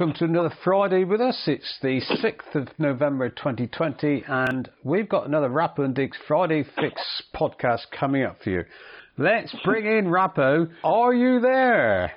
welcome 0.00 0.16
to 0.16 0.24
another 0.24 0.54
Friday 0.64 1.04
with 1.04 1.20
us. 1.20 1.42
It's 1.46 1.78
the 1.82 2.00
6th 2.00 2.54
of 2.54 2.68
November 2.78 3.28
2020, 3.28 4.24
and 4.26 4.66
we've 4.82 5.10
got 5.10 5.26
another 5.26 5.50
Rappo 5.50 5.80
and 5.80 5.94
Deeks 5.94 6.14
Friday 6.26 6.64
Fix 6.80 7.22
podcast 7.34 7.82
coming 7.90 8.22
up 8.22 8.38
for 8.42 8.48
you. 8.48 8.64
Let's 9.18 9.54
bring 9.62 9.84
in 9.84 10.06
Rappo. 10.06 10.70
Are 10.82 11.12
you 11.12 11.40
there? 11.40 12.12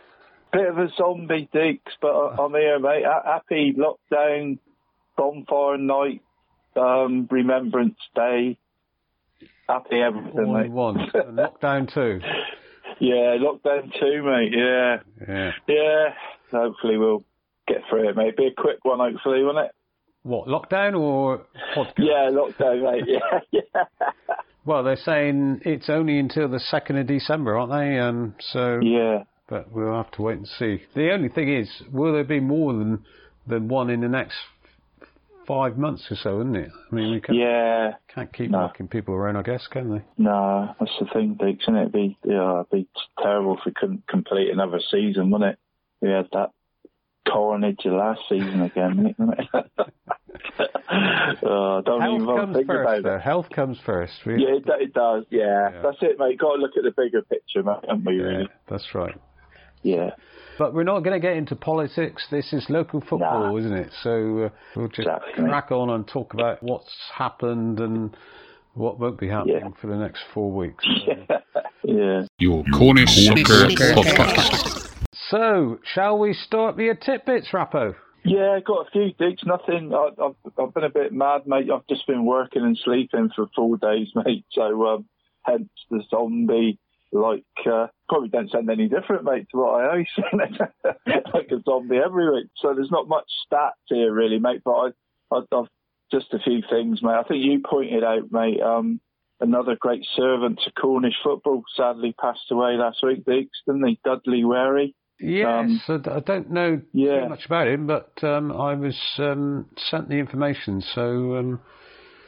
Bit 0.54 0.70
of 0.70 0.78
a 0.78 0.88
zombie 0.98 1.50
Deeks, 1.54 1.92
but 2.02 2.08
I'm 2.08 2.54
here, 2.54 2.80
mate. 2.80 3.04
Happy 3.26 3.76
lockdown, 3.78 4.60
bonfire 5.18 5.78
night, 5.78 6.22
um, 6.78 7.28
Remembrance 7.30 8.00
Day. 8.16 8.58
Happy 9.68 9.98
everything, 9.98 10.46
All 10.48 10.58
mate. 10.58 10.72
one. 10.72 10.96
lockdown 11.14 11.94
two. 11.94 12.22
Yeah, 13.02 13.36
lockdown 13.42 13.92
two, 14.00 14.24
mate. 14.24 14.54
Yeah. 14.56 14.98
Yeah. 15.28 15.52
Yeah. 15.68 16.06
Hopefully 16.50 16.98
we'll 16.98 17.26
get 17.68 17.78
through 17.90 18.10
it, 18.10 18.16
mate. 18.16 18.38
Be 18.38 18.48
a 18.48 18.54
quick 18.62 18.80
one, 18.84 19.00
hopefully, 19.00 19.44
won't 19.44 19.58
it? 19.58 19.72
What, 20.24 20.48
lockdown 20.48 20.98
or 21.00 21.46
podcast? 21.76 21.94
Yeah, 21.98 22.30
lockdown, 22.32 22.84
mate. 22.92 23.04
Yeah, 23.08 23.40
yeah. 23.52 23.84
Well, 24.66 24.84
they're 24.84 24.96
saying 24.96 25.62
it's 25.66 25.90
only 25.90 26.18
until 26.20 26.48
the 26.48 26.62
2nd 26.72 27.02
of 27.02 27.08
December, 27.08 27.58
aren't 27.58 27.72
they? 27.74 28.00
Um, 28.00 28.36
so, 28.40 28.80
Yeah. 28.82 29.24
but 29.50 29.72
we'll 29.74 29.94
have 29.96 30.12
to 30.12 30.22
wait 30.22 30.38
and 30.38 30.48
see. 30.48 30.84
The 30.96 31.12
only 31.12 31.28
thing 31.28 31.54
is, 31.54 31.70
will 31.92 32.14
there 32.14 32.24
be 32.24 32.40
more 32.40 32.72
than, 32.72 33.04
than 33.46 33.68
one 33.68 33.90
in 33.90 34.00
the 34.00 34.08
next 34.08 34.38
five 35.46 35.78
months 35.78 36.08
or 36.10 36.16
so, 36.16 36.40
isn't 36.40 36.56
it? 36.56 36.72
I 36.92 36.96
mean, 36.96 37.12
we 37.12 37.20
can't, 37.20 37.38
Yeah. 37.38 37.96
can't 38.08 38.32
keep 38.32 38.50
No. 38.52 38.60
knocking 38.62 38.88
people 38.88 39.14
around, 39.14 39.36
I 39.36 39.42
guess, 39.42 39.68
can 39.68 39.90
they? 39.94 40.02
No, 40.18 40.74
that's 40.80 40.92
the 40.98 41.08
thing, 41.14 41.36
Deeks, 41.36 41.64
isn't 41.64 41.76
it? 41.76 41.82
It'd 41.82 41.92
be, 41.92 42.18
yeah, 42.24 42.62
it'd 42.62 42.70
be 42.72 42.88
terrible 43.22 43.58
if 43.58 43.66
we 43.66 43.74
couldn't 43.74 44.08
complete 44.08 44.50
another 44.50 44.80
season, 44.80 45.30
wouldn't 45.32 45.52
it? 45.52 45.60
We 46.00 46.10
had 46.12 46.30
that 46.32 46.52
carnage 47.28 47.80
last 47.86 48.22
season 48.30 48.62
again, 48.62 49.16
wouldn't 49.18 49.40
oh, 51.44 51.82
don't 51.86 52.02
Health 52.02 52.22
even 52.22 52.36
comes 52.38 52.56
think 52.56 52.68
first, 52.68 52.88
about 52.88 53.04
though. 53.04 53.16
it. 53.16 53.22
Health 53.22 53.46
comes 53.54 53.78
first. 53.86 54.14
We- 54.26 54.34
Yeah, 54.44 54.56
it, 54.58 54.64
it 54.82 54.94
does. 54.94 55.26
Yeah. 55.30 55.70
Yeah. 55.74 55.82
that's 55.82 55.98
it, 56.02 56.20
mate. 56.20 56.40
Got 56.40 56.56
to 56.56 56.62
look 56.62 56.72
at 56.78 56.84
the 56.84 56.92
bigger 56.96 57.22
picture, 57.22 57.64
mate, 57.64 57.78
haven't 57.88 58.06
we? 58.06 58.18
yeah, 58.18 58.24
Really? 58.24 58.50
that's 58.70 58.94
right. 58.94 59.16
Yeah. 59.82 60.12
But 60.58 60.74
we're 60.74 60.84
not 60.84 61.00
going 61.00 61.20
to 61.20 61.26
get 61.26 61.36
into 61.36 61.56
politics. 61.56 62.28
This 62.30 62.54
is 62.54 62.66
local 62.70 63.02
football, 63.02 63.52
Nah. 63.54 63.58
isn't 63.58 63.74
it? 63.74 63.92
So 64.04 64.44
uh, 64.46 64.50
we'll 64.76 64.88
just 64.88 65.00
Exactly. 65.00 65.46
crack 65.46 65.72
on 65.72 65.90
and 65.90 66.08
talk 66.08 66.34
about 66.34 66.62
what's 66.62 66.94
happened 67.14 67.80
and 67.80 68.16
what 68.76 69.00
won't 69.00 69.20
be 69.20 69.28
happening 69.30 69.56
Yeah. 69.62 69.70
for 69.82 69.88
the 69.88 69.96
next 69.98 70.22
four 70.34 70.52
weeks. 70.52 70.86
Yeah. 71.86 72.22
Your 72.40 72.64
Cornish 72.74 73.10
Soccer 73.28 73.68
Podcast. 73.94 74.83
So, 75.34 75.80
shall 75.96 76.20
we 76.20 76.36
start 76.36 76.78
your 76.78 76.94
tidbits, 76.94 77.48
Rappo? 77.52 77.96
Yeah, 78.24 78.60
got 78.64 78.86
a 78.86 78.92
few 78.92 79.14
digs. 79.18 79.42
Nothing. 79.44 79.92
I, 79.92 80.10
I've, 80.24 80.36
I've 80.60 80.74
been 80.76 80.84
a 80.84 80.92
bit 80.92 81.12
mad, 81.12 81.48
mate. 81.48 81.72
I've 81.74 81.88
just 81.88 82.06
been 82.06 82.24
working 82.24 82.62
and 82.62 82.78
sleeping 82.78 83.32
for 83.36 83.48
four 83.56 83.78
days, 83.78 84.10
mate. 84.16 84.46
So, 84.52 84.86
um, 84.86 85.06
hence 85.42 85.70
the 85.90 86.04
zombie. 86.12 86.78
Like, 87.12 87.46
uh, 87.66 87.88
probably 88.08 88.30
don't 88.30 88.52
sound 88.52 88.70
any 88.70 88.88
different, 88.88 89.24
mate, 89.24 89.48
to 89.50 89.58
what 89.58 89.82
I 89.82 89.90
always 89.90 90.08
like 91.34 91.52
a 91.52 91.62
zombie 91.66 91.98
every 91.98 92.30
week. 92.32 92.50
So 92.58 92.76
there's 92.76 92.92
not 92.92 93.08
much 93.08 93.26
stats 93.52 93.72
here, 93.88 94.14
really, 94.14 94.38
mate. 94.38 94.62
But 94.64 94.94
I, 95.32 95.38
I've 95.52 95.68
just 96.12 96.32
a 96.34 96.40
few 96.44 96.62
things, 96.70 97.02
mate. 97.02 97.10
I 97.10 97.24
think 97.24 97.44
you 97.44 97.60
pointed 97.68 98.04
out, 98.04 98.32
mate. 98.32 98.62
Um, 98.62 99.02
another 99.40 99.78
great 99.80 100.06
servant 100.16 100.62
to 100.64 100.72
Cornish 100.80 101.16
football 101.24 101.64
sadly 101.76 102.14
passed 102.22 102.52
away 102.52 102.78
last 102.78 103.00
week, 103.02 103.26
Diggs, 103.26 103.62
didn't 103.66 103.88
he? 103.88 104.00
Dudley 104.06 104.46
Wary. 104.46 104.94
Yes, 105.24 105.72
I 105.88 106.20
don't 106.20 106.52
know 106.52 106.82
Yeah. 106.92 107.22
too 107.24 107.30
much 107.30 107.46
about 107.46 107.68
him, 107.68 107.88
but 107.88 108.12
um, 108.24 108.52
I 108.52 108.76
was 108.76 109.00
um, 109.20 109.68
sent 109.90 110.10
the 110.10 110.16
information. 110.16 110.82
So, 110.82 111.36
um, 111.38 111.62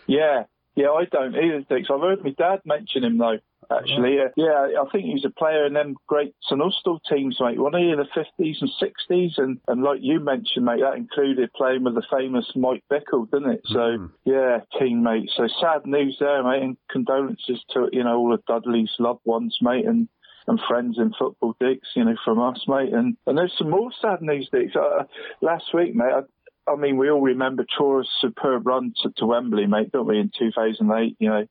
Yeah, 0.08 0.44
yeah, 0.76 0.92
I 0.92 1.06
don't 1.06 1.36
either, 1.36 1.66
Dix. 1.70 1.90
I've 1.92 2.00
heard 2.02 2.24
my 2.24 2.32
dad 2.32 2.62
mention 2.66 3.04
him 3.04 3.18
though. 3.18 3.40
Actually, 3.72 4.18
yeah, 4.18 4.28
yeah, 4.36 4.80
I 4.80 4.86
think 4.92 5.06
he 5.06 5.14
was 5.14 5.26
a 5.26 5.32
player 5.32 5.66
in 5.66 5.74
them 5.74 5.96
great 6.08 6.36
St 6.44 6.62
Austell 6.62 7.00
teams, 7.10 7.38
mate. 7.40 7.58
He 7.58 7.90
in 7.90 7.98
the 7.98 8.06
fifties 8.14 8.58
and 8.62 8.70
sixties? 8.80 9.34
And 9.38 9.60
and 9.68 9.82
like 9.82 10.00
you 10.02 10.20
mentioned, 10.20 10.66
mate, 10.66 10.82
that 10.82 10.98
included 10.98 11.52
playing 11.54 11.84
with 11.84 11.96
the 11.96 12.06
famous 12.16 12.46
Mike 12.56 12.84
Bickle, 12.92 13.30
didn't 13.32 13.54
it? 13.54 13.62
So 13.66 13.80
Mhm. 13.80 14.12
yeah, 14.24 14.60
teammate. 14.80 15.30
So 15.36 15.48
sad 15.48 15.88
news 15.88 16.18
there, 16.20 16.44
mate, 16.44 16.62
and 16.62 16.78
condolences 16.92 17.64
to 17.72 17.90
you 17.92 18.04
know 18.04 18.20
all 18.20 18.34
of 18.36 18.46
Dudley's 18.46 18.94
loved 19.00 19.26
ones, 19.26 19.58
mate, 19.62 19.86
and 19.86 20.08
and 20.48 20.60
friends 20.68 20.98
in 20.98 21.12
football, 21.18 21.56
Dix, 21.60 21.88
you 21.96 22.06
know, 22.06 22.16
from 22.24 22.40
us, 22.40 22.64
mate. 22.68 22.94
And 22.94 23.18
and 23.26 23.38
there's 23.38 23.54
some 23.58 23.70
more 23.70 23.92
sad 24.02 24.22
news, 24.22 24.50
Dix. 24.52 24.76
Uh, 24.76 25.04
last 25.42 25.74
week, 25.74 25.96
mate, 25.96 26.14
I, 26.14 26.72
I 26.72 26.76
mean, 26.76 26.98
we 26.98 27.10
all 27.10 27.22
remember 27.22 27.66
Truro's 27.70 28.10
superb 28.22 28.66
run 28.66 28.94
to, 29.04 29.12
to 29.18 29.26
Wembley, 29.26 29.68
mate, 29.68 29.92
don't 29.92 30.08
we, 30.08 30.20
in 30.20 30.32
2008, 30.38 31.16
you 31.20 31.30
know. 31.30 31.48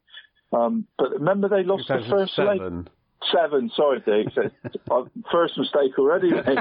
Um, 0.52 0.86
but 0.98 1.12
remember 1.12 1.48
they 1.48 1.64
lost 1.64 1.88
the 1.88 2.04
first 2.08 2.38
leg? 2.38 2.60
2007. 3.32 3.34
Seven, 3.34 3.70
sorry, 3.74 4.00
Dave. 4.00 4.32
First 5.30 5.58
mistake 5.58 5.98
already, 5.98 6.30
mate. 6.30 6.46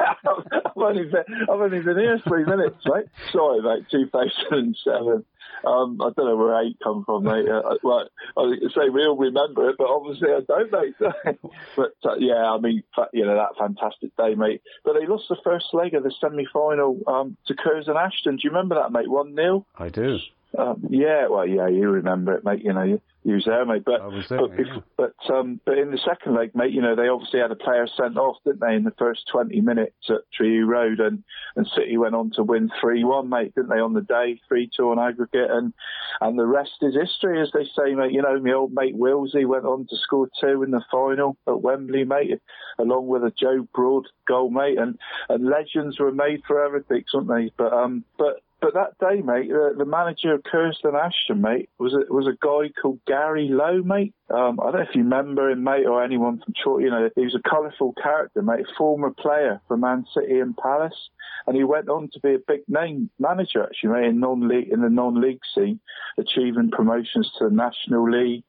I've, 0.00 0.76
only 0.76 1.04
been, 1.04 1.24
I've 1.42 1.60
only 1.60 1.80
been 1.80 1.98
here 1.98 2.20
three 2.26 2.44
minutes, 2.44 2.84
mate. 2.86 3.06
Sorry, 3.32 3.60
mate. 3.62 3.86
2007. 3.90 5.24
Um, 5.64 6.00
I 6.00 6.10
don't 6.16 6.26
know 6.26 6.36
where 6.36 6.62
eight 6.62 6.78
come 6.82 7.04
from, 7.04 7.24
mate. 7.24 7.48
Uh, 7.48 7.76
well, 7.82 8.08
I 8.36 8.40
was 8.40 8.58
gonna 8.58 8.72
say 8.72 8.88
we 8.88 9.04
all 9.04 9.16
remember 9.16 9.68
it, 9.68 9.76
but 9.78 9.88
obviously 9.88 10.28
I 10.30 10.40
don't, 10.40 10.72
mate. 10.72 10.94
but 11.76 11.92
uh, 12.04 12.16
yeah, 12.18 12.50
I 12.50 12.58
mean, 12.58 12.82
fa- 12.94 13.10
you 13.12 13.26
know 13.26 13.34
that 13.34 13.58
fantastic 13.58 14.16
day, 14.16 14.34
mate. 14.34 14.62
But 14.84 14.94
they 14.94 15.06
lost 15.06 15.24
the 15.28 15.36
first 15.44 15.66
leg 15.72 15.94
of 15.94 16.02
the 16.02 16.14
semi-final 16.20 17.00
um, 17.06 17.36
to 17.46 17.54
Curzon 17.54 17.96
Ashton. 17.96 18.36
Do 18.36 18.42
you 18.44 18.50
remember 18.50 18.76
that, 18.76 18.92
mate? 18.92 19.10
One 19.10 19.34
0 19.34 19.66
I 19.76 19.90
do. 19.90 20.18
Um, 20.58 20.88
yeah, 20.90 21.28
well, 21.28 21.46
yeah, 21.46 21.68
you 21.68 21.88
remember 21.88 22.34
it, 22.34 22.44
mate. 22.44 22.62
You 22.64 22.72
know, 22.72 22.82
you, 22.82 23.00
you 23.22 23.34
was 23.34 23.44
there, 23.44 23.64
mate. 23.64 23.84
But 23.84 24.00
I 24.00 24.06
was 24.08 24.28
there, 24.28 24.40
but, 24.40 24.58
yeah. 24.58 24.78
but 24.96 25.14
um, 25.32 25.60
but 25.64 25.78
in 25.78 25.92
the 25.92 25.98
second 25.98 26.34
leg, 26.34 26.56
mate, 26.56 26.72
you 26.72 26.82
know, 26.82 26.96
they 26.96 27.06
obviously 27.06 27.38
had 27.38 27.52
a 27.52 27.56
player 27.56 27.86
sent 27.96 28.16
off, 28.16 28.36
didn't 28.44 28.60
they, 28.60 28.74
in 28.74 28.82
the 28.82 28.94
first 28.98 29.28
20 29.30 29.60
minutes 29.60 30.08
at 30.08 30.30
Tree 30.34 30.60
Road, 30.60 30.98
and 30.98 31.22
and 31.54 31.68
City 31.68 31.96
went 31.96 32.16
on 32.16 32.32
to 32.32 32.42
win 32.42 32.70
3-1, 32.82 33.28
mate, 33.28 33.54
didn't 33.54 33.70
they, 33.70 33.78
on 33.78 33.94
the 33.94 34.00
day, 34.00 34.40
3-2 34.50 34.68
on 34.80 34.98
aggregate, 34.98 35.50
and 35.50 35.72
and 36.20 36.36
the 36.36 36.46
rest 36.46 36.72
is 36.82 36.96
history, 36.96 37.40
as 37.40 37.50
they 37.54 37.64
say, 37.64 37.94
mate. 37.94 38.12
You 38.12 38.22
know, 38.22 38.40
my 38.40 38.52
old 38.52 38.72
mate 38.72 38.96
Willsey 38.96 39.44
went 39.44 39.66
on 39.66 39.86
to 39.88 39.96
score 39.96 40.28
two 40.40 40.64
in 40.64 40.72
the 40.72 40.82
final 40.90 41.36
at 41.46 41.62
Wembley, 41.62 42.04
mate, 42.04 42.40
along 42.78 43.06
with 43.06 43.22
a 43.22 43.32
Joe 43.38 43.68
Broad 43.72 44.08
goal, 44.26 44.50
mate, 44.50 44.78
and 44.78 44.98
and 45.28 45.48
legends 45.48 46.00
were 46.00 46.12
made 46.12 46.42
for 46.44 46.64
everything, 46.64 47.04
weren't 47.14 47.28
they? 47.28 47.52
But 47.56 47.72
um, 47.72 48.04
but 48.18 48.42
but 48.60 48.74
that 48.74 48.98
day, 48.98 49.22
mate, 49.22 49.50
uh, 49.50 49.76
the 49.76 49.84
manager 49.86 50.34
of 50.34 50.42
Curzon 50.44 50.94
Ashton, 50.94 51.40
mate, 51.40 51.70
was 51.78 51.94
a, 51.94 52.12
was 52.12 52.26
a 52.26 52.36
guy 52.40 52.72
called 52.80 53.00
Gary 53.06 53.48
Lowe, 53.50 53.82
mate. 53.82 54.14
Um, 54.28 54.60
I 54.60 54.64
don't 54.64 54.74
know 54.74 54.86
if 54.88 54.94
you 54.94 55.02
remember 55.02 55.50
him, 55.50 55.64
mate, 55.64 55.86
or 55.86 56.04
anyone 56.04 56.42
from 56.44 56.54
Chor. 56.62 56.80
You 56.80 56.90
know, 56.90 57.10
he 57.16 57.22
was 57.22 57.34
a 57.34 57.48
colourful 57.48 57.94
character, 58.02 58.42
mate, 58.42 58.66
former 58.76 59.10
player 59.10 59.60
for 59.66 59.76
Man 59.76 60.04
City 60.14 60.40
and 60.40 60.56
Palace, 60.56 61.10
and 61.46 61.56
he 61.56 61.64
went 61.64 61.88
on 61.88 62.10
to 62.12 62.20
be 62.20 62.34
a 62.34 62.38
big 62.46 62.60
name 62.68 63.10
manager, 63.18 63.62
actually, 63.62 63.90
mate, 63.90 64.08
in 64.08 64.20
non-league 64.20 64.68
in 64.70 64.82
the 64.82 64.90
non-league 64.90 65.40
scene, 65.54 65.80
achieving 66.18 66.70
promotions 66.70 67.30
to 67.38 67.48
the 67.48 67.54
National 67.54 68.10
League, 68.10 68.44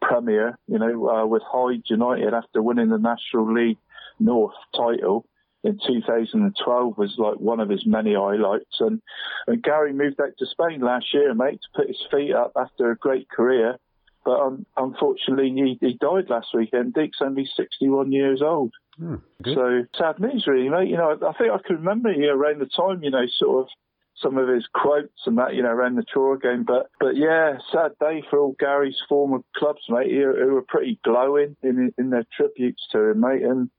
Premier. 0.00 0.58
You 0.68 0.78
know, 0.78 1.08
uh, 1.08 1.26
with 1.26 1.42
Hyde 1.44 1.82
United 1.86 2.34
after 2.34 2.62
winning 2.62 2.90
the 2.90 2.98
National 2.98 3.52
League 3.52 3.78
North 4.20 4.54
title 4.74 5.26
in 5.66 5.78
2012 5.86 6.96
was 6.96 7.14
like 7.18 7.36
one 7.36 7.60
of 7.60 7.68
his 7.68 7.84
many 7.84 8.14
highlights. 8.14 8.76
And, 8.80 9.02
and 9.46 9.62
Gary 9.62 9.92
moved 9.92 10.20
out 10.20 10.32
to 10.38 10.46
Spain 10.46 10.80
last 10.80 11.06
year, 11.12 11.34
mate, 11.34 11.60
to 11.60 11.80
put 11.80 11.88
his 11.88 12.02
feet 12.10 12.32
up 12.32 12.52
after 12.56 12.90
a 12.90 12.96
great 12.96 13.28
career. 13.28 13.76
But 14.24 14.40
um, 14.40 14.66
unfortunately, 14.76 15.52
he, 15.54 15.86
he 15.86 15.94
died 15.94 16.28
last 16.28 16.48
weekend. 16.54 16.94
Dick's 16.94 17.18
only 17.20 17.48
61 17.56 18.12
years 18.12 18.42
old. 18.42 18.72
Good. 18.98 19.20
So 19.44 19.84
sad 19.96 20.18
news, 20.18 20.46
really, 20.46 20.68
mate. 20.68 20.88
You 20.88 20.96
know, 20.96 21.12
I 21.12 21.32
think 21.36 21.52
I 21.52 21.58
can 21.64 21.76
remember 21.76 22.10
you 22.10 22.26
know, 22.26 22.34
around 22.34 22.60
the 22.60 22.66
time, 22.66 23.02
you 23.02 23.10
know, 23.10 23.26
sort 23.38 23.64
of 23.64 23.68
some 24.16 24.38
of 24.38 24.48
his 24.48 24.66
quotes 24.74 25.26
and 25.26 25.38
that, 25.38 25.54
you 25.54 25.62
know, 25.62 25.68
around 25.68 25.96
the 25.96 26.04
tour 26.12 26.38
game. 26.38 26.64
But 26.64 26.90
but 26.98 27.16
yeah, 27.16 27.58
sad 27.70 27.92
day 28.00 28.24
for 28.28 28.38
all 28.38 28.56
Gary's 28.58 28.96
former 29.08 29.40
clubs, 29.56 29.82
mate, 29.88 30.10
who, 30.10 30.34
who 30.34 30.54
were 30.54 30.64
pretty 30.66 30.98
glowing 31.04 31.56
in 31.62 31.92
in 31.98 32.10
their 32.10 32.26
tributes 32.36 32.82
to 32.92 33.10
him, 33.10 33.20
mate. 33.20 33.42
And 33.42 33.70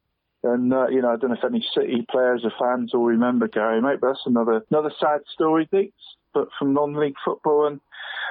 and 0.43 0.73
uh, 0.73 0.87
you 0.87 1.01
know, 1.01 1.13
I 1.13 1.15
don't 1.17 1.31
know 1.31 1.37
if 1.37 1.43
any 1.43 1.65
City 1.73 2.05
players 2.09 2.43
or 2.43 2.51
fans 2.59 2.93
will 2.93 3.05
remember 3.05 3.47
Gary, 3.47 3.81
mate. 3.81 3.99
But 4.01 4.09
that's 4.09 4.25
another 4.25 4.63
another 4.69 4.91
sad 4.99 5.21
story, 5.33 5.67
Dix. 5.71 5.91
But 6.33 6.49
from 6.59 6.73
non-league 6.73 7.15
football, 7.25 7.65
and 7.67 7.79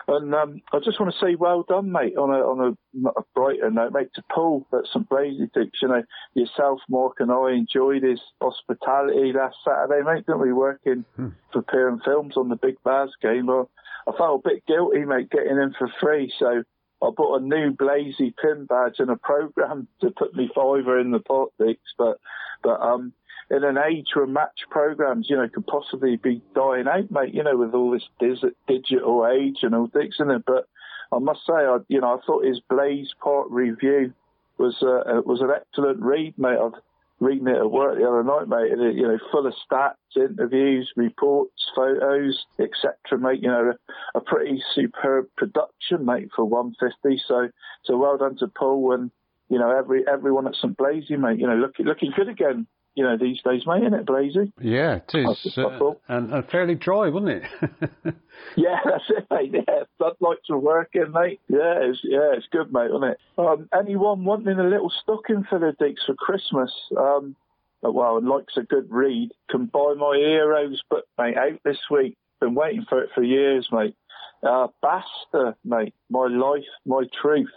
and 0.08 0.34
um, 0.34 0.62
I 0.72 0.78
just 0.78 1.00
want 1.00 1.12
to 1.12 1.18
say 1.18 1.34
well 1.34 1.64
done, 1.68 1.90
mate. 1.90 2.16
On 2.16 2.30
a 2.30 2.38
on 2.38 2.76
a, 3.04 3.08
a 3.08 3.22
brighter 3.34 3.70
note, 3.70 3.92
mate, 3.92 4.10
to 4.14 4.22
Paul 4.32 4.66
at 4.72 4.86
St 4.92 5.08
Blazey, 5.08 5.50
Dix. 5.52 5.78
You 5.82 5.88
know, 5.88 6.02
yourself, 6.34 6.80
Mark, 6.88 7.16
and 7.18 7.32
I 7.32 7.52
enjoyed 7.52 8.04
his 8.04 8.20
hospitality 8.40 9.32
last 9.32 9.56
Saturday, 9.64 10.04
mate. 10.04 10.26
Didn't 10.26 10.42
we 10.42 10.52
working 10.52 11.04
for 11.52 11.62
Peer 11.62 11.98
Films 12.04 12.36
on 12.36 12.48
the 12.48 12.56
Big 12.56 12.76
Baz 12.84 13.10
game? 13.20 13.46
Well, 13.46 13.68
I 14.06 14.16
felt 14.16 14.44
a 14.44 14.48
bit 14.48 14.66
guilty, 14.66 15.04
mate, 15.04 15.30
getting 15.30 15.58
in 15.58 15.74
for 15.76 15.90
free. 16.00 16.32
So 16.38 16.62
I 17.02 17.10
bought 17.10 17.42
a 17.42 17.44
new 17.44 17.72
Blazey 17.72 18.34
pin 18.36 18.66
badge 18.66 18.96
and 18.98 19.10
a 19.10 19.16
program 19.16 19.88
to 20.00 20.10
put 20.10 20.34
me 20.34 20.50
fiver 20.54 20.98
in 20.98 21.10
the 21.10 21.20
pot. 21.20 21.52
But 21.58 22.18
but 22.62 22.80
um, 22.80 23.12
in 23.50 23.64
an 23.64 23.78
age 23.78 24.08
where 24.14 24.26
match 24.26 24.60
programs, 24.70 25.28
you 25.28 25.36
know, 25.36 25.48
could 25.48 25.66
possibly 25.66 26.16
be 26.16 26.42
dying 26.54 26.88
out, 26.88 27.10
mate. 27.10 27.34
You 27.34 27.42
know, 27.42 27.56
with 27.56 27.74
all 27.74 27.90
this 27.90 28.42
digital 28.66 29.26
age 29.26 29.58
and 29.62 29.74
all 29.74 29.88
things 29.88 30.16
in 30.18 30.30
it. 30.30 30.44
But 30.46 30.68
I 31.12 31.18
must 31.18 31.40
say, 31.46 31.54
I, 31.54 31.78
you 31.88 32.00
know, 32.00 32.18
I 32.18 32.26
thought 32.26 32.44
his 32.44 32.60
Blaze 32.68 33.12
Part 33.22 33.50
review 33.50 34.12
was 34.58 34.76
uh, 34.82 35.20
was 35.24 35.40
an 35.40 35.50
excellent 35.54 36.00
read, 36.00 36.34
mate. 36.38 36.58
I've 36.58 36.80
reading 37.20 37.48
it 37.48 37.56
at 37.56 37.70
work 37.70 37.98
the 37.98 38.06
other 38.06 38.22
night, 38.22 38.48
mate. 38.48 38.72
And 38.72 38.82
it, 38.82 38.96
you 38.96 39.02
know, 39.02 39.18
full 39.30 39.46
of 39.46 39.54
stats, 39.70 39.94
interviews, 40.16 40.90
reports, 40.96 41.70
photos, 41.74 42.44
etc. 42.58 42.94
Mate, 43.18 43.42
you 43.42 43.48
know, 43.48 43.72
a, 44.14 44.18
a, 44.18 44.20
pretty 44.20 44.62
superb 44.74 45.26
production, 45.36 46.04
mate, 46.04 46.28
for 46.34 46.44
150. 46.44 47.22
So, 47.26 47.48
so 47.84 47.96
well 47.96 48.18
done 48.18 48.36
to 48.38 48.48
Paul 48.48 48.92
and 48.92 49.10
you 49.48 49.58
know 49.58 49.70
every 49.70 50.04
everyone 50.08 50.46
at 50.46 50.56
St 50.56 50.76
Blazey, 50.76 51.18
mate. 51.18 51.38
You 51.38 51.46
know, 51.46 51.56
looking 51.56 51.86
looking 51.86 52.12
good 52.16 52.28
again 52.28 52.66
you 52.96 53.04
know, 53.04 53.16
these 53.16 53.40
days, 53.42 53.62
mate, 53.66 53.82
isn't 53.82 53.94
it, 53.94 54.06
Blazey? 54.06 54.52
Yeah, 54.58 55.00
it 55.12 55.14
is. 55.14 55.58
Uh, 55.58 55.92
and, 56.08 56.32
and, 56.32 56.48
fairly 56.48 56.74
dry, 56.74 57.10
wasn't 57.10 57.42
it? 57.42 57.42
yeah, 58.56 58.78
that's 58.84 59.04
it, 59.10 59.26
mate. 59.30 59.52
Yeah, 59.52 59.82
floodlights 59.98 60.48
are 60.48 60.58
working, 60.58 61.12
mate. 61.12 61.40
Yeah, 61.48 61.76
it's, 61.82 62.00
yeah, 62.02 62.32
it's 62.32 62.46
good, 62.50 62.72
mate, 62.72 62.90
isn't 62.90 63.04
it? 63.04 63.18
Um, 63.36 63.68
anyone 63.78 64.24
wanting 64.24 64.58
a 64.58 64.64
little 64.64 64.90
stocking 65.02 65.44
for 65.48 65.58
the 65.58 65.76
Deeks 65.78 66.06
for 66.06 66.14
Christmas? 66.14 66.72
Um, 66.96 67.36
well, 67.82 68.16
and 68.16 68.26
likes 68.26 68.56
a 68.56 68.62
good 68.62 68.90
read, 68.90 69.30
can 69.50 69.66
buy 69.66 69.94
my 69.96 70.16
Heroes 70.16 70.82
book, 70.88 71.04
mate, 71.18 71.36
out 71.36 71.60
this 71.64 71.78
week. 71.90 72.16
Been 72.40 72.54
waiting 72.54 72.86
for 72.88 73.02
it 73.02 73.10
for 73.14 73.22
years, 73.22 73.68
mate. 73.70 73.94
Uh, 74.42 74.68
Basta, 74.80 75.54
mate, 75.64 75.94
my 76.08 76.28
life, 76.28 76.64
my 76.86 77.04
truth. 77.22 77.50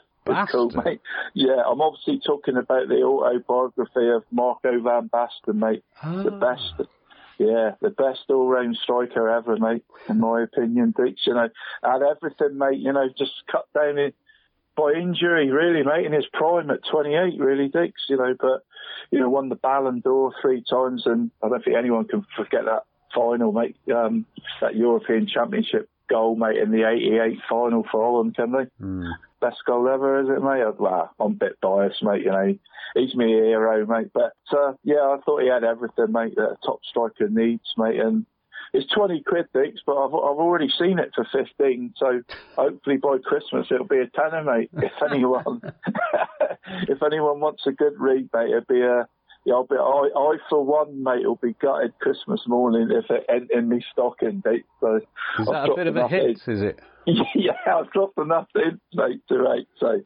Cool, 0.52 0.72
mate. 0.84 1.02
Yeah, 1.34 1.64
I'm 1.66 1.82
obviously 1.82 2.20
talking 2.26 2.58
about 2.58 2.88
the 2.88 3.02
autobiography 3.04 4.10
of 4.10 4.24
Marco 4.32 4.80
van 4.82 5.10
Basten, 5.10 5.56
mate. 5.56 5.84
Ah. 6.02 6.24
The 6.24 6.32
best, 6.32 6.90
yeah, 7.38 7.72
the 7.82 7.90
best 7.90 8.22
all-round 8.30 8.78
striker 8.82 9.30
ever, 9.30 9.58
mate. 9.58 9.84
In 10.08 10.20
my 10.20 10.42
opinion, 10.42 10.94
Deeks. 10.98 11.26
You 11.26 11.34
know, 11.34 11.50
had 11.84 12.02
everything, 12.02 12.58
mate. 12.58 12.80
You 12.80 12.94
know, 12.94 13.08
just 13.18 13.32
cut 13.52 13.68
down 13.74 13.98
in, 13.98 14.14
by 14.76 14.94
injury, 14.94 15.52
really, 15.52 15.84
mate. 15.84 16.06
In 16.06 16.14
his 16.14 16.28
prime 16.32 16.70
at 16.70 16.80
28, 16.90 17.40
really, 17.40 17.70
Deeks. 17.70 18.08
You 18.08 18.18
know, 18.18 18.36
but 18.40 18.64
you 19.12 19.20
know, 19.20 19.30
won 19.30 19.50
the 19.50 19.56
Ballon 19.56 20.02
d'Or 20.02 20.34
three 20.42 20.64
times, 20.70 21.04
and 21.06 21.32
I 21.44 21.50
don't 21.50 21.64
think 21.64 21.78
anyone 21.78 22.06
can 22.06 22.26
forget 22.36 22.66
that 22.66 22.86
final, 23.14 23.52
mate. 23.52 23.76
Um, 23.94 24.26
that 24.62 24.76
European 24.76 25.28
Championship 25.28 25.90
goal, 26.10 26.36
mate, 26.36 26.58
in 26.58 26.72
the 26.72 26.88
88 26.88 27.40
final 27.48 27.84
for 27.84 28.04
Holland, 28.04 28.36
can 28.36 28.52
they? 28.52 28.66
Mm 28.84 29.14
best 29.42 29.58
goal 29.66 29.88
ever, 29.88 30.22
is 30.22 30.30
it, 30.30 30.44
mate? 30.44 30.80
Well, 30.80 31.14
I'm 31.20 31.32
a 31.32 31.36
bit 31.36 31.60
biased, 31.62 32.04
mate. 32.04 32.24
You 32.24 32.32
know, 32.32 32.58
he's 32.96 33.16
my 33.16 33.26
hero, 33.26 33.86
mate. 33.86 34.12
But 34.14 34.34
uh, 34.52 34.74
yeah, 34.84 35.02
I 35.02 35.18
thought 35.26 35.42
he 35.42 35.50
had 35.50 35.64
everything, 35.64 36.12
mate, 36.12 36.36
that 36.36 36.52
a 36.52 36.58
top 36.66 36.80
striker 36.90 37.30
needs, 37.30 37.74
mate. 37.78 38.00
And 38.00 38.26
it's 38.74 38.92
20 38.94 39.24
quid, 39.24 39.48
Dix, 39.54 39.82
but 39.86 39.98
I've, 39.98 40.14
I've 40.14 40.40
already 40.40 40.70
seen 40.70 41.00
it 41.00 41.12
for 41.16 41.28
15. 41.32 41.94
So 41.98 42.22
hopefully 42.58 42.98
by 42.98 43.18
Christmas 43.24 43.68
it'll 43.72 43.88
be 43.88 44.00
a 44.00 44.08
tenner, 44.08 44.44
mate. 44.44 44.70
If 44.74 44.92
anyone, 45.10 45.62
if 46.88 47.02
anyone 47.04 47.40
wants 47.40 47.64
a 47.68 47.72
good 47.72 48.00
read, 48.00 48.30
mate, 48.34 48.50
it'll 48.50 48.62
be 48.68 48.82
a 48.82 49.08
yeah, 49.46 49.54
I'll 49.54 49.64
be, 49.64 49.76
I, 49.76 50.10
I 50.16 50.38
for 50.50 50.64
one, 50.64 51.02
mate, 51.02 51.26
will 51.26 51.36
be 51.36 51.54
gutted 51.54 51.98
Christmas 52.00 52.42
morning 52.46 52.90
if 52.92 53.10
it 53.10 53.26
ain't 53.32 53.50
in 53.52 53.70
me 53.70 53.84
stocking, 53.92 54.44
mate. 54.46 54.66
So 54.82 54.98
is 55.40 55.48
that 55.48 55.70
a 55.70 55.76
bit 55.76 55.88
of 55.88 55.96
a 55.96 56.08
hint? 56.08 56.42
Is 56.46 56.62
it? 56.62 56.80
yeah, 57.36 57.54
I've 57.68 57.92
dropped 57.92 58.18
enough 58.18 58.48
in, 58.56 58.80
mate, 58.94 59.22
to 59.30 59.54
eight. 59.54 59.68
So, 59.80 60.02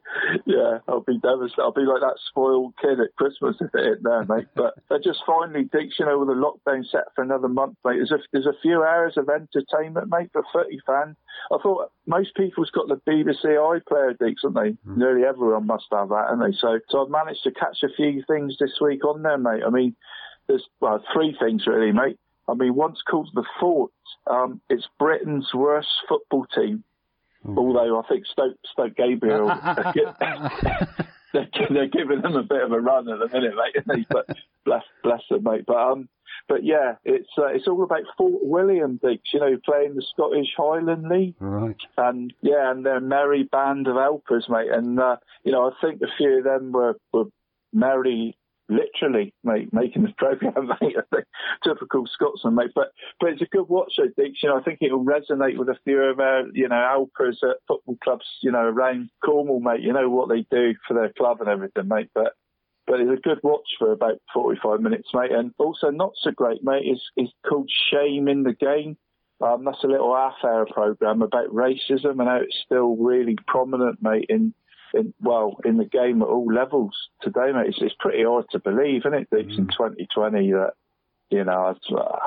yeah, 0.46 0.78
I'll 0.88 1.00
be 1.00 1.18
devastated. 1.18 1.60
I'll 1.62 1.72
be 1.72 1.82
like 1.82 2.00
that 2.00 2.18
spoiled 2.28 2.74
kid 2.80 3.00
at 3.00 3.14
Christmas 3.16 3.56
if 3.60 3.74
it 3.74 3.86
ain't 3.86 4.02
there, 4.02 4.24
mate. 4.24 4.46
But 4.54 4.74
I 4.90 4.98
just 5.02 5.20
finally, 5.26 5.68
know, 5.72 6.18
with 6.18 6.28
the 6.28 6.34
lockdown 6.34 6.84
set 6.90 7.04
for 7.14 7.22
another 7.22 7.48
month, 7.48 7.76
mate, 7.84 7.96
there's 7.96 8.12
a, 8.12 8.18
there's 8.32 8.46
a 8.46 8.60
few 8.62 8.82
hours 8.82 9.16
of 9.16 9.28
entertainment, 9.28 10.08
mate, 10.08 10.30
for 10.32 10.44
30 10.52 10.78
fans. 10.86 11.16
I 11.52 11.58
thought 11.62 11.90
most 12.06 12.34
people's 12.36 12.70
got 12.70 12.88
the 12.88 13.00
BBC 13.10 13.44
iPlayer, 13.44 14.18
Dix, 14.18 14.42
haven't 14.42 14.62
they? 14.62 14.90
Mm. 14.90 14.96
Nearly 14.96 15.24
everyone 15.24 15.66
must 15.66 15.86
have 15.92 16.08
that, 16.08 16.26
haven't 16.30 16.50
they? 16.50 16.56
So, 16.58 16.78
so 16.88 17.04
I've 17.04 17.10
managed 17.10 17.42
to 17.44 17.52
catch 17.52 17.82
a 17.82 17.94
few 17.94 18.22
things 18.26 18.56
this 18.58 18.78
week 18.80 19.04
on 19.04 19.22
there, 19.22 19.38
mate. 19.38 19.62
I 19.66 19.70
mean, 19.70 19.96
there's 20.46 20.66
well 20.80 21.02
three 21.12 21.36
things 21.38 21.66
really, 21.66 21.92
mate. 21.92 22.18
I 22.48 22.54
mean, 22.54 22.74
once 22.74 23.00
called 23.08 23.30
the 23.34 23.44
Fort. 23.60 23.92
Um, 24.26 24.60
it's 24.70 24.88
Britain's 24.98 25.52
worst 25.54 25.88
football 26.08 26.46
team. 26.54 26.84
Mm. 27.46 27.58
Although 27.58 28.00
I 28.00 28.08
think 28.08 28.26
Stoke, 28.26 28.56
Stoke 28.72 28.96
Gabriel, 28.96 29.48
they're, 31.34 31.48
they're, 31.70 31.88
giving 31.88 32.22
them 32.22 32.36
a 32.36 32.42
bit 32.42 32.62
of 32.62 32.72
a 32.72 32.80
run 32.80 33.08
at 33.08 33.18
the 33.18 33.28
minute, 33.28 33.54
mate. 33.86 34.06
but 34.10 34.26
bless, 34.64 34.84
bless 35.02 35.20
them, 35.30 35.42
mate. 35.42 35.64
But 35.66 35.76
um, 35.76 36.08
but 36.48 36.64
yeah, 36.64 36.96
it's 37.04 37.28
uh, 37.36 37.46
it's 37.46 37.68
all 37.68 37.82
about 37.82 38.02
Fort 38.16 38.42
William, 38.42 38.98
Dix. 39.02 39.22
You 39.32 39.40
know, 39.40 39.58
playing 39.64 39.94
the 39.94 40.04
Scottish 40.12 40.54
Highland 40.56 41.08
League, 41.08 41.34
right? 41.38 41.76
And 41.98 42.32
yeah, 42.40 42.70
and 42.70 42.84
their 42.84 43.00
merry 43.00 43.42
band 43.42 43.88
of 43.88 43.96
helpers, 43.96 44.46
mate. 44.48 44.70
And 44.70 44.98
uh, 44.98 45.16
you 45.42 45.52
know, 45.52 45.70
I 45.70 45.72
think 45.86 46.00
a 46.00 46.16
few 46.16 46.38
of 46.38 46.44
them 46.44 46.72
were 46.72 46.96
were 47.12 47.26
merry 47.74 48.36
literally, 48.68 49.34
mate, 49.42 49.72
making 49.72 50.02
the 50.02 50.12
mate. 50.80 50.96
I 50.96 51.02
think 51.14 51.26
typical 51.62 52.06
Scotsman, 52.06 52.54
mate. 52.54 52.70
But 52.74 52.92
but 53.20 53.30
it's 53.30 53.42
a 53.42 53.46
good 53.46 53.68
watch, 53.68 53.94
though, 53.96 54.08
Dix. 54.16 54.42
You 54.42 54.50
know, 54.50 54.58
I 54.58 54.62
think 54.62 54.78
it 54.80 54.92
will 54.92 55.04
resonate 55.04 55.58
with 55.58 55.68
a 55.68 55.78
few 55.84 56.00
of 56.02 56.20
our, 56.20 56.44
you 56.52 56.68
know, 56.68 56.76
Alpers 56.76 57.40
at 57.42 57.56
football 57.68 57.98
clubs, 58.02 58.26
you 58.42 58.52
know, 58.52 58.64
around 58.64 59.10
Cornwall, 59.24 59.60
mate. 59.60 59.82
You 59.82 59.92
know 59.92 60.08
what 60.08 60.28
they 60.28 60.46
do 60.50 60.74
for 60.86 60.94
their 60.94 61.12
club 61.12 61.40
and 61.40 61.48
everything, 61.48 61.88
mate. 61.88 62.10
But 62.14 62.32
but 62.86 63.00
it's 63.00 63.18
a 63.18 63.28
good 63.28 63.40
watch 63.42 63.68
for 63.78 63.92
about 63.92 64.20
45 64.32 64.80
minutes, 64.80 65.08
mate. 65.14 65.32
And 65.32 65.52
also 65.58 65.90
not 65.90 66.12
so 66.22 66.30
great, 66.30 66.62
mate, 66.62 66.84
is 66.84 67.02
is 67.16 67.30
called 67.48 67.70
Shame 67.90 68.28
in 68.28 68.42
the 68.42 68.54
Game. 68.54 68.96
Um, 69.40 69.64
that's 69.64 69.82
a 69.82 69.88
little 69.88 70.14
half-hour 70.14 70.66
program 70.72 71.20
about 71.20 71.48
racism 71.48 72.20
and 72.20 72.28
how 72.28 72.36
it's 72.36 72.62
still 72.64 72.96
really 72.96 73.36
prominent, 73.46 74.00
mate, 74.00 74.26
in 74.28 74.54
in, 74.94 75.14
well, 75.20 75.56
in 75.64 75.76
the 75.76 75.84
game 75.84 76.22
at 76.22 76.28
all 76.28 76.52
levels 76.52 76.96
today, 77.20 77.52
mate. 77.52 77.68
It's, 77.68 77.82
it's 77.82 77.94
pretty 77.98 78.24
hard 78.24 78.46
to 78.50 78.58
believe, 78.58 79.02
isn't 79.02 79.14
it, 79.14 79.30
Deeks, 79.30 79.54
mm. 79.54 79.58
in 79.58 79.66
2020 79.66 80.52
that, 80.52 80.72
you 81.30 81.44
know, 81.44 81.74
uh, 81.96 82.18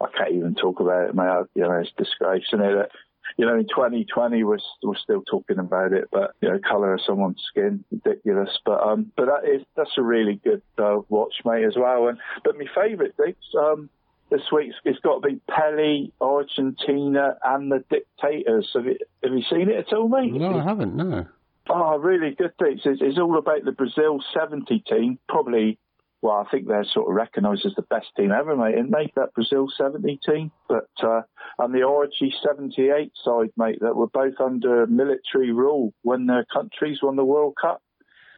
I 0.00 0.06
can't 0.16 0.34
even 0.34 0.54
talk 0.54 0.80
about 0.80 1.08
it, 1.08 1.14
mate. 1.14 1.24
I, 1.24 1.42
you 1.54 1.62
know, 1.62 1.72
it's 1.72 1.92
disgrace, 1.96 2.44
isn't 2.52 2.64
it? 2.64 2.74
That, 2.74 2.90
you 3.36 3.46
know, 3.46 3.54
in 3.54 3.66
2020 3.66 4.44
we're, 4.44 4.58
we're 4.82 4.96
still 4.96 5.22
talking 5.22 5.58
about 5.58 5.92
it, 5.92 6.08
but 6.12 6.34
you 6.40 6.48
know, 6.48 6.58
colour 6.58 6.94
of 6.94 7.00
someone's 7.04 7.42
skin, 7.48 7.84
ridiculous. 7.90 8.58
But 8.64 8.82
um, 8.82 9.12
but 9.16 9.26
that 9.26 9.48
is 9.48 9.62
that's 9.76 9.96
a 9.98 10.02
really 10.02 10.40
good 10.44 10.62
uh, 10.78 10.98
watch, 11.08 11.34
mate, 11.44 11.64
as 11.64 11.74
well. 11.76 12.08
And 12.08 12.18
but 12.44 12.56
my 12.56 12.66
favourite 12.74 13.16
things 13.16 13.36
um, 13.58 13.88
this 14.30 14.42
week 14.52 14.72
it's 14.84 15.00
got 15.00 15.20
to 15.20 15.28
be 15.28 15.40
Pele, 15.48 16.08
Argentina, 16.20 17.36
and 17.44 17.72
the 17.72 17.84
Dictators. 17.90 18.70
Have 18.74 18.86
you 18.86 18.98
have 19.22 19.32
you 19.32 19.42
seen 19.50 19.68
it 19.68 19.86
at 19.86 19.92
all, 19.92 20.08
mate? 20.08 20.32
No, 20.32 20.58
I 20.58 20.62
haven't. 20.62 20.94
No. 20.94 21.26
Oh, 21.68 21.96
really 21.98 22.34
good 22.34 22.56
things. 22.58 22.82
It's, 22.84 23.00
it's 23.02 23.18
all 23.18 23.38
about 23.38 23.64
the 23.64 23.72
Brazil 23.72 24.22
70 24.34 24.84
team. 24.86 25.18
Probably, 25.28 25.78
well, 26.20 26.44
I 26.46 26.50
think 26.50 26.68
they're 26.68 26.84
sort 26.84 27.08
of 27.08 27.14
recognised 27.14 27.64
as 27.64 27.74
the 27.74 27.82
best 27.82 28.08
team 28.16 28.32
ever, 28.32 28.54
mate, 28.54 28.74
isn't 28.74 28.90
they? 28.90 29.10
That 29.16 29.32
Brazil 29.34 29.68
70 29.74 30.20
team. 30.26 30.52
But, 30.68 30.90
uh, 31.02 31.22
and 31.58 31.74
the 31.74 31.84
Orgy 31.84 32.34
78 32.42 33.12
side, 33.24 33.50
mate, 33.56 33.78
that 33.80 33.96
were 33.96 34.08
both 34.08 34.34
under 34.40 34.86
military 34.86 35.52
rule 35.52 35.94
when 36.02 36.26
their 36.26 36.44
countries 36.52 36.98
won 37.02 37.16
the 37.16 37.24
World 37.24 37.54
Cup. 37.58 37.82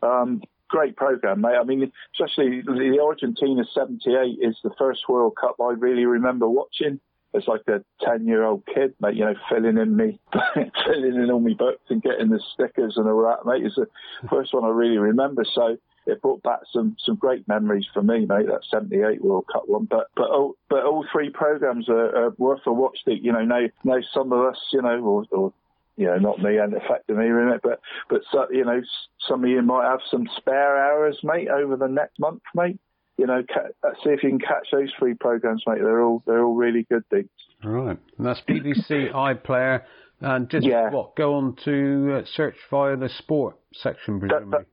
Um, 0.03 0.43
great 0.69 0.97
program, 0.97 1.41
mate. 1.41 1.57
I 1.61 1.65
mean, 1.65 1.91
especially 2.15 2.63
the 2.63 3.01
Argentina 3.03 3.65
78 3.75 4.39
is 4.41 4.57
the 4.63 4.75
first 4.79 5.09
World 5.09 5.37
Cup 5.41 5.57
I 5.61 5.73
really 5.73 6.05
remember 6.05 6.49
watching 6.49 7.01
as 7.35 7.47
like 7.47 7.63
a 7.69 7.83
10 8.05 8.27
year 8.27 8.45
old 8.45 8.65
kid, 8.67 8.95
mate, 9.01 9.15
you 9.15 9.25
know, 9.25 9.35
filling 9.49 9.79
in 9.79 9.97
me, 9.97 10.19
filling 10.33 11.15
in 11.15 11.31
all 11.31 11.41
my 11.41 11.55
books 11.55 11.83
and 11.89 12.03
getting 12.03 12.31
the 12.31 12.41
stickers 12.55 12.95
and 12.97 13.09
all 13.09 13.23
that, 13.23 13.49
mate. 13.49 13.65
It's 13.65 13.77
the 13.77 13.87
first 14.29 14.55
one 14.55 14.65
I 14.65 14.69
really 14.69 14.99
remember. 14.99 15.45
So 15.55 15.77
it 16.07 16.23
brought 16.23 16.43
back 16.43 16.61
some, 16.73 16.97
some 17.05 17.17
great 17.17 17.47
memories 17.49 17.87
for 17.93 18.03
me, 18.03 18.21
mate, 18.27 18.47
that 18.47 18.63
78 18.71 19.23
World 19.23 19.47
Cup 19.53 19.65
one. 19.67 19.85
But, 19.85 20.07
but, 20.17 20.31
all, 20.31 20.55
but 20.71 20.85
all 20.85 21.05
three 21.13 21.31
programs 21.31 21.89
are, 21.89 22.27
are 22.27 22.35
worth 22.39 22.67
a 22.67 22.73
watch. 22.73 22.99
That, 23.07 23.23
you 23.23 23.33
know, 23.33 23.45
now, 23.45 23.67
now 23.85 23.99
some 24.15 24.33
of 24.33 24.41
us, 24.47 24.59
you 24.73 24.83
know, 24.83 25.01
or, 25.01 25.25
or 25.31 25.53
you 25.97 26.07
know, 26.07 26.19
not 26.19 26.41
me 26.41 26.59
and 26.59 26.75
affecting 26.75 27.17
me, 27.19 27.25
remember, 27.25 27.61
but, 27.63 27.81
but, 28.11 28.21
so, 28.31 28.47
you 28.51 28.65
know, 28.65 28.83
some 29.27 29.43
of 29.43 29.49
you 29.51 29.63
might 29.63 29.89
have 29.89 30.01
some 30.11 30.29
spare 30.37 30.77
hours, 30.77 31.19
mate, 31.25 31.49
over 31.49 31.77
the 31.77 31.89
next 31.89 32.19
month, 32.19 32.43
mate 32.55 32.79
you 33.17 33.27
know, 33.27 33.43
ca- 33.43 33.71
uh, 33.87 33.93
see 34.03 34.11
if 34.11 34.23
you 34.23 34.31
can 34.31 34.39
catch 34.39 34.69
those 34.73 34.93
three 34.99 35.15
programs, 35.15 35.63
mate. 35.67 35.79
They're 35.79 36.03
all 36.03 36.23
they're 36.27 36.45
all 36.45 36.55
really 36.55 36.87
good 36.91 37.09
things. 37.09 37.29
Right, 37.65 37.99
and 38.19 38.27
that's 38.27 38.41
BBC 38.49 39.13
iPlayer, 39.15 39.83
and 40.21 40.49
just 40.49 40.67
yeah. 40.67 40.91
what 40.91 41.17
go 41.17 41.35
on 41.35 41.57
to 41.65 42.21
uh, 42.21 42.27
search 42.35 42.57
via 42.71 42.97
the 42.97 43.09
sport 43.09 43.57
section, 43.73 44.21
presumably. 44.21 44.51
That, 44.51 44.59
that, 44.59 44.67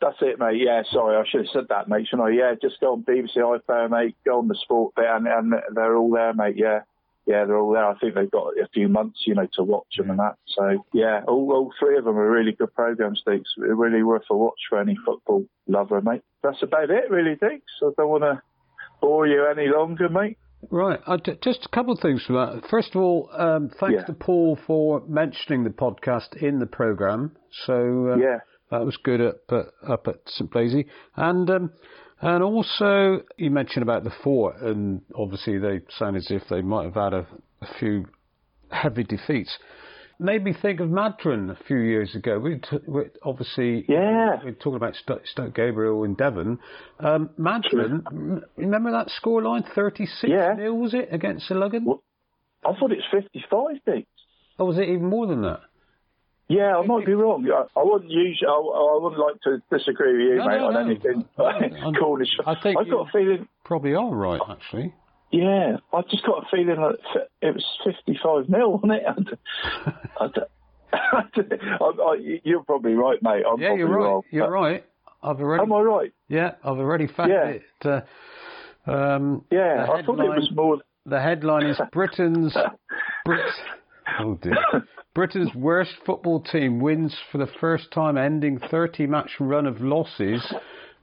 that's 0.00 0.16
it, 0.20 0.38
mate. 0.38 0.60
Yeah, 0.60 0.82
sorry, 0.90 1.16
I 1.16 1.24
should 1.28 1.46
have 1.46 1.52
said 1.52 1.68
that, 1.70 1.88
mate. 1.88 2.06
Shouldn't 2.08 2.28
I? 2.28 2.32
Yeah, 2.32 2.54
just 2.60 2.80
go 2.80 2.92
on 2.92 3.02
BBC 3.02 3.36
iPlayer, 3.36 3.90
mate. 3.90 4.16
Go 4.24 4.38
on 4.38 4.48
the 4.48 4.56
sport 4.62 4.94
bit, 4.94 5.06
and, 5.08 5.26
and 5.26 5.54
they're 5.74 5.96
all 5.96 6.10
there, 6.10 6.34
mate. 6.34 6.56
Yeah 6.56 6.80
yeah, 7.26 7.44
they're 7.44 7.56
all 7.58 7.72
there. 7.72 7.84
I 7.86 7.98
think 7.98 8.14
they've 8.14 8.30
got 8.30 8.48
a 8.62 8.68
few 8.72 8.88
months, 8.88 9.22
you 9.26 9.34
know, 9.34 9.46
to 9.54 9.62
watch 9.62 9.86
them 9.96 10.10
and 10.10 10.18
that. 10.18 10.36
So 10.46 10.84
yeah, 10.92 11.22
all, 11.26 11.50
all 11.52 11.72
three 11.78 11.96
of 11.98 12.04
them 12.04 12.16
are 12.18 12.30
really 12.30 12.52
good 12.52 12.74
programs, 12.74 13.22
Deeks. 13.26 13.44
Really 13.56 14.02
worth 14.02 14.24
a 14.30 14.36
watch 14.36 14.60
for 14.68 14.78
any 14.80 14.96
football 15.04 15.44
lover, 15.66 16.00
mate. 16.02 16.22
That's 16.42 16.62
about 16.62 16.90
it, 16.90 17.10
really, 17.10 17.36
Deeks. 17.36 17.60
I 17.82 17.90
don't 17.96 18.08
want 18.10 18.24
to 18.24 18.42
bore 19.00 19.26
you 19.26 19.46
any 19.46 19.68
longer, 19.68 20.08
mate. 20.08 20.38
Right. 20.70 20.98
Uh, 21.06 21.18
d- 21.18 21.38
just 21.42 21.66
a 21.66 21.68
couple 21.74 21.92
of 21.92 22.00
things 22.00 22.22
from 22.24 22.36
that. 22.36 22.66
First 22.70 22.94
of 22.94 23.02
all, 23.02 23.28
um, 23.34 23.70
thanks 23.80 23.96
Yeah. 24.00 24.04
to 24.06 24.12
Paul 24.14 24.58
for 24.66 25.02
mentioning 25.06 25.62
the 25.64 25.70
podcast 25.70 26.36
in 26.40 26.58
the 26.58 26.66
programme. 26.66 27.36
So 27.66 28.12
uh, 28.12 28.16
Yeah. 28.16 28.38
that 28.70 28.82
was 28.84 28.96
good 28.96 29.20
up 29.20 29.36
at, 29.50 29.66
up 29.86 30.08
at 30.08 30.16
St 30.26 30.50
Blazey. 30.50 30.86
And 31.16 31.50
um, 31.50 31.70
and 32.24 32.42
also 32.42 33.22
you 33.36 33.50
mentioned 33.50 33.82
about 33.82 34.04
the 34.04 34.12
fort, 34.22 34.56
and 34.60 35.02
obviously 35.14 35.58
they 35.58 35.80
sound 35.98 36.16
as 36.16 36.26
if 36.30 36.42
they 36.48 36.62
might 36.62 36.84
have 36.84 36.94
had 36.94 37.12
a, 37.12 37.26
a 37.62 37.66
few 37.78 38.06
heavy 38.70 39.04
defeats. 39.04 39.56
Made 40.20 40.44
me 40.44 40.54
think 40.60 40.78
of 40.78 40.88
Madron 40.88 41.50
a 41.50 41.58
few 41.66 41.78
years 41.78 42.14
ago. 42.14 42.38
We, 42.38 42.58
t- 42.58 42.78
obviously 43.24 43.84
Yeah. 43.88 44.36
we're 44.44 44.52
talking 44.52 44.76
about 44.76 44.94
Stoke, 44.94 45.26
Stoke 45.26 45.54
Gabriel 45.56 46.04
in 46.04 46.14
Devon. 46.14 46.60
Um, 47.00 47.30
Madron, 47.38 48.02
m- 48.12 48.44
remember 48.56 48.92
that 48.92 49.08
scoreline, 49.08 49.64
thirty 49.74 50.06
six 50.06 50.30
Yeah. 50.30 50.54
nil 50.56 50.76
was 50.78 50.94
it 50.94 51.08
against 51.10 51.50
Ludgvan? 51.50 51.84
Well- 51.84 52.02
I 52.64 52.72
thought 52.78 52.92
it's 52.92 53.02
55, 53.10 53.84
Dick. 53.84 54.06
Or 54.58 54.66
was 54.66 54.78
it 54.78 54.84
even 54.88 55.06
more 55.06 55.26
than 55.26 55.42
that? 55.42 55.60
Yeah, 56.48 56.76
I 56.76 56.84
might 56.86 57.06
be 57.06 57.14
wrong. 57.14 57.46
I, 57.50 57.64
I 57.78 57.82
wouldn't 57.84 58.10
use. 58.10 58.42
I, 58.46 58.50
I 58.52 58.98
wouldn't 59.00 59.20
like 59.20 59.40
to 59.42 59.62
disagree 59.76 60.12
with 60.12 60.32
you, 60.32 60.36
No, 60.36 60.46
mate, 60.46 60.58
no, 60.58 60.66
on 60.66 60.74
no. 60.74 60.80
anything. 60.80 61.24
I'm- 61.38 61.94
Cornish. 61.98 62.28
I 62.46 62.54
think 62.62 62.78
I've 62.78 62.90
got 62.90 63.08
a 63.08 63.12
feeling. 63.12 63.48
Probably 63.64 63.94
are 63.94 64.14
right, 64.14 64.40
actually. 64.50 64.94
Yeah, 65.30 65.78
I 65.92 66.02
just 66.02 66.24
got 66.24 66.44
a 66.44 66.46
feeling 66.50 66.76
that 66.76 66.98
it 67.42 67.54
was 67.54 67.64
55 67.84 68.48
nil, 68.48 68.72
wasn't 68.78 68.92
it? 68.92 69.02
I, 70.20 70.28
I, 70.92 71.22
I, 71.80 72.38
you're 72.44 72.62
probably 72.62 72.92
right, 72.92 73.20
mate. 73.22 73.42
I'm 73.50 73.60
Yeah, 73.60 73.74
you're 73.74 73.88
right. 73.88 74.04
wrong. 74.04 74.22
You're 74.30 74.50
right. 74.50 74.84
I've 75.22 75.40
already. 75.40 75.62
Am 75.62 75.72
I 75.72 75.80
right? 75.80 76.12
Yeah, 76.28 76.52
I've 76.62 76.78
already 76.78 77.06
found 77.08 77.30
Yeah. 77.32 77.46
it. 77.46 77.62
Uh, 77.84 78.00
um, 78.90 79.44
Yeah, 79.50 79.86
the 79.86 79.92
I 79.92 80.02
thought 80.02 80.20
it 80.20 80.28
was 80.28 80.48
headline- 80.50 80.54
more. 80.54 80.78
The 81.06 81.20
headline 81.20 81.66
is 81.66 81.80
Britain's 81.92 82.56
Brit. 83.24 83.40
Oh 84.20 84.34
dear. 84.36 84.54
Britain's 85.14 85.54
worst 85.54 85.92
football 86.04 86.40
team 86.40 86.80
wins 86.80 87.16
for 87.30 87.38
the 87.38 87.46
first 87.60 87.90
time, 87.92 88.18
ending 88.18 88.58
30 88.58 89.06
match 89.06 89.30
run 89.38 89.66
of 89.66 89.80
losses. 89.80 90.52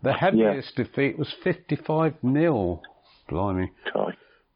The 0.03 0.13
heaviest 0.13 0.75
defeat 0.75 1.17
was 1.17 1.33
55 1.43 2.15
0. 2.21 2.81
Blimey. 3.29 3.71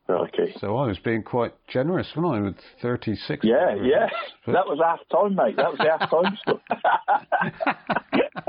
Crikey. 0.07 0.53
So 0.59 0.77
I 0.77 0.87
was 0.87 0.99
being 0.99 1.23
quite 1.23 1.53
generous, 1.67 2.07
wasn't 2.15 2.35
I, 2.35 2.39
with 2.41 2.57
36? 2.81 3.43
Yeah, 3.43 3.75
yeah. 3.81 4.07
That 4.45 4.67
was 4.67 4.79
half 4.83 4.99
time, 5.11 5.35
mate. 5.35 5.55
That 5.55 5.71
was 5.71 5.79
the 5.79 5.97
half 5.97 6.09
time 6.11 6.37
stuff. 6.41 6.59
Uh, 8.35 8.41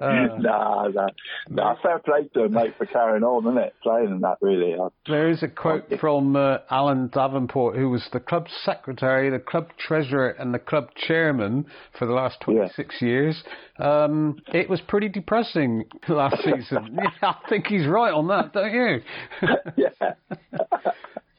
nah, 0.38 0.88
nah, 0.88 1.08
nah. 1.48 1.74
Fair 1.82 1.98
play 2.00 2.28
to 2.34 2.44
him, 2.44 2.52
mate, 2.52 2.74
for 2.76 2.86
carrying 2.86 3.22
on, 3.22 3.44
isn't 3.44 3.58
it? 3.58 3.74
Playing 3.82 4.10
in 4.10 4.20
that, 4.20 4.38
really. 4.40 4.74
I- 4.74 4.88
There 5.06 5.30
is 5.30 5.42
a 5.42 5.48
quote 5.48 5.84
from 6.00 6.36
uh, 6.36 6.58
Alan 6.70 7.08
Davenport, 7.08 7.76
who 7.76 7.90
was 7.90 8.06
the 8.12 8.20
club 8.20 8.46
secretary, 8.64 9.30
the 9.30 9.38
club 9.38 9.68
treasurer, 9.78 10.30
and 10.30 10.52
the 10.52 10.58
club 10.58 10.88
chairman 10.96 11.66
for 11.98 12.06
the 12.06 12.12
last 12.12 12.40
26 12.42 13.00
years. 13.00 13.42
Um, 13.78 14.36
it 14.48 14.68
was 14.68 14.80
pretty 14.82 15.08
depressing 15.08 15.84
last 16.08 16.36
season. 16.44 16.98
yeah, 17.02 17.10
I 17.22 17.36
think 17.48 17.66
he's 17.66 17.86
right 17.86 18.12
on 18.12 18.28
that, 18.28 18.52
don't 18.52 18.72
you? 18.72 19.00
yeah. 19.76 20.12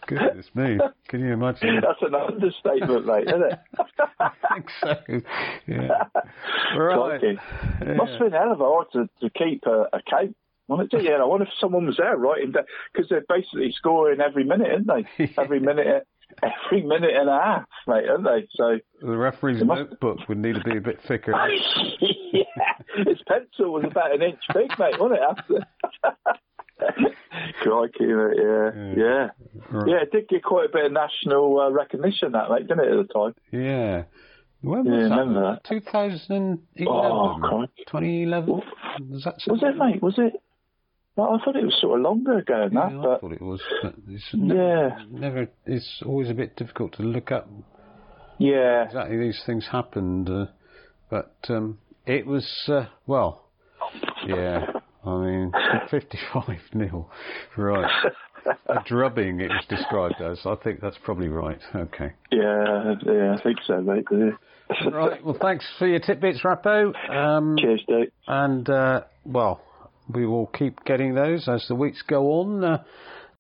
Goodness 0.08 0.48
me. 0.54 0.78
Can 1.08 1.20
you 1.22 1.34
imagine? 1.34 1.80
That's 1.82 2.02
an 2.02 2.16
understatement, 2.16 3.06
mate, 3.06 3.28
isn't 3.28 3.52
it? 3.54 3.60
I 4.20 4.32
think 4.54 4.70
so. 4.82 5.22
Yeah. 5.68 6.78
Right. 6.78 7.22
Yeah. 7.24 7.94
Must 7.96 8.12
have 8.14 8.20
been 8.20 8.32
hell 8.32 8.52
of 8.52 8.62
a 8.62 8.64
hard 8.64 8.88
to, 8.94 9.10
to 9.22 9.30
keep 9.30 9.64
a, 9.66 9.88
a 9.94 10.02
count. 10.10 10.36
Wasn't 10.68 10.94
it? 10.94 11.04
Yeah, 11.04 11.18
I 11.22 11.26
wonder 11.26 11.46
if 11.46 11.52
someone 11.60 11.86
was 11.86 11.98
there 11.98 12.18
writing 12.18 12.52
down 12.52 12.64
because 12.92 13.08
they're 13.10 13.24
basically 13.30 13.72
scoring 13.78 14.20
every 14.20 14.44
minute, 14.44 14.68
aren't 14.72 15.08
they? 15.18 15.34
Every 15.38 15.60
minute, 15.60 16.08
every 16.42 16.82
minute 16.82 17.12
and 17.16 17.30
a 17.30 17.40
half, 17.40 17.66
mate, 17.86 18.10
aren't 18.10 18.24
they? 18.24 18.48
So 18.56 18.80
The 19.00 19.16
referee's 19.16 19.64
must- 19.64 19.92
notebook 19.92 20.28
would 20.28 20.40
need 20.40 20.56
to 20.56 20.62
be 20.64 20.78
a 20.78 20.82
bit 20.82 21.00
thicker. 21.08 21.34
yeah, 22.02 22.44
his 23.06 23.22
pencil 23.28 23.74
was 23.74 23.84
about 23.86 24.16
an 24.16 24.24
inch 24.24 24.40
big, 24.56 24.72
mate, 24.80 25.00
wasn't 25.00 25.20
it? 25.22 25.64
Crikey, 27.62 28.06
mate, 28.06 28.38
yeah, 28.38 28.72
yeah, 28.96 29.28
Right. 29.72 29.88
yeah. 29.90 30.02
It 30.04 30.12
did 30.12 30.28
get 30.28 30.44
quite 30.44 30.70
a 30.70 30.72
bit 30.74 30.86
of 30.86 30.92
national 30.92 31.60
uh, 31.60 31.70
recognition, 31.72 32.32
that, 32.34 32.50
mate, 32.50 32.68
didn't 32.68 32.86
it, 32.86 32.92
at 33.00 33.08
the 33.08 33.14
time? 33.14 33.34
Yeah. 33.52 34.04
When 34.62 34.86
Yeah, 34.86 34.92
was 34.92 35.10
that? 35.10 35.18
remember 35.18 35.42
that. 35.54 35.64
2011? 35.70 36.88
Oh, 36.88 37.38
crikey. 37.42 37.84
2011? 37.88 38.50
Oof. 38.50 38.64
Was 39.10 39.24
that 39.26 39.36
Was 39.48 39.62
it, 39.64 39.78
mate? 39.78 40.02
Was 40.02 40.16
it? 40.18 40.34
Well, 41.16 41.30
I 41.40 41.44
thought 41.46 41.56
it 41.56 41.64
was 41.64 41.78
sort 41.80 42.00
of 42.00 42.04
longer 42.04 42.40
ago 42.40 42.64
than 42.68 42.74
Yeah, 42.74 42.90
that, 42.90 43.00
I 43.00 43.04
but 43.04 43.22
thought 43.22 43.32
it 43.32 43.42
was. 43.42 43.62
It's 44.10 44.34
Yeah. 44.34 44.38
never, 44.40 44.98
never. 45.12 45.48
It's 45.66 46.04
always 46.06 46.30
a 46.30 46.34
bit 46.34 46.56
difficult 46.58 46.94
to 46.98 47.04
look 47.04 47.32
up 47.32 47.48
yeah, 48.38 48.84
exactly 48.84 49.18
these 49.18 49.42
things 49.46 49.68
happened. 49.72 50.30
Uh, 50.30 50.48
but 51.10 51.36
um, 51.48 51.78
it 52.06 52.26
was 52.28 52.46
uh, 52.68 52.88
well, 53.08 53.46
yeah. 54.26 54.66
I 55.06 55.18
mean, 55.18 55.52
55 55.92 56.58
nil, 56.74 57.10
right? 57.58 57.92
A 58.68 58.76
drubbing. 58.86 59.40
It 59.40 59.50
was 59.50 59.66
described 59.70 60.22
as. 60.22 60.40
I 60.46 60.56
think 60.64 60.80
that's 60.82 60.98
probably 61.04 61.30
right. 61.30 61.60
Okay. 61.76 62.14
yeah, 62.32 62.94
yeah, 63.06 63.36
I 63.38 63.42
think 63.44 63.58
so, 63.66 63.82
mate. 63.82 64.06
Yeah. 64.12 64.32
Right. 64.92 65.24
Well, 65.24 65.38
thanks 65.40 65.66
for 65.78 65.88
your 65.88 66.00
tidbits, 66.00 66.42
Rappo. 66.44 66.94
Um, 67.10 67.56
Cheers, 67.60 67.84
Dave. 67.88 68.12
and 68.28 68.68
uh, 68.70 69.02
well, 69.24 69.62
we 70.12 70.26
will 70.26 70.48
keep 70.48 70.84
getting 70.86 71.14
those 71.16 71.48
as 71.48 71.66
the 71.68 71.76
weeks 71.76 72.02
go 72.02 72.32
on. 72.42 72.64
Uh, 72.64 72.84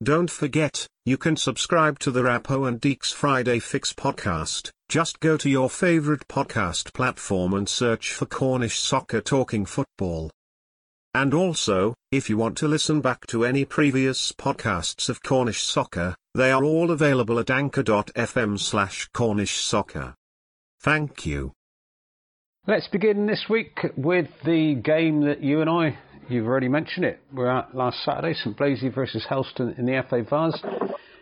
Don't 0.03 0.29
forget, 0.29 0.87
you 1.03 1.17
can 1.17 1.35
subscribe 1.35 1.97
to 1.99 2.11
the 2.11 2.21
Rappo 2.21 2.67
and 2.67 2.79
Deeks 2.79 3.11
Friday 3.13 3.57
Fix 3.59 3.91
podcast. 3.93 4.69
Just 4.87 5.19
go 5.19 5.35
to 5.37 5.49
your 5.49 5.69
favorite 5.69 6.27
podcast 6.27 6.93
platform 6.93 7.53
and 7.55 7.67
search 7.67 8.11
for 8.11 8.25
Cornish 8.27 8.77
Soccer 8.79 9.19
Talking 9.21 9.65
Football. 9.65 10.29
And 11.15 11.33
also, 11.33 11.93
if 12.11 12.29
you 12.29 12.35
want 12.35 12.57
to 12.57 12.67
listen 12.67 12.99
back 12.99 13.25
to 13.27 13.45
any 13.45 13.63
previous 13.63 14.33
podcasts 14.33 15.07
of 15.07 15.23
Cornish 15.23 15.63
Soccer, 15.63 16.13
they 16.33 16.51
are 16.51 16.61
all 16.61 16.91
available 16.91 17.39
at 17.39 17.49
anchor.fm 17.49 18.59
slash 18.59 19.07
Cornish 19.13 19.63
Soccer. 19.63 20.15
Thank 20.81 21.25
you. 21.25 21.53
Let's 22.67 22.89
begin 22.89 23.27
this 23.27 23.45
week 23.49 23.79
with 23.95 24.27
the 24.43 24.75
game 24.75 25.21
that 25.21 25.41
you 25.41 25.61
and 25.61 25.69
I, 25.69 25.97
you've 26.27 26.47
already 26.47 26.67
mentioned 26.67 27.05
it, 27.05 27.21
we're 27.33 27.49
at 27.49 27.73
last 27.73 28.03
Saturday, 28.03 28.33
St 28.33 28.57
Blazey 28.57 28.93
versus 28.93 29.25
Helston 29.29 29.73
in 29.77 29.85
the 29.85 30.03
FA 30.09 30.21
Vase. 30.21 30.61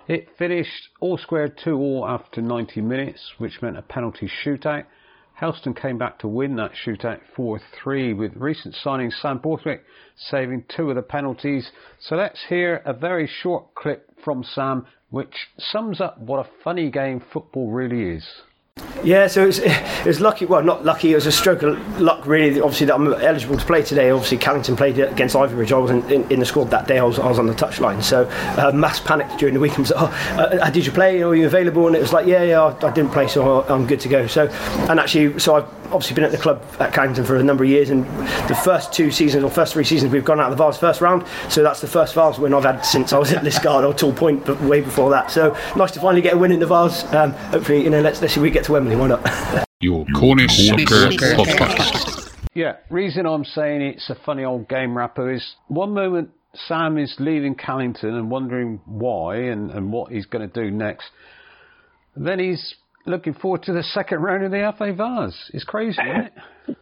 It 0.08 0.28
finished 0.40 0.90
all 1.02 1.20
squared 1.20 1.60
2 1.64 1.76
all 1.76 2.08
after 2.10 2.42
90 2.42 2.82
minutes, 2.82 3.22
which 3.38 3.62
meant 3.62 3.78
a 3.78 3.84
penalty 3.84 4.28
shootout. 4.44 4.86
Helston 5.34 5.74
came 5.74 5.98
back 5.98 6.20
to 6.20 6.28
win 6.28 6.56
that 6.58 6.74
shootout 6.74 7.20
4 7.36 7.60
3 7.60 8.13
with 8.13 8.36
recent 8.36 8.75
signing 8.75 9.10
Sam 9.10 9.40
Borthwick 9.40 9.84
saving 10.16 10.66
two 10.68 10.90
of 10.90 10.96
the 10.96 11.02
penalties. 11.02 11.72
So 12.00 12.16
let's 12.16 12.46
hear 12.48 12.82
a 12.86 12.94
very 12.94 13.28
short 13.28 13.74
clip 13.74 14.10
from 14.24 14.44
Sam, 14.44 14.86
which 15.10 15.50
sums 15.58 16.00
up 16.00 16.20
what 16.20 16.46
a 16.46 16.50
funny 16.63 16.92
game 16.92 17.20
football 17.20 17.72
really 17.72 18.16
is. 18.16 18.44
Yeah, 19.03 19.27
so 19.27 19.44
it 19.44 20.06
was, 20.06 20.22
lucky. 20.22 20.46
Well, 20.46 20.63
not 20.63 20.86
lucky. 20.86 21.12
It 21.12 21.15
was 21.15 21.25
a 21.25 21.32
stroke 21.32 21.62
of 21.62 22.00
luck, 22.00 22.25
really. 22.25 22.62
Obviously, 22.62 22.88
that 22.88 22.96
I'm 22.96 23.13
eligible 23.13 23.58
to 23.58 23.65
play 23.65 23.84
today. 23.84 24.10
Obviously, 24.12 24.38
Callington 24.38 24.77
played 24.77 24.98
against 24.98 25.36
Ivory 25.36 25.70
I 25.70 25.77
wasn't 25.77 26.10
in, 26.10 26.32
in 26.32 26.39
the 26.39 26.46
squad 26.46 26.70
that 26.70 26.88
day. 26.88 27.00
I 27.00 27.03
was, 27.03 27.20
I 27.20 27.27
was 27.27 27.38
on 27.38 27.48
the 27.48 27.53
touchline. 27.53 28.01
So, 28.01 28.30
uh, 28.58 28.72
mass 28.74 29.01
panic 29.01 29.27
during 29.38 29.56
the 29.56 29.60
week. 29.60 29.77
I 29.77 29.82
was 29.82 29.92
like, 29.92 30.01
oh, 30.01 30.38
uh, 30.42 30.70
did 30.70 30.86
you 30.86 30.92
play? 30.94 31.22
Are 31.22 31.36
you 31.36 31.46
available? 31.46 31.88
And 31.88 31.96
it 31.98 32.00
was 32.00 32.13
like, 32.13 32.25
yeah, 32.25 32.44
yeah, 32.44 32.62
I, 32.62 32.88
I 32.88 32.92
didn't 32.94 33.12
play, 33.12 33.27
so 33.27 33.63
I'm 33.63 33.86
good 33.86 34.00
to 34.01 34.10
go. 34.10 34.25
So, 34.25 34.48
and 34.89 35.00
actually, 35.00 35.38
so 35.38 35.56
I've 35.56 35.84
obviously 35.94 36.15
been 36.15 36.24
at 36.24 36.32
the 36.32 36.38
club 36.38 36.63
at 36.80 36.94
Callington 36.94 37.25
for 37.25 37.36
a 37.36 37.44
number 37.44 37.63
of 37.63 37.70
years. 37.70 37.89
And 37.89 38.06
the 38.48 38.60
first 38.63 38.94
two 38.94 39.12
seasons, 39.12 39.44
or 39.44 39.50
first 39.50 39.74
three 39.74 39.84
seasons, 39.84 40.12
we've 40.12 40.25
gone 40.25 40.39
out 40.39 40.51
of 40.51 40.58
the 40.58 40.63
Vase 40.63 40.77
first 40.77 41.01
round. 41.01 41.25
So 41.50 41.62
that's 41.62 41.82
the 41.82 41.88
first 41.88 42.13
Vase 42.15 42.39
win 42.39 42.53
I've 42.53 42.63
had 42.63 42.82
since 42.82 43.13
I 43.13 43.20
was 43.20 43.32
at 43.34 43.44
Liskeard 43.44 43.88
or 43.88 43.94
Torpoint, 43.94 44.46
but 44.46 44.60
way 44.62 44.82
before 44.82 45.10
that. 45.12 45.30
So 45.30 45.58
nice 45.75 45.92
to 45.92 46.00
finally 46.00 46.22
get 46.22 46.34
a 46.34 46.38
win 46.38 46.51
in 46.51 46.60
the 46.60 46.68
Vase. 46.68 47.03
Um, 47.13 47.34
hopefully, 47.34 47.84
you 47.84 47.89
know, 47.89 48.01
let's 48.01 48.22
let's 48.22 48.34
see 48.34 48.39
we 48.39 48.50
get 48.50 48.62
to 48.63 48.72
Wembley. 48.72 48.96
Why 48.96 49.08
not? 49.08 49.67
Your 49.82 50.05
Cornish 50.15 50.70
Soccer 50.70 51.10
Podcast. 51.36 52.32
Yeah, 52.53 52.77
reason 52.89 53.25
I'm 53.25 53.43
saying 53.43 53.82
it's 53.82 54.10
a 54.10 54.15
funny 54.25 54.43
old 54.43 54.70
game 54.70 54.91
Rappo 54.91 55.36
is 55.36 55.55
one 55.67 55.93
moment 55.93 56.29
Sam 56.67 56.98
is 56.98 57.15
leaving 57.20 57.55
Callington 57.55 58.13
and 58.13 58.29
wondering 58.29 58.79
why 58.86 59.38
and, 59.38 59.72
and 59.72 59.91
what 59.91 60.12
he's 60.12 60.25
going 60.25 60.50
to 60.50 60.62
do 60.63 60.72
next. 60.72 61.10
Then 62.15 62.39
he's 62.39 62.75
looking 63.05 63.34
forward 63.34 63.63
to 63.63 63.74
the 63.74 63.84
second 63.84 64.20
round 64.20 64.46
of 64.46 64.51
the 64.51 64.74
FA 64.77 64.93
Vase. 64.93 65.51
It's 65.53 65.63
crazy, 65.63 66.00
isn't 66.01 66.25
it? 66.25 66.77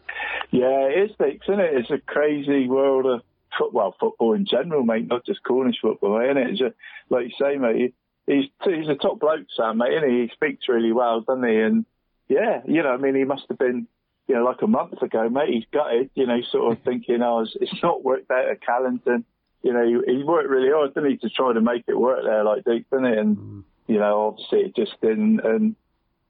Yeah, 0.52 0.88
it 0.90 1.10
is, 1.10 1.16
Dix, 1.18 1.46
isn't 1.48 1.60
it? 1.60 1.74
It's 1.74 1.90
a 1.90 2.00
crazy 2.06 2.68
world 2.68 3.06
of 3.06 3.22
football, 3.58 3.96
football 4.00 4.34
in 4.34 4.46
general, 4.46 4.84
mate, 4.84 5.08
not 5.08 5.26
just 5.26 5.44
Cornish 5.44 5.78
football, 5.82 6.20
mate, 6.20 6.32
isn't 6.32 6.38
it? 6.38 6.50
It's 6.52 6.62
a, 6.62 6.74
like 7.10 7.26
you 7.26 7.32
say, 7.40 7.58
mate, 7.58 7.96
he's 8.28 8.46
he's 8.64 8.90
a 8.90 8.96
top 8.96 9.20
bloke, 9.20 9.48
Sam, 9.56 9.78
mate, 9.78 9.94
isn't 9.94 10.10
he? 10.10 10.22
He 10.22 10.32
speaks 10.34 10.70
really 10.70 10.92
well, 10.92 11.22
doesn't 11.22 11.48
he? 11.48 11.60
And 11.60 11.86
yeah, 12.28 12.62
you 12.66 12.84
know, 12.84 12.90
I 12.90 12.98
mean, 12.98 13.16
he 13.16 13.24
must 13.24 13.46
have 13.50 13.58
been, 13.58 13.88
you 14.28 14.36
know, 14.36 14.44
like 14.44 14.62
a 14.62 14.68
month 14.68 15.02
ago, 15.02 15.30
mate. 15.30 15.54
He's 15.54 15.66
gutted, 15.72 16.10
you 16.16 16.26
know, 16.26 16.42
sort 16.52 16.72
of 16.72 16.84
thinking, 16.86 17.22
oh, 17.22 17.42
it's, 17.42 17.56
it's 17.60 17.84
not 17.84 18.04
worked 18.04 18.32
out 18.32 18.50
at 18.50 18.66
Callington. 18.66 19.26
you 19.64 19.74
know, 19.74 19.86
he, 19.86 20.18
he 20.18 20.24
worked 20.24 20.50
really 20.50 20.72
hard, 20.72 20.94
didn't 20.94 21.12
he, 21.12 21.18
to 21.18 21.30
try 21.30 21.54
to 21.54 21.62
make 21.62 21.84
it 21.88 21.98
work 21.98 22.24
there, 22.24 22.44
like 22.44 22.64
Dick, 22.64 22.90
didn't 22.90 23.14
he? 23.14 23.20
And 23.20 23.38
mm. 23.38 23.64
you 23.88 24.00
know, 24.00 24.28
obviously 24.28 24.60
it 24.62 24.76
just 24.76 25.00
didn't. 25.02 25.42
And 25.42 25.76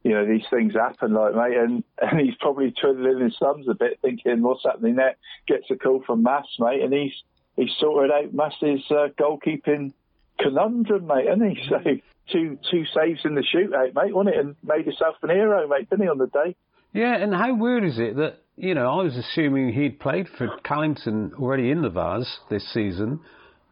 you 0.04 0.12
know, 0.12 0.26
these 0.26 0.46
things 0.50 0.74
happen, 0.74 1.14
like 1.14 1.36
mate, 1.36 1.58
and 1.58 1.84
and 2.02 2.20
he's 2.20 2.36
probably 2.40 2.72
twiddling 2.72 3.24
his 3.24 3.38
thumbs 3.40 3.68
a 3.70 3.76
bit, 3.76 4.00
thinking 4.02 4.42
what's 4.42 4.64
happening 4.66 4.96
there. 4.96 5.16
Gets 5.48 5.70
a 5.70 5.76
call 5.76 6.04
from 6.06 6.24
Mass, 6.24 6.48
mate, 6.60 6.82
and 6.82 6.94
he's 6.94 7.14
he's 7.56 7.72
sorted 7.80 8.12
out 8.12 8.34
Mass's 8.34 8.84
uh, 8.90 9.10
goalkeeping 9.20 9.94
conundrum, 10.42 11.08
mate, 11.08 11.28
isn't 11.28 11.50
he? 11.50 11.62
So 11.70 11.76
mm. 11.78 12.02
two 12.32 12.58
two 12.70 12.84
saves 12.96 13.22
in 13.26 13.36
the 13.36 13.44
shootout, 13.44 13.94
mate, 13.96 14.14
wasn't 14.16 14.36
it? 14.36 14.40
And 14.40 14.56
made 14.64 14.86
himself 14.86 15.16
an 15.22 15.30
hero, 15.30 15.68
mate, 15.68 15.90
didn't 15.90 16.04
he, 16.04 16.10
on 16.10 16.18
the 16.18 16.28
day? 16.28 16.56
Yeah, 16.94 17.16
and 17.16 17.34
how 17.34 17.56
weird 17.56 17.84
is 17.84 17.98
it 17.98 18.16
that 18.18 18.38
you 18.56 18.76
know 18.76 18.88
I 18.88 19.04
was 19.04 19.18
assuming 19.18 19.74
he'd 19.74 20.00
played 20.00 20.28
for 20.38 20.50
Callington 20.64 21.34
already 21.40 21.72
in 21.72 21.82
the 21.82 21.90
Vase 21.90 22.40
this 22.50 22.66
season, 22.74 23.20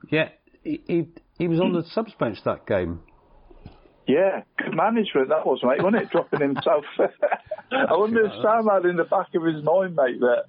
yet 0.10 0.40
he 0.64 0.82
he, 0.88 1.08
he 1.38 1.48
was 1.48 1.60
on 1.60 1.74
the 1.74 1.84
subs 1.94 2.14
bench 2.20 2.38
that 2.46 2.66
game. 2.66 3.02
Yeah, 4.08 4.42
good 4.58 4.76
management 4.76 5.30
that 5.30 5.46
was, 5.46 5.60
mate, 5.64 5.84
wasn't 5.84 6.04
it? 6.04 6.10
Dropping 6.12 6.42
himself. 6.42 6.84
I 7.72 7.96
wonder 7.96 8.26
if 8.26 8.32
Sam 8.42 8.68
had 8.68 8.86
in 8.86 8.96
the 8.96 9.04
back 9.04 9.28
of 9.36 9.44
his 9.44 9.64
mind, 9.64 9.96
mate, 9.96 10.20
that 10.20 10.46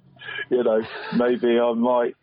you 0.49 0.63
know 0.63 0.81
maybe 1.15 1.59
I 1.59 1.73
might 1.73 2.15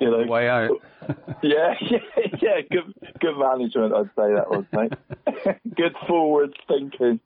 you 0.00 0.10
know, 0.10 0.24
way 0.26 0.48
out. 0.48 0.70
yeah, 1.42 1.74
yeah, 1.80 1.98
yeah. 2.40 2.60
Good, 2.70 2.94
good 3.20 3.38
management. 3.38 3.92
I'd 3.94 4.10
say 4.16 4.34
that 4.34 4.50
was, 4.50 4.64
mate. 4.72 4.92
good 5.76 5.94
forward 6.06 6.56
thinking. 6.68 7.20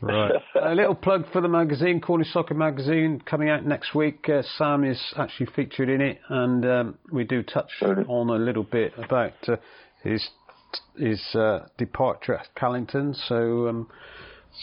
Right. 0.00 0.32
a 0.60 0.74
little 0.74 0.94
plug 0.94 1.24
for 1.32 1.40
the 1.40 1.48
magazine, 1.48 2.00
Cornish 2.00 2.32
Soccer 2.32 2.54
Magazine, 2.54 3.20
coming 3.24 3.48
out 3.48 3.64
next 3.64 3.94
week. 3.94 4.28
Uh, 4.28 4.42
Sam 4.56 4.84
is 4.84 5.00
actually 5.16 5.46
featured 5.56 5.88
in 5.88 6.00
it, 6.00 6.20
and 6.28 6.64
um, 6.64 6.98
we 7.10 7.24
do 7.24 7.42
touch 7.42 7.70
on 7.82 8.30
a 8.30 8.36
little 8.36 8.64
bit 8.64 8.92
about 8.96 9.34
uh, 9.48 9.56
his 10.02 10.28
his 10.96 11.22
uh, 11.34 11.66
departure 11.78 12.34
at 12.34 12.54
Callington. 12.54 13.14
So, 13.14 13.68
um, 13.68 13.88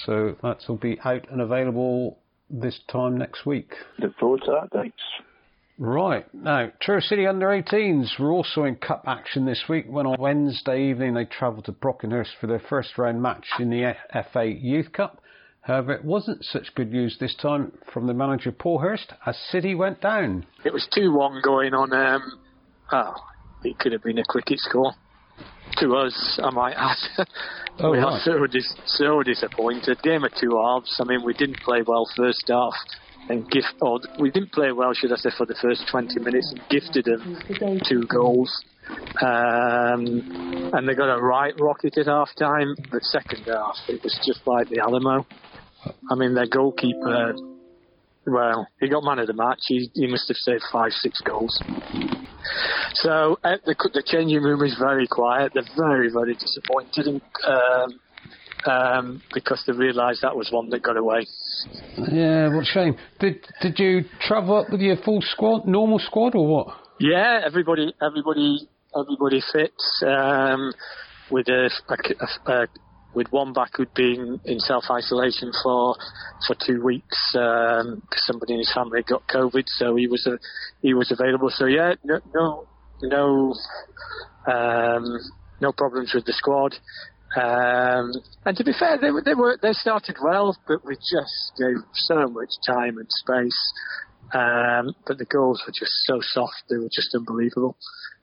so 0.06 0.36
that 0.44 0.60
will 0.68 0.78
be 0.78 1.00
out 1.04 1.32
and 1.32 1.42
available 1.42 2.20
this 2.50 2.80
time 2.92 3.18
next 3.18 3.46
week. 3.46 3.74
Look 4.00 4.16
forward 4.18 4.42
to 4.46 4.52
that. 4.52 4.70
Thanks. 4.72 5.02
Right. 5.78 6.26
Now, 6.34 6.72
Truro 6.82 7.02
City 7.02 7.28
under 7.28 7.48
18s 7.48 8.18
were 8.18 8.32
also 8.32 8.64
in 8.64 8.76
cup 8.76 9.04
action 9.08 9.46
this 9.46 9.64
week 9.68 9.86
when 9.90 10.06
on 10.06 10.16
Wednesday 10.20 10.90
evening 10.90 11.14
they 11.14 11.26
travelled 11.26 11.66
to 11.66 11.74
Brockenhurst 11.74 12.32
for 12.40 12.48
their 12.48 12.62
first 12.70 12.98
round 12.98 13.22
match 13.22 13.46
in 13.60 13.70
the 13.70 13.94
FA 14.32 14.46
Youth 14.46 14.94
Cup. 14.94 15.22
However, 15.62 15.94
it 15.94 16.06
wasn't 16.06 16.46
such 16.46 16.74
good 16.76 16.92
news 16.92 17.18
this 17.20 17.36
time 17.36 17.74
from 17.92 18.08
the 18.08 18.14
manager 18.14 18.52
Paul 18.54 18.80
Hurst 18.80 19.12
as 19.26 19.36
City 19.52 19.76
went 19.76 20.00
down. 20.00 20.46
It 20.64 20.72
was 20.72 20.88
2 20.94 21.12
1 21.12 21.42
going 21.44 21.74
on. 21.74 21.92
Um, 21.92 22.40
oh, 22.94 23.16
it 23.64 23.78
could 23.78 23.92
have 23.92 24.04
been 24.04 24.20
a 24.20 24.26
cricket 24.26 24.60
score. 24.60 24.94
To 25.80 25.96
us, 25.96 26.40
I 26.42 26.52
might 26.52 26.76
add. 26.78 27.28
Oh, 27.78 27.92
we 27.92 27.98
right. 27.98 28.06
are 28.06 28.20
so, 28.24 28.48
dis- 28.48 28.74
so 28.86 29.22
disappointed. 29.22 30.02
Game 30.02 30.24
of 30.24 30.32
two 30.40 30.52
halves. 30.52 30.96
I 31.02 31.04
mean, 31.04 31.26
we 31.26 31.34
didn't 31.34 31.60
play 31.60 31.82
well 31.86 32.08
first 32.16 32.46
half 32.48 32.72
and 33.30 33.50
gift 33.50 33.76
or 33.82 34.00
we 34.20 34.30
didn't 34.32 34.52
play 34.52 34.72
well, 34.72 34.94
should 34.94 35.12
I 35.12 35.16
say, 35.16 35.30
for 35.38 35.46
the 35.46 35.56
first 35.62 35.88
20 35.90 36.20
minutes 36.20 36.54
and 36.54 36.62
gifted 36.70 37.06
them 37.06 37.82
two 37.88 38.04
goals. 38.08 38.52
Um, 39.22 40.72
and 40.74 40.88
they 40.88 40.94
got 40.94 41.12
a 41.14 41.22
right 41.22 41.54
rocket 41.60 41.98
at 41.98 42.06
half 42.06 42.30
time. 42.38 42.76
The 42.92 43.02
second 43.02 43.46
half, 43.46 43.78
it 43.88 44.04
was 44.04 44.20
just 44.26 44.46
like 44.46 44.70
the 44.70 44.80
Alamo. 44.80 45.26
I 46.10 46.16
mean, 46.16 46.36
their 46.36 46.48
goalkeeper, 46.48 47.36
well, 48.28 48.68
he 48.80 48.90
got 48.90 49.04
man 49.04 49.20
of 49.20 49.28
the 49.28 49.34
match. 49.34 49.60
He, 49.68 49.90
he 49.94 50.08
must 50.08 50.28
have 50.28 50.38
saved 50.38 50.64
five, 50.72 50.92
six 50.92 51.20
goals. 51.22 51.62
So 52.94 53.40
uh, 53.44 53.58
the, 53.66 53.76
the 53.94 54.04
changing 54.06 54.42
room 54.42 54.64
is 54.64 54.76
very 54.80 55.08
quiet. 55.08 55.54
They're 55.54 55.64
very, 55.76 56.10
very 56.12 56.36
disappointed. 56.36 57.08
And, 57.08 57.22
um, 57.46 58.00
um, 58.68 59.22
because 59.34 59.64
they 59.66 59.74
realised 59.74 60.22
that 60.22 60.36
was 60.36 60.52
one 60.52 60.70
that 60.70 60.82
got 60.82 60.98
away. 60.98 61.28
Yeah, 62.12 62.54
what 62.54 62.64
a 62.64 62.66
shame. 62.66 62.98
Did 63.20 63.46
did 63.62 63.80
you 63.80 64.06
travel 64.22 64.58
up 64.58 64.72
with 64.72 64.82
your 64.82 64.98
full 64.98 65.22
squad, 65.22 65.66
normal 65.66 66.00
squad, 66.00 66.36
or 66.36 66.48
what? 66.48 66.78
Yeah, 67.00 67.42
everybody, 67.46 67.94
everybody, 68.02 68.68
everybody 68.96 69.42
fits. 69.52 70.04
Um, 70.06 70.74
with 71.32 71.48
a, 71.48 71.70
a, 71.90 72.52
a, 72.52 72.68
with 73.14 73.28
one 73.32 73.54
back 73.54 73.72
who'd 73.76 73.94
been 73.94 74.40
in 74.46 74.60
self 74.60 74.86
isolation 74.92 75.52
for 75.64 75.96
for 76.46 76.56
two 76.66 76.84
weeks 76.84 77.18
because 77.34 77.86
um, 77.86 78.02
somebody 78.16 78.54
in 78.54 78.60
his 78.60 78.72
family 78.74 79.02
got 79.08 79.28
COVID, 79.28 79.64
so 79.68 79.96
he 79.96 80.08
was 80.08 80.28
a, 80.28 80.38
he 80.82 80.94
was 80.94 81.12
available. 81.12 81.50
So 81.50 81.66
yeah, 81.66 81.94
no 82.04 82.20
no 82.34 82.68
no, 83.02 83.54
um, 84.52 85.20
no 85.62 85.72
problems 85.72 86.14
with 86.14 86.26
the 86.26 86.34
squad. 86.34 86.76
Um, 87.36 88.12
and 88.46 88.56
to 88.58 88.64
be 88.64 88.72
fair, 88.78 88.98
they, 88.98 89.10
they 89.24 89.34
were 89.34 89.58
they 89.62 89.74
started 89.74 90.16
well, 90.24 90.58
but 90.68 90.86
we 90.86 90.96
just 90.96 91.52
gave 91.58 91.84
so 91.94 92.28
much 92.28 92.50
time 92.66 92.98
and 92.98 93.08
space. 93.10 93.74
Um, 94.34 94.96
but 95.06 95.18
the 95.18 95.26
goals 95.26 95.62
were 95.66 95.74
just 95.78 95.92
so 96.06 96.20
soft; 96.22 96.64
they 96.70 96.78
were 96.78 96.90
just 96.92 97.14
unbelievable. 97.14 97.78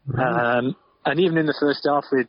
Mm-hmm. 0.09 0.20
Um, 0.20 0.77
and 1.05 1.20
even 1.20 1.38
in 1.38 1.46
the 1.46 1.57
first 1.59 1.87
half, 1.87 2.05
we'd, 2.11 2.29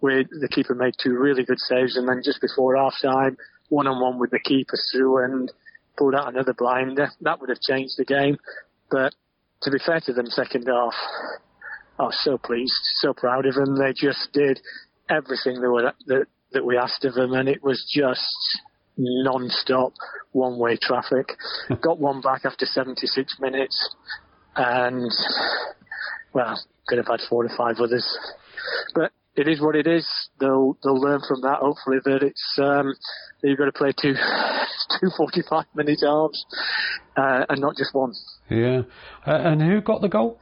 we 0.00 0.24
the 0.40 0.48
keeper 0.48 0.74
made 0.74 0.94
two 1.02 1.18
really 1.18 1.44
good 1.44 1.60
saves, 1.60 1.96
and 1.96 2.08
then 2.08 2.22
just 2.24 2.40
before 2.40 2.76
half 2.76 2.94
time, 3.02 3.36
one 3.68 3.86
on 3.86 4.00
one 4.00 4.18
with 4.18 4.30
the 4.30 4.40
keeper 4.40 4.78
through 4.90 5.24
and 5.24 5.52
pulled 5.98 6.14
out 6.14 6.32
another 6.32 6.54
blinder. 6.54 7.10
That 7.20 7.40
would 7.40 7.50
have 7.50 7.60
changed 7.60 7.94
the 7.98 8.04
game. 8.04 8.38
But 8.90 9.12
to 9.62 9.70
be 9.70 9.78
fair 9.84 10.00
to 10.00 10.12
them, 10.12 10.26
second 10.26 10.66
half, 10.66 10.94
I 11.98 12.04
was 12.04 12.18
so 12.22 12.38
pleased, 12.38 12.80
so 12.96 13.12
proud 13.12 13.44
of 13.44 13.54
them. 13.54 13.76
They 13.76 13.92
just 13.92 14.32
did 14.32 14.60
everything 15.10 15.60
that, 15.60 15.70
were, 15.70 15.92
that, 16.06 16.26
that 16.52 16.64
we 16.64 16.76
asked 16.76 17.04
of 17.04 17.14
them, 17.14 17.32
and 17.32 17.48
it 17.48 17.62
was 17.62 17.84
just 17.94 18.62
non-stop 18.96 19.92
one-way 20.32 20.76
traffic. 20.80 21.36
Got 21.82 21.98
one 21.98 22.20
back 22.20 22.44
after 22.44 22.66
76 22.66 23.36
minutes, 23.40 23.94
and 24.56 25.10
well, 26.32 26.60
could 26.88 26.98
have 26.98 27.06
had 27.06 27.20
four 27.28 27.44
or 27.44 27.56
five 27.56 27.76
others. 27.78 28.06
But 28.94 29.12
it 29.36 29.46
is 29.46 29.60
what 29.60 29.76
it 29.76 29.86
is. 29.86 30.06
They'll 30.40 30.76
they'll 30.82 31.00
learn 31.00 31.20
from 31.26 31.42
that. 31.42 31.58
Hopefully 31.60 31.98
that 32.04 32.22
it's 32.22 32.58
um, 32.58 32.94
that 33.40 33.48
you've 33.48 33.58
got 33.58 33.66
to 33.66 33.72
play 33.72 33.92
two 33.92 34.14
two 35.00 35.10
45 35.16 35.64
minute 35.74 36.00
halves 36.02 36.44
uh, 37.16 37.44
and 37.48 37.60
not 37.60 37.76
just 37.76 37.94
one. 37.94 38.14
Yeah. 38.50 38.82
Uh, 39.26 39.30
and 39.30 39.62
who 39.62 39.80
got 39.80 40.00
the 40.00 40.08
goal? 40.08 40.40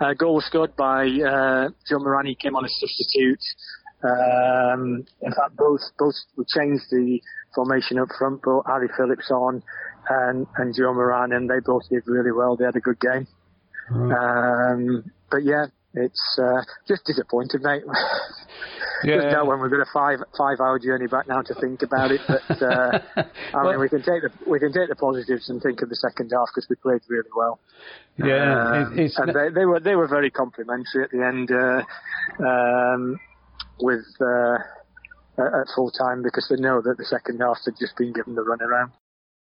Uh, 0.00 0.14
goal 0.14 0.34
was 0.36 0.46
scored 0.46 0.76
by 0.76 1.06
uh, 1.06 1.68
Joe 1.88 1.98
Morani. 1.98 2.34
Came 2.34 2.56
on 2.56 2.64
as 2.64 2.74
substitute. 2.78 3.42
Um, 4.02 5.04
in 5.22 5.32
fact, 5.32 5.56
both 5.56 5.80
both 5.98 6.14
we 6.36 6.44
changed 6.46 6.84
the 6.90 7.20
formation 7.54 7.98
up 7.98 8.08
front, 8.18 8.40
but 8.44 8.62
Harry 8.66 8.88
Phillips 8.96 9.30
on 9.30 9.62
and 10.08 10.46
and 10.56 10.74
Joe 10.74 10.94
Moran, 10.94 11.32
and 11.32 11.50
they 11.50 11.60
both 11.64 11.82
did 11.90 12.02
really 12.06 12.32
well. 12.32 12.56
They 12.56 12.64
had 12.64 12.76
a 12.76 12.80
good 12.80 13.00
game. 13.00 13.26
Right. 13.90 14.72
Um, 14.72 15.10
but 15.30 15.44
yeah, 15.44 15.66
it's 15.94 16.38
uh, 16.40 16.62
just 16.86 17.04
disappointed, 17.06 17.62
mate. 17.62 17.82
Yeah. 19.04 19.16
just 19.16 19.28
now 19.32 19.44
when 19.44 19.60
we've 19.60 19.70
got 19.70 19.80
a 19.80 19.92
five 19.92 20.18
five 20.36 20.60
hour 20.60 20.78
journey 20.78 21.06
back 21.06 21.28
now 21.28 21.42
to 21.42 21.54
think 21.54 21.82
about 21.82 22.10
it. 22.10 22.20
But 22.26 22.62
uh, 22.62 22.98
I 23.54 23.62
mean, 23.64 23.80
we 23.80 23.88
can 23.88 24.02
take 24.02 24.22
the 24.22 24.30
we 24.46 24.58
can 24.58 24.72
take 24.72 24.88
the 24.88 24.96
positives 24.96 25.48
and 25.48 25.62
think 25.62 25.82
of 25.82 25.88
the 25.88 25.96
second 25.96 26.30
half 26.34 26.48
because 26.54 26.68
we 26.68 26.76
played 26.76 27.02
really 27.08 27.30
well. 27.34 27.60
Yeah, 28.16 28.86
um, 28.86 28.98
it's, 28.98 29.18
and 29.18 29.28
they, 29.28 29.50
they 29.54 29.64
were 29.64 29.80
they 29.80 29.94
were 29.94 30.08
very 30.08 30.30
complimentary 30.30 31.04
at 31.04 31.10
the 31.10 31.24
end. 31.24 31.50
Uh, 31.50 31.82
um, 32.44 33.20
with 33.80 34.04
uh, 34.20 34.58
at 35.38 35.68
full 35.74 35.90
time 35.90 36.22
because 36.22 36.46
they 36.50 36.60
know 36.60 36.80
that 36.80 36.96
the 36.98 37.04
second 37.04 37.40
half 37.40 37.58
had 37.64 37.74
just 37.78 37.96
been 37.96 38.12
given 38.12 38.34
the 38.34 38.42
run 38.42 38.60
around. 38.60 38.92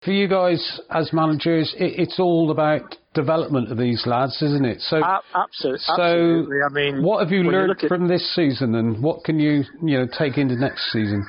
For 0.03 0.13
you 0.13 0.29
guys 0.29 0.81
as 0.91 1.13
managers, 1.13 1.75
it, 1.79 1.99
it's 1.99 2.19
all 2.19 2.51
about 2.51 2.97
development 3.15 3.71
of 3.71 3.79
these 3.79 4.07
lads, 4.07 4.41
isn't 4.43 4.65
it? 4.65 4.81
So, 4.81 4.99
uh, 4.99 5.21
absolutely. 5.35 5.81
So, 5.81 5.93
absolutely. 5.93 6.57
I 6.65 6.73
mean, 6.73 7.03
what 7.03 7.23
have 7.23 7.33
you 7.33 7.43
learned 7.43 7.77
you 7.83 7.89
from 7.89 8.09
this 8.09 8.35
season, 8.35 8.75
and 8.75 9.03
what 9.03 9.25
can 9.25 9.39
you 9.39 9.65
you 9.83 9.99
know 9.99 10.07
take 10.19 10.39
into 10.39 10.57
next 10.57 10.93
season? 10.93 11.27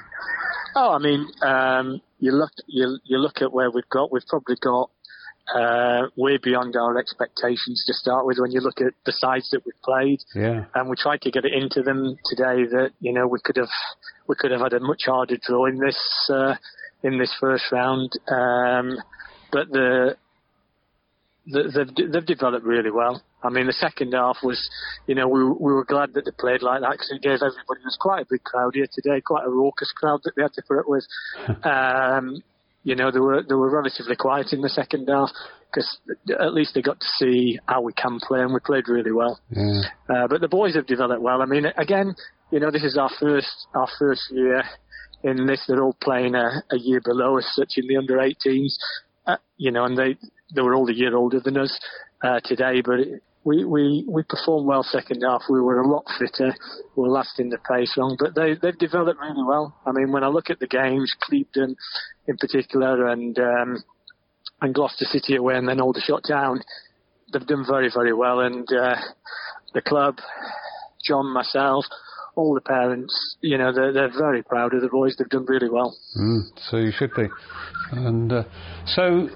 Oh, 0.76 0.94
I 0.94 1.00
mean, 1.00 1.28
um, 1.42 2.02
you 2.20 2.32
look 2.32 2.52
you 2.68 2.98
you 3.04 3.18
look 3.18 3.42
at 3.42 3.52
where 3.52 3.72
we've 3.72 3.90
got. 3.90 4.12
We've 4.12 4.26
probably 4.28 4.56
got 4.62 4.90
uh, 5.54 6.08
way 6.16 6.38
beyond 6.38 6.76
our 6.76 6.98
expectations 6.98 7.84
to 7.88 7.94
start 7.94 8.26
with 8.26 8.38
when 8.40 8.52
you 8.52 8.62
look 8.62 8.80
at 8.80 8.94
the 9.06 9.12
sides 9.12 9.50
that 9.52 9.62
we've 9.66 9.82
played. 9.84 10.22
Yeah. 10.36 10.66
And 10.76 10.90
we 10.90 10.96
tried 10.96 11.22
to 11.22 11.32
get 11.32 11.46
it 11.46 11.54
into 11.54 11.82
them 11.82 12.18
today 12.26 12.66
that, 12.72 12.92
you 13.00 13.12
know, 13.12 13.28
we 13.28 13.40
could 13.44 13.58
have, 13.58 13.70
we 14.28 14.36
could 14.38 14.52
have 14.52 14.62
had 14.62 14.74
a 14.74 14.80
much 14.80 15.04
harder 15.06 15.38
draw 15.46 15.66
in 15.66 15.78
this, 15.78 16.00
uh, 16.30 16.56
in 17.04 17.18
this 17.18 17.36
first 17.40 17.66
round. 17.72 18.12
Um, 18.30 18.98
but 19.52 19.70
the, 19.72 20.16
the, 20.20 20.21
they've, 21.46 22.12
they've 22.12 22.26
developed 22.26 22.66
really 22.66 22.92
well. 22.92 23.22
I 23.44 23.50
mean, 23.50 23.68
the 23.68 23.74
second 23.74 24.14
half 24.14 24.38
was, 24.44 24.70
you 25.08 25.16
know, 25.16 25.28
we, 25.28 25.44
we 25.44 25.74
were 25.74 25.86
glad 25.86 26.14
that 26.14 26.26
they 26.26 26.32
played 26.38 26.62
like 26.62 26.82
that 26.82 26.92
because 26.92 27.12
it 27.12 27.22
gave 27.22 27.42
everybody, 27.42 27.82
there's 27.84 27.98
quite 28.00 28.22
a 28.22 28.28
big 28.30 28.44
crowd 28.44 28.76
here 28.76 28.88
today, 28.92 29.22
quite 29.22 29.46
a 29.46 29.50
raucous 29.50 29.92
crowd 29.96 30.22
that 30.24 30.34
they 30.36 30.44
had 30.44 30.54
to 30.54 30.62
put 30.68 30.80
up 30.80 30.88
with. 30.88 31.06
um, 31.64 32.44
you 32.84 32.96
know, 32.96 33.12
they 33.12 33.20
were 33.20 33.44
they 33.48 33.54
were 33.54 33.70
relatively 33.70 34.16
quiet 34.16 34.54
in 34.54 34.62
the 34.62 34.70
second 34.70 35.08
half 35.08 35.30
because 35.70 36.00
at 36.40 36.54
least 36.54 36.74
they 36.74 36.82
got 36.82 37.00
to 37.00 37.08
see 37.18 37.60
how 37.68 37.82
we 37.82 37.94
can 37.94 38.20
play, 38.20 38.42
and 38.42 38.54
we 38.54 38.60
played 38.60 38.88
really 38.88 39.12
well. 39.12 39.40
Yeah. 39.52 39.82
Uh, 40.10 40.28
but 40.28 40.42
the 40.42 40.48
boys 40.48 40.76
have 40.76 40.88
developed 40.88 41.22
well. 41.22 41.42
I 41.42 41.46
mean, 41.46 41.66
again, 41.78 42.16
you 42.50 42.60
know, 42.60 42.72
this 42.72 42.84
is 42.84 42.98
our 42.98 43.12
first 43.20 43.68
our 43.76 43.88
first 44.00 44.24
year 44.32 44.64
in 45.24 45.46
this. 45.46 45.64
They're 45.68 45.84
all 45.84 45.96
playing 46.02 46.34
a, 46.34 46.64
a 46.72 46.78
year 46.78 47.02
below 47.04 47.38
us, 47.38 47.52
such 47.54 47.74
in 47.78 47.88
the 47.88 47.98
under 47.98 48.18
18s. 48.18 48.74
Uh, 49.26 49.38
you 49.58 49.72
know, 49.72 49.86
and 49.86 49.98
they 49.98 50.18
they 50.54 50.62
were 50.62 50.76
all 50.76 50.90
a 50.90 50.94
year 50.94 51.16
older 51.16 51.40
than 51.40 51.58
us 51.58 51.80
uh, 52.24 52.40
today, 52.44 52.82
but. 52.82 53.00
It, 53.00 53.24
we, 53.44 53.66
we, 53.66 54.06
we 54.08 54.24
performed 54.24 54.68
well 54.68 54.84
second 54.84 55.24
half. 55.24 55.44
We 55.50 55.62
were 55.62 55.82
a 55.82 55.88
lot 55.88 56.06
fitter. 56.20 56.54
We 56.96 57.04
were 57.04 57.10
lasting 57.10 57.50
the 57.50 57.58
pace 57.58 57.92
long, 57.98 58.16
but 58.20 58.36
they, 58.36 58.54
they've 58.62 58.78
developed 58.78 59.20
really 59.20 59.44
well. 59.44 59.76
I 59.86 59.92
mean, 59.92 60.12
when 60.12 60.24
I 60.24 60.28
look 60.28 60.50
at 60.50 60.60
the 60.60 60.68
games, 60.68 61.16
Clevedon 61.22 61.76
in 62.28 62.38
particular 62.38 63.08
and, 63.08 63.38
um, 63.40 63.84
and 64.62 64.76
Gloucester 64.76 65.06
City 65.06 65.38
away 65.38 65.56
and 65.56 65.68
then 65.68 65.82
Aldershot 65.82 66.22
down, 66.28 66.62
they've 67.34 67.48
done 67.48 67.66
very, 67.68 67.90
very 67.92 68.14
well. 68.14 68.42
And, 68.42 68.68
uh, 68.72 68.96
the 69.74 69.82
club, 69.82 70.20
John, 71.04 71.34
myself, 71.34 71.86
all 72.42 72.54
the 72.54 72.62
parents, 72.62 73.38
you 73.42 73.58
know, 73.58 73.72
they're, 73.74 73.94
they're 73.94 74.18
very 74.18 74.44
proud 74.44 74.74
of 74.74 74.82
the 74.82 74.88
boys. 74.88 75.16
They've 75.18 75.30
done 75.30 75.46
really 75.48 75.70
well. 75.70 75.96
Mm, 76.18 76.42
so 76.70 76.78
you 76.78 76.92
should 76.92 77.14
be. 77.14 77.28
And 77.92 78.32
uh, 78.32 78.44
so 78.86 79.30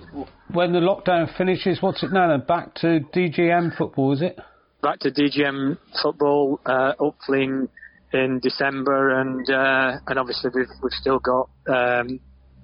when 0.51 0.73
the 0.73 0.79
lockdown 0.79 1.35
finishes, 1.37 1.81
what's 1.81 2.03
it 2.03 2.11
now 2.11 2.29
then? 2.29 2.45
Back 2.45 2.73
to 2.75 2.99
DJM 3.13 3.77
football, 3.77 4.13
is 4.13 4.21
it? 4.21 4.37
Back 4.81 4.99
to 4.99 5.11
DJM 5.11 5.77
football, 6.01 6.59
uh, 6.65 6.93
hopefully 6.97 7.43
in, 7.43 7.69
in 8.13 8.39
December, 8.39 9.19
and 9.19 9.49
uh, 9.49 9.99
and 10.07 10.19
obviously 10.19 10.51
we've 10.53 10.67
we've 10.81 10.91
still 10.91 11.19
got 11.19 11.49
um, 11.67 12.19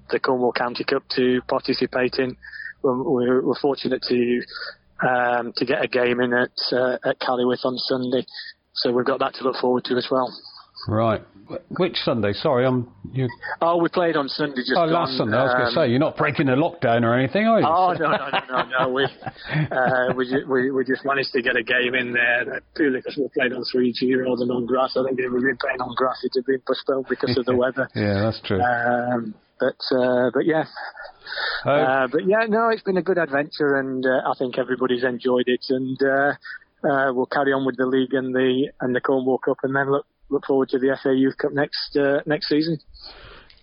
the 0.09 0.19
Cornwall 0.19 0.53
County 0.53 0.83
Cup 0.83 1.03
to 1.15 1.41
participate 1.47 2.15
in. 2.19 2.37
We're, 2.83 3.43
we're, 3.43 3.59
fortunate 3.59 4.01
to 4.07 4.41
um, 5.07 5.53
to 5.55 5.65
get 5.65 5.83
a 5.83 5.87
game 5.87 6.19
in 6.19 6.33
at 6.33 6.51
uh, 6.71 6.97
at 7.03 7.19
Callywith 7.19 7.65
on 7.65 7.77
Sunday, 7.77 8.25
so 8.73 8.91
we've 8.91 9.05
got 9.05 9.19
that 9.19 9.33
to 9.35 9.43
look 9.43 9.57
forward 9.57 9.85
to 9.85 9.95
as 9.95 10.07
well. 10.09 10.31
Right. 10.87 11.21
Which 11.77 11.97
Sunday? 11.97 12.33
Sorry, 12.33 12.65
I'm. 12.65 12.89
You... 13.11 13.27
Oh, 13.61 13.77
we 13.77 13.89
played 13.89 14.15
on 14.15 14.29
Sunday. 14.29 14.61
Just 14.61 14.71
oh, 14.75 14.85
last 14.85 15.11
on, 15.11 15.17
Sunday. 15.17 15.37
I 15.37 15.43
was 15.43 15.53
going 15.53 15.65
to 15.65 15.75
say 15.75 15.89
you're 15.89 15.99
not 15.99 16.15
breaking 16.15 16.45
the 16.47 16.53
lockdown 16.53 17.03
or 17.03 17.13
anything, 17.13 17.45
are 17.45 17.59
you? 17.59 17.67
Oh 17.67 17.91
no, 17.91 18.07
no, 18.07 18.29
no, 18.31 18.39
no, 18.49 18.79
no. 18.79 18.89
We 18.89 19.03
uh, 19.71 20.13
we, 20.15 20.29
ju- 20.29 20.45
we 20.47 20.71
we 20.71 20.85
just 20.85 21.03
managed 21.03 21.33
to 21.33 21.41
get 21.41 21.57
a 21.57 21.63
game 21.63 21.93
in 21.93 22.13
there 22.13 22.61
purely 22.75 22.99
because 22.99 23.17
we 23.17 23.27
played 23.33 23.51
on 23.51 23.63
three 23.69 23.91
G 23.91 24.15
rather 24.15 24.37
than 24.37 24.51
on 24.51 24.65
grass. 24.65 24.95
I 24.95 25.03
think 25.03 25.19
if 25.19 25.31
we'd 25.31 25.43
been 25.43 25.57
playing 25.57 25.81
on 25.81 25.93
grass, 25.95 26.23
it 26.23 26.31
had 26.33 26.45
been 26.45 26.61
postponed 26.65 27.07
because 27.09 27.37
of 27.37 27.45
the 27.45 27.55
weather. 27.55 27.89
yeah, 27.95 28.21
that's 28.21 28.41
true. 28.45 28.61
Um, 28.61 29.35
but 29.59 29.79
uh, 29.91 30.31
but 30.33 30.45
yeah. 30.45 30.63
Oh. 31.65 31.71
Uh, 31.71 32.07
but 32.07 32.25
yeah, 32.25 32.45
no, 32.47 32.69
it's 32.69 32.81
been 32.81 32.97
a 32.97 33.03
good 33.03 33.17
adventure, 33.17 33.77
and 33.77 34.05
uh, 34.05 34.29
I 34.29 34.33
think 34.39 34.57
everybody's 34.57 35.03
enjoyed 35.03 35.45
it. 35.47 35.65
And 35.69 36.01
uh, 36.83 37.11
we'll 37.13 37.25
carry 37.27 37.53
on 37.53 37.65
with 37.65 37.77
the 37.77 37.85
league 37.85 38.13
and 38.13 38.33
the 38.33 38.69
and 38.81 38.95
the 38.95 39.01
Cornwall 39.01 39.37
Cup, 39.37 39.57
and 39.63 39.75
then 39.75 39.91
look 39.91 40.05
look 40.29 40.45
forward 40.45 40.69
to 40.69 40.79
the 40.79 40.97
FA 41.01 41.13
Youth 41.13 41.37
Cup 41.37 41.51
next 41.53 41.95
uh, 41.97 42.21
next 42.25 42.47
season. 42.47 42.79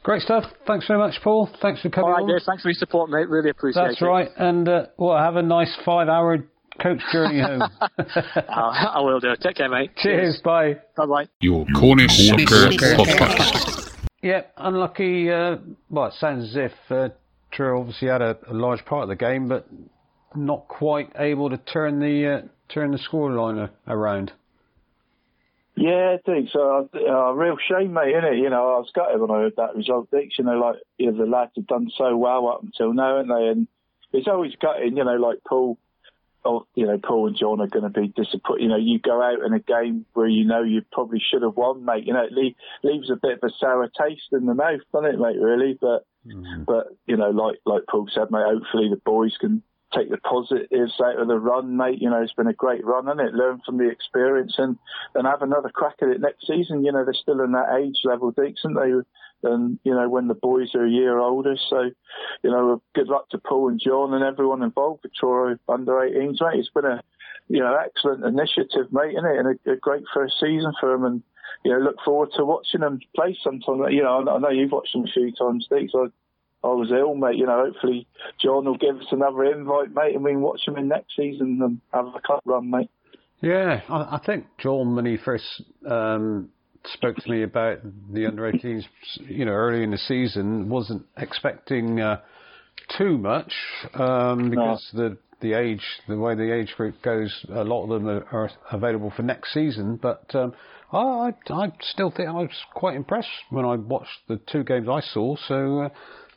Great 0.02 0.22
stuff. 0.22 0.44
Thanks 0.66 0.86
very 0.86 0.98
much, 0.98 1.20
Paul. 1.22 1.50
Thanks 1.60 1.82
for 1.82 1.90
coming 1.90 2.06
All 2.06 2.16
right, 2.16 2.22
on. 2.22 2.28
Dave, 2.28 2.42
thanks 2.46 2.62
for 2.62 2.68
your 2.68 2.74
support, 2.74 3.10
mate. 3.10 3.28
Really 3.28 3.50
appreciate 3.50 3.82
That's 3.82 4.00
it. 4.00 4.04
right. 4.04 4.28
And 4.36 4.68
uh, 4.68 4.86
well, 4.96 5.18
have 5.18 5.36
a 5.36 5.42
nice 5.42 5.76
five-hour 5.84 6.44
coach 6.80 7.00
journey 7.12 7.40
home. 7.40 7.62
I 7.98 8.92
I 8.94 9.00
will 9.00 9.20
do. 9.20 9.34
Take 9.40 9.56
care, 9.56 9.68
mate. 9.68 9.90
Cheers. 9.96 10.40
Bye. 10.44 10.78
Bye 10.96 11.06
bye. 11.06 11.28
Your 11.40 11.66
Cornish 11.76 12.28
Soccer 12.28 12.70
Podcast. 12.96 13.92
Yeah, 14.22 14.42
unlucky. 14.56 15.30
Uh, 15.30 15.56
well, 15.90 16.06
it 16.06 16.14
sounds 16.14 16.50
as 16.50 16.56
if 16.56 16.72
uh, 16.90 17.08
Truro 17.52 17.80
obviously 17.80 18.08
had 18.08 18.22
a, 18.22 18.36
a 18.48 18.54
large 18.54 18.84
part 18.84 19.04
of 19.04 19.08
the 19.08 19.16
game, 19.16 19.48
but 19.48 19.66
not 20.34 20.68
quite 20.68 21.10
able 21.16 21.50
to 21.50 21.56
turn 21.56 22.00
the 22.00 22.42
uh, 22.44 22.48
turn 22.68 22.90
the 22.90 22.98
scoreline 22.98 23.70
around. 23.86 24.32
Yeah, 25.76 26.16
I 26.18 26.22
think 26.26 26.50
so. 26.52 26.88
Uh, 26.92 27.32
real 27.34 27.56
shame, 27.68 27.92
mate, 27.92 28.10
isn't 28.10 28.34
it? 28.34 28.38
You 28.38 28.50
know, 28.50 28.74
I 28.74 28.78
was 28.78 28.90
gutted 28.92 29.20
when 29.20 29.30
I 29.30 29.42
heard 29.42 29.56
that 29.56 29.76
result, 29.76 30.10
Dix. 30.10 30.36
You 30.36 30.44
know, 30.44 30.58
like, 30.58 30.76
you 30.96 31.12
know, 31.12 31.16
the 31.16 31.30
lads 31.30 31.52
have 31.54 31.68
done 31.68 31.88
so 31.96 32.16
well 32.16 32.48
up 32.48 32.64
until 32.64 32.92
now, 32.92 33.18
haven't 33.18 33.28
they? 33.28 33.46
And 33.46 33.68
it's 34.12 34.26
always 34.26 34.56
gutting, 34.60 34.96
you 34.96 35.04
know, 35.04 35.14
like 35.14 35.38
Paul, 35.46 35.78
or, 36.44 36.64
you 36.74 36.84
know, 36.86 36.98
Paul 36.98 37.28
and 37.28 37.36
John 37.36 37.60
are 37.60 37.68
going 37.68 37.84
to 37.84 38.00
be 38.00 38.08
disappointed. 38.08 38.62
You 38.62 38.68
know, 38.70 38.76
you 38.76 38.98
go 38.98 39.22
out 39.22 39.44
in 39.46 39.52
a 39.52 39.60
game 39.60 40.04
where 40.14 40.26
you 40.26 40.44
know 40.44 40.64
you 40.64 40.82
probably 40.90 41.20
should 41.20 41.42
have 41.42 41.56
won, 41.56 41.84
mate. 41.84 42.06
You 42.06 42.14
know, 42.14 42.24
it 42.24 42.32
leave, 42.32 42.56
leaves 42.82 43.08
a 43.10 43.16
bit 43.16 43.38
of 43.40 43.48
a 43.48 43.52
sour 43.60 43.88
taste 43.88 44.32
in 44.32 44.46
the 44.46 44.54
mouth, 44.54 44.80
doesn't 44.92 45.14
it, 45.14 45.20
mate, 45.20 45.38
really? 45.40 45.78
But, 45.80 46.04
but, 46.66 46.88
you 47.06 47.16
know, 47.16 47.30
like, 47.30 47.60
like 47.64 47.82
Paul 47.88 48.08
said, 48.12 48.32
mate, 48.32 48.42
hopefully 48.44 48.88
the 48.90 49.00
boys 49.04 49.36
can 49.38 49.62
take 49.94 50.10
the 50.10 50.18
positives 50.18 51.00
out 51.00 51.18
of 51.18 51.28
the 51.28 51.38
run, 51.38 51.76
mate. 51.76 52.00
You 52.00 52.10
know, 52.10 52.22
it's 52.22 52.32
been 52.32 52.46
a 52.46 52.52
great 52.52 52.84
run, 52.84 53.06
hasn't 53.06 53.28
it? 53.28 53.34
Learn 53.34 53.60
from 53.64 53.78
the 53.78 53.88
experience 53.88 54.54
and, 54.58 54.76
and 55.14 55.26
have 55.26 55.42
another 55.42 55.70
crack 55.70 55.96
at 56.02 56.08
it 56.08 56.20
next 56.20 56.46
season. 56.46 56.84
You 56.84 56.92
know, 56.92 57.04
they're 57.04 57.14
still 57.14 57.40
in 57.40 57.52
that 57.52 57.76
age 57.80 57.98
level, 58.04 58.32
Deeks, 58.32 58.64
aren't 58.64 58.76
they? 58.76 59.48
And, 59.48 59.78
you 59.84 59.94
know, 59.94 60.08
when 60.08 60.28
the 60.28 60.34
boys 60.34 60.74
are 60.74 60.84
a 60.84 60.90
year 60.90 61.18
older. 61.18 61.56
So, 61.70 61.90
you 62.42 62.50
know, 62.50 62.82
good 62.94 63.08
luck 63.08 63.30
to 63.30 63.38
Paul 63.38 63.68
and 63.68 63.80
John 63.80 64.12
and 64.12 64.24
everyone 64.24 64.62
involved 64.62 65.04
with 65.04 65.14
Truro 65.14 65.56
under 65.68 65.92
18s, 65.92 66.40
mate. 66.40 66.58
It's 66.58 66.70
been 66.70 66.84
a, 66.84 67.02
you 67.48 67.60
know, 67.60 67.76
excellent 67.76 68.24
initiative, 68.24 68.92
mate, 68.92 69.14
isn't 69.16 69.24
it? 69.24 69.38
And 69.38 69.58
a, 69.66 69.72
a 69.72 69.76
great 69.76 70.04
first 70.12 70.34
season 70.40 70.72
for 70.80 70.92
them. 70.92 71.04
And, 71.04 71.22
you 71.64 71.72
know, 71.72 71.78
look 71.78 71.96
forward 72.04 72.30
to 72.36 72.44
watching 72.44 72.80
them 72.80 73.00
play 73.14 73.38
sometime. 73.42 73.80
You 73.90 74.02
know, 74.02 74.28
I 74.28 74.38
know 74.38 74.50
you've 74.50 74.72
watched 74.72 74.92
them 74.92 75.04
a 75.04 75.12
few 75.12 75.32
times, 75.32 75.64
Steve. 75.66 75.88
So 75.92 76.10
was 76.66 76.90
ill, 76.90 77.14
mate. 77.14 77.36
You 77.36 77.46
know, 77.46 77.66
hopefully 77.66 78.06
John 78.42 78.64
will 78.64 78.76
give 78.76 78.96
us 78.96 79.06
another 79.10 79.44
invite, 79.44 79.94
mate, 79.94 80.14
and 80.14 80.24
we 80.24 80.32
can 80.32 80.40
watch 80.40 80.60
them 80.66 80.76
in 80.76 80.88
next 80.88 81.14
season 81.16 81.60
and 81.62 81.80
have 81.92 82.06
a 82.06 82.20
cup 82.20 82.42
run, 82.44 82.70
mate. 82.70 82.90
Yeah, 83.40 83.82
I, 83.88 84.16
I 84.16 84.20
think 84.24 84.46
John, 84.58 84.96
when 84.96 85.06
he 85.06 85.16
first 85.16 85.62
um, 85.88 86.50
spoke 86.84 87.16
to 87.16 87.30
me 87.30 87.42
about 87.42 87.78
the 88.12 88.26
under 88.26 88.50
18s, 88.50 88.84
you 89.26 89.44
know, 89.44 89.52
early 89.52 89.84
in 89.84 89.92
the 89.92 89.98
season, 89.98 90.68
wasn't 90.68 91.06
expecting 91.16 92.00
uh, 92.00 92.20
too 92.96 93.18
much 93.18 93.52
um, 93.94 94.50
because 94.50 94.88
the 94.92 95.18
the 95.40 95.52
age, 95.52 95.82
the 96.08 96.18
way 96.18 96.34
the 96.34 96.52
age 96.52 96.74
group 96.76 97.00
goes, 97.02 97.32
a 97.50 97.62
lot 97.62 97.84
of 97.84 97.90
them 97.90 98.08
are, 98.08 98.24
are 98.32 98.50
available 98.72 99.12
for 99.14 99.22
next 99.22 99.54
season. 99.54 99.96
But 99.96 100.34
um, 100.34 100.52
I, 100.92 101.32
I 101.48 101.72
still 101.80 102.10
think 102.10 102.28
I 102.28 102.32
was 102.32 102.50
quite 102.74 102.96
impressed 102.96 103.28
when 103.50 103.64
I 103.64 103.76
watched 103.76 104.18
the 104.26 104.40
two 104.50 104.64
games 104.64 104.88
I 104.88 105.00
saw. 105.00 105.36
So, 105.46 105.82
uh, 105.82 105.88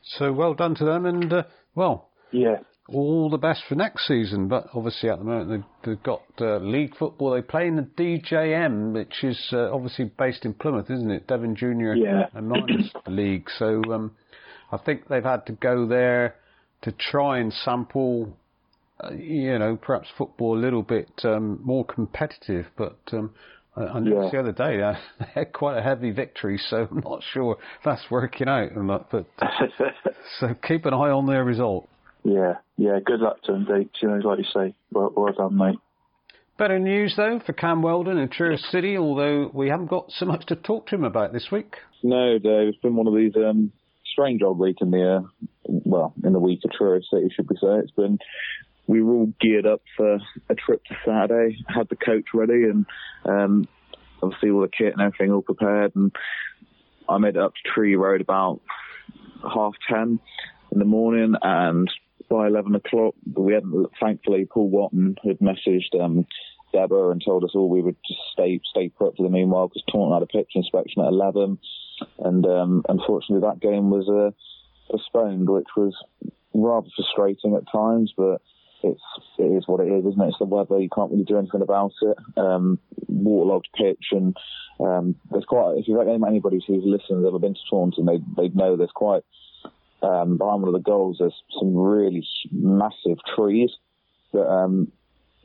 so 0.03 0.31
well 0.31 0.53
done 0.53 0.75
to 0.75 0.85
them, 0.85 1.05
and 1.05 1.31
uh, 1.31 1.43
well, 1.75 2.09
Yeah. 2.31 2.57
all 2.87 3.29
the 3.29 3.37
best 3.37 3.63
for 3.67 3.75
next 3.75 4.07
season. 4.07 4.47
But 4.47 4.67
obviously, 4.73 5.09
at 5.09 5.19
the 5.19 5.25
moment, 5.25 5.49
they've, 5.83 5.95
they've 5.95 6.03
got 6.03 6.23
uh, 6.39 6.57
league 6.57 6.95
football. 6.97 7.31
They 7.31 7.41
play 7.41 7.67
in 7.67 7.75
the 7.75 7.83
DJM, 7.83 8.93
which 8.93 9.23
is 9.23 9.49
uh, 9.53 9.73
obviously 9.73 10.05
based 10.17 10.45
in 10.45 10.53
Plymouth, 10.53 10.89
isn't 10.89 11.11
it? 11.11 11.27
Devon 11.27 11.55
Junior 11.55 11.95
Yeah. 11.95 12.27
and 12.33 12.49
Minors 12.49 12.91
League. 13.07 13.47
So 13.57 13.81
um, 13.93 14.11
I 14.71 14.77
think 14.77 15.07
they've 15.07 15.23
had 15.23 15.45
to 15.47 15.53
go 15.53 15.85
there 15.87 16.35
to 16.81 16.91
try 16.91 17.37
and 17.39 17.53
sample, 17.53 18.35
uh, 19.03 19.11
you 19.11 19.57
know, 19.59 19.77
perhaps 19.77 20.07
football 20.17 20.57
a 20.57 20.61
little 20.61 20.81
bit 20.83 21.11
um, 21.23 21.59
more 21.63 21.85
competitive. 21.85 22.65
But 22.75 22.97
um, 23.13 23.33
I, 23.75 23.81
I 23.84 23.99
noticed 23.99 24.34
Yeah. 24.34 24.41
the 24.41 24.49
other 24.49 24.51
day 24.51 24.81
uh, 24.81 24.93
they 25.19 25.25
had 25.41 25.53
quite 25.53 25.77
a 25.77 25.81
heavy 25.81 26.12
victory, 26.12 26.57
so 26.69 26.88
I'm 26.89 27.01
not 27.03 27.23
sure 27.34 27.53
if 27.60 27.84
that's 27.86 28.03
working 28.10 28.47
out 28.47 28.71
or 28.75 28.84
not. 28.84 29.10
But 29.12 29.25
so 30.39 30.53
keep 30.67 30.86
an 30.86 30.93
eye 30.93 31.10
on 31.10 31.25
their 31.27 31.43
result. 31.43 31.88
yeah, 32.23 32.55
yeah. 32.77 32.99
Good 33.05 33.19
luck 33.19 33.41
to 33.43 33.53
them, 33.53 33.65
Deeks. 33.65 34.01
You 34.01 34.10
know, 34.10 34.27
like 34.29 34.39
you 34.39 34.45
say, 34.53 34.75
well, 34.91 35.13
well 35.15 35.34
done, 35.34 35.57
mate. 35.57 35.79
Better 36.57 36.77
news 36.79 37.15
though 37.17 37.39
for 37.45 37.53
Cam 37.53 37.81
Weldon 37.81 38.17
and 38.19 38.31
Truro 38.31 38.55
City, 38.57 38.97
although 38.97 39.49
we 39.53 39.69
haven't 39.69 39.89
got 39.89 40.12
so 40.12 40.25
much 40.25 40.45
to 40.47 40.55
talk 40.55 40.88
to 40.88 40.95
him 40.95 41.03
about 41.03 41.34
this 41.34 41.47
week. 41.51 41.75
No, 42.03 42.38
Dave. 42.38 42.67
It's 42.69 42.77
been 42.79 42.95
one 42.95 43.07
of 43.07 43.15
these 43.15 43.34
um, 43.36 43.71
strange 44.12 44.43
old 44.43 44.60
weeks 44.60 44.79
in 44.81 44.91
the, 44.91 45.17
uh, 45.17 45.47
well, 45.65 46.13
in 46.23 46.34
the 46.34 46.39
week 46.39 46.60
of 46.65 46.71
Truro 46.71 46.99
City, 47.12 47.29
should 47.36 47.49
we 47.49 47.55
say. 47.55 47.79
It's 47.79 47.91
been, 47.91 48.19
we 48.88 49.02
were 49.02 49.13
all 49.13 49.34
geared 49.39 49.65
up 49.65 49.82
for 49.96 50.20
a 50.50 50.56
trip 50.56 50.84
to 50.86 50.96
Saturday, 51.06 51.58
had 51.67 51.89
the 51.89 51.96
coach 51.96 52.26
ready 52.34 52.63
and, 52.63 52.86
um, 53.26 53.67
obviously 54.22 54.50
all 54.50 54.62
the 54.62 54.67
kit 54.67 54.94
and 54.94 55.02
everything 55.02 55.32
all 55.32 55.41
prepared. 55.41 55.96
And 55.96 56.12
I 57.08 57.17
made 57.17 57.36
it 57.36 57.41
up 57.41 57.54
to 57.54 57.70
Tree 57.70 57.96
Road 57.96 58.22
about 58.22 58.62
half 59.44 59.74
ten 59.89 60.20
in 60.72 60.80
the 60.80 60.86
morning 60.86 61.36
and 61.41 61.89
by 62.30 62.48
11 62.48 62.76
o'clock, 62.76 63.13
we 63.36 63.54
hadn't, 63.54 63.89
thankfully, 64.00 64.46
Paul 64.46 64.70
Wotton 64.70 65.17
had 65.22 65.39
messaged, 65.39 66.00
um, 66.00 66.26
Deborah 66.72 67.12
and 67.12 67.22
told 67.24 67.44
us 67.44 67.52
all 67.54 67.70
we 67.70 67.82
would 67.82 67.98
just 68.08 68.20
stay 68.32 68.60
stay 68.70 68.89
put 68.89 69.15
for 69.15 69.24
the 69.24 69.30
meanwhile 69.30 69.67
because 69.67 69.84
Taunton 69.91 70.13
had 70.13 70.24
a 70.24 70.26
pitch 70.26 70.52
inspection 70.56 71.02
at 71.02 71.10
11 71.10 71.58
and 72.20 72.46
um, 72.46 72.84
unfortunately 72.88 73.48
that 73.48 73.60
game 73.60 73.89
was 73.89 74.08
uh, 74.10 74.32
postponed 74.89 75.50
which 75.50 75.67
was 75.76 75.94
rather 76.54 76.88
frustrating 76.96 77.56
at 77.56 77.72
times 77.72 78.13
but 78.15 78.41
it's 78.84 79.02
it 79.38 79.44
is 79.44 79.67
what 79.67 79.80
it 79.80 79.91
is 79.91 80.06
isn't 80.06 80.22
it 80.22 80.28
it's 80.28 80.39
the 80.39 80.46
weather 80.46 80.80
you 80.80 80.89
can't 80.89 81.12
really 81.12 81.24
do 81.24 81.38
anything 81.38 81.62
about 81.62 81.91
it 82.02 82.17
um, 82.38 82.80
waterlogged 83.08 83.70
pitch 83.76 84.06
and 84.12 84.36
um, 84.80 85.15
there's 85.30 85.46
quite 85.46 85.78
if 85.78 85.88
you've 85.88 85.98
got 85.98 86.08
anybody 86.08 86.60
who's 86.65 86.84
listened 86.86 87.26
ever 87.26 87.39
been 87.39 87.54
to 87.54 87.60
Taunton 87.70 88.06
they 88.06 88.20
they 88.38 88.50
know 88.50 88.76
there's 88.76 88.91
quite 88.94 89.24
um, 90.02 90.38
behind 90.38 90.62
one 90.62 90.67
of 90.67 90.74
the 90.74 90.80
goals, 90.80 91.17
there's 91.20 91.39
some 91.60 91.76
really 91.76 92.26
massive 92.52 93.17
trees 93.36 93.72
that 94.34 94.48
um, 94.48 94.91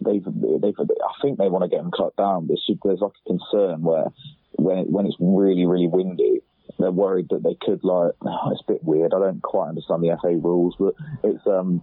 they've, 0.05 0.25
they've, 0.25 0.75
I 0.79 1.23
think 1.23 1.39
they 1.39 1.49
want 1.49 1.65
to 1.65 1.69
get 1.69 1.83
them 1.83 1.91
cut 1.97 2.17
down. 2.17 2.47
There's, 2.47 2.71
there's 2.83 3.01
like 3.01 3.13
a 3.27 3.29
concern 3.29 3.83
where 3.83 4.07
when 4.53 4.79
it, 4.79 4.91
when 4.91 5.07
it's 5.07 5.17
really 5.21 5.67
really 5.67 5.89
windy, 5.89 6.41
they're 6.79 6.91
worried 6.91 7.29
that 7.31 7.43
they 7.43 7.57
could 7.61 7.85
like. 7.85 8.13
Oh, 8.23 8.51
it's 8.53 8.63
a 8.67 8.73
bit 8.73 8.85
weird. 8.85 9.13
I 9.13 9.19
don't 9.19 9.43
quite 9.43 9.69
understand 9.69 10.03
the 10.03 10.17
FA 10.21 10.29
rules, 10.29 10.75
but 10.79 10.95
it's 11.23 11.47
um 11.47 11.83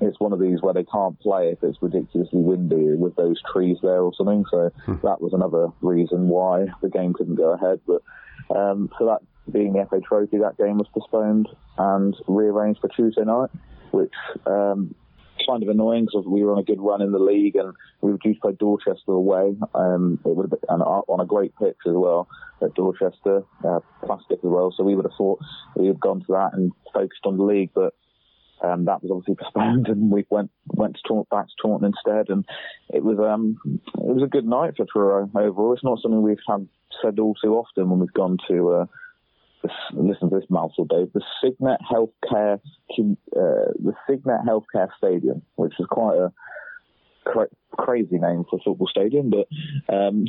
it's 0.00 0.20
one 0.20 0.32
of 0.32 0.40
these 0.40 0.60
where 0.62 0.74
they 0.74 0.84
can't 0.84 1.18
play 1.20 1.48
if 1.48 1.62
it's 1.62 1.78
ridiculously 1.80 2.40
windy 2.40 2.94
with 2.94 3.16
those 3.16 3.40
trees 3.52 3.78
there 3.82 4.02
or 4.02 4.12
something. 4.14 4.44
So 4.50 4.70
hmm. 4.84 4.94
that 5.02 5.20
was 5.20 5.32
another 5.32 5.68
reason 5.80 6.28
why 6.28 6.66
the 6.82 6.88
game 6.88 7.12
couldn't 7.12 7.36
go 7.36 7.52
ahead. 7.52 7.80
But 7.86 8.02
um, 8.54 8.90
for 8.96 9.06
that 9.06 9.52
being 9.52 9.72
the 9.72 9.86
FA 9.88 10.00
Trophy, 10.00 10.38
that 10.38 10.56
game 10.58 10.78
was 10.78 10.88
postponed 10.92 11.48
and 11.76 12.16
rearranged 12.26 12.80
for 12.80 12.88
Tuesday 12.88 13.24
night, 13.24 13.50
which 13.90 14.12
um, 14.46 14.94
kind 15.46 15.62
of 15.62 15.68
annoying 15.68 16.04
because 16.04 16.26
we 16.26 16.42
were 16.42 16.52
on 16.52 16.58
a 16.58 16.64
good 16.64 16.80
run 16.80 17.02
in 17.02 17.12
the 17.12 17.18
league 17.18 17.56
and 17.56 17.72
we 18.00 18.12
were 18.12 18.18
due 18.18 18.34
to 18.34 18.40
play 18.40 18.52
Dorchester 18.52 19.12
away. 19.12 19.56
Um, 19.74 20.18
it 20.24 20.34
would 20.34 20.50
have 20.50 20.60
been 20.60 20.68
on 20.70 21.20
a 21.20 21.26
great 21.26 21.52
pitch 21.58 21.76
as 21.86 21.94
well 21.94 22.28
at 22.62 22.74
Dorchester, 22.74 23.42
uh, 23.64 23.80
plastic 24.04 24.38
as 24.38 24.50
well. 24.50 24.72
So 24.76 24.84
we 24.84 24.94
would 24.94 25.04
have 25.04 25.16
thought 25.16 25.40
we 25.76 25.86
had 25.86 26.00
gone 26.00 26.20
to 26.20 26.26
that 26.32 26.50
and 26.54 26.72
focused 26.92 27.24
on 27.24 27.36
the 27.36 27.44
league, 27.44 27.70
but 27.74 27.94
um, 28.62 28.84
that 28.86 29.02
was 29.02 29.10
obviously 29.10 29.34
postponed, 29.42 29.88
and 29.88 30.10
we 30.10 30.24
went 30.30 30.50
went 30.66 30.98
to 31.06 31.26
back 31.30 31.46
to 31.46 31.52
Taunton 31.60 31.92
instead, 31.92 32.28
and 32.28 32.44
it 32.90 33.02
was 33.02 33.18
um 33.18 33.58
it 33.94 34.14
was 34.14 34.22
a 34.22 34.28
good 34.28 34.46
night 34.46 34.74
for 34.76 34.86
Truro 34.86 35.30
overall. 35.34 35.72
It's 35.72 35.84
not 35.84 36.00
something 36.00 36.22
we've 36.22 36.38
had 36.46 36.68
said 37.02 37.18
all 37.18 37.34
too 37.34 37.54
often 37.54 37.90
when 37.90 38.00
we've 38.00 38.12
gone 38.12 38.38
to 38.48 38.70
uh, 38.70 38.86
this, 39.62 39.72
listen 39.92 40.30
to 40.30 40.38
this 40.38 40.50
mouthful, 40.50 40.86
Dave. 40.86 41.12
The 41.12 41.22
Cygnet 41.42 41.80
Healthcare 41.90 42.60
uh, 42.96 43.72
the 43.78 43.94
Cygnet 44.08 44.40
Healthcare 44.46 44.88
Stadium, 44.96 45.42
which 45.56 45.74
is 45.78 45.86
quite 45.90 46.16
a 46.16 46.32
cra- 47.24 47.48
crazy 47.72 48.18
name 48.18 48.44
for 48.48 48.56
a 48.56 48.62
football 48.64 48.88
stadium, 48.88 49.30
but 49.30 49.48
um, 49.94 50.26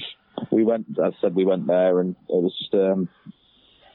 we 0.52 0.63
went. 0.63 0.88
As 0.92 1.13
I 1.18 1.22
said, 1.22 1.36
we 1.36 1.46
went 1.46 1.68
there, 1.68 2.00
and 2.00 2.15
it 2.30 2.42
was 2.42 2.56
just 2.60 2.74
um, 2.74 3.10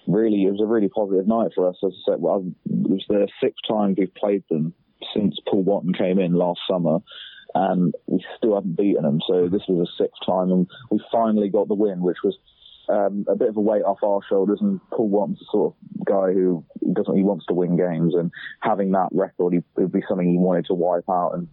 really, 0.06 0.44
it 0.44 0.50
was 0.50 0.60
a 0.60 0.66
really 0.66 0.88
positive 0.88 1.26
night 1.26 1.52
for 1.54 1.68
us. 1.68 1.76
As 1.84 1.92
I 1.92 2.12
said, 2.12 2.20
well, 2.20 2.44
it 2.66 2.90
was 2.90 3.04
the 3.08 3.28
sixth 3.42 3.62
time 3.68 3.94
we've 3.96 4.14
played 4.14 4.44
them 4.50 4.74
since 5.14 5.36
Paul 5.48 5.64
Wotton 5.64 5.92
came 5.96 6.18
in 6.18 6.34
last 6.34 6.60
summer, 6.68 6.98
and 7.54 7.94
we 8.06 8.24
still 8.36 8.54
haven't 8.54 8.76
beaten 8.76 9.02
them. 9.02 9.20
So 9.26 9.48
this 9.48 9.62
was 9.68 9.86
the 9.86 10.04
sixth 10.04 10.20
time, 10.26 10.50
and 10.50 10.66
we 10.90 11.00
finally 11.12 11.48
got 11.48 11.68
the 11.68 11.74
win, 11.74 12.00
which 12.00 12.18
was 12.24 12.36
um, 12.88 13.24
a 13.28 13.36
bit 13.36 13.48
of 13.48 13.56
a 13.56 13.60
weight 13.60 13.82
off 13.82 14.02
our 14.02 14.20
shoulders. 14.28 14.58
And 14.60 14.80
Paul 14.90 15.08
Wotton's 15.08 15.38
the 15.38 15.46
sort 15.50 15.74
of 15.74 16.04
guy 16.04 16.32
who 16.32 16.64
doesn't, 16.92 17.16
he 17.16 17.22
wants 17.22 17.46
to 17.46 17.54
win 17.54 17.76
games, 17.76 18.14
and 18.14 18.30
having 18.60 18.92
that 18.92 19.08
record, 19.12 19.54
it 19.54 19.64
would 19.76 19.92
be 19.92 20.02
something 20.08 20.28
he 20.28 20.38
wanted 20.38 20.66
to 20.66 20.74
wipe 20.74 21.08
out. 21.08 21.32
And 21.34 21.48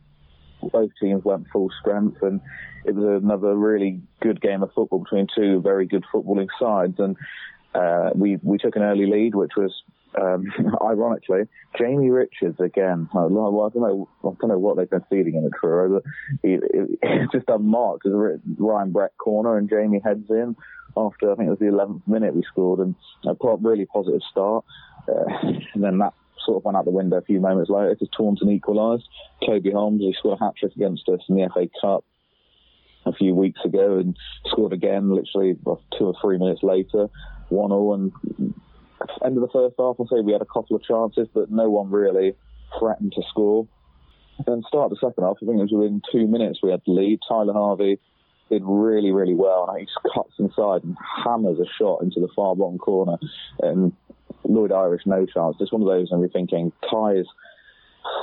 both 0.72 0.92
teams 1.02 1.24
went 1.24 1.48
full 1.52 1.70
strength, 1.80 2.22
and 2.22 2.42
it 2.86 2.96
was 2.96 3.22
another 3.24 3.56
really 3.56 4.02
good 4.22 4.42
game 4.42 4.64
of 4.64 4.72
football 4.74 5.00
between 5.00 5.28
two 5.36 5.62
very 5.62 5.86
good 5.88 6.06
footballing 6.14 6.48
sides. 6.60 7.00
And 7.00 7.16
uh, 7.74 8.12
we 8.16 8.38
we 8.44 8.58
took 8.58 8.76
an 8.76 8.84
early 8.84 9.06
lead, 9.06 9.36
which 9.36 9.52
was 9.56 9.72
um, 10.20 10.52
ironically 10.82 11.44
Jamie 11.78 12.10
Richards 12.10 12.60
again. 12.60 13.10
I 13.12 13.22
don't 13.22 13.34
know, 13.34 13.62
I 13.62 13.70
don't 14.24 14.48
know 14.50 14.60
what 14.60 14.78
they've 14.78 14.90
been 14.90 15.06
feeding 15.10 15.36
him 15.36 15.46
at 15.46 15.62
but 15.62 16.04
he, 16.42 16.58
he, 16.74 17.26
just 17.32 17.48
unmarked. 17.48 18.04
There's 18.04 18.40
a 18.40 18.64
Ryan 18.64 18.92
Brett 18.92 19.18
corner, 19.18 19.58
and 19.58 19.70
Jamie 19.70 20.02
heads 20.04 20.30
in 20.30 20.56
after 20.98 21.32
I 21.32 21.36
think 21.36 21.48
it 21.48 21.52
was 21.52 21.60
the 21.60 21.66
11th 21.66 22.02
minute 22.08 22.36
we 22.36 22.44
scored, 22.44 22.80
and 22.80 22.96
a 23.26 23.36
really 23.62 23.86
positive 23.86 24.22
start. 24.30 24.66
Uh, 25.08 25.24
and 25.74 25.84
then 25.84 25.98
that 26.00 26.14
sort 26.46 26.58
of 26.58 26.66
went 26.66 26.76
out 26.76 26.86
the 26.86 26.92
window 26.92 27.18
a 27.18 27.22
few 27.22 27.40
moments 27.40 27.70
later 27.70 27.94
because 27.94 28.10
Taunton 28.16 28.50
equalised. 28.50 29.08
Toby 29.46 29.72
Holmes 29.72 30.02
he 30.02 30.14
scored 30.18 30.40
a 30.40 30.44
hat 30.44 30.54
trick 30.58 30.76
against 30.76 31.08
us 31.08 31.20
in 31.30 31.36
the 31.36 31.50
FA 31.54 31.68
Cup 31.80 32.04
a 33.06 33.14
few 33.14 33.34
weeks 33.34 33.60
ago 33.66 33.98
and 33.98 34.16
scored 34.46 34.74
again 34.74 35.10
literally 35.10 35.58
two 35.98 36.06
or 36.06 36.14
three 36.22 36.38
minutes 36.38 36.62
later 36.62 37.10
one 37.52 37.70
0 37.70 37.94
and 37.94 38.54
end 39.26 39.38
of 39.38 39.42
the 39.42 39.50
first 39.52 39.76
half, 39.78 39.96
I'll 40.00 40.08
say 40.08 40.22
we 40.22 40.34
had 40.34 40.42
a 40.42 40.46
couple 40.46 40.76
of 40.76 40.84
chances, 40.84 41.28
but 41.34 41.52
no 41.52 41.70
one 41.70 41.90
really 41.90 42.36
threatened 42.80 43.14
to 43.14 43.24
score. 43.30 43.68
Then 44.46 44.64
start 44.68 44.90
the 44.90 44.96
second 44.96 45.24
half, 45.24 45.38
I 45.42 45.46
think 45.46 45.60
it 45.60 45.70
was 45.70 45.72
within 45.72 46.02
two 46.12 46.28
minutes 46.28 46.60
we 46.64 46.72
had 46.72 46.82
the 46.86 46.94
lead. 46.94 47.20
Tyler 47.28 47.54
Harvey 47.54 48.00
did 48.50 48.64
really, 48.66 49.12
really 49.12 49.36
well, 49.36 49.70
and 49.70 49.80
he 49.80 49.88
cuts 50.14 50.34
inside 50.40 50.84
and 50.84 50.98
hammers 51.24 51.60
a 51.60 51.66
shot 51.78 52.02
into 52.02 52.20
the 52.20 52.30
far 52.36 52.56
bottom 52.56 52.78
corner. 52.78 53.18
And 53.60 53.94
Lloyd 54.44 54.72
Irish, 54.72 55.04
no 55.06 55.26
chance. 55.26 55.58
Just 55.60 55.72
one 55.72 55.82
of 55.82 55.88
those, 55.88 56.12
and 56.12 56.20
we're 56.20 56.28
thinking 56.28 56.72
Kai 56.90 57.14
is 57.14 57.28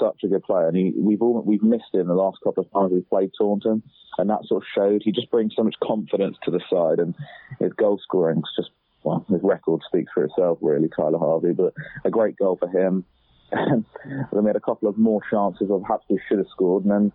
such 0.01 0.21
a 0.25 0.29
good 0.29 0.43
player, 0.43 0.69
and 0.69 0.77
he, 0.77 0.93
we've 0.97 1.23
all, 1.23 1.41
we've 1.47 1.63
missed 1.63 1.95
him 1.95 2.09
the 2.09 2.15
last 2.15 2.39
couple 2.43 2.65
of 2.65 2.73
times 2.73 2.93
we've 2.93 3.09
played 3.09 3.31
Taunton, 3.39 3.83
and 4.19 4.29
that 4.29 4.45
sort 4.47 4.63
of 4.63 4.69
showed. 4.75 5.03
He 5.05 5.13
just 5.13 5.31
brings 5.31 5.55
so 5.55 5.63
much 5.63 5.77
confidence 5.83 6.37
to 6.45 6.51
the 6.51 6.61
side, 6.69 6.99
and 6.99 7.15
his 7.61 7.73
goal 7.75 8.01
scoring's 8.03 8.51
just 8.57 8.71
well, 9.09 9.27
his 9.29 9.41
record 9.43 9.81
speaks 9.87 10.13
for 10.13 10.25
itself, 10.25 10.59
really, 10.61 10.89
Tyler 10.95 11.19
Harvey, 11.19 11.53
but 11.53 11.73
a 12.05 12.11
great 12.11 12.37
goal 12.37 12.57
for 12.57 12.69
him. 12.69 13.05
then 13.51 13.85
we 14.33 14.47
had 14.47 14.57
a 14.57 14.61
couple 14.61 14.89
of 14.89 14.99
more 14.99 15.21
chances 15.31 15.71
of 15.71 15.83
perhaps 15.83 16.05
we 16.11 16.21
should 16.29 16.39
have 16.39 16.47
scored, 16.51 16.85
and 16.85 16.93
then 16.93 17.13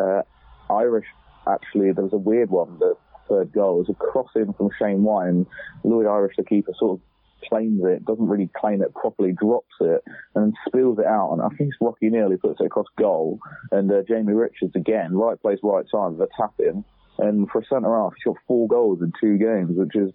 uh, 0.00 0.22
Irish 0.70 1.06
actually 1.48 1.90
there 1.92 2.04
was 2.04 2.12
a 2.12 2.18
weird 2.18 2.50
one. 2.50 2.78
The 2.78 2.94
third 3.28 3.52
goal 3.52 3.76
it 3.76 3.88
was 3.88 3.90
a 3.90 3.94
cross 3.94 4.28
in 4.36 4.52
from 4.52 4.70
Shane 4.78 5.02
White, 5.02 5.28
and 5.28 5.46
Lloyd 5.82 6.06
Irish, 6.06 6.36
the 6.36 6.44
keeper, 6.44 6.72
sort 6.78 7.00
of 7.00 7.48
claims 7.48 7.82
it, 7.84 8.04
doesn't 8.04 8.28
really 8.28 8.48
claim 8.56 8.82
it 8.82 8.94
properly, 8.94 9.32
drops 9.32 9.74
it, 9.80 10.02
and 10.36 10.54
spills 10.66 10.98
it 10.98 11.06
out. 11.06 11.32
And 11.32 11.42
I 11.42 11.48
think 11.48 11.70
it's 11.70 11.78
Rocky 11.80 12.10
Neal 12.10 12.30
who 12.30 12.38
puts 12.38 12.60
it 12.60 12.66
across 12.66 12.86
goal, 12.98 13.40
and 13.72 13.90
uh, 13.90 14.02
Jamie 14.08 14.34
Richards 14.34 14.76
again, 14.76 15.14
right 15.14 15.40
place, 15.40 15.58
right 15.62 15.84
time, 15.90 16.20
a 16.20 16.26
tap 16.40 16.54
in. 16.60 16.84
And 17.18 17.48
for 17.50 17.60
a 17.60 17.64
centre 17.64 17.94
half, 17.94 18.12
he's 18.16 18.32
got 18.32 18.42
four 18.46 18.68
goals 18.68 19.00
in 19.00 19.12
two 19.20 19.38
games, 19.38 19.76
which 19.76 19.96
is 19.96 20.12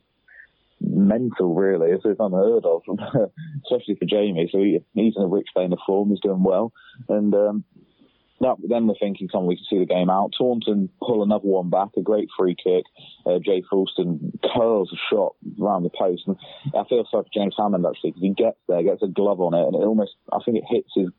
mental, 0.82 1.54
really. 1.54 1.92
It's, 1.92 2.04
it's 2.06 2.20
unheard 2.20 2.66
of, 2.66 2.82
especially 3.66 3.96
for 3.96 4.06
Jamie. 4.06 4.50
So 4.52 4.60
he, 4.60 4.80
he's 4.94 5.14
in 5.16 5.24
a 5.24 5.28
rich 5.28 5.48
vein 5.56 5.74
of 5.74 5.80
form. 5.86 6.10
He's 6.10 6.20
doing 6.20 6.44
well, 6.44 6.74
and 7.10 7.34
um, 7.34 7.64
that, 8.42 8.58
then 8.68 8.88
we're 8.88 8.96
thinking, 9.00 9.28
come 9.28 9.46
we 9.46 9.56
can 9.56 9.66
see 9.70 9.80
the 9.80 9.86
game 9.86 10.10
out. 10.10 10.34
Taunton 10.38 10.90
pull 11.02 11.24
another 11.24 11.48
one 11.48 11.70
back, 11.70 11.90
a 11.98 12.02
great 12.02 12.30
free 12.38 12.56
kick. 12.56 12.84
Uh, 13.26 13.40
Jay 13.44 13.64
Fulston 13.70 14.40
curls 14.54 14.92
a 14.94 14.98
shot 15.10 15.36
around 15.62 15.84
the 15.84 15.90
post, 15.90 16.24
and 16.28 16.38
I 16.76 16.84
feel 16.88 17.06
sorry 17.10 17.24
for 17.24 17.30
James 17.34 17.56
Hammond 17.58 17.86
actually 17.86 18.12
because 18.12 18.24
he 18.24 18.34
gets 18.34 18.58
there, 18.68 18.84
gets 18.84 19.04
a 19.04 19.08
glove 19.08 19.42
on 19.42 19.54
it, 19.54 19.66
and 19.66 19.76
it 19.76 19.86
almost, 19.86 20.12
I 20.32 20.40
think 20.44 20.58
it 20.58 20.64
hits 20.70 20.90
his, 20.96 21.10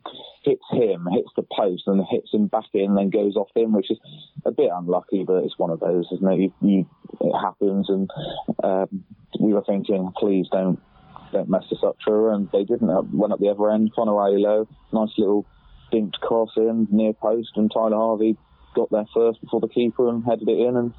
hits 0.45 0.65
him, 0.71 1.07
hits 1.13 1.31
the 1.37 1.47
post, 1.57 1.85
and 1.87 2.05
hits 2.11 2.33
him 2.33 2.47
back 2.47 2.67
in, 2.75 2.91
and 2.91 2.99
then 2.99 3.11
goes 3.11 3.37
off 3.37 3.49
him, 3.55 3.73
which 3.73 3.91
is 3.91 3.99
a 4.45 4.51
bit 4.51 4.71
unlucky, 4.73 5.25
but 5.25 5.45
it's 5.45 5.59
one 5.59 5.71
of 5.71 5.81
those, 5.81 6.07
isn't 6.13 6.33
it? 6.33 6.41
You, 6.41 6.53
you, 6.61 6.87
it 7.21 7.39
happens, 7.39 7.89
and 7.89 8.11
um, 8.63 9.05
we 9.41 9.53
were 9.53 9.65
thinking, 9.65 10.13
please 10.17 10.47
don't 10.51 10.81
don't 11.33 11.49
mess 11.49 11.65
this 11.71 11.83
up, 11.83 11.97
Truro, 11.99 12.35
and 12.35 12.51
they 12.53 12.65
didn't. 12.65 12.91
Went 13.13 13.33
up 13.33 13.41
the 13.41 13.49
other 13.49 13.71
end, 13.71 13.95
Connor 13.95 14.13
Aiello, 14.13 14.67
nice 14.93 15.09
little 15.17 15.47
dinked 15.93 16.21
cross 16.21 16.51
in 16.57 16.89
near 16.91 17.13
post, 17.13 17.51
and 17.57 17.71
Tyler 17.73 17.97
Harvey 17.97 18.37
got 18.75 18.91
there 18.91 19.07
first 19.15 19.41
before 19.41 19.61
the 19.61 19.69
keeper 19.69 20.09
and 20.09 20.25
headed 20.25 20.49
it 20.49 20.59
in, 20.59 20.77
and 20.77 20.93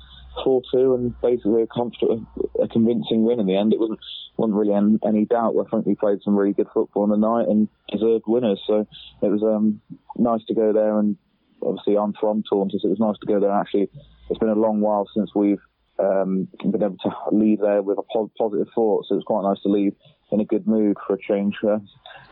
4-2, 0.45 0.95
and 0.95 1.21
basically 1.21 1.63
a, 1.63 1.67
comfortable, 1.67 2.25
a 2.61 2.67
convincing 2.67 3.23
win 3.23 3.39
in 3.39 3.45
the 3.45 3.57
end. 3.57 3.73
It 3.73 3.79
wasn't 3.79 3.99
wasn't 4.35 4.57
really 4.57 4.73
any, 4.73 4.97
any 5.05 5.25
doubt. 5.25 5.55
I 5.59 5.69
think 5.69 5.85
we 5.85 5.95
played 5.95 6.19
some 6.23 6.35
really 6.35 6.53
good 6.53 6.67
football 6.73 7.03
in 7.03 7.11
the 7.11 7.17
night 7.17 7.47
and 7.47 7.69
deserved 7.91 8.23
winners. 8.25 8.59
So 8.65 8.87
it 9.21 9.27
was 9.27 9.43
um, 9.43 9.79
nice 10.17 10.43
to 10.47 10.55
go 10.55 10.73
there, 10.73 10.97
and 10.97 11.17
obviously 11.61 11.97
I'm 11.97 12.13
from 12.13 12.43
Taunton, 12.49 12.79
so 12.79 12.87
it 12.87 12.97
was 12.97 12.99
nice 12.99 13.19
to 13.19 13.27
go 13.27 13.39
there. 13.39 13.51
Actually, 13.51 13.89
it's 14.29 14.39
been 14.39 14.49
a 14.49 14.55
long 14.55 14.81
while 14.81 15.07
since 15.13 15.35
we've 15.35 15.61
um, 15.99 16.47
been 16.63 16.83
able 16.83 16.97
to 17.03 17.11
leave 17.31 17.59
there 17.59 17.81
with 17.81 17.99
a 17.99 18.27
positive 18.37 18.67
thought. 18.73 19.05
So 19.07 19.15
it's 19.15 19.25
quite 19.25 19.43
nice 19.43 19.61
to 19.63 19.69
leave 19.69 19.93
in 20.31 20.39
a 20.39 20.45
good 20.45 20.67
mood 20.67 20.97
for 21.05 21.13
a 21.13 21.19
change. 21.19 21.55
Uh, 21.63 21.79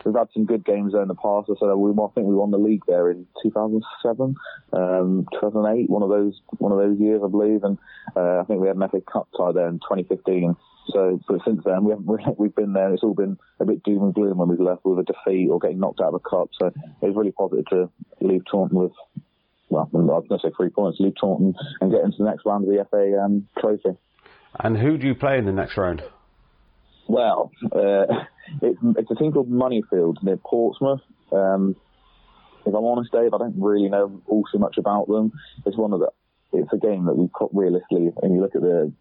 we've 0.04 0.14
had 0.14 0.28
some 0.34 0.44
good 0.44 0.64
games 0.64 0.92
there 0.92 1.02
in 1.02 1.08
the 1.08 1.14
past. 1.14 1.50
I 1.50 1.54
said 1.58 1.72
we, 1.74 1.90
I 1.90 2.08
think 2.14 2.26
we 2.26 2.34
won 2.34 2.50
the 2.50 2.58
league 2.58 2.82
there 2.86 3.10
in 3.10 3.26
2007, 3.42 4.34
um, 4.72 5.26
2008, 5.32 5.88
one 5.88 6.02
of 6.02 6.08
those 6.08 6.40
one 6.58 6.72
of 6.72 6.78
those 6.78 6.98
years, 6.98 7.22
I 7.24 7.28
believe, 7.28 7.64
and 7.64 7.78
uh, 8.16 8.40
I 8.40 8.44
think 8.44 8.60
we 8.60 8.68
had 8.68 8.76
an 8.76 8.88
FA 8.88 9.00
Cup 9.00 9.28
tie 9.36 9.52
there 9.52 9.68
in 9.68 9.78
2015. 9.78 10.56
So, 10.88 11.20
but 11.28 11.40
since 11.44 11.62
then 11.64 11.84
we 11.84 11.90
haven't 11.90 12.06
we've 12.38 12.54
been 12.54 12.72
there. 12.72 12.92
It's 12.92 13.02
all 13.02 13.14
been 13.14 13.38
a 13.60 13.64
bit 13.64 13.82
doom 13.84 14.02
and 14.02 14.14
gloom 14.14 14.38
when 14.38 14.48
we've 14.48 14.60
left 14.60 14.84
with 14.84 14.98
a 14.98 15.04
defeat 15.04 15.48
or 15.48 15.60
getting 15.60 15.78
knocked 15.78 16.00
out 16.00 16.12
of 16.12 16.22
the 16.22 16.28
cup. 16.28 16.50
So 16.58 16.66
it 16.66 17.06
was 17.06 17.16
really 17.16 17.32
positive 17.32 17.66
to 17.66 17.90
leave 18.20 18.42
Taunton 18.50 18.78
with 18.78 18.92
well, 19.68 19.88
I 19.92 19.96
was 19.96 20.26
going 20.28 20.38
to 20.38 20.46
say 20.46 20.52
three 20.54 20.68
points, 20.68 21.00
leave 21.00 21.14
Taunton 21.18 21.54
and 21.80 21.90
get 21.90 22.02
into 22.02 22.18
the 22.18 22.24
next 22.24 22.44
round 22.44 22.64
of 22.64 22.70
the 22.70 22.86
FA 22.90 23.18
um, 23.22 23.48
Trophy. 23.58 23.96
And 24.60 24.76
who 24.76 24.98
do 24.98 25.06
you 25.06 25.14
play 25.14 25.38
in 25.38 25.46
the 25.46 25.52
next 25.52 25.78
round? 25.78 26.02
Well, 27.08 27.50
uh, 27.64 28.24
it's, 28.62 28.78
it's 28.82 29.10
a 29.10 29.14
team 29.14 29.32
called 29.32 29.50
Moneyfield 29.50 30.22
near 30.22 30.36
Portsmouth. 30.36 31.00
Um, 31.30 31.76
if 32.64 32.74
I'm 32.74 32.84
honest, 32.84 33.12
Dave, 33.12 33.34
I 33.34 33.38
don't 33.38 33.60
really 33.60 33.88
know 33.88 34.22
all 34.26 34.44
too 34.52 34.58
much 34.58 34.78
about 34.78 35.08
them. 35.08 35.32
It's 35.66 35.76
one 35.76 35.92
of 35.92 36.00
the, 36.00 36.10
it's 36.52 36.72
a 36.72 36.78
game 36.78 37.06
that 37.06 37.16
we've 37.16 37.32
got 37.32 37.54
realistically, 37.54 38.10
and 38.22 38.34
you 38.34 38.40
look 38.40 38.54
at 38.54 38.62
the 38.62 38.92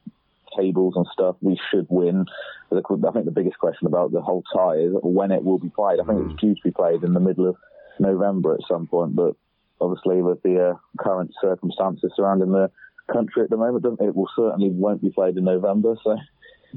tables 0.57 0.93
and 0.95 1.05
stuff, 1.13 1.35
we 1.41 1.59
should 1.69 1.87
win. 1.89 2.25
But 2.69 2.83
I 2.89 3.11
think 3.11 3.25
the 3.25 3.31
biggest 3.31 3.59
question 3.59 3.87
about 3.87 4.11
the 4.11 4.21
whole 4.21 4.43
tie 4.53 4.75
is 4.75 4.93
when 5.03 5.31
it 5.31 5.43
will 5.43 5.59
be 5.59 5.69
played. 5.69 5.99
I 5.99 6.05
think 6.05 6.31
it's 6.31 6.41
due 6.41 6.55
to 6.55 6.61
be 6.63 6.71
played 6.71 7.03
in 7.03 7.13
the 7.13 7.19
middle 7.19 7.47
of 7.47 7.55
November 7.99 8.53
at 8.53 8.61
some 8.67 8.87
point, 8.87 9.15
but 9.15 9.35
obviously 9.79 10.21
with 10.21 10.41
the 10.43 10.71
uh, 10.71 11.03
current 11.03 11.31
circumstances 11.41 12.11
surrounding 12.15 12.51
the 12.51 12.71
country 13.11 13.43
at 13.43 13.49
the 13.49 13.57
moment, 13.57 13.85
it 13.99 14.15
will 14.15 14.29
certainly 14.35 14.69
won't 14.69 15.01
be 15.01 15.09
played 15.09 15.37
in 15.37 15.43
November. 15.43 15.95
So 16.03 16.17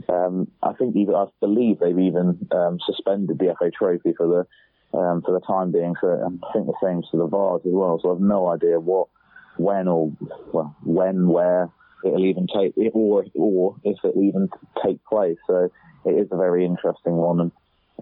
um, 0.09 0.51
I 0.63 0.73
think 0.73 0.97
even, 0.97 1.15
I 1.15 1.27
believe 1.41 1.79
they've 1.79 1.99
even 1.99 2.47
um, 2.51 2.79
suspended 2.87 3.39
the 3.39 3.55
FA 3.59 3.71
Trophy 3.71 4.15
for 4.17 4.27
the 4.27 4.99
um, 4.99 5.23
for 5.23 5.33
the 5.33 5.45
time 5.45 5.73
being. 5.73 5.95
So 6.01 6.09
I 6.09 6.53
think 6.53 6.67
the 6.67 6.75
same 6.83 7.03
for 7.11 7.17
the 7.17 7.27
Vase 7.27 7.67
as 7.67 7.73
well. 7.73 7.99
So 8.01 8.15
I've 8.15 8.21
no 8.21 8.49
idea 8.49 8.79
what, 8.79 9.09
when, 9.57 9.89
or 9.89 10.13
well, 10.53 10.77
when, 10.85 11.29
where 11.29 11.69
it'll 12.05 12.25
even 12.25 12.47
take, 12.47 12.75
or 12.93 13.25
or 13.35 13.77
if 13.83 13.99
it'll 14.05 14.23
even 14.23 14.49
take 14.85 15.05
place. 15.05 15.39
So 15.47 15.71
it 16.05 16.11
is 16.11 16.29
a 16.31 16.37
very 16.37 16.65
interesting 16.65 17.17
one. 17.17 17.41
And 17.41 17.53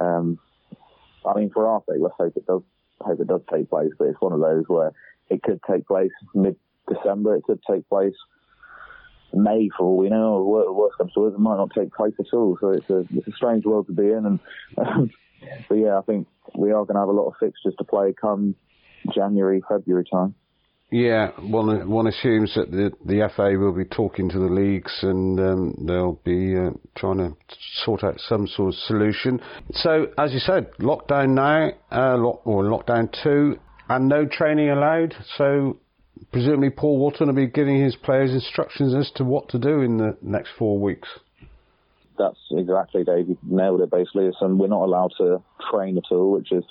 um, 0.00 0.38
I 1.26 1.38
mean, 1.38 1.50
for 1.50 1.66
our 1.66 1.82
sake, 1.88 1.98
let's 2.00 2.14
hope 2.18 2.36
it 2.36 2.46
does. 2.46 2.62
Hope 3.00 3.20
it 3.20 3.26
does 3.26 3.40
take 3.52 3.70
place. 3.70 3.90
But 3.98 4.08
it's 4.08 4.20
one 4.20 4.32
of 4.32 4.40
those 4.40 4.64
where 4.68 4.92
it 5.28 5.42
could 5.42 5.60
take 5.68 5.86
place 5.86 6.10
mid 6.34 6.56
December. 6.88 7.36
It 7.36 7.44
could 7.44 7.60
take 7.68 7.88
place 7.88 8.14
May 9.34 9.68
for 9.76 9.84
all 9.84 9.96
we 9.96 10.08
know. 10.08 10.42
Worst 10.42 10.98
comes 10.98 11.12
to 11.14 11.26
it 11.26 11.38
might 11.38 11.56
not 11.56 11.70
take 11.76 11.92
place 11.92 12.14
at 12.18 12.32
all. 12.32 12.56
So 12.60 12.70
it's 12.70 12.90
a 12.90 13.00
it's 13.16 13.28
a 13.28 13.32
strange 13.32 13.64
world 13.64 13.86
to 13.86 13.92
be 13.92 14.04
in. 14.04 14.26
And 14.26 14.40
um, 14.78 15.10
but 15.68 15.74
yeah, 15.76 15.98
I 15.98 16.02
think 16.02 16.28
we 16.56 16.70
are 16.70 16.84
going 16.84 16.94
to 16.94 17.00
have 17.00 17.08
a 17.08 17.12
lot 17.12 17.28
of 17.28 17.34
fixtures 17.40 17.74
to 17.78 17.84
play 17.84 18.14
come 18.18 18.54
January, 19.14 19.62
February 19.68 20.04
time. 20.10 20.34
Yeah, 20.92 21.30
one 21.40 21.88
one 21.88 22.06
assumes 22.06 22.54
that 22.54 22.70
the 22.70 22.92
the 23.06 23.26
FA 23.34 23.58
will 23.58 23.72
be 23.72 23.86
talking 23.86 24.28
to 24.28 24.38
the 24.38 24.52
leagues 24.52 24.92
and 25.00 25.40
um, 25.40 25.74
they'll 25.86 26.20
be 26.22 26.54
uh, 26.54 26.72
trying 26.94 27.16
to 27.16 27.34
sort 27.82 28.04
out 28.04 28.20
some 28.20 28.46
sort 28.46 28.68
of 28.68 28.74
solution. 28.74 29.40
So, 29.72 30.08
as 30.18 30.34
you 30.34 30.38
said, 30.38 30.70
lockdown 30.80 31.30
now, 31.30 31.70
uh, 31.90 32.18
lock, 32.18 32.46
or 32.46 32.64
lockdown 32.64 33.08
two, 33.22 33.58
and 33.88 34.06
no 34.06 34.26
training 34.26 34.68
allowed. 34.68 35.14
So, 35.38 35.78
presumably, 36.30 36.70
Paul 36.70 36.98
Wotton 36.98 37.26
will 37.26 37.34
be 37.34 37.46
giving 37.46 37.82
his 37.82 37.96
players 37.96 38.32
instructions 38.32 38.94
as 38.94 39.10
to 39.16 39.24
what 39.24 39.48
to 39.50 39.58
do 39.58 39.80
in 39.80 39.98
the 39.98 40.16
next 40.22 40.50
four 40.58 40.78
weeks 40.78 41.08
that's 42.22 42.38
exactly 42.50 43.04
Dave. 43.04 43.28
You 43.28 43.38
nailed 43.42 43.80
it. 43.80 43.90
Basically, 43.90 44.26
it's, 44.26 44.36
um, 44.40 44.58
we're 44.58 44.68
not 44.68 44.82
allowed 44.82 45.12
to 45.18 45.42
train 45.70 45.96
at 45.98 46.04
all, 46.10 46.32
which 46.32 46.52
is 46.52 46.64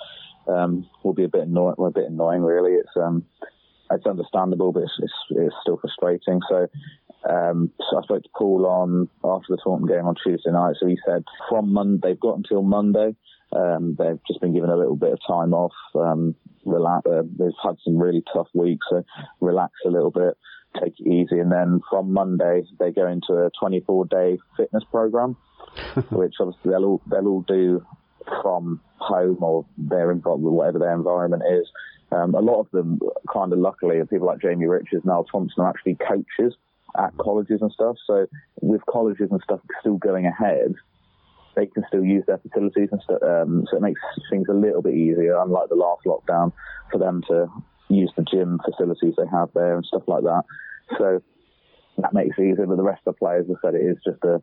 um, 0.48 0.88
will 1.02 1.12
be 1.12 1.24
a 1.24 1.28
bit 1.28 1.42
annoying. 1.42 1.76
A 1.78 1.90
bit 1.90 2.08
annoying, 2.08 2.42
really. 2.42 2.72
It's 2.72 2.96
um, 2.96 3.24
it's 3.90 4.06
understandable, 4.06 4.72
but 4.72 4.84
it's, 4.84 4.98
it's, 4.98 5.12
it's 5.30 5.54
still 5.60 5.76
frustrating. 5.76 6.40
So, 6.48 6.68
um, 7.28 7.70
so 7.78 7.98
I 7.98 8.02
spoke 8.02 8.22
to 8.22 8.28
Paul 8.36 8.66
on 8.66 9.08
after 9.22 9.54
the 9.54 9.58
Taunton 9.62 9.86
game 9.86 10.06
on 10.06 10.14
Tuesday 10.22 10.50
night. 10.50 10.76
So 10.80 10.86
he 10.86 10.98
said 11.06 11.24
from 11.48 11.72
Monday 11.72 12.00
they've 12.02 12.20
got 12.20 12.36
until 12.36 12.62
Monday. 12.62 13.14
Um, 13.54 13.96
they've 13.98 14.20
just 14.26 14.40
been 14.40 14.54
given 14.54 14.70
a 14.70 14.76
little 14.76 14.96
bit 14.96 15.12
of 15.12 15.18
time 15.26 15.52
off. 15.54 15.74
Um, 15.94 16.34
relax. 16.64 17.06
Uh, 17.06 17.22
they've 17.38 17.52
had 17.62 17.76
some 17.84 17.98
really 17.98 18.22
tough 18.32 18.48
weeks, 18.54 18.86
so 18.90 19.04
relax 19.40 19.72
a 19.84 19.90
little 19.90 20.10
bit 20.10 20.36
take 20.80 20.94
it 20.98 21.06
easy. 21.08 21.38
And 21.38 21.52
then 21.52 21.80
from 21.90 22.12
Monday, 22.12 22.62
they 22.78 22.90
go 22.90 23.06
into 23.06 23.34
a 23.34 23.50
24 23.58 24.06
day 24.06 24.38
fitness 24.56 24.84
program, 24.90 25.36
which 26.10 26.34
obviously 26.40 26.70
they'll 26.70 26.84
all, 26.84 27.02
they'll 27.06 27.28
all 27.28 27.44
do 27.46 27.84
from 28.42 28.80
home 28.98 29.38
or 29.40 29.66
their 29.76 30.10
environment, 30.10 30.54
whatever 30.54 30.78
their 30.78 30.94
environment 30.94 31.42
is. 31.50 31.68
Um, 32.12 32.34
a 32.34 32.40
lot 32.40 32.60
of 32.60 32.70
them, 32.72 33.00
kind 33.32 33.52
of 33.52 33.58
luckily, 33.58 34.00
people 34.08 34.26
like 34.26 34.40
Jamie 34.40 34.66
Richards 34.66 35.04
Niall 35.04 35.24
Thompson 35.24 35.64
are 35.64 35.70
actually 35.70 35.96
coaches 35.96 36.54
at 36.96 37.16
colleges 37.16 37.62
and 37.62 37.72
stuff. 37.72 37.96
So 38.06 38.26
with 38.60 38.82
colleges 38.88 39.28
and 39.30 39.40
stuff 39.42 39.60
still 39.80 39.96
going 39.96 40.26
ahead, 40.26 40.74
they 41.54 41.66
can 41.66 41.84
still 41.88 42.04
use 42.04 42.24
their 42.26 42.38
facilities 42.38 42.88
and 42.92 43.00
stuff. 43.02 43.22
Um, 43.22 43.66
so 43.70 43.76
it 43.76 43.82
makes 43.82 44.00
things 44.30 44.46
a 44.48 44.54
little 44.54 44.82
bit 44.82 44.94
easier, 44.94 45.38
unlike 45.40 45.68
the 45.68 45.74
last 45.74 46.04
lockdown, 46.06 46.52
for 46.90 46.98
them 46.98 47.22
to 47.28 47.48
use 47.88 48.12
the 48.16 48.24
gym 48.24 48.58
facilities 48.64 49.14
they 49.16 49.26
have 49.30 49.50
there 49.54 49.76
and 49.76 49.84
stuff 49.84 50.02
like 50.06 50.22
that. 50.22 50.44
So 50.98 51.22
that 51.98 52.14
makes 52.14 52.36
it 52.38 52.42
easier. 52.42 52.66
But 52.66 52.76
the 52.76 52.82
rest 52.82 53.02
of 53.06 53.14
the 53.14 53.18
players 53.18 53.46
have 53.48 53.56
said 53.62 53.74
it 53.74 53.84
is 53.84 53.98
just 54.04 54.22
a 54.24 54.40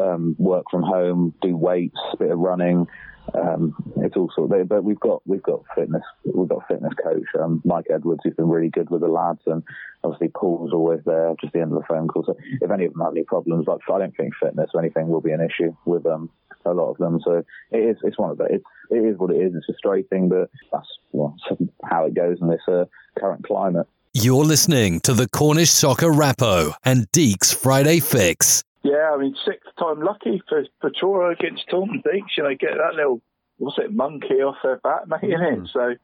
um, 0.00 0.36
work 0.38 0.64
from 0.70 0.82
home, 0.82 1.34
do 1.42 1.56
weights, 1.56 1.98
bit 2.18 2.30
of 2.30 2.38
running. 2.38 2.86
Um, 3.32 3.74
it's 3.96 4.16
all 4.16 4.30
sort 4.34 4.52
of, 4.52 4.68
but 4.68 4.84
we've 4.84 5.00
got 5.00 5.22
we've 5.26 5.42
got 5.42 5.62
fitness 5.74 6.02
we've 6.26 6.48
got 6.48 6.68
fitness 6.68 6.92
coach 7.02 7.24
um, 7.40 7.62
Mike 7.64 7.86
Edwards 7.92 8.20
who's 8.22 8.34
been 8.34 8.50
really 8.50 8.68
good 8.68 8.90
with 8.90 9.00
the 9.00 9.08
lads 9.08 9.40
and 9.46 9.62
obviously 10.04 10.28
Paul's 10.28 10.74
always 10.74 11.00
there 11.06 11.34
just 11.40 11.54
the 11.54 11.60
end 11.60 11.72
of 11.72 11.78
the 11.78 11.86
phone 11.88 12.06
call 12.06 12.24
so 12.26 12.36
if 12.60 12.70
any 12.70 12.84
of 12.84 12.92
them 12.92 13.00
have 13.00 13.14
any 13.14 13.24
problems 13.24 13.66
like 13.66 13.78
I 13.90 13.98
don't 13.98 14.14
think 14.14 14.34
fitness 14.34 14.70
or 14.74 14.80
anything 14.82 15.08
will 15.08 15.22
be 15.22 15.32
an 15.32 15.40
issue 15.40 15.74
with 15.86 16.04
um, 16.04 16.28
a 16.66 16.72
lot 16.72 16.90
of 16.90 16.96
them 16.98 17.20
so 17.24 17.44
it 17.70 17.78
is 17.78 17.96
it's 18.02 18.18
one 18.18 18.30
of 18.30 18.38
the 18.38 18.44
it's 18.44 18.64
it 18.90 18.96
is 18.96 19.16
what 19.18 19.30
it 19.30 19.36
is 19.36 19.54
it's 19.54 19.66
frustrating 19.66 20.28
but 20.28 20.50
that's 20.72 20.88
well, 21.14 21.36
how 21.84 22.04
it 22.04 22.14
goes 22.14 22.38
in 22.40 22.48
this 22.48 22.60
uh, 22.68 22.84
current 23.18 23.44
climate. 23.44 23.86
You're 24.12 24.44
listening 24.44 25.00
to 25.00 25.14
the 25.14 25.28
Cornish 25.28 25.70
Soccer 25.70 26.08
Rappo 26.08 26.74
and 26.84 27.10
Deeks 27.12 27.54
Friday 27.54 28.00
Fix. 28.00 28.62
Yeah, 28.82 29.12
I 29.14 29.16
mean, 29.16 29.34
sixth 29.44 29.70
time 29.78 30.02
lucky 30.02 30.42
for, 30.48 30.64
for 30.80 31.30
against 31.30 31.68
Taunton 31.70 32.02
Deeks. 32.06 32.36
You 32.36 32.44
know, 32.44 32.50
get 32.50 32.74
that 32.76 32.94
little, 32.94 33.22
what's 33.58 33.78
it, 33.78 33.92
monkey 33.92 34.34
off 34.34 34.56
their 34.62 34.76
back, 34.78 35.08
mate, 35.08 35.22
mm. 35.22 35.64
it? 35.64 35.70
So 35.72 35.94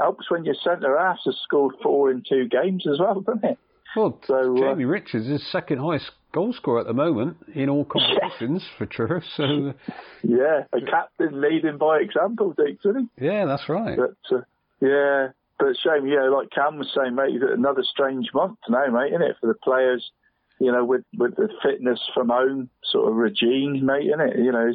helps 0.00 0.30
when 0.30 0.44
your 0.44 0.54
centre 0.54 0.98
half 0.98 1.18
has 1.24 1.36
scored 1.42 1.74
four 1.82 2.10
in 2.10 2.22
two 2.28 2.48
games 2.48 2.86
as 2.90 2.98
well, 2.98 3.20
doesn't 3.20 3.44
it? 3.44 3.58
Well, 3.94 4.18
so, 4.26 4.56
uh, 4.56 4.60
Jamie 4.60 4.84
uh, 4.84 4.88
Richards 4.88 5.28
is 5.28 5.46
second 5.52 5.78
highest 5.78 6.10
goal 6.32 6.52
scorer 6.52 6.80
at 6.80 6.86
the 6.86 6.94
moment 6.94 7.36
in 7.54 7.68
all 7.68 7.84
competitions 7.84 8.62
yeah. 8.64 8.78
for 8.78 8.86
Truro. 8.86 9.20
So 9.36 9.44
yeah, 10.22 10.64
a 10.72 10.80
captain 10.80 11.40
leading 11.40 11.78
by 11.78 11.98
example, 11.98 12.54
Deeks, 12.54 12.86
isn't 12.86 13.10
he? 13.18 13.26
Yeah, 13.26 13.44
that's 13.46 13.68
right. 13.68 13.98
But, 13.98 14.36
uh, 14.36 14.42
yeah, 14.80 15.28
but 15.58 15.76
shame, 15.82 16.06
yeah, 16.06 16.28
like 16.28 16.50
Cam 16.50 16.78
was 16.78 16.90
saying, 16.94 17.14
mate, 17.14 17.30
you've 17.30 17.42
got 17.42 17.52
another 17.52 17.84
strange 17.84 18.30
month 18.34 18.58
now, 18.68 18.86
mate, 18.86 19.12
isn't 19.12 19.22
it, 19.22 19.36
for 19.40 19.46
the 19.46 19.54
players, 19.54 20.10
you 20.58 20.72
know, 20.72 20.84
with, 20.84 21.04
with 21.16 21.36
the 21.36 21.48
fitness 21.62 22.00
from 22.14 22.30
home 22.30 22.68
sort 22.84 23.08
of 23.08 23.16
regime, 23.16 23.84
mate, 23.84 24.06
isn't 24.06 24.20
it? 24.20 24.38
You 24.38 24.52
know, 24.52 24.72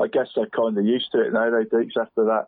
I 0.00 0.08
guess 0.08 0.28
they're 0.34 0.46
kind 0.46 0.76
of 0.76 0.84
used 0.84 1.12
to 1.12 1.20
it 1.20 1.32
now, 1.32 1.50
they 1.50 1.64
do, 1.64 1.88
after 2.00 2.24
that 2.24 2.46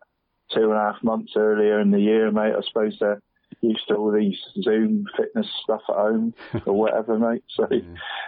two 0.53 0.63
and 0.63 0.73
a 0.73 0.93
half 0.93 1.03
months 1.03 1.33
earlier 1.37 1.79
in 1.79 1.91
the 1.91 1.99
year, 1.99 2.31
mate, 2.31 2.53
I 2.57 2.61
suppose 2.67 2.97
they're 2.99 3.21
used 3.61 3.87
to 3.87 3.95
all 3.95 4.11
these 4.11 4.37
Zoom 4.61 5.05
fitness 5.17 5.47
stuff 5.63 5.81
at 5.89 5.95
home 5.95 6.33
or 6.65 6.73
whatever, 6.73 7.17
mate. 7.17 7.43
So, 7.55 7.67
yeah. 7.71 7.79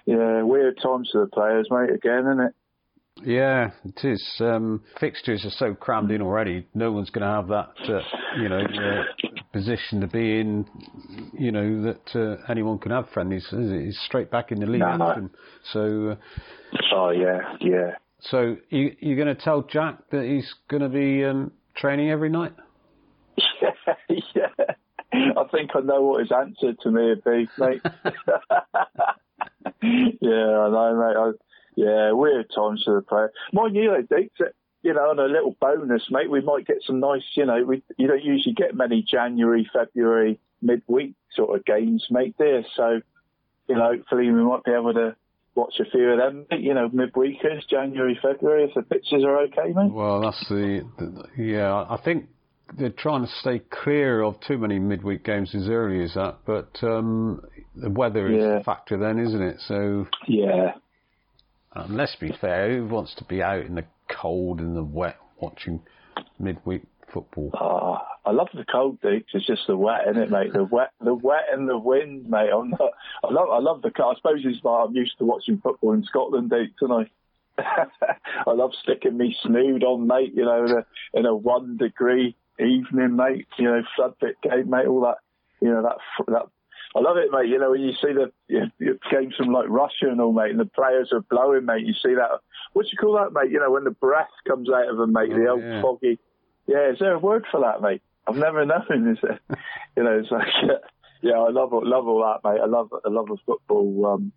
yeah, 0.06 0.44
weird 0.44 0.80
times 0.82 1.10
for 1.12 1.22
the 1.22 1.32
players, 1.32 1.67
mate, 1.70 1.94
again, 1.94 2.20
isn't 2.20 2.39
it? 2.41 2.54
Yeah, 3.24 3.72
it 3.84 4.04
is. 4.04 4.24
Um, 4.39 4.82
fixtures 5.00 5.46
are 5.46 5.52
so 5.52 5.76
crammed 5.76 6.12
in 6.12 6.22
already. 6.22 6.65
No 6.74 6.91
one's 6.91 7.10
going 7.10 7.28
to 7.28 7.34
have 7.34 7.48
that, 7.50 7.74
uh, 7.88 8.02
you 8.41 8.50
know, 8.50 8.62
uh, 8.62 9.04
position 9.52 10.02
to 10.02 10.08
be 10.08 10.39
in. 10.39 10.65
You 11.34 11.52
know 11.52 11.84
that 11.84 12.15
uh, 12.15 12.41
anyone 12.50 12.80
can 12.80 12.91
have 12.91 13.10
friendlies. 13.13 13.46
It's 13.52 14.00
straight 14.06 14.32
back 14.32 14.52
in 14.52 14.60
the 14.60 14.65
league. 14.65 14.80
No. 14.80 15.30
So. 15.72 16.10
Uh, 16.12 16.15
oh 16.96 17.10
yeah, 17.12 17.56
yeah. 17.60 17.91
So 18.22 18.56
you, 18.70 18.96
you're 19.00 19.17
going 19.17 19.36
to 19.36 19.41
tell 19.41 19.63
Jack 19.63 20.10
that 20.12 20.24
he's 20.24 20.52
going 20.70 20.84
to 20.84 20.89
be 20.89 21.26
um, 21.26 21.52
training 21.76 22.10
every 22.10 22.30
night? 22.30 22.54
I 25.38 25.44
think 25.52 25.72
I 25.76 25.80
know 25.82 26.02
what 26.02 26.22
his 26.22 26.32
answer 26.32 26.74
to 26.74 26.91
me 26.91 27.08
would 27.10 27.24
be, 27.24 27.48
mate. 27.58 27.82
yeah, 30.22 30.60
I 30.60 30.70
know, 30.70 30.96
mate. 30.96 31.17
I, 31.17 31.32
yeah, 31.76 32.12
weird 32.12 32.52
times 32.54 32.84
for 32.86 32.96
the 32.96 33.02
player. 33.02 33.32
Mind 33.54 33.76
you, 33.76 33.91
though, 33.91 34.17
Dick, 34.17 34.32
you 34.84 34.94
know, 34.94 35.10
on 35.10 35.20
a 35.20 35.26
little 35.26 35.56
bonus, 35.60 36.04
mate, 36.10 36.30
we 36.30 36.41
might 36.41 36.67
get 36.67 36.78
some 36.86 37.00
nice, 37.00 37.24
you 37.36 37.46
know, 37.46 37.63
we 37.63 37.84
you 37.98 38.08
don't 38.08 38.23
usually 38.23 38.54
get 38.54 38.75
many 38.75 39.04
January, 39.04 39.69
February, 39.71 40.40
midweek 40.62 41.13
sort 41.36 41.58
of 41.58 41.65
games, 41.65 42.06
mate, 42.10 42.36
there. 42.38 42.65
So, 42.75 43.02
you 43.67 43.75
know, 43.75 43.94
hopefully 43.96 44.32
we 44.32 44.44
might 44.44 44.63
be 44.63 44.71
able 44.71 44.94
to 44.94 45.15
watch 45.56 45.75
a 45.79 45.90
few 45.90 46.12
of 46.12 46.17
them, 46.17 46.46
you 46.52 46.73
know, 46.73 46.90
midweekers, 46.90 47.67
January, 47.69 48.17
February, 48.21 48.65
if 48.65 48.73
the 48.73 48.82
pitches 48.82 49.23
are 49.23 49.42
okay, 49.44 49.73
mate. 49.73 49.92
Well, 49.92 50.21
that's 50.21 50.48
the, 50.50 50.88
the 50.98 51.44
yeah, 51.44 51.86
I 51.90 51.98
think 52.04 52.27
they're 52.78 52.90
trying 52.90 53.26
to 53.26 53.32
stay 53.40 53.60
clear 53.69 54.22
of 54.22 54.40
too 54.42 54.58
many 54.58 54.80
midweek 54.80 55.24
games 55.24 55.54
as 55.56 55.67
early 55.69 56.04
as 56.04 56.13
that, 56.13 56.40
but 56.46 56.72
um, 56.84 57.42
the 57.76 57.90
weather 57.90 58.28
is 58.28 58.44
a 58.44 58.63
factor 58.63 58.98
then, 58.98 59.19
isn't 59.19 59.42
it? 59.42 59.58
So 59.67 60.08
yeah, 60.28 60.74
um, 61.74 61.96
let's 61.96 62.15
be 62.15 62.34
fair, 62.40 62.76
who 62.76 62.88
wants 62.88 63.15
to 63.15 63.24
be 63.26 63.42
out 63.42 63.65
in 63.65 63.76
the 63.76 63.86
cold 64.10 64.60
and 64.60 64.76
the 64.76 64.84
wet 64.84 65.17
watching 65.40 65.82
midweek 66.40 66.84
football? 67.13 67.52
Oh, 67.60 67.98
I 68.26 68.32
love 68.32 68.50
the 68.54 68.65
cold, 68.65 69.02
Duke. 69.02 69.24
It's 69.34 69.46
just 69.46 69.67
the 69.67 69.78
wet, 69.78 70.02
isn't 70.10 70.22
it, 70.22 70.32
mate? 70.32 70.54
The 70.54 70.63
wet, 70.63 70.92
the 71.04 71.13
wet 71.13 71.46
and 71.52 71.67
the 71.67 71.78
wind, 71.78 72.30
mate. 72.30 72.50
I'm 72.54 72.69
not. 72.69 72.92
I 73.24 73.32
love. 73.32 73.50
I 73.52 73.60
love 73.60 73.82
the. 73.82 73.92
I 74.04 74.13
suppose 74.15 74.42
it's 74.44 74.63
like 74.63 74.88
I'm 74.88 74.96
used 74.96 75.17
to 75.19 75.26
watching 75.26 75.60
football 75.62 75.94
in 75.94 76.04
Scotland, 76.04 76.50
Duke, 76.50 76.72
and 76.82 76.94
I. 76.94 77.10
I 78.48 78.52
love 78.52 78.72
sticking 78.82 79.17
me 79.17 79.36
snood 79.44 79.84
on, 79.84 80.08
mate. 80.08 80.34
You 80.34 80.46
know, 80.46 80.65
in 80.65 80.72
a, 80.72 81.19
in 81.19 81.26
a 81.26 81.36
one 81.36 81.78
degree 81.78 82.36
evening, 82.60 83.15
mate. 83.15 83.47
You 83.58 83.65
know, 83.65 83.81
flood 83.95 84.13
bit 84.19 84.35
game, 84.41 84.69
mate. 84.69 84.87
All 84.87 85.02
that. 85.02 85.17
You 85.62 85.69
know 85.69 85.83
that 85.83 85.97
that 86.27 86.45
I 86.95 86.99
love 86.99 87.17
it, 87.17 87.29
mate. 87.31 87.47
You 87.49 87.60
know, 87.60 87.71
when 87.71 87.81
you 87.81 87.93
see 87.93 88.13
the 88.13 88.31
you 88.47 88.62
know, 88.79 88.93
games 89.10 89.35
from 89.37 89.54
like 89.54 89.69
Russia 89.69 90.10
and 90.10 90.19
all, 90.19 90.33
mate, 90.33 90.52
and 90.52 90.60
the 90.60 90.65
players 90.65 91.10
are 91.13 91.21
blowing, 91.21 91.65
mate. 91.65 91.85
You 91.85 91.93
see 91.93 92.15
that? 92.15 92.29
What 92.73 92.83
do 92.83 92.89
you 92.91 92.97
call 92.97 93.13
that, 93.13 93.33
mate? 93.33 93.52
You 93.52 93.60
know, 93.60 93.71
when 93.71 93.83
the 93.83 93.91
breath 93.91 94.29
comes 94.47 94.69
out 94.69 94.89
of 94.89 94.97
them, 94.97 95.13
mate. 95.13 95.29
the 95.29 95.47
Oh, 95.47 95.52
old 95.54 95.63
yeah. 95.63 95.81
foggy. 95.81 96.19
Yeah, 96.67 96.91
is 96.91 96.99
there 96.99 97.13
a 97.13 97.19
word 97.19 97.45
for 97.52 97.62
that, 97.62 97.81
mate? 97.81 98.02
I've 98.27 98.35
never 98.35 98.65
known. 98.65 99.12
Is 99.12 99.17
there? 99.21 99.39
you 99.97 100.04
know, 100.04 100.19
it's 100.19 100.31
like, 100.31 100.47
yeah, 101.21 101.33
I 101.39 101.49
love 101.49 101.69
love 101.73 102.08
all 102.08 102.21
that, 102.21 102.47
mate. 102.49 102.62
I 102.62 102.65
love 102.67 102.89
I 103.06 103.10
love 103.10 103.27
the 103.27 103.37
football. 103.45 104.06
Um, 104.06 104.31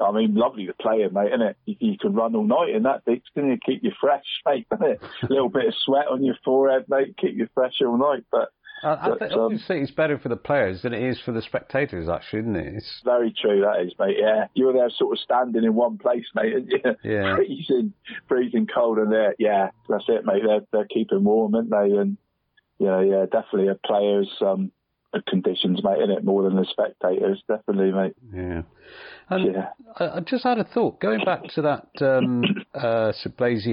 I 0.00 0.12
mean, 0.12 0.34
lovely 0.34 0.66
to 0.66 0.74
play 0.74 1.02
in, 1.02 1.12
mate, 1.12 1.28
isn't 1.28 1.42
it? 1.42 1.56
You, 1.66 1.76
you 1.80 1.98
can 1.98 2.14
run 2.14 2.34
all 2.34 2.44
night 2.46 2.74
in 2.74 2.84
that, 2.84 3.04
Dix, 3.04 3.28
can 3.34 3.48
you? 3.48 3.58
Keep 3.64 3.82
you 3.82 3.92
fresh, 4.00 4.24
mate, 4.46 4.68
doesn't 4.70 4.86
it? 4.86 5.00
A 5.22 5.26
little 5.32 5.48
bit 5.48 5.66
of 5.66 5.74
sweat 5.84 6.06
on 6.08 6.24
your 6.24 6.36
forehead, 6.44 6.84
mate, 6.88 7.16
keep 7.18 7.36
you 7.36 7.48
fresh 7.54 7.74
all 7.80 7.98
night. 7.98 8.24
But 8.30 8.50
I, 8.82 8.92
I 8.92 9.08
But, 9.08 9.18
think, 9.18 9.32
um, 9.32 9.40
obviously 9.40 9.80
it's 9.80 9.90
better 9.90 10.18
for 10.18 10.28
the 10.28 10.36
players 10.36 10.82
than 10.82 10.92
it 10.94 11.02
is 11.02 11.20
for 11.20 11.32
the 11.32 11.42
spectators, 11.42 12.08
actually, 12.08 12.40
isn't 12.40 12.56
it? 12.56 12.74
It's, 12.76 13.00
very 13.04 13.34
true, 13.40 13.60
that 13.62 13.80
is, 13.84 13.92
mate. 13.98 14.16
Yeah, 14.20 14.46
you're 14.54 14.72
there 14.72 14.90
sort 14.90 15.16
of 15.16 15.20
standing 15.22 15.64
in 15.64 15.74
one 15.74 15.98
place, 15.98 16.26
mate, 16.34 16.54
and 16.54 16.70
you? 16.70 16.78
Yeah. 17.02 17.34
freezing, 17.36 17.92
freezing 18.28 18.68
cold, 18.72 18.98
and 18.98 19.12
there, 19.12 19.34
yeah, 19.38 19.70
that's 19.88 20.04
it, 20.08 20.24
mate. 20.24 20.42
They're 20.46 20.60
they're 20.72 20.86
keeping 20.86 21.24
warm, 21.24 21.54
aren't 21.54 21.70
they? 21.70 21.96
And 21.96 22.16
yeah, 22.78 23.00
yeah, 23.02 23.24
definitely 23.24 23.68
a 23.68 23.74
players' 23.74 24.30
um, 24.40 24.70
conditions, 25.28 25.80
mate, 25.82 26.00
in 26.02 26.10
it 26.10 26.24
more 26.24 26.42
than 26.42 26.56
the 26.56 26.66
spectators, 26.70 27.42
definitely, 27.48 27.92
mate. 27.92 28.14
yeah. 28.32 28.62
And 29.30 29.54
Yeah. 29.54 29.68
I, 29.96 30.16
I 30.16 30.20
just 30.20 30.44
had 30.44 30.58
a 30.58 30.64
thought 30.64 31.00
going 31.00 31.24
back 31.24 31.44
to 31.54 31.62
that 31.62 31.88
um, 32.00 32.42
uh, 32.74 33.12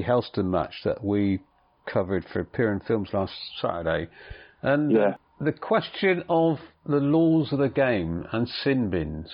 Helston 0.05 0.49
match 0.51 0.73
that 0.83 1.03
we 1.03 1.39
covered 1.85 2.25
for 2.31 2.43
Piran 2.43 2.81
Films 2.87 3.09
last 3.13 3.33
Saturday, 3.61 4.09
and 4.61 4.91
Yeah. 4.91 5.15
the 5.39 5.51
question 5.53 6.23
of 6.29 6.59
the 6.85 6.99
laws 6.99 7.51
of 7.53 7.59
the 7.59 7.69
game 7.69 8.25
and 8.31 8.47
sin 8.47 8.89
bins. 8.89 9.31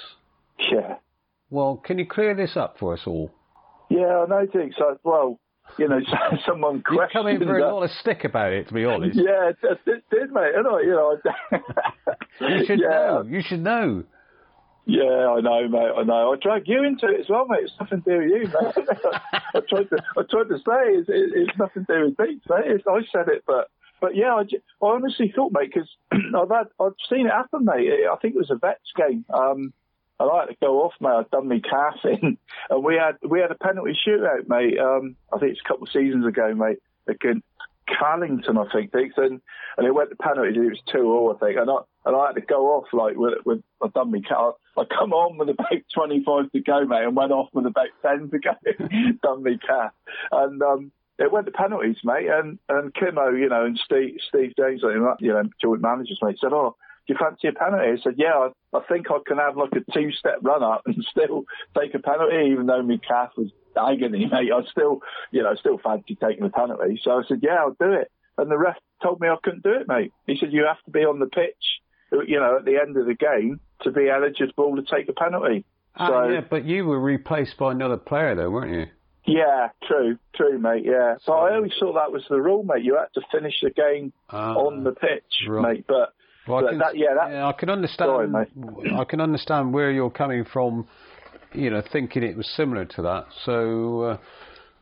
Yeah. 0.71 0.95
Well, 1.49 1.77
can 1.77 1.99
you 1.99 2.05
clear 2.05 2.33
this 2.35 2.55
up 2.55 2.77
for 2.79 2.93
us 2.93 3.01
all? 3.05 3.31
Yeah, 3.89 4.23
I 4.23 4.25
know, 4.25 4.45
Dick. 4.45 4.71
So, 4.77 4.97
well, 5.03 5.39
you 5.77 5.87
know, 5.87 5.99
someone 6.47 6.77
You 6.77 6.97
questioned 6.97 7.11
come 7.11 7.27
in 7.27 7.39
for 7.39 7.57
a 7.57 7.73
lot 7.73 7.83
of 7.83 7.91
stick 8.01 8.23
about 8.23 8.53
it, 8.53 8.67
to 8.67 8.73
be 8.73 8.85
honest. 8.85 9.17
Yeah, 9.17 9.49
it 9.49 9.85
did, 9.85 10.03
did, 10.11 10.31
mate. 10.31 10.53
And 10.55 10.67
I, 10.67 10.81
you 10.81 10.91
know, 10.91 11.17
You 12.41 12.65
should 12.65 12.79
yeah, 12.79 12.89
know. 12.89 13.25
You 13.27 13.41
should 13.41 13.61
know. 13.61 14.03
Yeah, 14.85 15.03
I 15.03 15.41
know, 15.41 15.67
mate. 15.67 15.91
I 15.97 16.03
know. 16.03 16.33
I 16.33 16.35
drag 16.41 16.63
you 16.67 16.83
into 16.83 17.07
it 17.07 17.19
as 17.19 17.29
well, 17.29 17.45
mate. 17.47 17.63
It's 17.63 17.73
nothing 17.79 18.01
to 18.01 18.09
do 18.09 18.17
with 18.17 18.27
you, 18.27 18.47
mate. 18.47 18.87
I 19.55 19.59
tried 19.69 19.89
to, 19.89 19.97
I 20.17 20.23
tried 20.29 20.49
to 20.49 20.57
say 20.57 20.81
it's, 20.97 21.09
it, 21.09 21.31
it's 21.35 21.57
nothing 21.57 21.85
to 21.85 21.93
do 21.93 22.05
with 22.05 22.17
Beats, 22.17 22.45
mate. 22.49 22.65
It's, 22.65 22.83
I 22.87 23.01
said 23.11 23.27
it, 23.27 23.43
but, 23.45 23.69
but 24.01 24.15
yeah, 24.15 24.33
I, 24.33 24.41
I 24.41 24.89
honestly 24.89 25.31
thought, 25.35 25.51
mate, 25.53 25.71
because 25.73 25.89
I've 26.11 26.49
had, 26.49 26.67
I've 26.79 26.97
seen 27.09 27.27
it 27.27 27.31
happen, 27.31 27.65
mate. 27.65 27.89
I 28.11 28.15
think 28.17 28.35
it 28.35 28.39
was 28.39 28.49
a 28.51 28.55
Vets 28.55 28.91
game. 28.97 29.23
Um, 29.31 29.71
I 30.21 30.25
like 30.25 30.49
to 30.49 30.55
go 30.61 30.83
off, 30.83 30.93
mate. 30.99 31.09
I've 31.09 31.31
done 31.31 31.47
me 31.47 31.61
calf 31.61 31.95
in, 32.03 32.37
and 32.69 32.83
we 32.83 32.95
had 32.95 33.17
we 33.27 33.39
had 33.39 33.51
a 33.51 33.55
penalty 33.55 33.97
shootout, 34.07 34.47
mate. 34.47 34.77
Um, 34.77 35.15
I 35.33 35.39
think 35.39 35.53
it's 35.53 35.61
a 35.65 35.67
couple 35.67 35.87
of 35.87 35.91
seasons 35.91 36.25
ago, 36.25 36.53
mate. 36.53 36.77
Against 37.07 37.45
Callington, 37.87 38.57
I 38.57 38.65
think, 38.71 38.91
Dix, 38.91 39.15
and 39.17 39.41
and 39.77 39.87
it 39.87 39.95
went 39.95 40.11
to 40.11 40.15
penalties. 40.15 40.55
It 40.55 40.69
was 40.69 40.81
two 40.91 41.11
all, 41.11 41.35
I 41.35 41.39
think, 41.39 41.57
and 41.57 41.69
I 41.69 41.77
and 42.05 42.15
I 42.15 42.27
had 42.27 42.35
to 42.35 42.41
go 42.41 42.67
off 42.67 42.85
like 42.93 43.15
with 43.15 43.39
with 43.45 43.63
I'd 43.83 43.93
done 43.93 44.11
me 44.11 44.21
calf. 44.21 44.53
I 44.77 44.83
come 44.85 45.11
on 45.11 45.39
with 45.39 45.49
about 45.49 45.71
twenty 45.93 46.23
five 46.23 46.51
to 46.51 46.59
go, 46.59 46.85
mate, 46.85 47.03
and 47.03 47.15
went 47.15 47.31
off 47.31 47.49
with 47.53 47.65
about 47.65 47.89
ten 48.03 48.29
to 48.29 48.39
go. 48.39 48.51
done 49.23 49.43
me 49.43 49.57
calf, 49.65 49.91
and 50.31 50.61
um. 50.61 50.91
It 51.19 51.31
went 51.31 51.45
to 51.45 51.51
penalties, 51.51 51.97
mate, 52.03 52.29
and 52.29 52.57
and 52.67 52.91
Kimo, 52.95 53.29
you 53.29 53.47
know, 53.47 53.65
and 53.65 53.77
Steve 53.77 54.17
Steve 54.27 54.53
James, 54.57 54.81
you 54.81 55.29
know, 55.29 55.43
joint 55.61 55.79
managers, 55.79 56.17
mate, 56.19 56.39
said, 56.41 56.51
"Oh, 56.51 56.75
do 57.11 57.17
you 57.19 57.25
fancy 57.25 57.47
a 57.47 57.51
penalty?" 57.53 57.91
I 57.99 58.03
said, 58.03 58.15
"Yeah, 58.17 58.33
I, 58.73 58.77
I 58.77 58.81
think 58.87 59.07
I 59.11 59.17
can 59.25 59.37
have 59.37 59.57
like 59.57 59.71
a 59.73 59.91
two-step 59.91 60.39
run 60.41 60.63
up 60.63 60.81
and 60.85 60.95
still 61.11 61.43
take 61.77 61.93
a 61.93 61.99
penalty, 61.99 62.51
even 62.51 62.65
though 62.67 62.81
my 62.81 62.97
calf 62.97 63.31
was 63.37 63.51
agony, 63.77 64.25
mate. 64.31 64.51
I 64.51 64.61
still, 64.71 65.01
you 65.31 65.43
know, 65.43 65.55
still 65.55 65.77
fancy 65.77 66.15
taking 66.15 66.43
a 66.45 66.49
penalty." 66.49 66.99
So 67.03 67.11
I 67.11 67.23
said, 67.27 67.39
"Yeah, 67.41 67.55
I'll 67.59 67.75
do 67.79 67.93
it." 67.93 68.11
And 68.37 68.49
the 68.49 68.57
ref 68.57 68.77
told 69.03 69.19
me 69.19 69.27
I 69.27 69.35
couldn't 69.43 69.63
do 69.63 69.73
it, 69.73 69.87
mate. 69.87 70.11
He 70.27 70.37
said, 70.37 70.53
"You 70.53 70.65
have 70.65 70.81
to 70.85 70.91
be 70.91 71.01
on 71.01 71.19
the 71.19 71.25
pitch, 71.27 71.81
you 72.27 72.39
know, 72.39 72.57
at 72.57 72.65
the 72.65 72.77
end 72.77 72.97
of 72.97 73.05
the 73.05 73.13
game 73.15 73.59
to 73.81 73.91
be 73.91 74.09
eligible 74.09 74.75
to 74.77 74.83
take 74.83 75.09
a 75.09 75.13
penalty." 75.13 75.65
Ah, 75.97 76.07
so 76.07 76.29
yeah, 76.29 76.41
but 76.49 76.63
you 76.65 76.85
were 76.85 76.99
replaced 76.99 77.57
by 77.57 77.71
another 77.73 77.97
player, 77.97 78.33
though, 78.35 78.49
weren't 78.49 78.73
you? 78.73 78.85
yeah, 79.25 79.67
true, 79.87 80.17
true, 80.35 80.57
mate. 80.57 80.83
Yeah, 80.85 81.15
so 81.23 81.33
I 81.33 81.53
always 81.55 81.73
thought 81.79 81.93
that 81.93 82.11
was 82.11 82.23
the 82.29 82.41
rule, 82.41 82.63
mate. 82.63 82.83
You 82.83 82.97
had 82.97 83.13
to 83.13 83.21
finish 83.31 83.53
the 83.61 83.69
game 83.69 84.11
Ah, 84.29 84.55
on 84.55 84.83
the 84.83 84.93
pitch, 84.93 85.47
right. 85.47 85.61
mate. 85.75 85.85
But 85.87 86.13
Well, 86.47 86.65
I 86.65 86.69
can, 86.71 86.79
that- 86.79 86.97
yeah, 86.97 87.13
that- 87.15 87.43
I 87.43 87.51
can 87.53 87.69
understand. 87.69 88.09
Sorry. 88.09 88.91
I 88.99 89.03
can 89.05 89.21
understand 89.21 89.73
where 89.73 89.91
you're 89.91 90.09
coming 90.09 90.45
from. 90.45 90.87
You 91.53 91.69
know, 91.69 91.81
thinking 91.91 92.23
it 92.23 92.37
was 92.37 92.47
similar 92.55 92.85
to 92.85 93.01
that. 93.01 93.25
So, 93.43 94.01
uh, 94.03 94.17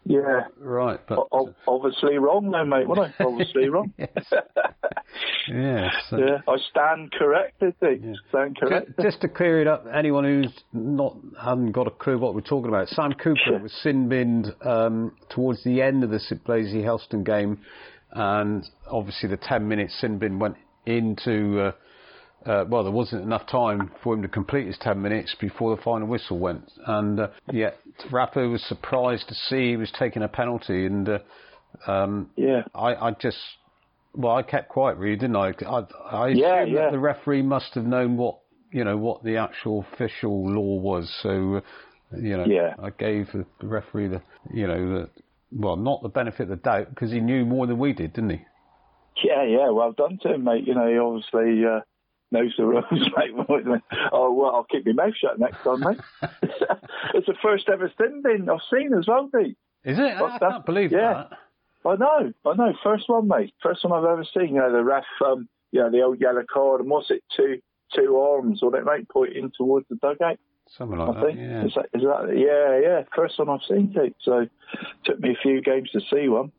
yeah, 0.05 0.45
right, 0.60 0.99
but 1.10 1.28
o- 1.32 1.53
obviously 1.68 2.18
wrong, 2.20 2.51
though, 2.51 2.64
mate. 2.64 2.88
Wasn't 2.88 3.14
I? 3.20 3.24
Obviously 3.24 3.70
wrong. 3.74 3.91
yes, 3.97 4.10
yeah. 5.47 5.89
So, 6.10 6.18
Yeah, 6.18 6.38
I 6.47 6.57
stand 6.70 7.12
corrected. 7.12 7.74
Dick. 7.82 8.01
Stand 8.30 8.57
corrected. 8.60 8.93
Just 9.01 9.22
to 9.22 9.28
clear 9.28 9.62
it 9.62 9.68
up, 9.68 9.86
anyone 9.91 10.24
who's 10.24 10.53
not 10.74 11.16
haven't 11.41 11.72
got 11.72 11.88
a 11.88 11.91
clue 11.91 12.20
what 12.20 12.36
we're 12.36 12.41
talking 12.41 12.70
about, 12.70 12.88
Sam 12.89 13.14
Cooper 13.14 13.60
was 13.62 13.74
sin 13.82 14.07
binned 14.10 14.53
um, 14.64 15.16
towards 15.30 15.64
the 15.64 15.82
end 15.82 16.03
of 16.03 16.12
the 16.12 16.20
St 16.20 16.43
Blazey 16.43 16.84
Helston 16.84 17.24
game, 17.24 17.60
and 18.12 18.64
obviously 18.89 19.28
the 19.28 19.38
10 19.38 19.68
minute 19.68 19.89
sin 19.91 20.20
bin 20.20 20.38
went 20.39 20.55
into. 20.86 21.59
Uh, 21.59 21.71
uh, 22.45 22.63
well, 22.69 22.84
there 22.84 22.91
wasn't 22.93 23.21
enough 23.21 23.45
time 23.47 23.91
for 24.01 24.13
him 24.13 24.21
to 24.21 24.27
complete 24.30 24.65
his 24.65 24.77
10 24.80 25.01
minutes 25.01 25.36
before 25.41 25.75
the 25.75 25.82
final 25.82 26.07
whistle 26.07 26.39
went. 26.39 26.71
And 26.88 27.19
uh, 27.19 27.27
yet, 27.51 27.80
Rappo 28.09 28.49
was 28.49 28.63
surprised 28.63 29.27
to 29.27 29.36
see 29.36 29.71
he 29.71 29.75
was 29.75 29.91
taking 29.99 30.23
a 30.23 30.30
penalty. 30.30 30.86
And 30.86 31.09
uh, 31.09 31.19
um, 31.91 32.30
Yeah. 32.38 32.63
I, 32.73 32.95
I 32.95 33.11
just, 33.11 33.38
well, 34.13 34.38
I 34.38 34.43
kept 34.43 34.69
quiet, 34.69 34.97
really, 34.97 35.17
didn't 35.17 35.36
I? 35.36 35.51
I, 35.67 35.80
I 36.11 36.27
Yeah, 36.30 36.61
assume 36.61 36.73
yeah. 36.75 36.82
that 36.84 36.91
the 36.91 36.99
referee 36.99 37.41
must 37.41 37.73
have 37.73 37.86
known 37.86 38.15
what, 38.15 38.39
you 38.71 38.86
know, 38.86 38.95
what 38.95 39.21
the 39.21 39.36
actual 39.36 39.86
official 39.93 40.49
law 40.49 40.80
was. 40.80 41.13
So, 41.21 41.57
uh, 41.57 42.17
you 42.17 42.38
know, 42.38 42.45
Yeah. 42.45 42.73
I 42.82 42.89
gave 42.91 43.27
the 43.34 43.45
the 43.59 43.67
referee 43.67 44.07
the, 44.07 44.21
you 44.53 44.65
know, 44.65 45.01
the, 45.01 45.09
well, 45.51 45.75
not 45.75 46.01
the 46.03 46.09
benefit 46.09 46.43
of 46.43 46.49
the 46.49 46.55
doubt 46.55 46.89
because 46.89 47.11
he 47.11 47.19
knew 47.19 47.43
more 47.43 47.67
than 47.67 47.80
we 47.80 47.91
did, 47.91 48.13
didn't 48.13 48.30
he? 48.30 48.41
Yeah, 49.24 49.43
yeah, 49.43 49.70
well 49.70 49.91
done 49.91 50.20
to 50.24 50.34
him, 50.34 50.43
mate. 50.43 50.65
You 50.67 50.76
know, 50.76 50.88
he 50.88 50.97
obviously 50.97 51.65
uh, 51.65 51.82
knows 52.32 52.53
the 52.57 52.65
rules, 52.65 52.86
mate. 52.91 53.82
oh, 54.11 54.34
well, 54.34 54.55
I'll 54.55 54.63
keep 54.63 54.86
my 54.86 54.93
mouth 54.93 55.13
shut 55.20 55.39
next 55.39 55.61
time, 55.63 55.80
mate. 55.82 56.01
it's 57.13 57.28
the 57.28 57.36
first 57.41 57.67
ever 57.70 57.91
sin 57.97 58.22
bin 58.24 58.49
I've 58.49 58.59
seen 58.72 58.93
as 58.97 59.07
well, 59.07 59.30
Pete. 59.34 59.57
Is 59.84 59.97
it? 59.97 60.01
I 60.03 60.28
that? 60.28 60.39
can't 60.39 60.65
believe 60.65 60.91
Yeah. 60.91 61.26
that. 61.30 61.38
I 61.86 61.95
know, 61.95 62.34
I 62.45 62.53
know. 62.55 62.74
First 62.84 63.07
one, 63.07 63.28
mate. 63.30 63.53
First 63.63 63.86
one 63.86 63.93
I've 63.93 64.09
ever 64.09 64.26
seen. 64.26 64.49
You 64.55 64.59
know, 64.61 64.72
the 64.74 64.84
ref, 64.84 65.05
um, 65.26 65.47
you 65.72 65.80
know, 65.80 65.89
the 65.89 66.01
old 66.01 66.20
yellow 66.20 66.43
card, 66.51 66.82
and 66.82 66.89
what's 66.89 67.09
it, 67.09 67.24
two 67.36 67.61
two 67.95 68.17
arms, 68.17 68.61
or 68.61 68.76
it, 68.76 68.84
mate, 68.86 69.07
pointing 69.09 69.51
towards 69.57 69.88
the 69.89 69.95
dugout. 69.95 70.38
Something 70.78 70.99
like 70.99 71.09
I 71.09 71.13
that, 71.13 71.26
think. 71.26 71.39
yeah. 71.39 71.65
Is 71.65 71.74
that, 71.76 71.86
is 71.95 72.01
that, 72.03 72.38
yeah, 72.38 72.80
yeah. 72.88 73.03
First 73.15 73.39
one 73.39 73.49
I've 73.49 73.65
seen, 73.67 73.93
Pete. 73.93 74.15
So 74.22 74.45
took 75.05 75.20
me 75.20 75.32
a 75.32 75.41
few 75.41 75.61
games 75.61 75.89
to 75.91 76.01
see 76.01 76.28
one. 76.28 76.51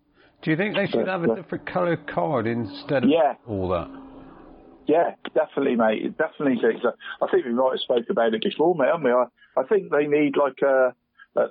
Do 0.42 0.50
you 0.50 0.56
think 0.56 0.74
they 0.74 0.86
should 0.86 1.04
But, 1.04 1.08
have 1.08 1.24
a 1.24 1.32
uh, 1.32 1.34
different 1.34 1.66
colour 1.66 1.96
card 1.96 2.46
instead 2.46 3.04
of 3.04 3.10
Yeah. 3.10 3.34
all 3.46 3.68
that? 3.68 3.90
Yeah, 4.86 5.14
definitely, 5.34 5.76
mate. 5.76 6.16
Definitely. 6.16 6.58
I 7.22 7.26
think 7.30 7.44
we 7.44 7.52
might 7.52 7.72
have 7.72 7.80
spoke 7.80 8.06
about 8.10 8.34
it 8.34 8.42
before, 8.42 8.74
mate, 8.74 8.86
haven't 8.86 9.04
we? 9.04 9.12
I, 9.12 9.26
I 9.56 9.62
think 9.64 9.90
they 9.90 10.06
need 10.06 10.36
like 10.36 10.62
a 10.62 10.94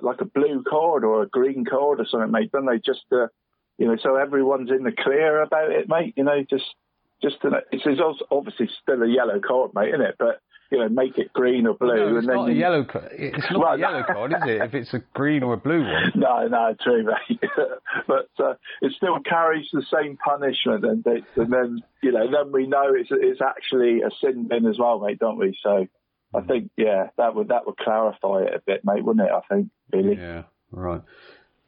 like 0.02 0.20
a 0.20 0.26
blue 0.26 0.62
card 0.68 1.04
or 1.04 1.22
a 1.22 1.28
green 1.28 1.64
card 1.64 2.00
or 2.00 2.06
something, 2.06 2.30
mate. 2.30 2.52
Don't 2.52 2.66
they? 2.66 2.78
Just 2.78 3.04
uh, 3.12 3.28
you 3.78 3.86
know, 3.86 3.96
so 4.02 4.16
everyone's 4.16 4.70
in 4.70 4.82
the 4.82 4.92
clear 4.92 5.40
about 5.40 5.70
it, 5.70 5.88
mate. 5.88 6.14
You 6.16 6.24
know, 6.24 6.44
just 6.48 6.66
just 7.22 7.40
to, 7.42 7.48
it's, 7.72 7.82
it's 7.86 8.22
obviously 8.30 8.68
still 8.82 9.02
a 9.02 9.08
yellow 9.08 9.40
card, 9.40 9.70
mate, 9.74 9.88
isn't 9.88 10.00
it? 10.02 10.16
But 10.18 10.40
you 10.70 10.78
know, 10.78 10.88
make 10.88 11.18
it 11.18 11.32
green 11.32 11.66
or 11.66 11.74
blue, 11.74 11.96
No, 11.96 12.16
it's 12.16 12.18
and 12.18 12.28
then 12.28 12.36
not 12.36 12.48
a 12.48 12.52
you- 12.52 12.58
yellow 12.60 12.84
card. 12.84 13.08
It's 13.12 13.50
not 13.50 13.60
Well, 13.60 13.72
a 13.74 13.78
yellow 13.78 14.02
card, 14.04 14.32
is 14.32 14.42
it? 14.46 14.62
If 14.62 14.74
it's 14.74 14.94
a 14.94 15.00
green 15.14 15.42
or 15.42 15.54
a 15.54 15.56
blue 15.56 15.82
one. 15.82 16.12
No, 16.14 16.46
no, 16.48 16.74
true, 16.82 17.04
mate. 17.04 17.40
but 18.06 18.28
uh, 18.38 18.54
it 18.82 18.92
still 18.96 19.18
carries 19.20 19.68
the 19.72 19.82
same 19.92 20.16
punishment, 20.16 20.84
and, 20.84 21.06
it, 21.06 21.24
and 21.36 21.52
then 21.52 21.82
you 22.02 22.12
know, 22.12 22.30
then 22.30 22.52
we 22.52 22.66
know 22.66 22.92
it's 22.94 23.10
it's 23.12 23.40
actually 23.42 24.02
a 24.02 24.10
sin 24.20 24.48
bin 24.48 24.66
as 24.66 24.78
well, 24.78 25.00
mate, 25.00 25.18
don't 25.18 25.38
we? 25.38 25.56
So 25.62 25.86
I 26.34 26.40
think, 26.42 26.70
yeah, 26.76 27.08
that 27.16 27.34
would 27.34 27.48
that 27.48 27.66
would 27.66 27.76
clarify 27.76 28.42
it 28.42 28.54
a 28.54 28.60
bit, 28.64 28.84
mate, 28.84 29.04
wouldn't 29.04 29.26
it? 29.26 29.32
I 29.32 29.40
think, 29.52 29.70
really. 29.92 30.16
Yeah, 30.16 30.44
right. 30.70 31.02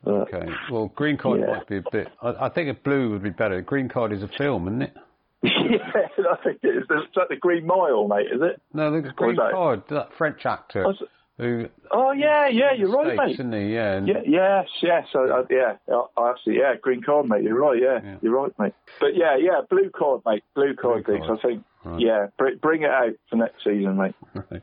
But, 0.05 0.32
Okay. 0.34 0.48
Well, 0.70 0.88
green 0.94 1.16
card 1.16 1.40
Yeah. 1.40 1.46
might 1.59 1.66
be 1.68 1.76
a 1.78 1.82
bit. 1.90 2.09
I, 2.20 2.46
I 2.46 2.48
think 2.48 2.68
a 2.68 2.74
blue 2.74 3.11
would 3.11 3.22
be 3.22 3.30
better. 3.30 3.61
Green 3.62 3.88
card 3.88 4.12
is 4.12 4.22
a 4.22 4.28
film, 4.28 4.66
isn't 4.68 4.82
it? 4.82 4.96
yeah, 5.70 6.07
I 6.30 6.36
think 6.45 6.59
it 6.62 6.68
is. 6.68 6.84
It's 6.88 7.16
like 7.16 7.28
the 7.28 7.36
Green 7.36 7.66
Mile, 7.66 8.07
mate, 8.07 8.26
is 8.32 8.40
it? 8.40 8.61
No, 8.72 8.90
the 8.93 9.11
green 9.11 9.36
that? 9.36 9.51
card. 9.53 9.82
That 9.90 10.11
French 10.16 10.47
actor 10.47 10.84
oh, 10.84 10.88
Was 10.88 11.03
who. 11.38 11.66
Oh 11.90 12.12
yeah, 12.12 12.47
yeah, 12.49 12.72
you're 12.76 12.93
right, 12.93 13.07
States, 13.16 13.18
mate. 13.18 13.32
Isn't 13.34 13.53
he? 13.53 13.74
Yeah. 13.74 13.93
and- 13.95 14.07
Yeah, 14.09 14.20
yes, 14.24 14.68
yes, 14.82 15.07
I, 15.14 15.18
I, 15.18 15.43
yeah, 15.51 15.76
I, 16.16 16.30
actually, 16.30 16.59
yeah, 16.59 16.74
green 16.80 17.03
card, 17.03 17.26
mate. 17.28 17.43
You're 17.43 17.59
right, 17.59 17.80
yeah, 17.80 18.01
Yeah. 18.05 18.16
you're 18.22 18.40
right, 18.40 18.53
mate. 18.59 18.74
But 19.01 19.16
yeah, 19.16 19.36
yeah, 19.36 19.62
blue 19.68 19.90
card, 19.90 20.20
mate, 20.26 20.45
blue 20.55 20.74
card, 20.74 21.05
Blue 21.05 21.18
card. 21.18 21.38
I 21.38 21.43
think, 21.43 21.64
Yeah, 21.99 22.26
br- 22.38 22.57
bring 22.61 22.82
it 22.82 22.90
out 22.90 23.14
for 23.28 23.36
next 23.36 23.64
season, 23.64 23.97
mate. 23.97 24.14
Right. 24.34 24.62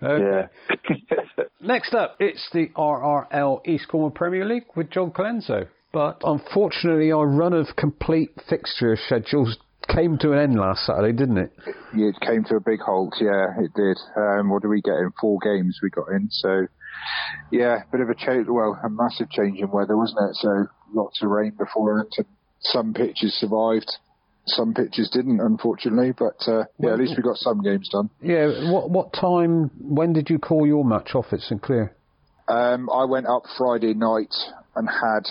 Okay. 0.00 0.48
Yeah. 0.70 1.44
Next 1.60 1.92
up, 1.92 2.16
it's 2.20 2.48
the 2.52 2.68
RRL 2.76 3.66
East 3.66 3.88
Cornwall 3.88 4.10
Premier 4.12 4.44
League 4.44 4.66
with 4.76 4.90
John 4.90 5.10
Colenso. 5.10 5.66
But 5.92 6.20
unfortunately, 6.22 7.10
our 7.10 7.26
run 7.26 7.52
of 7.52 7.66
complete 7.76 8.30
fixture 8.48 8.96
schedules 8.96 9.56
came 9.88 10.18
to 10.18 10.32
an 10.32 10.38
end 10.38 10.58
last 10.58 10.86
Saturday, 10.86 11.12
didn't 11.12 11.38
it? 11.38 11.52
Yeah, 11.94 12.08
it 12.08 12.20
came 12.20 12.44
to 12.44 12.56
a 12.56 12.60
big 12.60 12.80
halt. 12.80 13.14
Yeah, 13.20 13.46
it 13.58 13.72
did. 13.74 13.98
Um, 14.16 14.50
what 14.50 14.62
did 14.62 14.68
we 14.68 14.80
get 14.82 14.94
in? 14.94 15.10
Four 15.20 15.38
games 15.42 15.80
we 15.82 15.90
got 15.90 16.08
in. 16.10 16.28
So, 16.30 16.66
yeah, 17.50 17.82
bit 17.90 18.00
of 18.00 18.10
a 18.10 18.14
change. 18.14 18.46
Well, 18.48 18.78
a 18.82 18.88
massive 18.88 19.30
change 19.30 19.58
in 19.58 19.70
weather, 19.70 19.96
wasn't 19.96 20.30
it? 20.30 20.36
So, 20.36 20.66
lots 20.92 21.22
of 21.22 21.30
rain 21.30 21.52
before 21.58 21.98
And 21.98 22.26
some 22.60 22.94
pitches 22.94 23.34
survived. 23.34 23.90
Some 24.46 24.72
pitches 24.72 25.10
didn't, 25.10 25.40
unfortunately. 25.40 26.12
But 26.12 26.36
uh, 26.46 26.64
yeah, 26.78 26.92
at 26.92 26.98
least 26.98 27.14
we 27.16 27.22
got 27.22 27.36
some 27.36 27.62
games 27.62 27.88
done. 27.90 28.10
Yeah. 28.22 28.70
What 28.70 28.90
what 28.90 29.12
time? 29.12 29.70
When 29.78 30.12
did 30.12 30.30
you 30.30 30.38
call 30.38 30.66
your 30.66 30.84
match 30.84 31.14
off 31.14 31.26
at 31.32 31.40
St 31.40 31.60
Cleer? 31.60 31.94
Um, 32.48 32.88
I 32.90 33.04
went 33.04 33.26
up 33.26 33.42
Friday 33.58 33.92
night 33.92 34.34
and 34.74 34.88
had 34.88 35.28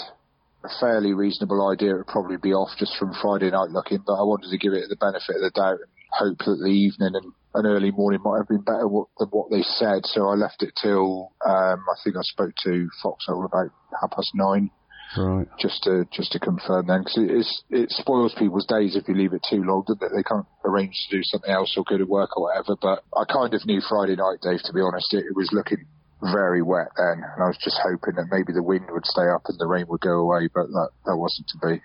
a 0.68 0.80
fairly 0.80 1.13
reasonable 1.13 1.70
idea 1.70 1.95
it 1.95 1.97
would 1.97 2.07
probably 2.07 2.38
be 2.38 2.53
off 2.53 2.70
just 2.78 2.95
from 2.97 3.15
Friday 3.22 3.49
night 3.49 3.72
looking, 3.72 4.03
but 4.05 4.20
I 4.20 4.24
wanted 4.24 4.51
to 4.51 4.57
give 4.57 4.74
it 4.74 4.89
the 4.89 4.99
benefit 4.99 5.39
of 5.39 5.41
the 5.41 5.51
doubt 5.55 5.80
and 5.80 5.91
hope 6.11 6.38
that 6.39 6.59
the 6.59 6.72
evening 6.72 7.15
and 7.15 7.34
an 7.55 7.65
early 7.65 7.91
morning 7.91 8.22
might 8.24 8.38
have 8.38 8.47
been 8.47 8.61
better 8.61 8.88
what, 8.88 9.07
than 9.18 9.30
what 9.30 9.49
they 9.49 9.63
said. 9.63 10.05
So 10.05 10.28
I 10.28 10.36
left 10.36 10.61
it 10.63 10.74
till 10.82 11.32
um, 11.45 11.80
I 11.88 11.95
think 12.03 12.15
I 12.15 12.24
spoke 12.24 12.53
to 12.63 12.89
Foxhole 13.01 13.45
about 13.45 13.72
half 13.99 14.11
past 14.11 14.32
nine 14.36 14.70
Right. 15.15 15.47
just 15.57 15.84
to 15.84 16.03
just 16.11 16.34
to 16.34 16.39
confirm 16.39 16.88
then 16.88 16.99
because 16.99 17.18
it, 17.72 17.80
it 17.80 17.89
spoils 17.91 18.36
people's 18.38 18.65
days 18.65 18.95
if 18.95 19.07
you 19.07 19.15
leave 19.15 19.32
it 19.32 19.45
too 19.49 19.63
long 19.63 19.86
that 19.88 20.11
they 20.13 20.24
can't 20.24 20.45
arrange 20.65 20.93
to 21.07 21.18
do 21.18 21.24
something 21.24 21.49
else 21.49 21.74
or 21.78 21.86
go 21.88 21.97
to 21.97 22.03
work 22.03 22.36
or 22.36 22.43
whatever. 22.43 22.76
But 22.76 23.03
I 23.15 23.24
kind 23.24 23.53
of 23.53 23.65
knew 23.65 23.80
Friday 23.88 24.18
night, 24.18 24.43
Dave. 24.43 24.59
To 24.65 24.74
be 24.74 24.82
honest, 24.82 25.13
it, 25.13 25.24
it 25.24 25.36
was 25.36 25.49
looking 25.53 25.88
very 26.22 26.61
wet 26.61 26.88
then, 26.97 27.24
and 27.24 27.43
I 27.43 27.47
was 27.47 27.57
just 27.63 27.78
hoping 27.82 28.15
that 28.15 28.28
maybe 28.32 28.53
the 28.53 28.63
wind 28.63 28.86
would 28.89 29.05
stay 29.05 29.28
up 29.34 29.43
and 29.47 29.59
the 29.59 29.68
rain 29.68 29.86
would 29.88 30.01
go 30.01 30.20
away, 30.20 30.49
but 30.53 30.68
that 30.68 30.89
that 31.05 31.18
wasn't 31.18 31.47
to 31.49 31.57
be. 31.68 31.82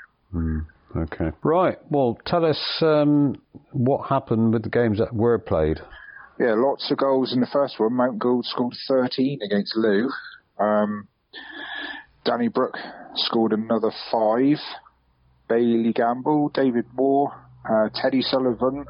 Okay. 0.97 1.31
Right. 1.43 1.79
Well, 1.91 2.19
tell 2.27 2.45
us 2.45 2.79
um, 2.81 3.41
what 3.73 4.09
happened 4.09 4.53
with 4.53 4.63
the 4.63 4.69
games 4.69 4.99
that 4.99 5.15
were 5.15 5.39
played. 5.39 5.79
Yeah, 6.39 6.55
lots 6.57 6.91
of 6.91 6.99
goals 6.99 7.33
in 7.33 7.41
the 7.41 7.47
first 7.47 7.79
one. 7.79 7.95
Mount 7.95 8.19
Gould 8.19 8.45
scored 8.45 8.75
13 8.89 9.41
against 9.43 9.77
Looe. 9.77 10.11
Um, 10.59 11.09
Danny 12.25 12.49
Brook 12.49 12.77
scored 13.15 13.53
another 13.53 13.91
five. 14.11 14.59
Bailey 15.49 15.93
Gamble, 15.93 16.49
David 16.49 16.87
Moore, 16.95 17.33
uh, 17.69 17.89
Teddy 17.95 18.23
Sullivan, 18.23 18.87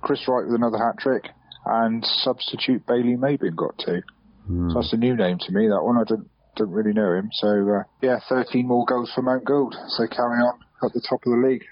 Chris 0.00 0.28
Wright 0.28 0.46
with 0.46 0.54
another 0.54 0.78
hat 0.78 0.98
trick, 0.98 1.24
and 1.66 2.04
substitute 2.04 2.86
Bailey 2.86 3.16
Mabin 3.16 3.56
got 3.56 3.76
two. 3.84 4.02
So 4.48 4.80
that's 4.80 4.92
a 4.92 4.96
new 4.96 5.14
name 5.16 5.38
to 5.38 5.52
me. 5.52 5.68
That 5.68 5.82
one 5.82 5.96
I 5.98 6.04
don't 6.04 6.28
don't 6.56 6.70
really 6.70 6.92
know 6.92 7.12
him. 7.14 7.30
So 7.32 7.48
uh, 7.48 7.82
yeah, 8.02 8.18
13 8.28 8.66
more 8.66 8.84
goals 8.84 9.12
for 9.14 9.22
Mount 9.22 9.44
Gould. 9.44 9.74
So 9.88 10.06
carry 10.08 10.38
on 10.40 10.58
at 10.82 10.92
the 10.92 11.00
top 11.08 11.20
of 11.26 11.32
the 11.32 11.46
league. 11.48 11.64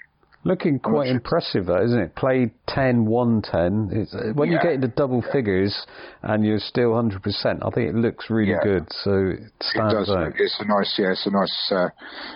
Looking 0.45 0.79
quite 0.79 1.09
impressive, 1.09 1.67
though, 1.67 1.83
isn't 1.83 1.99
it? 1.99 2.15
Played 2.15 2.53
10, 2.69 3.05
won 3.05 3.43
10. 3.43 3.89
It's, 3.91 4.15
uh, 4.15 4.31
when 4.35 4.53
you 4.53 4.61
get 4.63 4.75
into 4.75 4.87
double 4.87 5.21
figures 5.33 5.75
and 6.23 6.47
you're 6.47 6.61
still 6.61 6.91
100%, 6.93 7.19
I 7.67 7.71
think 7.71 7.91
it 7.91 7.97
looks 7.97 8.31
really 8.31 8.53
Yeah. 8.53 8.63
good. 8.63 8.87
So 8.93 9.11
it 9.27 9.41
It 9.75 9.91
does. 9.91 10.09
out. 10.09 10.35
It's 10.39 10.61
a 10.61 10.65
nice, 10.65 10.95
yeah, 11.01 11.11
it's 11.11 11.27
a 11.27 11.31
nice 11.31 11.73
uh, 11.73 11.89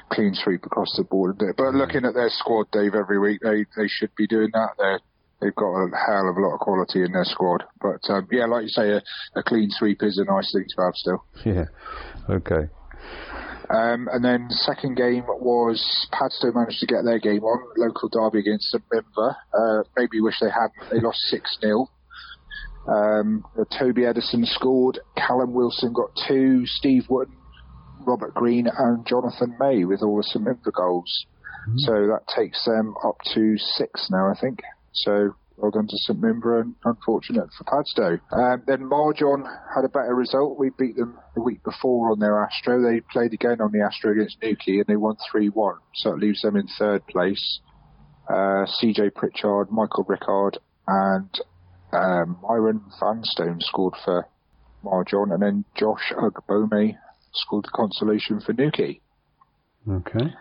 clean 0.08 0.34
sweep 0.34 0.66
across 0.66 0.92
the 0.96 1.04
board. 1.04 1.38
But 1.56 1.74
looking 1.74 2.04
at 2.04 2.14
their 2.14 2.30
squad, 2.30 2.66
Dave, 2.72 2.96
every 2.96 3.20
week 3.20 3.42
they 3.42 3.64
they 3.76 3.86
should 3.86 4.10
be 4.16 4.26
doing 4.26 4.50
that. 4.54 4.70
They 4.76 4.96
they've 5.40 5.54
got 5.54 5.72
a 5.72 5.88
hell 6.06 6.28
of 6.28 6.36
a 6.36 6.40
lot 6.40 6.54
of 6.54 6.60
quality 6.60 7.02
in 7.02 7.12
their 7.12 7.24
squad. 7.24 7.64
But 7.80 8.00
um, 8.08 8.28
yeah, 8.30 8.46
like 8.46 8.64
you 8.64 8.68
say, 8.68 8.90
a, 8.90 9.02
a 9.36 9.42
clean 9.42 9.70
sweep 9.70 10.02
is 10.02 10.18
a 10.18 10.24
nice 10.24 10.52
thing 10.52 10.66
to 10.76 10.82
have 10.82 10.94
still. 10.94 11.24
Yeah. 11.44 11.64
Okay. 12.28 12.68
Um, 13.70 14.08
and 14.12 14.24
then 14.24 14.48
second 14.50 14.96
game 14.96 15.24
was 15.26 16.08
Padstow 16.12 16.52
managed 16.52 16.80
to 16.80 16.86
get 16.86 17.04
their 17.04 17.18
game 17.18 17.42
on 17.44 17.72
local 17.76 18.08
derby 18.08 18.40
against 18.40 18.70
St 18.70 18.82
Minver. 18.92 19.36
Uh, 19.54 19.84
maybe 19.96 20.20
wish 20.20 20.40
they 20.40 20.50
hadn't. 20.50 20.90
They 20.90 21.00
lost 21.00 21.18
six 21.30 21.56
0 21.60 21.88
um, 22.88 23.44
Toby 23.78 24.06
Edison 24.06 24.44
scored. 24.44 24.98
Callum 25.16 25.52
Wilson 25.52 25.92
got 25.92 26.10
two. 26.26 26.66
Steve 26.66 27.04
Wooden, 27.08 27.36
Robert 28.06 28.34
Green, 28.34 28.66
and 28.66 29.06
Jonathan 29.06 29.56
May 29.60 29.84
with 29.84 30.02
all 30.02 30.16
the 30.16 30.24
St 30.24 30.44
Minver 30.44 30.72
goals. 30.72 31.26
So 31.76 31.92
that 31.92 32.22
takes 32.34 32.64
them 32.64 32.94
up 33.04 33.16
to 33.34 33.56
six 33.58 34.08
now, 34.10 34.30
I 34.30 34.34
think. 34.40 34.60
So 34.92 35.34
well 35.60 35.70
done 35.70 35.86
to 35.86 35.96
St 35.98 36.20
Minver 36.20 36.60
and 36.60 36.74
unfortunate 36.84 37.48
for 37.56 37.64
Padstow. 37.64 38.18
Um, 38.32 38.62
then 38.66 38.88
Marjon 38.88 39.44
had 39.74 39.84
a 39.84 39.88
better 39.88 40.14
result. 40.14 40.58
We 40.58 40.70
beat 40.78 40.96
them 40.96 41.18
the 41.34 41.42
week 41.42 41.62
before 41.62 42.12
on 42.12 42.18
their 42.18 42.42
Astro. 42.42 42.82
They 42.82 43.00
played 43.00 43.34
again 43.34 43.60
on 43.60 43.72
the 43.72 43.82
Astro 43.82 44.12
against 44.12 44.38
Newquay 44.42 44.78
and 44.78 44.86
they 44.86 44.96
won 44.96 45.16
3-1. 45.32 45.78
So 45.94 46.12
it 46.12 46.18
leaves 46.18 46.42
them 46.42 46.56
in 46.56 46.66
third 46.78 47.06
place. 47.06 47.60
Uh, 48.28 48.64
CJ 48.80 49.14
Pritchard, 49.14 49.70
Michael 49.70 50.04
Rickard 50.08 50.58
and 50.86 51.40
um, 51.92 52.38
Myron 52.42 52.82
Vanstone 53.00 53.60
scored 53.60 53.94
for 54.04 54.28
Marjon 54.84 55.32
and 55.32 55.42
then 55.42 55.64
Josh 55.76 56.12
Ugbome 56.16 56.96
scored 57.32 57.64
the 57.64 57.70
consolation 57.74 58.40
for 58.40 58.52
Newquay. 58.52 59.00
Okay. 59.88 60.32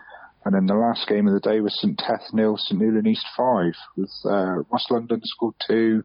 And 0.44 0.54
then 0.54 0.66
the 0.66 0.74
last 0.74 1.06
game 1.08 1.26
of 1.26 1.34
the 1.34 1.40
day 1.40 1.60
was 1.60 1.78
St 1.80 1.98
Teath 1.98 2.32
nil, 2.32 2.56
St 2.56 2.80
Newlyn 2.80 3.06
East 3.06 3.26
five, 3.36 3.74
with 3.96 4.10
uh, 4.24 4.62
Ross 4.70 4.86
London 4.90 5.20
scored 5.22 5.54
two, 5.66 6.02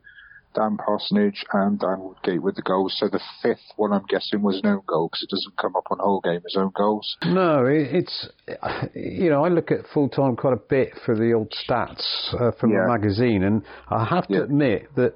Dan 0.53 0.77
Parsonage 0.77 1.45
and 1.53 1.79
Dan 1.79 1.99
Woodgate 1.99 2.41
with 2.41 2.55
the 2.55 2.61
goals. 2.61 2.95
So 2.97 3.07
the 3.07 3.21
fifth 3.41 3.63
one, 3.77 3.91
I'm 3.93 4.05
guessing, 4.07 4.41
was 4.41 4.59
an 4.63 4.67
own 4.69 4.81
goal 4.88 5.07
because 5.09 5.23
it 5.23 5.29
doesn't 5.29 5.57
come 5.57 5.75
up 5.75 5.83
on 5.91 5.99
whole 5.99 6.21
game 6.21 6.41
as 6.45 6.55
own 6.57 6.71
goals. 6.75 7.15
No, 7.25 7.65
it's 7.65 8.27
you 8.93 9.29
know 9.29 9.43
I 9.45 9.49
look 9.49 9.71
at 9.71 9.86
full 9.93 10.09
time 10.09 10.36
quite 10.36 10.53
a 10.53 10.57
bit 10.69 10.89
for 11.05 11.15
the 11.15 11.31
old 11.33 11.51
stats 11.67 12.03
uh, 12.39 12.51
from 12.59 12.71
Yeah. 12.71 12.81
the 12.83 12.88
magazine, 12.88 13.43
and 13.43 13.63
I 13.89 14.03
have 14.05 14.27
to 14.27 14.33
Yeah. 14.36 14.43
admit 14.43 14.95
that 14.95 15.13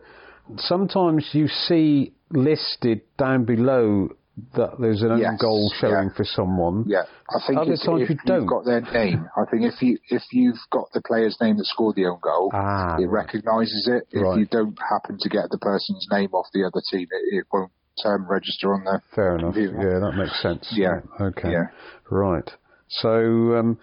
sometimes 0.57 1.29
you 1.33 1.47
see 1.47 2.13
listed 2.31 3.01
down 3.17 3.43
below 3.45 4.09
that 4.55 4.79
there's 4.79 5.01
an 5.01 5.11
own 5.11 5.19
Yes, 5.19 5.41
goal 5.41 5.71
showing 5.79 6.09
yeah. 6.09 6.15
for 6.17 6.23
someone. 6.25 6.83
Yeah, 6.87 7.03
I 7.29 7.39
think 7.45 7.59
Other 7.59 7.73
it's, 7.73 7.85
times 7.85 8.01
if 8.03 8.09
you 8.09 8.15
you've 8.15 8.25
don't. 8.25 8.45
got 8.45 8.65
their 8.65 8.81
name. 8.81 9.27
I 9.37 9.45
think 9.49 9.63
if 9.63 9.81
you 9.81 9.97
if 10.09 10.23
you've 10.31 10.59
got 10.71 10.85
the 10.93 11.01
player's 11.05 11.37
name 11.41 11.57
that 11.57 11.65
scored 11.65 11.95
the 11.95 12.05
own 12.05 12.19
goal, 12.21 12.51
Ah, 12.53 12.95
it 12.97 13.05
right. 13.05 13.25
recognises 13.25 13.87
it. 13.91 14.03
If 14.11 14.23
Right. 14.23 14.39
you 14.39 14.45
don't 14.45 14.77
happen 14.89 15.17
to 15.19 15.29
get 15.29 15.49
the 15.51 15.57
person's 15.59 16.07
name 16.11 16.29
off 16.33 16.47
the 16.53 16.63
other 16.65 16.81
team, 16.91 17.07
it, 17.11 17.37
it 17.39 17.45
won't 17.51 17.71
um, 18.05 18.25
register 18.29 18.73
on 18.73 18.83
there. 18.85 19.03
Fair 19.13 19.35
enough. 19.37 19.53
Computer. 19.53 19.77
Yeah, 19.91 19.99
that 19.99 20.15
makes 20.17 20.41
sense. 20.41 20.67
Yeah. 20.71 21.01
Okay. 21.19 21.51
Yeah. 21.51 21.67
Right. 22.09 22.49
So, 22.87 23.55
um, 23.57 23.77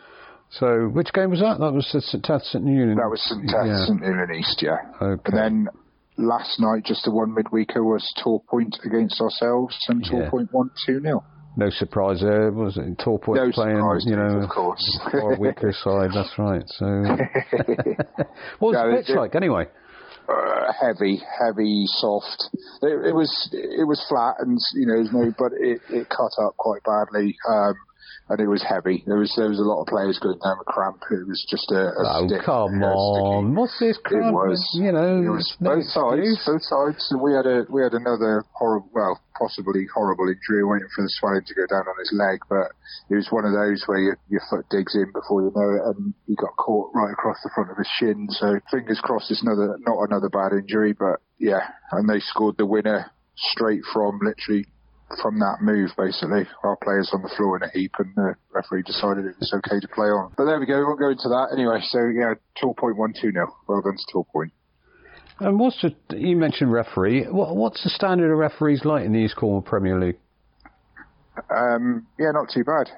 so 0.50 0.88
which 0.88 1.12
game 1.12 1.30
was 1.30 1.40
that? 1.40 1.58
That 1.60 1.72
was 1.72 1.88
the 1.92 2.00
St. 2.00 2.24
Tath 2.24 2.42
St. 2.44 2.64
Union. 2.64 2.96
That 2.96 3.10
was 3.10 3.20
St 3.22 3.42
Teath, 3.42 3.54
Yeah. 3.66 3.84
St 3.86 4.00
Newlyn 4.00 4.34
East, 4.38 4.62
yeah. 4.62 4.78
Okay. 5.02 5.22
And 5.26 5.36
then 5.36 5.68
last 6.18 6.58
night, 6.60 6.84
just 6.84 7.04
the 7.04 7.10
one 7.12 7.34
midweeker, 7.34 7.84
was 7.84 8.04
Tor 8.22 8.42
Point 8.48 8.76
against 8.84 9.20
ourselves, 9.20 9.76
and 9.88 10.04
Tor 10.04 10.22
Yeah. 10.22 10.30
Point 10.30 10.52
won 10.52 10.70
2 10.86 11.00
0. 11.00 11.24
No 11.58 11.70
surprise 11.70 12.20
there, 12.20 12.52
was 12.52 12.76
it? 12.76 12.98
Torpoint 12.98 13.36
No 13.36 13.50
playing, 13.50 13.76
surprise, 13.78 14.04
you 14.06 14.14
know, 14.16 14.40
of 14.42 14.50
course. 14.50 15.00
or 15.14 15.34
a 15.34 15.38
weaker 15.40 15.72
side. 15.72 16.10
That's 16.12 16.38
right. 16.38 16.62
So, 16.66 16.84
what 18.58 18.60
was 18.60 18.74
No, 18.74 18.90
the 18.90 18.96
pitch 18.98 19.10
it- 19.10 19.16
like 19.16 19.34
anyway? 19.34 19.66
uh, 20.28 20.72
heavy, 20.78 21.22
heavy, 21.40 21.84
soft. 21.86 22.50
It, 22.82 23.06
it 23.08 23.14
was 23.14 23.48
it 23.52 23.86
was 23.86 24.04
flat 24.08 24.36
and 24.40 24.58
you 24.74 24.86
know, 24.86 25.02
no, 25.12 25.32
but 25.38 25.52
it, 25.58 25.80
it 25.88 26.08
cut 26.08 26.32
up 26.44 26.56
quite 26.58 26.82
badly. 26.84 27.36
Um, 27.48 27.74
and 28.28 28.40
it 28.40 28.48
was 28.48 28.62
heavy. 28.62 29.04
There 29.06 29.18
was 29.18 29.32
there 29.36 29.48
was 29.48 29.58
a 29.58 29.66
lot 29.66 29.80
of 29.82 29.86
players 29.86 30.18
going 30.18 30.38
down 30.42 30.58
with 30.58 30.66
cramp. 30.66 30.98
It 31.10 31.26
was 31.26 31.44
just 31.48 31.70
a, 31.70 31.94
a 31.94 32.02
Oh, 32.02 32.26
stick, 32.26 32.42
come 32.42 32.82
a 32.82 32.86
on! 32.90 33.54
What's 33.54 33.78
this? 33.78 33.98
cramp? 34.02 34.26
It 34.26 34.32
was. 34.34 34.58
You 34.74 34.90
know, 34.90 35.22
It 35.22 35.30
was 35.30 35.46
no 35.60 35.76
both 35.76 35.86
sides. 35.86 36.42
Both 36.46 36.62
sides. 36.66 37.06
And 37.10 37.20
we 37.22 37.32
had 37.34 37.46
a 37.46 37.64
we 37.70 37.82
had 37.82 37.94
another 37.94 38.42
horrible, 38.52 38.90
well, 38.92 39.20
possibly 39.38 39.86
horrible 39.94 40.26
injury, 40.26 40.64
waiting 40.64 40.88
for 40.94 41.02
the 41.02 41.12
swelling 41.22 41.44
to 41.46 41.54
go 41.54 41.66
down 41.70 41.86
on 41.86 41.94
his 42.02 42.10
leg. 42.12 42.40
But 42.50 42.74
it 43.10 43.14
was 43.14 43.28
one 43.30 43.44
of 43.46 43.52
those 43.54 43.82
where 43.86 43.98
your, 44.02 44.18
your 44.28 44.42
foot 44.50 44.66
digs 44.70 44.94
in 44.98 45.12
before 45.14 45.42
you 45.46 45.52
know 45.54 45.70
it, 45.78 45.82
and 45.94 46.14
he 46.26 46.34
got 46.34 46.56
caught 46.58 46.90
right 46.94 47.12
across 47.12 47.38
the 47.44 47.50
front 47.54 47.70
of 47.70 47.78
his 47.78 47.88
shin. 47.98 48.26
So 48.30 48.58
fingers 48.70 48.98
crossed, 49.02 49.30
it's 49.30 49.42
another 49.42 49.78
not 49.86 50.02
another 50.10 50.28
bad 50.28 50.52
injury. 50.52 50.92
But 50.92 51.22
yeah, 51.38 51.62
and 51.92 52.08
they 52.10 52.18
scored 52.20 52.56
the 52.58 52.66
winner 52.66 53.06
straight 53.36 53.82
from 53.92 54.18
literally. 54.18 54.66
From 55.22 55.38
that 55.38 55.58
move, 55.62 55.90
basically, 55.96 56.46
our 56.64 56.76
players 56.82 57.10
on 57.14 57.22
the 57.22 57.30
floor 57.36 57.56
in 57.56 57.62
a 57.62 57.70
heap, 57.70 57.92
and 57.98 58.12
the 58.16 58.34
referee 58.52 58.82
decided 58.82 59.24
it 59.24 59.36
was 59.38 59.54
okay 59.54 59.78
to 59.78 59.88
play 59.88 60.06
on. 60.08 60.32
But 60.36 60.46
there 60.46 60.58
we 60.58 60.66
go. 60.66 60.78
We 60.78 60.84
won't 60.84 60.98
go 60.98 61.10
into 61.10 61.28
that 61.28 61.50
anyway. 61.52 61.78
So 61.80 62.00
yeah, 62.06 62.34
Torpoint 62.60 62.96
one 62.96 63.14
two 63.14 63.30
nil. 63.30 63.46
Well 63.68 63.82
done 63.82 63.96
to 63.96 64.12
Torpoint. 64.12 64.50
And 65.38 65.60
what's 65.60 65.80
the? 65.80 65.94
You 66.18 66.36
mentioned 66.36 66.72
referee. 66.72 67.24
What, 67.24 67.54
what's 67.54 67.84
the 67.84 67.90
standard 67.90 68.32
of 68.32 68.38
referees 68.38 68.84
like 68.84 69.04
in 69.04 69.12
the 69.12 69.20
East 69.20 69.36
Cornwall 69.36 69.62
Premier 69.62 70.00
League? 70.00 70.18
Um, 71.54 72.06
yeah, 72.18 72.32
not 72.32 72.50
too 72.52 72.64
bad. 72.64 72.90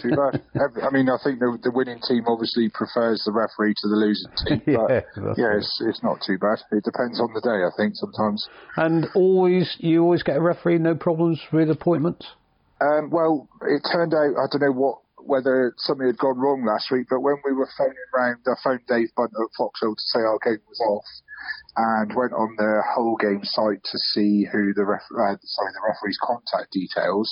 Too 0.00 0.14
bad. 0.16 0.42
I 0.82 0.90
mean, 0.90 1.08
I 1.08 1.18
think 1.22 1.38
the, 1.38 1.58
the 1.62 1.70
winning 1.70 2.00
team 2.06 2.24
obviously 2.26 2.68
prefers 2.68 3.22
the 3.24 3.32
referee 3.32 3.74
to 3.82 3.88
the 3.88 3.96
losing 3.96 4.32
team, 4.46 4.62
Yeah, 4.66 4.86
but 4.88 5.04
that's 5.16 5.38
yeah, 5.38 5.56
it's, 5.56 5.82
it's 5.86 6.02
not 6.02 6.20
too 6.26 6.38
bad. 6.38 6.58
It 6.70 6.84
depends 6.84 7.20
on 7.20 7.32
the 7.34 7.40
day, 7.40 7.64
I 7.64 7.70
think, 7.76 7.94
sometimes. 7.96 8.46
And 8.76 9.06
always, 9.14 9.76
you 9.78 10.02
always 10.02 10.22
get 10.22 10.36
a 10.36 10.40
referee, 10.40 10.78
no 10.78 10.94
problems 10.94 11.40
with 11.52 11.70
appointments? 11.70 12.26
Um, 12.80 13.10
well, 13.10 13.48
it 13.62 13.82
turned 13.92 14.12
out 14.12 14.34
I 14.34 14.46
don't 14.50 14.60
know 14.60 14.72
what 14.72 14.98
whether 15.24 15.72
something 15.78 16.06
had 16.06 16.18
gone 16.18 16.38
wrong 16.38 16.64
last 16.66 16.90
week, 16.90 17.06
but 17.08 17.20
when 17.20 17.36
we 17.44 17.52
were 17.52 17.68
phoning 17.78 17.94
round, 18.14 18.42
I 18.46 18.54
phoned 18.62 18.80
Dave 18.88 19.08
Bunt 19.16 19.30
at 19.30 19.50
Foxhole 19.56 19.94
to 19.94 20.02
say 20.10 20.18
our 20.18 20.38
game 20.42 20.58
was 20.68 20.80
off, 20.80 21.04
and 21.76 22.12
went 22.14 22.32
on 22.32 22.54
the 22.58 22.82
whole 22.94 23.16
game 23.16 23.40
site 23.44 23.82
to 23.84 23.98
see 23.98 24.44
who 24.52 24.74
the 24.74 24.84
ref- 24.84 25.08
uh, 25.12 25.36
sorry 25.42 25.72
the 25.72 25.80
referee's 25.88 26.18
contact 26.22 26.72
details, 26.72 27.30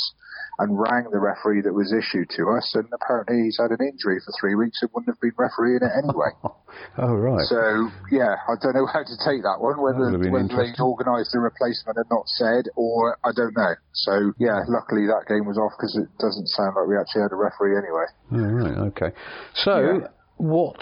and 0.58 0.78
rang 0.78 1.08
the 1.10 1.18
referee 1.18 1.62
that 1.62 1.72
was 1.72 1.92
issued 1.92 2.28
to 2.36 2.48
us, 2.56 2.72
and 2.74 2.88
apparently 2.92 3.44
he's 3.44 3.58
had 3.60 3.70
an 3.70 3.80
injury 3.84 4.20
for 4.24 4.32
three 4.40 4.54
weeks 4.54 4.80
and 4.82 4.90
wouldn't 4.94 5.12
have 5.14 5.20
been 5.20 5.36
refereeing 5.36 5.80
it 5.82 5.92
anyway. 5.96 6.30
Oh, 6.98 7.14
right. 7.14 7.42
So 7.50 7.90
yeah, 8.12 8.38
I 8.46 8.54
don't 8.62 8.74
know 8.74 8.86
how 8.86 9.02
to 9.02 9.16
take 9.26 9.42
that 9.42 9.58
one. 9.58 9.82
Whether 9.82 10.14
That 10.14 10.30
whether 10.30 10.46
they'd 10.48 10.78
organised 10.78 11.32
the 11.32 11.40
replacement 11.40 11.98
and 11.98 12.06
not 12.10 12.28
said, 12.28 12.70
or 12.76 13.18
I 13.24 13.34
don't 13.34 13.56
know. 13.56 13.74
So 13.92 14.32
yeah, 14.38 14.62
luckily 14.68 15.06
that 15.10 15.26
game 15.26 15.46
was 15.46 15.58
off 15.58 15.72
because 15.76 15.98
it 15.98 16.06
doesn't 16.22 16.46
sound 16.46 16.76
like 16.78 16.86
we 16.86 16.94
actually 16.96 17.22
had 17.26 17.32
a 17.32 17.40
referee 17.42 17.74
anyway. 17.74 18.06
Oh, 18.32 18.54
right, 18.54 18.78
okay. 18.94 19.10
So, 19.54 20.06
what 20.40 20.76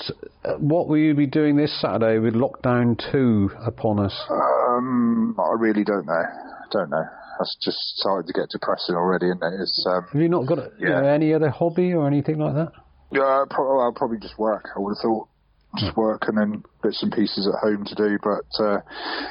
uh, 0.44 0.54
what 0.54 0.88
will 0.88 0.98
you 0.98 1.14
be 1.14 1.26
doing 1.26 1.56
this 1.56 1.78
Saturday 1.80 2.18
with 2.18 2.34
lockdown 2.34 2.98
two 3.12 3.50
upon 3.64 3.98
us? 4.00 4.14
Um, 4.30 5.34
I 5.38 5.54
really 5.58 5.84
don't 5.84 6.06
know. 6.06 6.22
Don't 6.70 6.90
know. 6.90 7.04
That's 7.38 7.56
just 7.62 7.78
starting 7.98 8.26
to 8.26 8.32
get 8.32 8.48
depressing 8.50 8.94
already, 8.94 9.26
isn't 9.26 9.42
it? 9.42 9.60
It's 9.60 9.86
um, 9.88 10.06
Have 10.12 10.20
you 10.22 10.28
not 10.28 10.46
got 10.46 10.58
you 10.78 10.88
Yeah. 10.88 11.00
know, 11.00 11.06
any 11.08 11.32
other 11.34 11.50
hobby 11.50 11.92
or 11.92 12.06
anything 12.06 12.38
like 12.38 12.54
that? 12.54 12.72
yeah, 13.10 13.44
probably, 13.48 13.82
I'll 13.82 13.92
probably 13.94 14.18
just 14.18 14.38
work. 14.38 14.68
I 14.76 14.80
would 14.80 14.96
have 14.96 15.02
thought. 15.02 15.28
Just 15.76 15.94
work 15.98 16.22
and 16.28 16.38
then 16.38 16.62
bits 16.82 17.02
and 17.02 17.12
pieces 17.12 17.46
at 17.46 17.60
home 17.60 17.84
to 17.84 17.94
do, 17.94 18.18
but 18.24 18.48
uh, 18.64 18.78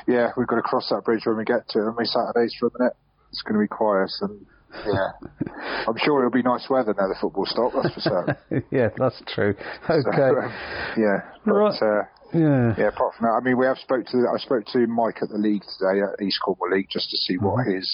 yeah, 0.08 0.30
we've 0.38 0.46
got 0.46 0.58
to 0.58 0.62
cross 0.62 0.88
that 0.92 1.02
bridge 1.04 1.26
when 1.26 1.36
we 1.36 1.44
get 1.44 1.68
to 1.70 1.80
it. 1.80 1.90
Only 1.90 2.06
Saturdays 2.06 2.54
for 2.60 2.68
a 2.68 2.72
minute. 2.78 2.94
It's 3.32 3.42
going 3.42 3.56
to 3.56 3.64
be 3.64 3.68
quiet, 3.68 4.12
and 4.22 4.46
yeah, 4.86 5.12
I'm 5.88 5.98
sure 6.04 6.20
it'll 6.20 6.32
be 6.32 6.44
nice 6.44 6.68
weather 6.70 6.94
now 6.98 7.08
the 7.08 7.16
football 7.20 7.46
stop. 7.46 7.72
That's 7.74 7.94
for 7.94 8.02
certain. 8.02 8.64
yeah, 8.72 8.90
that's 8.98 9.22
true. 9.28 9.56
So, 9.88 9.94
Okay. 9.94 10.22
um, 10.44 10.54
yeah, 10.98 11.22
but 11.46 11.54
Right. 11.54 11.82
uh, 11.82 12.04
Yeah. 12.34 12.76
yeah. 12.78 12.88
Apart 12.90 13.16
from 13.16 13.28
that, 13.28 13.40
I 13.40 13.44
mean, 13.44 13.58
we 13.58 13.66
have 13.66 13.78
spoke 13.78 14.06
to 14.08 14.18
I 14.34 14.38
spoke 14.38 14.66
to 14.74 14.86
Mike 14.88 15.20
at 15.24 15.30
the 15.30 15.38
league 15.38 15.64
today 15.64 16.02
at 16.04 16.22
East 16.22 16.40
Cornwall 16.44 16.72
League 16.76 16.90
just 16.92 17.10
to 17.10 17.18
see 17.18 17.38
what 17.38 17.66
his 17.66 17.88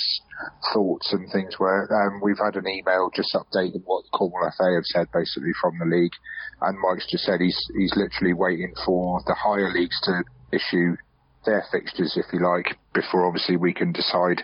thoughts 0.74 1.14
and 1.14 1.30
things 1.32 1.60
were. 1.60 1.86
Um, 1.94 2.20
we've 2.24 2.40
had 2.44 2.56
an 2.56 2.68
email 2.68 3.10
just 3.16 3.34
updating 3.36 3.84
what 3.86 4.04
Cornwall 4.12 4.50
FA 4.58 4.74
have 4.74 4.86
said 4.86 5.08
basically 5.14 5.54
from 5.62 5.78
the 5.80 5.86
league, 5.86 6.14
and 6.62 6.78
Mike's 6.80 7.10
just 7.10 7.24
said 7.26 7.40
he's 7.42 7.60
he's 7.78 7.94
literally 7.96 8.34
waiting 8.34 8.74
for 8.86 9.22
the 9.28 9.36
higher 9.36 9.72
leagues 9.72 10.00
to 10.04 10.24
issue 10.52 10.98
their 11.46 11.64
fixtures, 11.72 12.18
if 12.18 12.26
you 12.34 12.40
like, 12.40 12.78
before 12.94 13.26
obviously 13.28 13.58
we 13.58 13.74
can 13.74 13.92
decide 13.92 14.44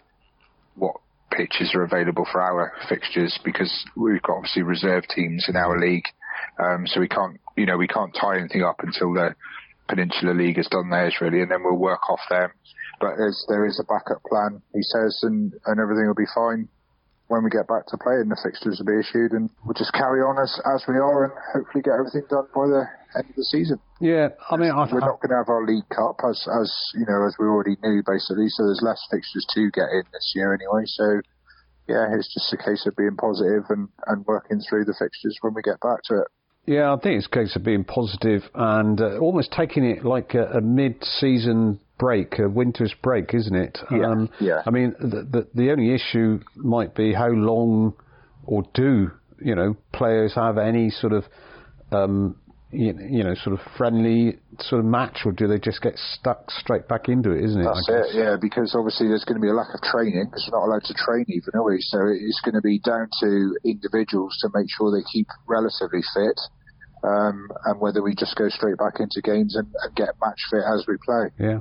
what 0.75 0.95
pitches 1.40 1.74
are 1.74 1.84
available 1.84 2.28
for 2.30 2.42
our 2.42 2.74
fixtures 2.90 3.40
because 3.46 3.72
we've 3.96 4.22
got 4.22 4.38
obviously 4.38 4.62
reserve 4.62 5.06
teams 5.08 5.46
in 5.48 5.56
our 5.56 5.80
league. 5.80 6.04
Um, 6.62 6.86
so 6.86 7.00
we 7.00 7.08
can't, 7.08 7.40
you 7.56 7.66
know, 7.66 7.78
we 7.78 7.88
can't 7.88 8.14
tie 8.20 8.38
anything 8.38 8.64
up 8.64 8.82
until 8.84 9.14
the 9.14 9.36
Peninsula 9.88 10.34
League 10.34 10.58
has 10.58 10.68
done 10.68 10.90
theirs 10.90 11.16
really, 11.22 11.42
and 11.42 11.50
then 11.50 11.64
we'll 11.64 11.80
work 11.80 12.10
off 12.10 12.20
them. 12.30 12.52
But 13.00 13.16
there's, 13.18 13.46
there 13.48 13.66
is 13.66 13.80
a 13.80 13.88
backup 13.88 14.22
plan, 14.28 14.62
he 14.74 14.82
says, 14.82 15.20
and, 15.24 15.54
and 15.66 15.80
everything 15.80 16.08
will 16.08 16.16
be 16.16 16.30
fine 16.36 16.68
when 17.30 17.45
we 17.45 17.49
get 17.49 17.69
back 17.69 17.86
to 17.88 17.97
playing, 17.97 18.27
the 18.27 18.38
fixtures 18.41 18.82
will 18.82 18.89
be 18.89 18.99
issued 18.99 19.32
and 19.38 19.49
we'll 19.63 19.77
just 19.77 19.93
carry 19.93 20.19
on 20.25 20.41
as, 20.41 20.49
as 20.65 20.82
we 20.89 20.97
are 20.97 21.30
and 21.30 21.34
hopefully 21.53 21.86
get 21.86 21.93
everything 21.93 22.25
done 22.25 22.49
by 22.53 22.65
the 22.65 22.84
end 23.15 23.30
of 23.30 23.36
the 23.38 23.45
season. 23.45 23.77
Yeah, 24.01 24.34
I 24.49 24.57
mean, 24.57 24.73
I, 24.73 24.89
We're 24.89 25.05
not 25.05 25.21
going 25.21 25.30
to 25.30 25.38
have 25.38 25.49
our 25.49 25.61
League 25.61 25.88
Cup 25.93 26.17
as, 26.25 26.41
as, 26.49 26.73
you 26.97 27.05
know, 27.05 27.21
as 27.30 27.38
we 27.38 27.45
already 27.45 27.77
knew 27.86 28.01
basically, 28.01 28.49
so 28.49 28.65
there's 28.65 28.82
less 28.82 28.99
fixtures 29.13 29.45
to 29.53 29.69
get 29.69 29.93
in 29.93 30.03
this 30.11 30.34
year 30.34 30.57
anyway, 30.57 30.89
so 30.89 31.21
yeah, 31.86 32.09
it's 32.17 32.34
just 32.34 32.49
a 32.53 32.57
case 32.57 32.86
of 32.89 32.97
being 32.97 33.15
positive 33.15 33.65
and, 33.69 33.89
and 34.09 34.25
working 34.25 34.61
through 34.67 34.86
the 34.86 34.97
fixtures 34.97 35.38
when 35.41 35.53
we 35.53 35.61
get 35.61 35.80
back 35.82 36.01
to 36.09 36.25
it. 36.25 36.27
Yeah, 36.65 36.93
I 36.93 36.97
think 36.97 37.17
it's 37.17 37.30
a 37.30 37.36
case 37.36 37.55
of 37.55 37.63
being 37.63 37.84
positive 37.84 38.43
and 38.53 38.99
uh, 39.01 39.17
almost 39.17 39.51
taking 39.51 39.86
it 39.86 40.05
like 40.05 40.34
a, 40.34 40.57
a 40.57 40.61
mid-season 40.61 41.80
break, 42.00 42.39
a 42.39 42.50
winter's 42.50 42.93
break, 43.04 43.34
isn't 43.34 43.56
it? 43.56 43.78
Um, 43.91 44.30
Yeah, 44.39 44.47
yeah. 44.47 44.62
I 44.66 44.72
mean, 44.72 44.95
the, 45.00 45.28
the 45.30 45.47
the 45.54 45.72
only 45.72 45.93
issue 45.93 46.39
might 46.56 46.95
be 46.95 47.14
how 47.14 47.30
long, 47.30 47.93
or 48.45 48.64
do 48.74 49.12
you 49.39 49.56
know 49.56 49.78
players 49.93 50.34
have 50.34 50.58
any 50.58 50.89
sort 50.89 51.14
of, 51.14 51.26
um, 51.91 52.38
you, 52.72 52.97
you 52.97 53.24
know, 53.24 53.36
sort 53.36 53.60
of 53.60 53.62
friendly 53.78 54.39
sort 54.60 54.80
of 54.80 54.86
match, 54.86 55.20
or 55.26 55.32
do 55.32 55.47
they 55.47 55.60
just 55.60 55.82
get 55.82 55.93
stuck 55.97 56.50
straight 56.50 56.88
back 56.88 57.10
into 57.10 57.32
it? 57.32 57.43
Isn't 57.43 57.62
it? 57.62 57.66
That's 57.66 57.89
it, 57.89 58.16
yeah, 58.16 58.36
because 58.41 58.74
obviously 58.74 59.08
there's 59.08 59.26
going 59.26 59.38
to 59.38 59.45
be 59.45 59.50
a 59.50 59.54
lack 59.54 59.74
of 59.76 59.82
training 59.82 60.26
because 60.26 60.50
we're 60.50 60.58
not 60.58 60.66
allowed 60.66 60.86
to 60.86 60.93
train 60.95 61.26
even, 61.28 61.52
are 61.54 61.64
we? 61.64 61.78
So 61.82 62.00
it's 62.08 62.41
going 62.41 62.56
to 62.56 62.62
be 62.62 62.80
down 62.80 63.10
to 63.22 63.58
individuals 63.64 64.38
to 64.41 64.50
make 64.54 64.68
sure 64.70 64.89
they 64.91 65.06
keep 65.12 65.28
relatively 65.47 66.02
fit 66.16 66.39
um, 67.04 67.50
and 67.66 67.80
whether 67.80 68.02
we 68.02 68.16
just 68.16 68.36
go 68.36 68.50
straight 68.50 68.78
back 68.78 69.00
into 69.00 69.22
games 69.22 69.56
and, 69.56 69.68
and 69.84 69.95
get 69.95 70.10
match 70.22 70.39
fit 70.52 70.64
as 70.74 70.86
we 70.88 70.95
play, 71.06 71.30
Yeah. 71.39 71.60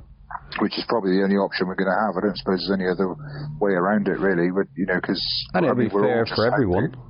Which 0.60 0.76
is 0.78 0.84
probably 0.88 1.16
the 1.16 1.22
only 1.24 1.36
option 1.36 1.66
we're 1.68 1.74
going 1.76 1.90
to 1.90 2.00
have. 2.06 2.16
I 2.16 2.20
don't 2.26 2.36
suppose 2.36 2.64
there's 2.66 2.78
any 2.80 2.88
other 2.88 3.14
way 3.60 3.72
around 3.72 4.08
it 4.08 4.18
really, 4.18 4.50
but 4.50 4.66
you 4.76 4.86
know, 4.86 4.96
because 5.00 5.22
And 5.54 5.64
it'll 5.64 5.76
be 5.76 5.88
fair 5.88 6.26
for 6.26 6.46
everyone. 6.52 6.92
hoping- 6.92 7.02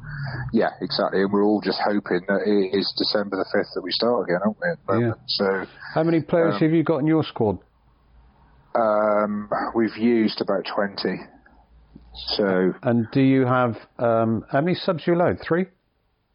Yeah, 0.53 0.71
exactly, 0.81 1.23
and 1.23 1.33
we're 1.33 1.43
all 1.45 1.61
just 1.61 1.79
hoping 1.85 2.21
that 2.29 2.43
it 2.47 2.77
is 2.79 2.93
December 2.99 3.37
the 3.37 3.47
fifth 3.53 3.73
that 3.75 3.83
we 3.83 3.91
start 3.93 4.29
again, 4.29 4.41
aren't 4.45 4.59
we? 4.61 4.95
Moment? 4.95 5.19
So 5.27 5.65
How 5.95 6.03
many 6.03 6.21
players 6.21 6.55
Um, 6.55 6.61
have 6.61 6.73
you 6.73 6.83
got 6.83 6.99
in 6.99 7.07
your 7.07 7.25
squad? 7.25 7.59
um, 8.75 9.49
we've 9.75 9.97
used 9.97 10.41
about 10.41 10.65
twenty. 10.75 11.21
So 12.37 12.75
And 12.83 13.07
do 13.13 13.21
you 13.21 13.47
have 13.47 13.77
um, 13.99 14.45
how 14.51 14.61
many 14.61 14.75
subs 14.75 15.07
you 15.07 15.15
allowed? 15.15 15.39
Three, 15.41 15.67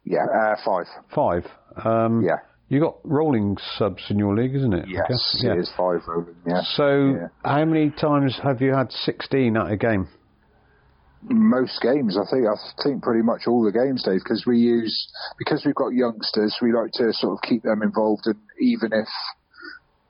yeah, 0.04 0.24
uh, 0.24 0.56
five. 0.64 0.86
five. 1.14 1.46
Um, 1.84 2.22
Yeah. 2.22 2.38
You 2.68 2.80
got 2.80 2.96
rolling 3.04 3.58
subs 3.76 4.02
in 4.10 4.18
your 4.18 4.34
league, 4.34 4.54
isn't 4.54 4.72
it? 4.72 4.88
Yes, 4.88 5.04
guess? 5.08 5.44
it 5.44 5.58
is 5.58 5.70
five 5.76 6.00
rolling. 6.08 6.34
Yeah. 6.46 6.62
So, 6.62 7.04
Yeah. 7.20 7.28
how 7.44 7.64
many 7.64 7.90
times 7.90 8.38
have 8.42 8.62
you 8.62 8.72
had 8.72 8.90
16 8.90 9.56
at 9.56 9.70
a 9.70 9.76
game? 9.76 10.08
most 11.26 11.80
games, 11.80 12.18
I 12.18 12.24
think. 12.30 12.46
I 12.46 12.54
think 12.82 13.02
pretty 13.02 13.22
much 13.22 13.46
all 13.46 13.64
the 13.64 13.72
games, 13.72 14.02
Dave, 14.02 14.20
because 14.22 14.44
we 14.46 14.58
use 14.58 14.92
because 15.38 15.64
we've 15.64 15.74
got 15.74 15.94
youngsters. 15.94 16.58
We 16.60 16.72
like 16.72 16.92
to 17.00 17.12
sort 17.14 17.32
of 17.32 17.40
keep 17.48 17.62
them 17.62 17.82
involved, 17.82 18.26
and 18.26 18.36
even 18.60 18.92
if 18.92 19.08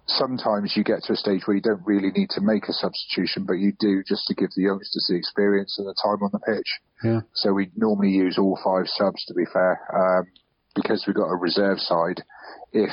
sometimes 0.07 0.77
you 0.77 0.85
get 0.85 1.03
to 1.05 1.13
a 1.15 1.17
stage 1.17 1.43
where 1.47 1.55
you 1.55 1.63
don't 1.63 1.83
really 1.87 2.11
need 2.11 2.31
to 2.31 2.41
make 2.41 2.69
a 2.69 2.73
substitution, 2.73 3.45
but 3.47 3.55
you 3.55 3.73
do 3.79 4.03
just 4.07 4.27
to 4.27 4.35
give 4.35 4.51
the 4.57 4.63
youngsters 4.63 5.07
the 5.09 5.17
experience 5.17 5.79
and 5.79 5.87
the 5.87 5.95
time 6.03 6.21
on 6.23 6.31
the 6.33 6.41
pitch. 6.41 6.81
Yeah. 7.03 7.21
So 7.35 7.53
we 7.53 7.71
normally 7.77 8.11
use 8.11 8.37
all 8.37 8.59
five 8.65 8.87
subs. 8.89 9.25
To 9.27 9.35
be 9.35 9.45
fair, 9.53 9.79
um, 9.95 10.27
because 10.75 11.05
we've 11.07 11.17
got 11.17 11.31
a 11.31 11.37
reserve 11.37 11.79
side. 11.79 12.23
If 12.73 12.91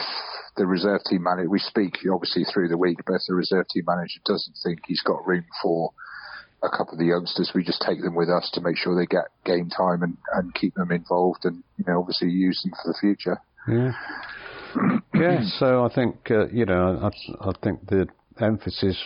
the 0.57 0.65
reserve 0.65 1.01
team 1.09 1.23
manager, 1.23 1.49
we 1.49 1.59
speak 1.59 1.97
obviously 2.11 2.43
through 2.43 2.69
the 2.69 2.77
week, 2.77 2.99
but 3.05 3.13
if 3.13 3.21
the 3.27 3.33
reserve 3.33 3.67
team 3.69 3.83
manager 3.87 4.19
doesn't 4.25 4.55
think 4.63 4.81
he's 4.85 5.01
got 5.01 5.25
room 5.25 5.45
for 5.61 5.91
a 6.63 6.69
couple 6.69 6.93
of 6.93 6.99
the 6.99 7.05
youngsters, 7.05 7.51
we 7.55 7.63
just 7.63 7.83
take 7.85 8.01
them 8.01 8.13
with 8.13 8.29
us 8.29 8.49
to 8.53 8.61
make 8.61 8.77
sure 8.77 8.95
they 8.95 9.07
get 9.07 9.25
game 9.45 9.69
time 9.69 10.03
and, 10.03 10.17
and 10.33 10.53
keep 10.53 10.75
them 10.75 10.91
involved 10.91 11.45
and, 11.45 11.63
you 11.77 11.85
know, 11.87 11.99
obviously 11.99 12.29
use 12.29 12.61
them 12.63 12.73
for 12.83 12.91
the 12.91 12.97
future. 12.99 13.41
Yeah. 13.67 13.91
yeah. 15.13 15.41
So 15.59 15.83
I 15.85 15.93
think 15.93 16.29
uh, 16.29 16.47
you 16.47 16.65
know 16.65 16.99
I, 17.01 17.49
I 17.49 17.51
think 17.63 17.87
the 17.87 18.07
emphasis 18.39 18.97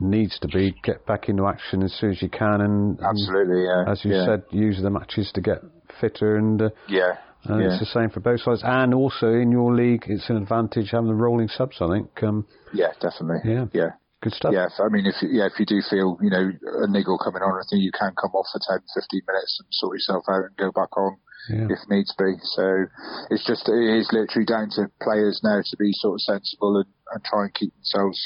needs 0.00 0.38
to 0.40 0.48
be 0.48 0.74
get 0.82 1.06
back 1.06 1.28
into 1.28 1.46
action 1.46 1.82
as 1.82 1.92
soon 1.94 2.10
as 2.10 2.22
you 2.22 2.28
can, 2.28 2.60
and, 2.60 2.98
and 2.98 3.06
Absolutely, 3.06 3.64
yeah. 3.64 3.84
as 3.90 4.04
you 4.04 4.12
yeah. 4.12 4.26
said, 4.26 4.42
use 4.50 4.80
the 4.82 4.90
matches 4.90 5.30
to 5.34 5.40
get 5.40 5.62
fitter, 6.00 6.36
and 6.36 6.60
uh, 6.60 6.70
Yeah. 6.88 7.16
And 7.44 7.60
yeah. 7.60 7.68
it's 7.70 7.80
the 7.80 7.86
same 7.86 8.10
for 8.10 8.20
both 8.20 8.40
sides. 8.40 8.62
And 8.64 8.94
also 8.94 9.28
in 9.32 9.50
your 9.52 9.74
league, 9.74 10.04
it's 10.06 10.28
an 10.30 10.36
advantage 10.36 10.90
having 10.90 11.08
the 11.08 11.14
rolling 11.14 11.48
subs. 11.48 11.76
I 11.80 11.88
think. 11.88 12.22
Um, 12.22 12.46
yeah, 12.72 12.92
definitely. 13.00 13.40
Yeah. 13.50 13.66
Yeah. 13.72 13.90
good 14.22 14.32
stuff. 14.32 14.52
Yeah, 14.54 14.66
if- 14.66 14.80
I 14.80 14.88
mean, 14.88 15.04
if 15.06 15.20
you- 15.20 15.28
yeah, 15.28 15.46
if 15.46 15.60
you 15.60 15.66
do 15.66 15.82
feel 15.90 16.16
you 16.22 16.30
know 16.30 16.50
a 16.82 16.86
niggle 16.88 17.18
coming 17.18 17.42
on, 17.42 17.52
I 17.60 17.64
think 17.68 17.82
you 17.82 17.92
can 17.92 18.14
come 18.16 18.32
off 18.32 18.46
for 18.52 18.60
10, 18.66 18.80
15 18.94 19.20
minutes 19.28 19.60
and 19.60 19.68
sort 19.70 19.96
yourself 19.96 20.24
out 20.28 20.44
and 20.48 20.56
go 20.56 20.72
back 20.72 20.96
on 20.96 21.16
Yeah. 21.50 21.68
if 21.68 21.78
needs 21.90 22.14
be. 22.16 22.32
So 22.56 22.86
it's 23.30 23.44
just 23.44 23.68
it 23.68 23.76
is 24.00 24.08
literally 24.12 24.46
down 24.46 24.70
to 24.76 24.88
players 25.02 25.40
now 25.44 25.60
to 25.60 25.76
be 25.76 25.92
sort 25.92 26.14
of 26.14 26.20
sensible 26.22 26.76
and, 26.78 26.86
and 27.12 27.22
try 27.24 27.44
and 27.44 27.52
keep 27.54 27.74
themselves 27.74 28.18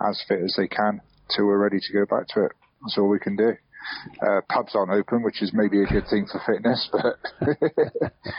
as 0.00 0.20
fit 0.26 0.40
as 0.42 0.54
they 0.58 0.66
can 0.66 1.00
till 1.30 1.46
we're 1.46 1.58
ready 1.62 1.78
to 1.78 1.92
go 1.92 2.04
back 2.06 2.26
to 2.34 2.44
it. 2.46 2.52
That's 2.82 2.98
all 2.98 3.08
we 3.08 3.20
can 3.20 3.36
do. 3.36 3.54
Uh, 4.22 4.40
pubs 4.48 4.74
aren't 4.74 4.90
open, 4.90 5.22
which 5.22 5.42
is 5.42 5.52
maybe 5.54 5.82
a 5.82 5.86
good 5.86 6.04
thing 6.08 6.26
for 6.30 6.40
fitness, 6.46 6.88
but 6.92 7.16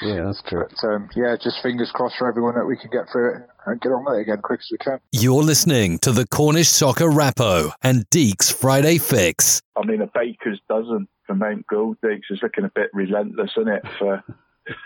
Yeah, 0.02 0.24
that's 0.26 0.42
true. 0.48 0.66
but 0.70 0.88
um, 0.88 1.10
yeah, 1.16 1.36
just 1.42 1.62
fingers 1.62 1.92
crossed 1.94 2.16
for 2.18 2.28
everyone 2.30 2.56
that 2.56 2.66
we 2.66 2.78
can 2.78 2.90
get 2.92 3.10
through 3.12 3.36
it 3.36 3.42
and 3.66 3.80
get 3.82 3.90
on 3.92 4.06
with 4.06 4.18
it 4.20 4.22
again 4.22 4.40
quick 4.42 4.60
as 4.60 4.68
we 4.72 4.78
can. 4.78 5.00
You're 5.12 5.44
listening 5.44 6.00
to 6.00 6.12
the 6.12 6.26
Cornish 6.28 6.70
Soccer 6.70 7.06
Rappo 7.10 7.72
and 7.84 8.10
Deeks 8.10 8.52
Friday 8.54 8.98
Fix. 8.98 9.62
I 9.76 9.86
mean, 9.86 10.02
a 10.02 10.08
baker's 10.14 10.60
dozen 10.70 11.08
for 11.26 11.36
Mount 11.36 11.66
Gould 11.68 11.98
Diggs 12.02 12.28
is 12.30 12.40
looking 12.42 12.64
a 12.66 12.72
bit 12.74 12.90
relentless, 12.94 13.52
isn't 13.58 13.72
it, 13.72 13.84
for 14.00 14.24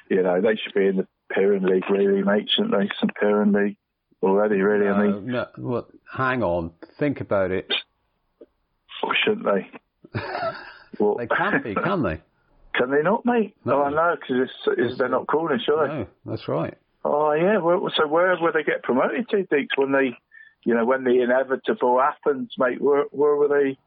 you 0.09 0.21
know, 0.21 0.41
they 0.41 0.55
should 0.55 0.73
be 0.73 0.87
in 0.87 0.97
the 0.97 1.07
Pyramid 1.31 1.69
League, 1.69 1.89
really, 1.89 2.23
mate, 2.23 2.49
shouldn't 2.55 2.73
they? 2.73 2.89
St 2.99 3.15
Pyramid 3.19 3.63
League 3.63 3.77
already, 4.21 4.61
really. 4.61 4.87
I 4.87 5.03
mean, 5.07 5.25
no, 5.27 5.47
well, 5.57 5.87
hang 6.11 6.43
on. 6.43 6.71
Think 6.99 7.21
about 7.21 7.51
it. 7.51 7.71
or 9.03 9.15
shouldn't 9.25 9.45
they? 9.45 9.69
Well, 10.99 11.15
They 11.17 11.27
can't 11.27 11.63
be, 11.63 11.73
can 11.83 12.03
they? 12.03 12.21
Can 12.73 12.89
they 12.91 13.01
not, 13.01 13.25
mate? 13.25 13.55
No. 13.65 13.81
Oh, 13.81 13.83
I 13.83 13.89
know, 13.91 14.15
because 14.15 14.97
they're 14.97 15.09
not 15.09 15.27
Cornish, 15.27 15.67
are 15.69 15.87
they? 15.87 15.93
No, 15.93 16.07
that's 16.25 16.47
right. 16.47 16.73
Oh, 17.03 17.33
yeah. 17.33 17.57
Well, 17.57 17.89
so 17.95 18.07
where 18.07 18.35
will 18.39 18.51
they 18.53 18.63
get 18.63 18.83
promoted 18.83 19.27
to, 19.29 19.37
Deeks, 19.43 19.75
when 19.77 19.91
they, 19.91 20.17
you 20.63 20.73
know, 20.75 20.85
when 20.85 21.03
the 21.03 21.21
inevitable 21.21 21.99
happens, 21.99 22.53
mate? 22.57 22.81
Where, 22.81 23.03
where 23.11 23.35
were 23.35 23.47
they? 23.47 23.77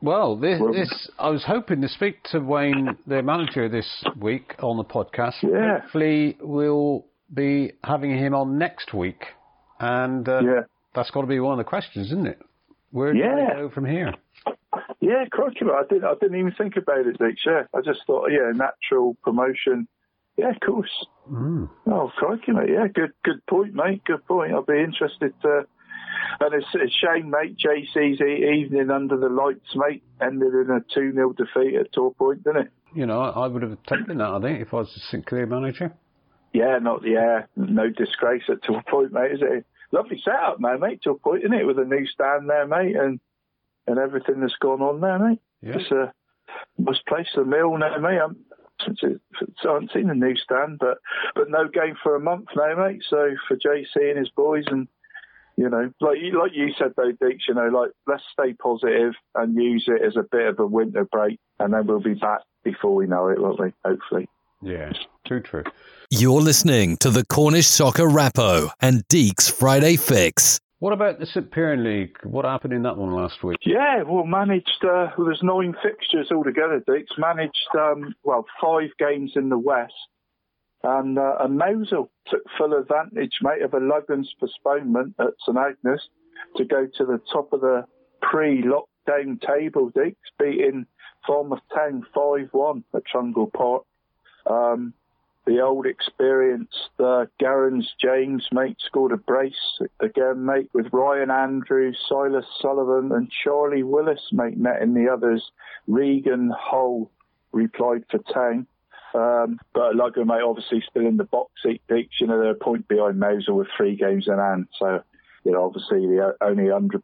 Well, 0.00 0.36
this, 0.36 0.60
Well- 0.60 0.72
this 0.72 1.10
I 1.18 1.30
was 1.30 1.44
hoping 1.44 1.80
to 1.82 1.88
speak 1.88 2.22
to 2.32 2.40
Wayne, 2.40 2.96
the 3.06 3.22
manager, 3.22 3.68
this 3.68 4.04
week 4.20 4.54
on 4.60 4.76
the 4.78 4.84
podcast. 4.84 5.34
Yeah. 5.42 5.80
Hopefully, 5.80 6.36
we'll 6.40 7.04
be 7.32 7.72
having 7.84 8.16
him 8.16 8.34
on 8.34 8.58
next 8.58 8.92
week, 8.94 9.22
and 9.78 10.28
uh, 10.28 10.40
Yeah. 10.40 10.60
that's 10.94 11.10
got 11.10 11.20
to 11.22 11.26
be 11.26 11.38
one 11.40 11.52
of 11.52 11.58
the 11.58 11.68
questions, 11.68 12.06
isn't 12.06 12.26
it? 12.26 12.40
Where 12.90 13.12
do 13.12 13.18
Yeah. 13.18 13.34
we 13.56 13.62
go 13.62 13.70
from 13.70 13.84
here? 13.84 14.14
Yeah, 15.00 15.24
crikey, 15.30 15.64
mate. 15.64 15.74
I 15.74 15.82
didn't, 15.88 16.04
I 16.04 16.14
didn't 16.20 16.38
even 16.38 16.52
think 16.52 16.76
about 16.76 17.06
it, 17.06 17.18
Deeks. 17.18 17.46
Yeah, 17.46 17.62
I 17.74 17.80
just 17.84 18.00
thought, 18.06 18.30
yeah, 18.30 18.50
natural 18.52 19.16
promotion. 19.22 19.86
Yeah, 20.36 20.50
of 20.50 20.60
course. 20.60 21.06
Mm. 21.30 21.68
Oh, 21.86 22.10
crikey, 22.16 22.52
mate. 22.52 22.70
Yeah, 22.70 22.86
good, 22.92 23.12
good 23.24 23.44
point, 23.46 23.74
mate. 23.74 24.04
Good 24.04 24.26
point. 24.26 24.52
I'll 24.52 24.62
be 24.62 24.78
interested 24.78 25.34
to. 25.42 25.66
And 26.40 26.54
it's 26.54 26.74
a 26.74 26.88
shame, 26.88 27.30
mate. 27.30 27.56
JC's 27.58 28.20
evening 28.20 28.90
under 28.90 29.16
the 29.16 29.28
lights, 29.28 29.74
mate, 29.74 30.02
ended 30.20 30.54
in 30.54 30.70
a 30.70 30.80
2 30.94 31.12
0 31.12 31.32
defeat 31.32 31.76
at 31.76 31.92
Torpoint, 31.92 32.44
didn't 32.44 32.66
it? 32.66 32.72
You 32.94 33.06
know, 33.06 33.20
I, 33.20 33.46
would 33.46 33.62
have 33.62 33.82
taken 33.84 34.18
that. 34.18 34.30
I 34.30 34.40
think 34.40 34.60
if 34.60 34.72
I 34.72 34.78
was 34.78 34.92
the 34.94 35.00
St 35.00 35.26
Cleer 35.26 35.46
manager. 35.46 35.92
Yeah, 36.52 36.78
not 36.80 37.02
yeah, 37.04 37.42
no 37.56 37.90
disgrace 37.90 38.44
at 38.48 38.62
Torpoint, 38.62 39.12
mate, 39.12 39.32
is 39.32 39.42
it? 39.42 39.66
Lovely 39.92 40.20
setup, 40.24 40.60
now, 40.60 40.76
mate. 40.76 41.00
Torpoint, 41.06 41.40
isn't 41.40 41.52
it? 41.52 41.66
With 41.66 41.78
a 41.78 41.84
new 41.84 42.06
stand 42.06 42.48
there, 42.48 42.66
mate, 42.66 42.96
and 42.96 43.20
and 43.88 43.98
everything 43.98 44.40
that's 44.40 44.56
gone 44.60 44.82
on 44.82 45.00
there, 45.00 45.18
mate. 45.18 45.40
Yeah. 45.62 45.78
It's 45.78 45.90
a 45.90 46.12
must 46.78 47.06
place 47.06 47.28
the 47.34 47.44
mill 47.44 47.76
now, 47.76 47.98
mate. 47.98 48.20
I'm, 48.22 48.36
since 48.84 49.00
it, 49.02 49.20
since 49.38 49.56
I 49.64 49.72
haven't 49.72 49.90
seen 49.92 50.08
the 50.08 50.14
new 50.14 50.36
stand, 50.36 50.78
but 50.78 50.98
but 51.34 51.50
no 51.50 51.68
game 51.68 51.96
for 52.02 52.14
a 52.14 52.20
month 52.20 52.48
now, 52.54 52.86
mate. 52.86 53.02
So 53.08 53.30
for 53.48 53.56
JC 53.56 54.10
and 54.10 54.18
his 54.18 54.30
boys, 54.30 54.64
and 54.68 54.88
you 55.56 55.68
know, 55.68 55.90
like 56.00 56.18
you 56.20 56.38
like 56.38 56.52
you 56.54 56.72
said 56.78 56.92
though, 56.96 57.12
Deeks, 57.12 57.48
you 57.48 57.54
know, 57.54 57.68
like 57.68 57.90
let's 58.06 58.22
stay 58.32 58.52
positive 58.52 59.14
and 59.34 59.56
use 59.56 59.88
it 59.88 60.02
as 60.04 60.16
a 60.16 60.26
bit 60.30 60.46
of 60.46 60.58
a 60.60 60.66
winter 60.66 61.04
break, 61.10 61.38
and 61.58 61.72
then 61.72 61.86
we'll 61.86 62.00
be 62.00 62.14
back 62.14 62.42
before 62.62 62.94
we 62.94 63.06
know 63.06 63.28
it, 63.28 63.40
won't 63.40 63.60
we? 63.60 63.72
Hopefully. 63.84 64.28
Yeah, 64.62 64.92
too 65.24 65.40
true. 65.40 65.64
You're 66.10 66.40
listening 66.40 66.96
to 66.98 67.10
the 67.10 67.24
Cornish 67.24 67.66
Soccer 67.66 68.06
Rappo 68.06 68.70
and 68.80 69.06
Deeks 69.08 69.50
Friday 69.50 69.96
Fix. 69.96 70.58
What 70.80 70.92
about 70.92 71.18
the 71.18 71.26
St 71.26 71.50
League? 71.56 72.16
What 72.22 72.44
happened 72.44 72.72
in 72.72 72.82
that 72.84 72.96
one 72.96 73.10
last 73.10 73.42
week? 73.42 73.58
Yeah, 73.66 74.02
well, 74.02 74.24
managed. 74.24 74.84
Uh, 74.84 75.08
well, 75.18 75.26
there's 75.26 75.42
nine 75.42 75.74
fixtures 75.82 76.30
altogether. 76.30 76.82
Dix 76.86 77.10
managed 77.18 77.52
um, 77.76 78.14
well 78.22 78.46
five 78.62 78.90
games 78.96 79.32
in 79.34 79.48
the 79.48 79.58
west, 79.58 79.92
and 80.84 81.18
uh, 81.18 81.38
and 81.40 81.58
Mousehole 81.58 82.10
took 82.28 82.42
full 82.56 82.74
advantage, 82.74 83.32
mate, 83.42 83.62
of 83.62 83.74
a 83.74 83.80
Ludgvan's 83.80 84.32
postponement 84.38 85.14
at 85.18 85.34
St 85.44 85.58
Agnes 85.58 86.00
to 86.56 86.64
go 86.64 86.86
to 86.96 87.04
the 87.04 87.20
top 87.32 87.52
of 87.52 87.60
the 87.60 87.84
pre-lockdown 88.22 89.40
table. 89.40 89.90
Dix 89.92 90.16
beating 90.38 90.86
Falmouth 91.26 91.58
Town 91.74 92.06
five 92.14 92.50
one 92.52 92.84
at 92.94 93.02
Trungle 93.12 93.52
Park. 93.52 93.82
Um, 94.46 94.94
the 95.48 95.62
old 95.62 95.86
experienced 95.86 96.90
uh, 96.98 97.24
Garens 97.40 97.86
James, 97.98 98.46
mate, 98.52 98.76
scored 98.84 99.12
a 99.12 99.16
brace 99.16 99.80
again, 99.98 100.44
mate, 100.44 100.68
with 100.74 100.92
Ryan 100.92 101.30
Andrews, 101.30 101.98
Silas 102.06 102.44
Sullivan, 102.60 103.12
and 103.12 103.30
Charlie 103.30 103.82
Willis, 103.82 104.20
mate, 104.30 104.58
netting 104.58 104.92
the 104.92 105.10
others. 105.10 105.50
Regan 105.86 106.52
Hull 106.54 107.10
replied 107.52 108.04
for 108.10 108.18
Tang. 108.30 108.66
Um, 109.14 109.58
but 109.72 109.96
Lugger, 109.96 110.26
mate, 110.26 110.42
obviously 110.44 110.84
still 110.90 111.06
in 111.06 111.16
the 111.16 111.24
box 111.24 111.50
seat, 111.62 111.80
Deeks. 111.88 112.20
You 112.20 112.26
know, 112.26 112.38
they're 112.38 112.50
a 112.50 112.54
point 112.54 112.86
behind 112.86 113.18
Mousehole 113.18 113.56
with 113.56 113.68
three 113.74 113.96
games 113.96 114.28
in 114.28 114.36
hand. 114.36 114.68
So, 114.78 115.02
you 115.44 115.52
know, 115.52 115.64
obviously 115.64 116.06
the 116.06 116.36
only 116.42 116.64
100% 116.64 117.00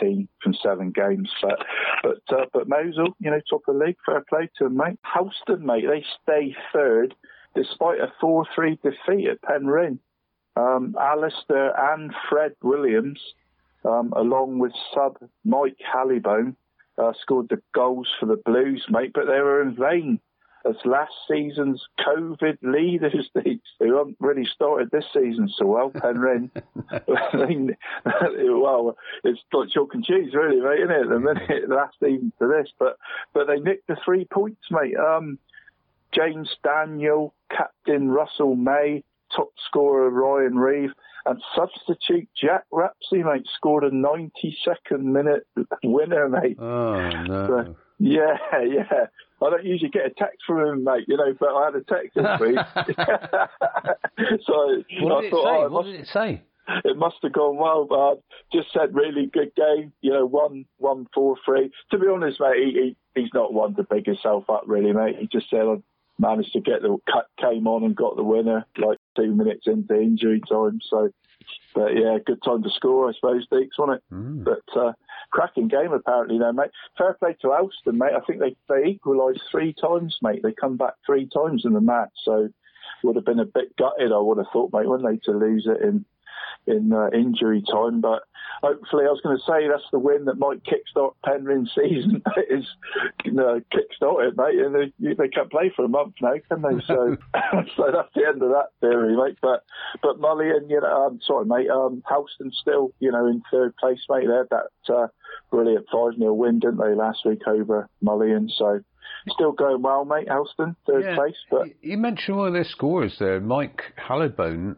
team 0.00 0.28
from 0.40 0.54
seven 0.62 0.92
games. 0.92 1.32
But, 1.42 1.58
but, 2.04 2.38
uh, 2.38 2.46
but 2.52 2.68
Mousehole, 2.68 3.14
you 3.18 3.32
know, 3.32 3.40
top 3.50 3.62
of 3.66 3.76
the 3.76 3.84
league, 3.84 3.96
fair 4.06 4.24
play 4.28 4.48
to 4.58 4.64
them, 4.64 4.76
mate. 4.76 5.00
Helston, 5.02 5.66
mate, 5.66 5.86
they 5.88 6.04
stay 6.22 6.54
third 6.72 7.16
despite 7.58 7.98
a 7.98 8.12
4-3 8.22 8.78
defeat 8.82 9.28
at 9.28 9.42
Penryn. 9.42 9.98
Um, 10.56 10.96
Alistair 11.00 11.72
and 11.92 12.14
Fred 12.28 12.52
Williams, 12.62 13.20
um, 13.84 14.12
along 14.16 14.58
with 14.58 14.72
sub 14.94 15.18
Mike 15.44 15.78
Hallibone, 15.94 16.54
uh, 16.96 17.12
scored 17.20 17.48
the 17.48 17.60
goals 17.74 18.08
for 18.18 18.26
the 18.26 18.40
Blues, 18.44 18.84
mate, 18.88 19.12
but 19.12 19.26
they 19.26 19.40
were 19.40 19.62
in 19.62 19.74
vain 19.76 20.20
as 20.68 20.74
last 20.84 21.12
season's 21.30 21.84
COVID 22.00 22.58
leaders, 22.62 23.30
these, 23.44 23.60
who 23.78 23.96
haven't 23.96 24.16
really 24.20 24.46
started 24.52 24.90
this 24.90 25.04
season 25.12 25.48
so 25.56 25.66
well, 25.66 25.90
Penryn. 25.90 26.50
I 26.90 27.46
mean, 27.46 27.76
well, 28.04 28.96
it's 29.24 29.40
like 29.52 29.70
chalk 29.70 29.94
and 29.94 30.04
cheese, 30.04 30.34
really, 30.34 30.60
mate, 30.60 30.80
isn't 30.80 30.90
it? 30.90 31.08
The 31.08 31.20
minute 31.20 31.68
last 31.68 31.96
season 32.00 32.32
to 32.40 32.48
this, 32.48 32.72
but 32.78 32.98
but 33.32 33.46
they 33.46 33.58
nicked 33.58 33.86
the 33.86 33.96
three 34.04 34.24
points, 34.24 34.62
mate. 34.70 34.96
Um, 34.96 35.38
James 36.14 36.48
Daniel, 36.64 37.34
captain 37.50 38.10
Russell 38.10 38.54
May, 38.56 39.04
top 39.34 39.50
scorer 39.66 40.10
Ryan 40.10 40.56
Reeve, 40.58 40.90
and 41.26 41.42
substitute 41.54 42.28
Jack 42.40 42.64
Rapsey, 42.72 43.22
mate, 43.24 43.46
scored 43.56 43.84
a 43.84 43.90
92nd 43.90 45.00
minute 45.02 45.46
winner, 45.84 46.28
mate. 46.28 46.56
Oh 46.58 47.10
no. 47.24 47.46
So, 47.46 47.76
yeah, 47.98 48.36
yeah. 48.64 49.06
I 49.40 49.50
don't 49.50 49.64
usually 49.64 49.90
get 49.90 50.06
a 50.06 50.10
text 50.10 50.38
from 50.46 50.60
him, 50.66 50.84
mate, 50.84 51.04
you 51.06 51.16
know, 51.16 51.32
but 51.38 51.50
I 51.50 51.66
had 51.66 51.74
a 51.76 51.82
text 51.82 52.14
this 52.14 52.40
week. 52.40 52.56
so 54.46 54.82
What 55.00 55.18
I 55.18 55.20
did 55.20 55.26
it 55.26 55.30
thought, 55.30 55.44
say? 55.44 55.50
oh, 55.50 55.64
it 55.64 55.70
what 55.70 55.84
must, 55.84 55.86
did 55.86 56.00
it 56.00 56.08
say? 56.08 56.42
it 56.84 56.96
must 56.96 57.16
have 57.22 57.32
gone 57.32 57.56
well. 57.56 57.86
But 57.88 57.98
I 57.98 58.14
just 58.52 58.72
said 58.72 58.94
really 58.94 59.26
good 59.26 59.52
game. 59.54 59.92
You 60.00 60.12
know, 60.12 60.26
one 60.26 60.64
one 60.78 61.06
four 61.14 61.36
three. 61.44 61.70
To 61.90 61.98
be 61.98 62.06
honest, 62.08 62.40
mate, 62.40 62.56
he, 62.56 62.72
he 63.14 63.20
he's 63.22 63.30
not 63.34 63.52
one 63.52 63.74
to 63.76 63.84
big 63.84 64.06
himself 64.06 64.48
up 64.50 64.64
really, 64.66 64.92
mate. 64.92 65.16
He 65.18 65.26
just 65.26 65.50
said 65.50 65.60
I 65.60 65.76
managed 66.18 66.52
to 66.52 66.60
get 66.60 66.82
the 66.82 66.98
came 67.40 67.66
on 67.66 67.84
and 67.84 67.96
got 67.96 68.16
the 68.16 68.24
winner 68.24 68.66
like 68.76 68.98
two 69.16 69.34
minutes 69.34 69.66
into 69.66 69.94
injury 69.94 70.40
time. 70.40 70.80
So, 70.88 71.10
but 71.74 71.96
yeah, 71.96 72.18
good 72.24 72.42
time 72.42 72.62
to 72.62 72.70
score, 72.70 73.08
I 73.08 73.12
suppose, 73.12 73.46
Deeks, 73.48 73.78
wasn't 73.78 73.98
it? 73.98 74.14
Mm. 74.14 74.44
But 74.44 74.78
uh, 74.80 74.92
cracking 75.30 75.68
game 75.68 75.92
apparently, 75.92 76.38
though, 76.38 76.52
mate. 76.52 76.70
Fair 76.96 77.14
play 77.14 77.36
to 77.42 77.52
Helston, 77.52 77.98
mate. 77.98 78.14
I 78.16 78.20
think 78.20 78.40
they 78.40 78.56
they 78.68 78.88
equalised 78.88 79.42
three 79.50 79.72
times, 79.72 80.18
mate. 80.22 80.42
They 80.42 80.52
come 80.52 80.76
back 80.76 80.94
three 81.06 81.26
times 81.26 81.64
in 81.64 81.72
the 81.72 81.80
match, 81.80 82.12
so 82.24 82.48
would 83.02 83.16
have 83.16 83.24
been 83.24 83.40
a 83.40 83.44
bit 83.44 83.76
gutted, 83.76 84.12
I 84.12 84.18
would 84.18 84.38
have 84.38 84.48
thought, 84.52 84.72
mate, 84.72 84.88
wouldn't 84.88 85.08
they, 85.08 85.30
to 85.30 85.38
lose 85.38 85.66
it 85.66 85.82
in 85.86 86.04
in 86.66 86.92
uh, 86.92 87.08
injury 87.12 87.62
time. 87.70 88.00
But 88.00 88.22
hopefully, 88.62 89.04
I 89.06 89.10
was 89.10 89.20
going 89.22 89.36
to 89.36 89.42
say 89.44 89.68
that's 89.68 89.88
the 89.92 89.98
win 89.98 90.26
that 90.26 90.38
might 90.38 90.62
kickstart 90.64 91.14
Penryn's 91.26 91.70
season. 91.74 92.22
is 92.50 92.64
you 93.24 93.32
know, 93.32 93.60
kickstart 93.72 94.28
it, 94.28 94.36
mate. 94.36 94.58
And 94.58 94.74
they, 94.74 95.14
they 95.14 95.28
can't 95.28 95.50
play 95.50 95.72
for 95.74 95.84
a 95.84 95.88
month 95.88 96.14
now, 96.22 96.34
can 96.48 96.62
they? 96.62 96.82
So, 96.86 97.16
so 97.76 97.84
that's 97.92 98.14
the 98.14 98.26
end 98.26 98.42
of 98.42 98.50
that 98.50 98.68
theory, 98.80 99.16
mate. 99.16 99.38
But 99.42 99.64
but 100.02 100.20
Mullion, 100.20 100.68
you 100.68 100.80
know, 100.80 101.06
I'm 101.06 101.20
sorry, 101.26 101.46
mate. 101.46 101.70
Um, 101.70 102.02
Helston 102.08 102.52
still, 102.60 102.92
you 103.00 103.12
know, 103.12 103.26
in 103.26 103.42
third 103.50 103.76
place, 103.76 104.00
mate. 104.08 104.26
They 104.26 104.34
had 104.34 104.48
that 104.50 104.94
uh, 104.94 105.06
brilliant 105.50 105.86
five 105.92 106.18
0 106.18 106.34
win, 106.34 106.58
didn't 106.58 106.78
they, 106.78 106.94
last 106.94 107.20
week 107.24 107.42
over 107.46 107.88
Mullion? 108.02 108.50
So. 108.56 108.80
Still 109.30 109.52
going 109.52 109.82
well, 109.82 110.04
mate. 110.04 110.28
Helston, 110.28 110.76
third 110.86 111.02
Yeah. 111.04 111.14
place, 111.16 111.34
but 111.50 111.66
You- 111.66 111.74
You 111.82 111.98
mentioned 111.98 112.36
one 112.38 112.46
of 112.48 112.52
their 112.54 112.64
scorers 112.64 113.18
there, 113.18 113.40
Mike 113.40 113.82
Hallibone. 113.98 114.76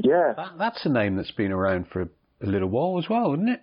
Yeah, 0.00 0.34
That, 0.36 0.52
that's 0.58 0.86
a 0.86 0.88
name 0.88 1.16
that's 1.16 1.30
been 1.32 1.52
around 1.52 1.88
for 1.88 2.02
a, 2.02 2.08
a 2.42 2.46
little 2.46 2.68
while 2.68 2.98
as 2.98 3.08
well, 3.08 3.34
isn't 3.34 3.48
it? 3.48 3.60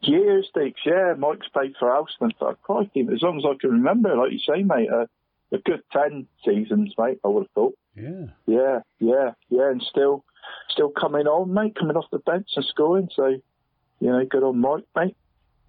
Years, 0.00 0.48
Dix, 0.54 0.80
yeah. 0.84 1.14
Mike's 1.16 1.48
played 1.48 1.74
for 1.78 1.90
Helston 1.92 2.32
for 2.38 2.54
crikey, 2.62 3.06
as 3.12 3.22
long 3.22 3.38
as 3.38 3.44
I 3.44 3.54
can 3.60 3.70
remember, 3.70 4.16
like 4.16 4.32
you 4.32 4.38
say, 4.38 4.62
mate. 4.62 4.88
Uh, 4.90 5.06
a 5.52 5.58
good 5.58 5.82
10 5.92 6.26
seasons, 6.44 6.94
mate, 6.98 7.20
I 7.24 7.28
would 7.28 7.44
have 7.44 7.50
thought. 7.52 7.78
Yeah. 7.94 8.26
Yeah, 8.46 8.80
yeah, 8.98 9.32
yeah, 9.50 9.70
and 9.70 9.82
still 9.82 10.24
still 10.68 10.90
coming 10.90 11.26
on, 11.26 11.52
mate, 11.54 11.76
coming 11.78 11.96
off 11.96 12.10
the 12.10 12.18
bench 12.18 12.48
and 12.56 12.64
scoring. 12.64 13.08
So, 13.14 13.26
you 13.28 14.10
know, 14.10 14.24
good 14.24 14.42
on 14.42 14.58
Mike, 14.60 14.84
mate. 14.96 15.16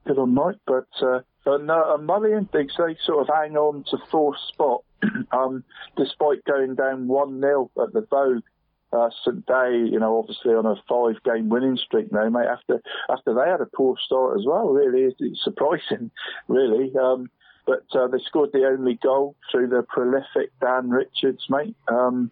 Good 0.07 0.17
on 0.17 0.33
Mike. 0.33 0.57
But, 0.65 0.87
uh, 1.01 1.19
and, 1.45 1.69
uh, 1.69 1.95
and 1.95 2.05
Mullion, 2.05 2.49
Dix, 2.51 2.73
they 2.77 2.97
sort 3.05 3.27
of 3.29 3.35
hang 3.35 3.55
on 3.55 3.83
to 3.91 3.97
fourth 4.09 4.39
spot, 4.47 4.83
um, 5.31 5.63
despite 5.97 6.43
going 6.45 6.75
down 6.75 7.07
1-0 7.07 7.69
at 7.81 7.93
the 7.93 8.01
Vogue 8.09 8.43
uh, 8.95 9.09
St 9.23 9.45
Day, 9.45 9.89
you 9.91 9.99
know, 9.99 10.17
obviously 10.17 10.53
on 10.53 10.65
a 10.65 10.75
five 10.87 11.21
game 11.23 11.49
winning 11.49 11.77
streak 11.77 12.11
now, 12.11 12.29
mate, 12.29 12.47
after 12.47 12.81
after 13.09 13.33
they 13.33 13.49
had 13.49 13.61
a 13.61 13.65
poor 13.75 13.95
start 14.03 14.39
as 14.39 14.45
well, 14.45 14.69
really. 14.69 15.13
It's, 15.19 15.43
surprising, 15.43 16.11
really. 16.47 16.95
Um, 16.95 17.29
But 17.65 17.85
uh, 17.93 18.07
they 18.07 18.19
scored 18.19 18.51
the 18.53 18.65
only 18.67 18.95
goal 19.01 19.35
through 19.51 19.69
the 19.69 19.83
prolific 19.87 20.51
Dan 20.61 20.89
Richards, 20.89 21.45
mate. 21.49 21.75
Um, 21.87 22.31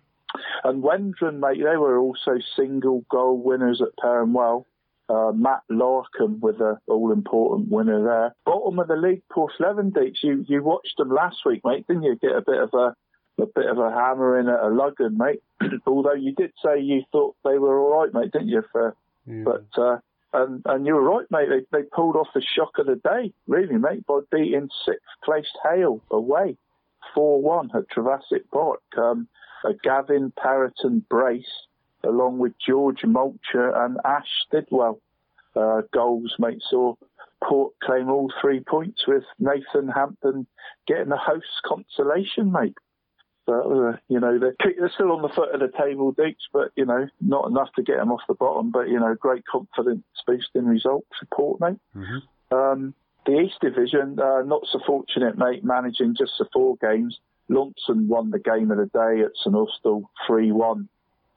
and 0.63 0.83
Wendron, 0.83 1.39
mate, 1.39 1.63
they 1.63 1.77
were 1.77 1.97
also 1.97 2.37
single 2.55 3.03
goal 3.09 3.37
winners 3.37 3.81
at 3.81 3.95
Perranwell. 4.03 4.65
Uh, 5.09 5.31
Matt 5.33 5.61
Larkham 5.69 6.39
with 6.39 6.59
the 6.59 6.79
all-important 6.87 7.69
winner 7.69 8.03
there. 8.03 8.35
Bottom 8.45 8.79
of 8.79 8.87
the 8.87 8.95
league, 8.95 9.21
Porthleven 9.29 9.91
Deeks. 9.91 10.23
You 10.23 10.45
you 10.47 10.63
watched 10.63 10.95
them 10.97 11.09
last 11.09 11.37
week, 11.45 11.61
mate, 11.65 11.85
didn't 11.87 12.03
you? 12.03 12.15
Get 12.15 12.31
a 12.31 12.41
bit 12.41 12.61
of 12.61 12.73
a 12.73 12.95
a 13.39 13.45
bit 13.45 13.65
of 13.65 13.77
a 13.77 13.91
hammer 13.91 14.39
in 14.39 14.47
at 14.47 14.59
a 14.59 14.69
Ludgvan, 14.69 15.17
mate. 15.17 15.41
Although 15.87 16.13
you 16.13 16.33
did 16.33 16.51
say 16.63 16.79
you 16.79 17.03
thought 17.11 17.35
they 17.43 17.57
were 17.57 17.79
all 17.79 18.01
right, 18.01 18.13
mate, 18.13 18.31
didn't 18.31 18.49
you? 18.49 18.63
For 18.71 18.95
Yeah. 19.25 19.43
but 19.43 19.65
uh, 19.77 19.97
and 20.33 20.61
and 20.65 20.85
you 20.85 20.95
were 20.95 21.01
right, 21.01 21.25
mate. 21.31 21.49
They 21.49 21.77
they 21.77 21.83
pulled 21.83 22.15
off 22.15 22.27
the 22.33 22.41
shock 22.41 22.77
of 22.77 22.85
the 22.87 22.95
day, 22.95 23.33
really, 23.47 23.77
mate, 23.77 24.05
by 24.05 24.19
beating 24.31 24.69
sixth 24.85 25.01
placed 25.23 25.57
Hayle 25.63 26.01
away, 26.11 26.57
four 27.13 27.41
one 27.41 27.71
at 27.75 27.89
Trevassack 27.89 28.49
Park. 28.51 28.81
Um, 28.97 29.27
a 29.65 29.73
Gavin 29.73 30.31
Parroton 30.37 31.05
brace, 31.09 31.65
along 32.03 32.37
with 32.37 32.53
George 32.59 33.01
Mulcher 33.03 33.75
and 33.75 33.97
Ash 34.05 34.27
Stidwell. 34.45 34.99
Uh, 35.55 35.81
goals, 35.93 36.33
mate, 36.39 36.61
saw 36.67 36.95
Port 37.43 37.73
claim 37.83 38.09
all 38.09 38.31
three 38.41 38.59
points 38.59 39.05
with 39.07 39.23
Nathan 39.37 39.87
Hampton 39.87 40.47
getting 40.87 41.09
the 41.09 41.17
host's 41.17 41.61
consolation, 41.65 42.51
mate. 42.51 42.75
But, 43.45 43.65
uh, 43.65 43.97
you 44.07 44.19
know, 44.19 44.39
they're, 44.39 44.55
they're 44.59 44.91
still 44.93 45.11
on 45.11 45.21
the 45.21 45.29
foot 45.29 45.53
of 45.53 45.59
the 45.59 45.71
table, 45.77 46.13
Deeks, 46.13 46.47
but, 46.51 46.71
you 46.75 46.85
know, 46.85 47.07
not 47.19 47.49
enough 47.49 47.69
to 47.75 47.83
get 47.83 47.97
them 47.97 48.11
off 48.11 48.21
the 48.27 48.33
bottom. 48.33 48.71
But, 48.71 48.87
you 48.89 48.99
know, 48.99 49.15
great 49.15 49.45
confidence 49.45 50.03
boosting 50.25 50.65
result 50.65 51.05
for 51.19 51.25
Port, 51.35 51.59
mate. 51.59 51.79
Um, 52.51 52.93
the 53.25 53.39
East 53.39 53.59
Division, 53.61 54.19
uh, 54.19 54.41
not 54.43 54.61
so 54.71 54.79
fortunate, 54.85 55.37
mate, 55.37 55.63
managing 55.63 56.15
just 56.17 56.33
the 56.39 56.45
four 56.53 56.77
games. 56.77 57.19
Launceston 57.49 58.07
won 58.07 58.31
the 58.31 58.39
game 58.39 58.71
of 58.71 58.77
the 58.77 58.85
day 58.85 59.21
at 59.23 59.31
St 59.35 59.55
Austell 59.55 60.09
3-1 60.27 60.87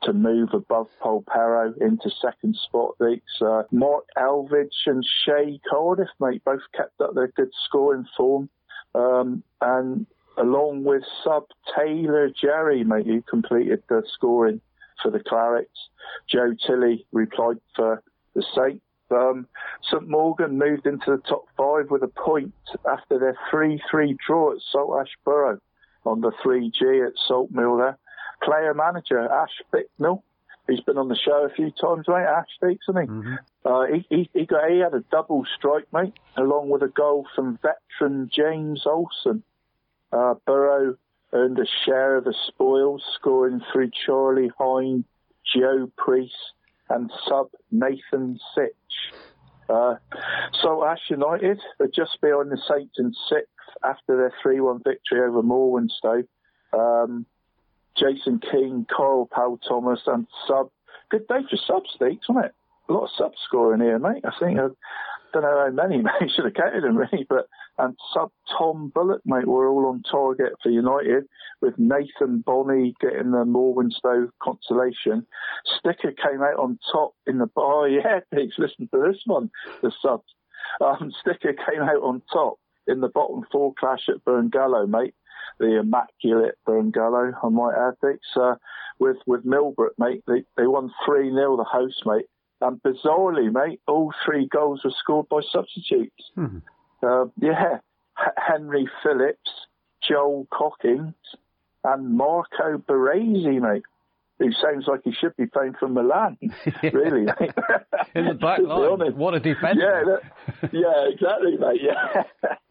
to 0.03 0.13
move 0.13 0.51
above 0.53 0.89
Polperro 1.03 1.77
into 1.81 2.11
second 2.23 2.57
spot. 2.57 2.97
Deeks. 3.01 3.21
Uh, 3.41 3.65
Mark 3.73 4.05
Elvidge 4.17 4.87
and 4.87 5.05
Shay 5.25 5.61
Cardiff, 5.69 6.09
mate, 6.21 6.45
both 6.45 6.61
kept 6.75 7.01
up 7.01 7.15
their 7.15 7.29
good 7.29 7.51
scoring 7.65 8.07
form. 8.17 8.49
Um, 8.95 9.43
and 9.61 10.07
along 10.37 10.85
with 10.85 11.03
sub 11.25 11.45
Taylor 11.77 12.31
Jerry, 12.31 12.85
mate, 12.85 13.07
who 13.07 13.23
completed 13.23 13.83
the 13.89 14.03
scoring 14.13 14.61
for 15.03 15.11
the 15.11 15.21
Clarets. 15.21 15.89
Joe 16.29 16.55
Tilley 16.67 17.07
replied 17.13 17.59
for 17.75 18.03
the 18.35 18.45
Saints. 18.55 18.83
Um, 19.11 19.47
St 19.89 20.09
Morgan 20.09 20.59
moved 20.59 20.87
into 20.87 21.13
the 21.13 21.23
top 21.29 21.45
five 21.57 21.91
with 21.91 22.03
a 22.03 22.09
point 22.09 22.53
after 22.91 23.19
their 23.19 23.39
3-3 23.53 24.17
draw 24.27 24.53
at 24.53 24.59
Saltash 24.75 25.13
Borough 25.25 25.61
on 26.05 26.21
the 26.21 26.33
3G 26.45 27.07
at 27.07 27.13
Salt 27.27 27.51
Mill 27.51 27.77
there. 27.77 27.99
Player 28.43 28.75
manager 28.75 29.21
Ash 29.21 29.63
Bicknell, 29.73 30.25
he's 30.69 30.81
been 30.81 30.99
on 30.99 31.09
the 31.09 31.17
show 31.17 31.45
a 31.45 31.55
few 31.55 31.71
times, 31.71 32.07
mate. 32.09 32.27
Ash 32.27 32.47
Speaks, 32.57 32.87
hasn't 32.87 33.09
he? 33.09 33.17
Uh, 33.65 33.87
he, 33.87 34.07
he, 34.11 34.31
he, 34.33 34.47
got, 34.47 34.69
he 34.71 34.79
had 34.79 34.95
a 34.95 35.05
double 35.11 35.45
strike, 35.57 35.87
mate, 35.93 36.15
along 36.37 36.69
with 36.69 36.83
a 36.83 36.89
goal 36.89 37.27
from 37.35 37.59
veteran 37.63 38.29
James 38.33 38.83
Olsen. 38.87 39.43
Uh, 40.13 40.35
Burrow 40.47 40.97
earned 41.33 41.59
a 41.59 41.67
share 41.85 42.17
of 42.17 42.25
the 42.25 42.35
spoils, 42.49 43.03
scoring 43.19 43.61
through 43.73 43.91
Charlie 44.07 44.51
Hine, 44.59 45.05
Joe 45.55 45.91
Priest, 45.97 46.35
and 46.89 47.11
sub 47.29 47.49
Nathan 47.71 48.39
Sitch. 48.55 49.15
Uh, 49.69 49.97
so 50.63 50.85
Ash 50.85 51.01
United 51.11 51.61
are 51.81 51.89
just 51.89 52.21
behind 52.21 52.51
the 52.51 52.59
Saints 52.69 52.95
in 52.99 53.13
sixth 53.29 53.51
after 53.85 54.17
their 54.17 54.33
3-1 54.45 54.85
victory 54.85 55.21
over 55.21 55.43
Morwenstow. 55.43 56.25
Um, 56.73 57.27
Jason 57.97 58.39
King, 58.39 58.87
Carl 58.95 59.27
Powell 59.27 59.59
Thomas, 59.67 60.01
and 60.07 60.27
sub. 60.47 60.71
Good 61.11 61.27
day 61.29 61.41
for 61.49 61.57
sub 61.57 61.83
stakes, 61.95 62.29
wasn't 62.29 62.47
it? 62.47 62.55
A 62.89 62.93
lot 62.93 63.05
of 63.05 63.11
sub 63.17 63.33
scoring 63.47 63.81
here, 63.81 63.99
mate. 63.99 64.25
I 64.25 64.31
think 64.39 64.59
I 64.59 64.69
don't 65.33 65.43
know 65.43 65.65
how 65.67 65.71
many, 65.71 65.99
mate. 66.03 66.31
Should 66.35 66.45
have 66.45 66.55
counted 66.55 66.85
them 66.85 66.97
really, 66.97 67.27
but 67.29 67.49
and 67.79 67.97
sub 68.13 68.31
Tom 68.57 68.91
Bullock, 68.95 69.21
mate, 69.27 69.47
were 69.47 69.69
all 69.69 69.87
on 69.87 70.03
target 70.03 70.53
for 70.63 70.71
United 70.71 71.25
with 71.61 71.75
Nathan 71.79 72.43
Bonney 72.45 72.95
getting 73.01 73.33
the 73.33 73.45
Morwenstow 73.45 74.31
consolation. 74.43 75.27
Sticker 75.79 76.13
came 76.13 76.43
out 76.43 76.59
on 76.59 76.79
top 76.93 77.13
in 77.27 77.39
the 77.39 77.47
bar. 77.47 77.83
Oh, 77.83 77.85
yeah, 77.85 78.21
Pigs, 78.33 78.55
listen 78.59 78.89
to 78.93 79.03
this 79.07 79.23
one. 79.27 79.51
The 79.83 79.93
subs. 80.03 80.35
Um, 80.81 81.13
Sticker 81.21 81.55
came 81.55 81.83
out 81.83 82.03
on 82.03 82.23
top 82.33 82.59
in 82.87 83.01
the 83.01 83.09
bottom 83.09 83.45
four 83.51 83.75
clash 83.79 84.09
at 84.09 84.25
Burngallow, 84.25 84.89
mate. 84.89 85.15
The 85.59 85.79
immaculate 85.79 86.57
Burngallow, 86.67 87.33
I 87.43 87.49
might 87.49 87.75
add, 87.75 88.19
uh, 88.37 88.55
with 88.99 89.17
with 89.27 89.45
Millbrook, 89.45 89.95
mate. 89.99 90.23
They 90.27 90.45
they 90.57 90.67
won 90.67 90.93
three 91.05 91.31
0 91.31 91.57
the 91.57 91.65
host, 91.65 92.03
mate. 92.05 92.27
And 92.61 92.83
bizarrely, 92.83 93.53
mate, 93.53 93.81
all 93.87 94.13
three 94.25 94.49
goals 94.49 94.83
were 94.85 94.95
scored 94.99 95.29
by 95.29 95.41
substitutes. 95.53 96.31
Uh, 97.03 97.27
yeah, 97.41 97.79
H- 98.19 98.33
Henry 98.37 98.89
Phillips, 99.03 99.51
Joel 100.07 100.47
Cockings, 100.53 101.15
and 101.85 102.17
Marco 102.17 102.79
Baresi, 102.79 103.61
mate. 103.61 103.83
Who 104.39 104.53
sounds 104.53 104.85
like 104.87 105.01
he 105.03 105.13
should 105.13 105.35
be 105.39 105.47
playing 105.47 105.77
for 105.81 105.89
Milan, 105.89 106.37
really. 106.83 107.23
In 108.15 108.27
the 108.27 108.35
back 108.35 108.59
line. 108.61 109.17
What 109.17 109.33
a 109.33 109.41
defender. 109.41 109.81
Yeah, 109.81 110.59
that, 110.61 110.73
yeah, 110.75 111.09
exactly, 111.11 111.57
mate. 111.57 111.81
Yeah. 111.83 112.23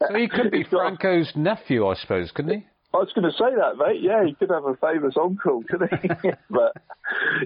So 0.08 0.14
he 0.14 0.28
could 0.28 0.52
be 0.52 0.64
Franco's 0.64 1.32
nephew, 1.36 1.88
I 1.88 1.96
suppose, 1.96 2.30
couldn't 2.30 2.60
he? 2.60 2.68
I 2.96 3.00
was 3.00 3.12
going 3.14 3.30
to 3.30 3.36
say 3.36 3.52
that, 3.60 3.76
mate. 3.76 4.02
Yeah, 4.02 4.24
he 4.26 4.34
could 4.36 4.50
have 4.50 4.64
a 4.64 4.76
famous 4.78 5.16
uncle, 5.22 5.64
couldn't 5.70 5.92
he? 6.02 6.08
but 6.50 6.72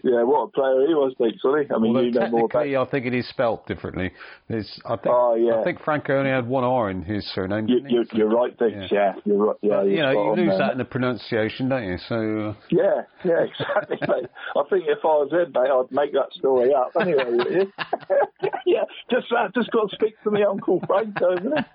yeah, 0.04 0.22
what 0.22 0.44
a 0.44 0.48
player 0.50 0.86
he 0.88 0.94
was, 0.94 1.16
Deeks, 1.20 1.44
wasn't? 1.44 1.72
I 1.74 1.80
mean, 1.80 1.96
Although 1.96 2.02
you 2.02 2.12
know 2.12 2.30
more 2.30 2.46
about. 2.46 2.68
I 2.68 2.86
think 2.92 3.08
it 3.08 3.16
is 3.16 3.28
spelt 3.30 3.66
differently. 3.66 4.12
It's, 4.48 4.80
I 4.86 4.96
think, 4.98 5.08
Oh, 5.10 5.34
yeah. 5.34 5.60
I 5.60 5.64
think 5.64 5.82
Franco 5.82 6.18
only 6.18 6.30
had 6.30 6.48
one 6.48 6.64
R 6.64 6.92
in 6.92 7.02
his 7.02 7.26
surname. 7.34 7.68
You, 7.68 7.80
are 7.80 8.06
you're 8.14 8.30
right, 8.30 8.56
Deeks. 8.58 8.92
Yeah, 8.92 9.14
you're 9.26 9.38
right. 9.38 9.56
Yeah, 9.62 9.78
But, 9.78 9.88
you 9.88 10.02
know, 10.02 10.12
you 10.12 10.36
lose 10.36 10.50
there, 10.50 10.58
that 10.60 10.72
in 10.74 10.78
the 10.78 10.86
pronunciation, 10.86 11.70
don't 11.70 11.88
you? 11.88 11.98
So, 12.08 12.16
uh, 12.16 12.54
Yeah, 12.70 13.02
yeah, 13.26 13.46
exactly, 13.50 13.98
mate. 14.08 14.30
I 14.56 14.64
think 14.70 14.86
if 14.88 15.00
I 15.04 15.08
was 15.08 15.32
him, 15.32 15.52
mate, 15.52 15.72
I'd 15.72 15.92
make 15.92 16.14
that 16.14 16.32
story 16.38 16.74
up 16.76 16.92
anyway. 17.00 17.66
yeah, 18.68 18.84
just 19.10 19.28
uh, 19.36 19.48
just 19.56 19.72
got 19.72 19.90
to 19.90 19.96
speak 19.96 20.14
to 20.24 20.32
my 20.32 20.44
uncle 20.44 20.80
Franco, 20.86 21.34
isn't 21.38 21.58
it? 21.58 21.66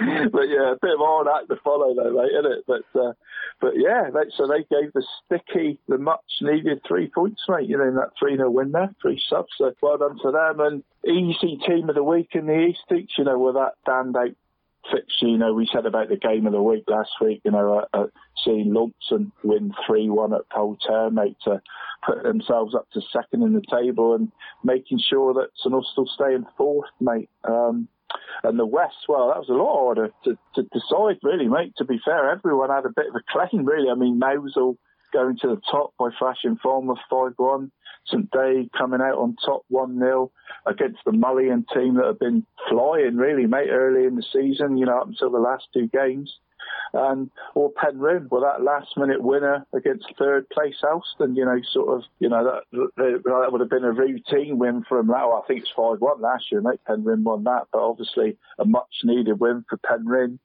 but 0.32 0.48
yeah, 0.48 0.72
a 0.72 0.78
bit 0.80 0.94
of 0.94 1.00
hard 1.00 1.26
act 1.28 1.48
to 1.48 1.56
follow, 1.62 1.94
though, 1.94 2.12
mate, 2.12 2.32
isn't 2.38 2.52
it? 2.52 2.64
But 2.66 3.00
uh, 3.00 3.12
but 3.60 3.72
yeah, 3.76 4.10
they, 4.12 4.30
so 4.36 4.46
they 4.46 4.64
gave 4.70 4.92
the 4.92 5.04
sticky, 5.24 5.78
the 5.88 5.98
much 5.98 6.24
needed 6.40 6.80
three 6.86 7.08
points, 7.08 7.42
mate. 7.48 7.68
You 7.68 7.78
know, 7.78 7.88
in 7.88 7.96
that 7.96 8.12
three 8.18 8.36
0 8.36 8.50
win 8.50 8.72
there, 8.72 8.94
three 9.00 9.22
subs. 9.28 9.52
So 9.58 9.72
well 9.82 9.98
done 9.98 10.18
to 10.22 10.30
them. 10.30 10.60
And 10.60 10.82
easy 11.04 11.58
team 11.66 11.88
of 11.88 11.94
the 11.94 12.04
week 12.04 12.30
in 12.32 12.46
the 12.46 12.58
East, 12.58 12.80
Each, 12.94 13.12
you 13.18 13.24
know, 13.24 13.38
with 13.38 13.54
that 13.54 13.74
stand 13.82 14.16
out 14.16 14.34
fixture, 14.90 15.26
you 15.26 15.38
know, 15.38 15.52
we 15.52 15.68
said 15.70 15.86
about 15.86 16.08
the 16.08 16.16
game 16.16 16.46
of 16.46 16.52
the 16.52 16.62
week 16.62 16.84
last 16.88 17.10
week, 17.20 17.42
you 17.44 17.50
know, 17.50 17.86
uh, 17.92 17.96
uh, 17.96 18.06
seeing 18.44 18.72
Lumpson 18.72 19.30
win 19.42 19.72
3-1 19.88 20.34
at 20.34 20.48
Polter, 20.48 21.10
mate, 21.10 21.36
to 21.44 21.60
put 22.04 22.22
themselves 22.22 22.74
up 22.74 22.90
to 22.92 23.00
second 23.12 23.42
in 23.42 23.52
the 23.52 23.62
table 23.70 24.14
and 24.14 24.32
making 24.64 24.98
sure 24.98 25.34
that 25.34 25.50
St 25.56 25.74
Austell 25.74 26.06
stay 26.06 26.34
in 26.34 26.46
fourth, 26.56 26.88
mate. 27.00 27.28
Um, 27.44 27.88
and 28.42 28.58
the 28.58 28.66
West, 28.66 28.96
well, 29.08 29.28
that 29.28 29.38
was 29.38 29.48
a 29.48 29.52
lot 29.52 29.78
harder 29.78 30.10
to, 30.24 30.38
to 30.54 30.62
decide, 30.72 31.18
really, 31.22 31.48
mate. 31.48 31.74
To 31.78 31.84
be 31.84 32.00
fair, 32.04 32.30
everyone 32.30 32.70
had 32.70 32.86
a 32.86 32.92
bit 32.94 33.08
of 33.08 33.14
a 33.14 33.22
claim, 33.30 33.64
really. 33.64 33.90
I 33.90 33.94
mean, 33.94 34.18
Mousehole 34.18 34.76
going 35.12 35.36
to 35.38 35.48
the 35.48 35.60
top 35.70 35.92
by 35.98 36.10
flashing 36.18 36.56
Falmouth 36.62 36.98
5-1. 37.10 37.70
St 38.06 38.30
Day 38.30 38.68
coming 38.76 39.00
out 39.00 39.18
on 39.18 39.36
top 39.44 39.62
1-0 39.70 40.30
against 40.66 41.00
the 41.04 41.12
Mullion 41.12 41.66
team 41.72 41.94
that 41.96 42.06
have 42.06 42.18
been 42.18 42.46
flying, 42.68 43.16
really, 43.16 43.46
mate, 43.46 43.68
early 43.70 44.06
in 44.06 44.16
the 44.16 44.24
season, 44.32 44.78
you 44.78 44.86
know, 44.86 44.98
up 44.98 45.08
until 45.08 45.30
the 45.30 45.38
last 45.38 45.66
two 45.72 45.88
games. 45.88 46.38
And 46.92 47.30
or 47.54 47.70
Penryn 47.72 48.28
with 48.30 48.42
that 48.42 48.62
last 48.62 48.96
minute 48.96 49.22
winner 49.22 49.64
against 49.72 50.12
third 50.18 50.48
place 50.50 50.76
Helston, 50.80 51.36
you 51.36 51.44
know, 51.44 51.60
sort 51.72 51.88
of, 51.88 52.04
you 52.18 52.28
know, 52.28 52.44
that 52.72 52.90
that, 52.96 53.48
would 53.52 53.60
have 53.60 53.70
been 53.70 53.84
a 53.84 53.92
routine 53.92 54.58
win 54.58 54.84
for 54.88 54.98
them. 54.98 55.08
Well, 55.08 55.40
I 55.42 55.46
think 55.46 55.60
it's 55.60 55.70
five 55.76 56.00
one 56.00 56.20
last 56.20 56.50
year, 56.50 56.60
mate. 56.60 56.80
Penryn 56.88 57.22
won 57.22 57.44
that, 57.44 57.66
but 57.72 57.80
obviously 57.80 58.36
a 58.58 58.64
much 58.64 58.90
needed 59.04 59.38
win 59.38 59.64
for 59.68 59.78
Penryn. 59.78 60.38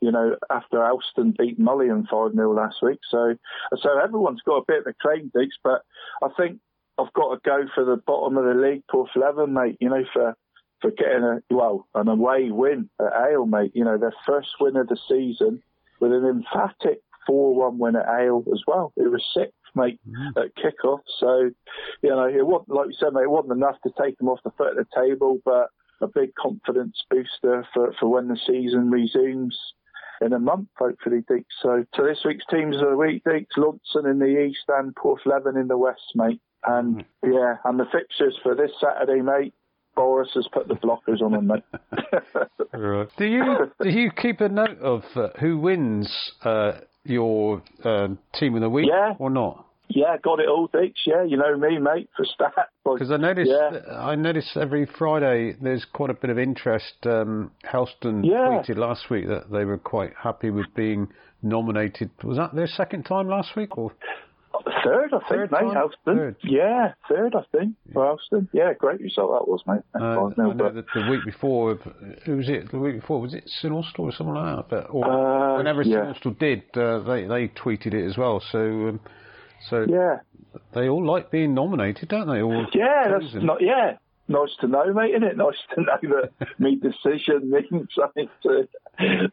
You 0.00 0.12
know, 0.12 0.36
after 0.48 0.84
Helston 0.84 1.34
beat 1.36 1.58
Mullion 1.58 2.06
five 2.08 2.32
0 2.32 2.54
last 2.54 2.76
week, 2.82 3.00
so 3.10 3.34
so 3.76 3.98
everyone's 3.98 4.42
got 4.42 4.58
a 4.58 4.64
bit 4.66 4.80
of 4.80 4.86
a 4.86 4.92
claim, 4.92 5.32
Diggs. 5.34 5.56
But 5.64 5.82
I 6.22 6.28
think 6.36 6.60
I've 6.98 7.12
got 7.12 7.34
to 7.34 7.40
go 7.44 7.64
for 7.74 7.84
the 7.84 7.96
bottom 7.96 8.36
of 8.36 8.44
the 8.44 8.54
league, 8.54 8.84
Porthleven, 8.86 9.50
mate. 9.50 9.78
You 9.80 9.88
know, 9.88 10.04
for 10.12 10.36
for 10.80 10.90
getting 10.90 11.22
a 11.22 11.42
well 11.50 11.86
an 11.94 12.08
away 12.08 12.50
win 12.50 12.88
at 13.00 13.30
Ale, 13.30 13.46
mate. 13.46 13.72
You 13.74 13.84
know, 13.84 13.98
their 13.98 14.14
first 14.26 14.50
win 14.60 14.76
of 14.76 14.88
the 14.88 14.98
season 15.08 15.62
with 16.00 16.12
an 16.12 16.24
emphatic 16.24 17.02
4-1 17.28 17.76
win 17.76 17.96
at 17.96 18.06
Ale 18.08 18.44
as 18.52 18.62
well. 18.66 18.92
It 18.96 19.10
was 19.10 19.24
sixth, 19.34 19.54
mate, 19.74 20.00
mm. 20.08 20.42
at 20.42 20.54
kick-off. 20.56 21.00
So, 21.18 21.50
you 22.02 22.10
know, 22.10 22.26
it 22.26 22.46
wasn't, 22.46 22.70
like 22.70 22.88
you 22.88 22.96
said, 22.98 23.12
mate, 23.12 23.24
it 23.24 23.30
wasn't 23.30 23.52
enough 23.52 23.76
to 23.82 23.92
take 24.00 24.16
them 24.18 24.28
off 24.28 24.40
the 24.44 24.52
foot 24.52 24.78
of 24.78 24.86
the 24.86 25.00
table, 25.00 25.38
but 25.44 25.68
a 26.00 26.06
big 26.06 26.34
confidence 26.34 27.02
booster 27.10 27.66
for, 27.74 27.92
for 27.98 28.08
when 28.08 28.28
the 28.28 28.38
season 28.46 28.90
resumes 28.90 29.58
in 30.20 30.32
a 30.32 30.38
month, 30.38 30.68
hopefully, 30.78 31.22
Deeks. 31.30 31.44
So, 31.62 31.84
to 31.94 32.02
this 32.02 32.20
week's 32.24 32.46
teams 32.50 32.76
of 32.76 32.90
the 32.90 32.96
week, 32.96 33.22
Deeks, 33.24 33.56
Launceston 33.56 34.06
in 34.06 34.18
the 34.18 34.40
east 34.40 34.64
and 34.68 34.94
Porthleven 34.94 35.60
in 35.60 35.68
the 35.68 35.78
west, 35.78 36.12
mate. 36.14 36.40
And 36.64 36.98
mm. 36.98 37.04
yeah, 37.24 37.56
and 37.64 37.78
the 37.78 37.86
fixtures 37.92 38.36
for 38.42 38.54
this 38.54 38.72
Saturday, 38.80 39.22
mate. 39.22 39.54
Boris 39.98 40.30
has 40.34 40.46
put 40.52 40.68
the 40.68 40.74
blockers 40.74 41.20
on 41.20 41.32
them, 41.32 41.48
mate. 41.48 41.64
right. 42.72 43.08
Do 43.18 43.24
you 43.26 43.72
do 43.82 43.88
you 43.88 44.10
keep 44.12 44.40
a 44.40 44.48
note 44.48 44.78
of 44.80 45.02
uh, 45.16 45.28
who 45.40 45.58
wins 45.58 46.08
uh, 46.44 46.72
your 47.04 47.62
uh, 47.84 48.08
team 48.34 48.54
of 48.54 48.60
the 48.60 48.70
week 48.70 48.86
Yeah. 48.88 49.14
or 49.18 49.28
not? 49.30 49.64
yeah, 49.90 50.16
got 50.22 50.38
it 50.38 50.46
all, 50.48 50.68
Deeks. 50.68 51.06
Yeah, 51.06 51.24
you 51.24 51.36
know 51.38 51.56
me, 51.56 51.78
mate, 51.78 52.10
for 52.14 52.24
stats. 52.26 52.66
Because 52.84 53.10
I 53.10 53.16
noticed, 53.16 53.50
Yeah. 53.50 53.80
I 53.96 54.14
noticed 54.14 54.54
every 54.56 54.84
Friday 54.86 55.56
there's 55.60 55.84
quite 55.92 56.10
a 56.10 56.14
bit 56.14 56.28
of 56.30 56.38
interest. 56.38 56.94
Um, 57.06 57.50
Helston 57.64 58.22
Yeah. 58.22 58.62
tweeted 58.62 58.76
last 58.76 59.08
week 59.10 59.26
that 59.28 59.50
they 59.50 59.64
were 59.64 59.78
quite 59.78 60.12
happy 60.22 60.50
with 60.50 60.66
being 60.76 61.08
nominated. 61.42 62.10
Was 62.22 62.36
that 62.36 62.54
their 62.54 62.66
second 62.66 63.04
time 63.04 63.28
last 63.28 63.56
week? 63.56 63.76
Or 63.78 63.92
Third, 64.84 65.12
I 65.14 65.18
think, 65.18 65.28
Third 65.28 65.52
mate, 65.52 65.72
time? 65.74 65.88
Third. 66.04 66.36
Yeah, 66.42 66.92
third, 67.08 67.34
I 67.34 67.42
think, 67.56 67.74
for 67.92 68.04
Helston. 68.06 68.48
Yeah, 68.52 68.72
great 68.74 69.00
result 69.00 69.30
that 69.32 69.48
was, 69.48 69.62
mate. 69.66 69.82
uh, 70.00 70.04
I 70.04 70.14
know 70.36 70.54
but- 70.54 70.74
that 70.74 70.84
the 70.94 71.08
week 71.10 71.24
before, 71.24 71.74
who 72.24 72.36
was 72.36 72.48
it? 72.48 72.70
The 72.70 72.78
week 72.78 73.00
before 73.00 73.20
was 73.20 73.34
it 73.34 73.48
St 73.48 73.72
Austell 73.72 74.06
or 74.06 74.12
something 74.12 74.34
like 74.34 74.56
that? 74.56 74.68
But 74.68 74.86
or 74.90 75.04
Uh, 75.04 75.56
whenever 75.58 75.82
yeah. 75.82 75.96
St 76.04 76.16
Austell 76.16 76.32
did, 76.32 76.62
uh, 76.76 77.00
they 77.00 77.24
they 77.26 77.48
tweeted 77.48 77.94
it 77.94 78.04
as 78.06 78.16
well. 78.18 78.40
So 78.40 78.58
um, 78.88 79.00
so 79.68 79.84
yeah, 79.88 80.20
they 80.74 80.88
all 80.88 81.04
like 81.04 81.30
being 81.30 81.54
nominated, 81.54 82.08
don't 82.08 82.28
they? 82.28 82.42
All 82.42 82.66
yeah, 82.74 83.08
that's 83.08 83.34
not. 83.34 83.60
Yeah, 83.60 83.96
nice 84.28 84.54
to 84.60 84.68
know, 84.68 84.92
mate. 84.92 85.10
Isn't 85.14 85.24
it 85.24 85.36
nice 85.36 85.56
to 85.74 85.80
know 85.82 85.96
that 86.38 86.48
me 86.58 86.76
decision 86.76 87.50
means 87.50 87.88
something 87.94 88.28
to 88.44 88.68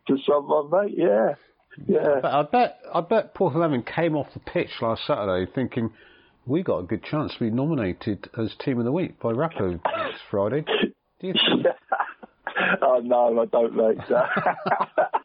to 0.08 0.18
someone, 0.26 0.70
mate? 0.72 0.96
Yeah, 0.98 1.36
yeah. 1.88 2.20
But 2.22 2.34
I 2.34 2.44
bet 2.44 2.80
I 2.94 3.02
bet 3.02 3.36
Porthleven 3.36 3.86
came 3.86 4.16
off 4.16 4.28
the 4.34 4.40
pitch 4.40 4.70
last 4.82 5.06
Saturday 5.06 5.50
thinking 5.54 5.92
we 6.46 6.64
got 6.64 6.80
a 6.80 6.84
good 6.84 7.04
chance 7.04 7.34
to 7.34 7.40
be 7.40 7.50
nominated 7.50 8.30
as 8.38 8.56
team 8.64 8.80
of 8.80 8.86
the 8.86 8.92
week 8.92 9.20
by 9.20 9.32
Rappo 9.32 9.80
next 9.98 10.22
Friday. 10.30 10.64
Do 11.20 11.28
you 11.28 11.34
think? 11.34 11.66
oh 12.82 13.02
no, 13.04 13.40
I 13.42 13.46
don't 13.46 13.76
like 13.76 13.98
that. 14.10 14.58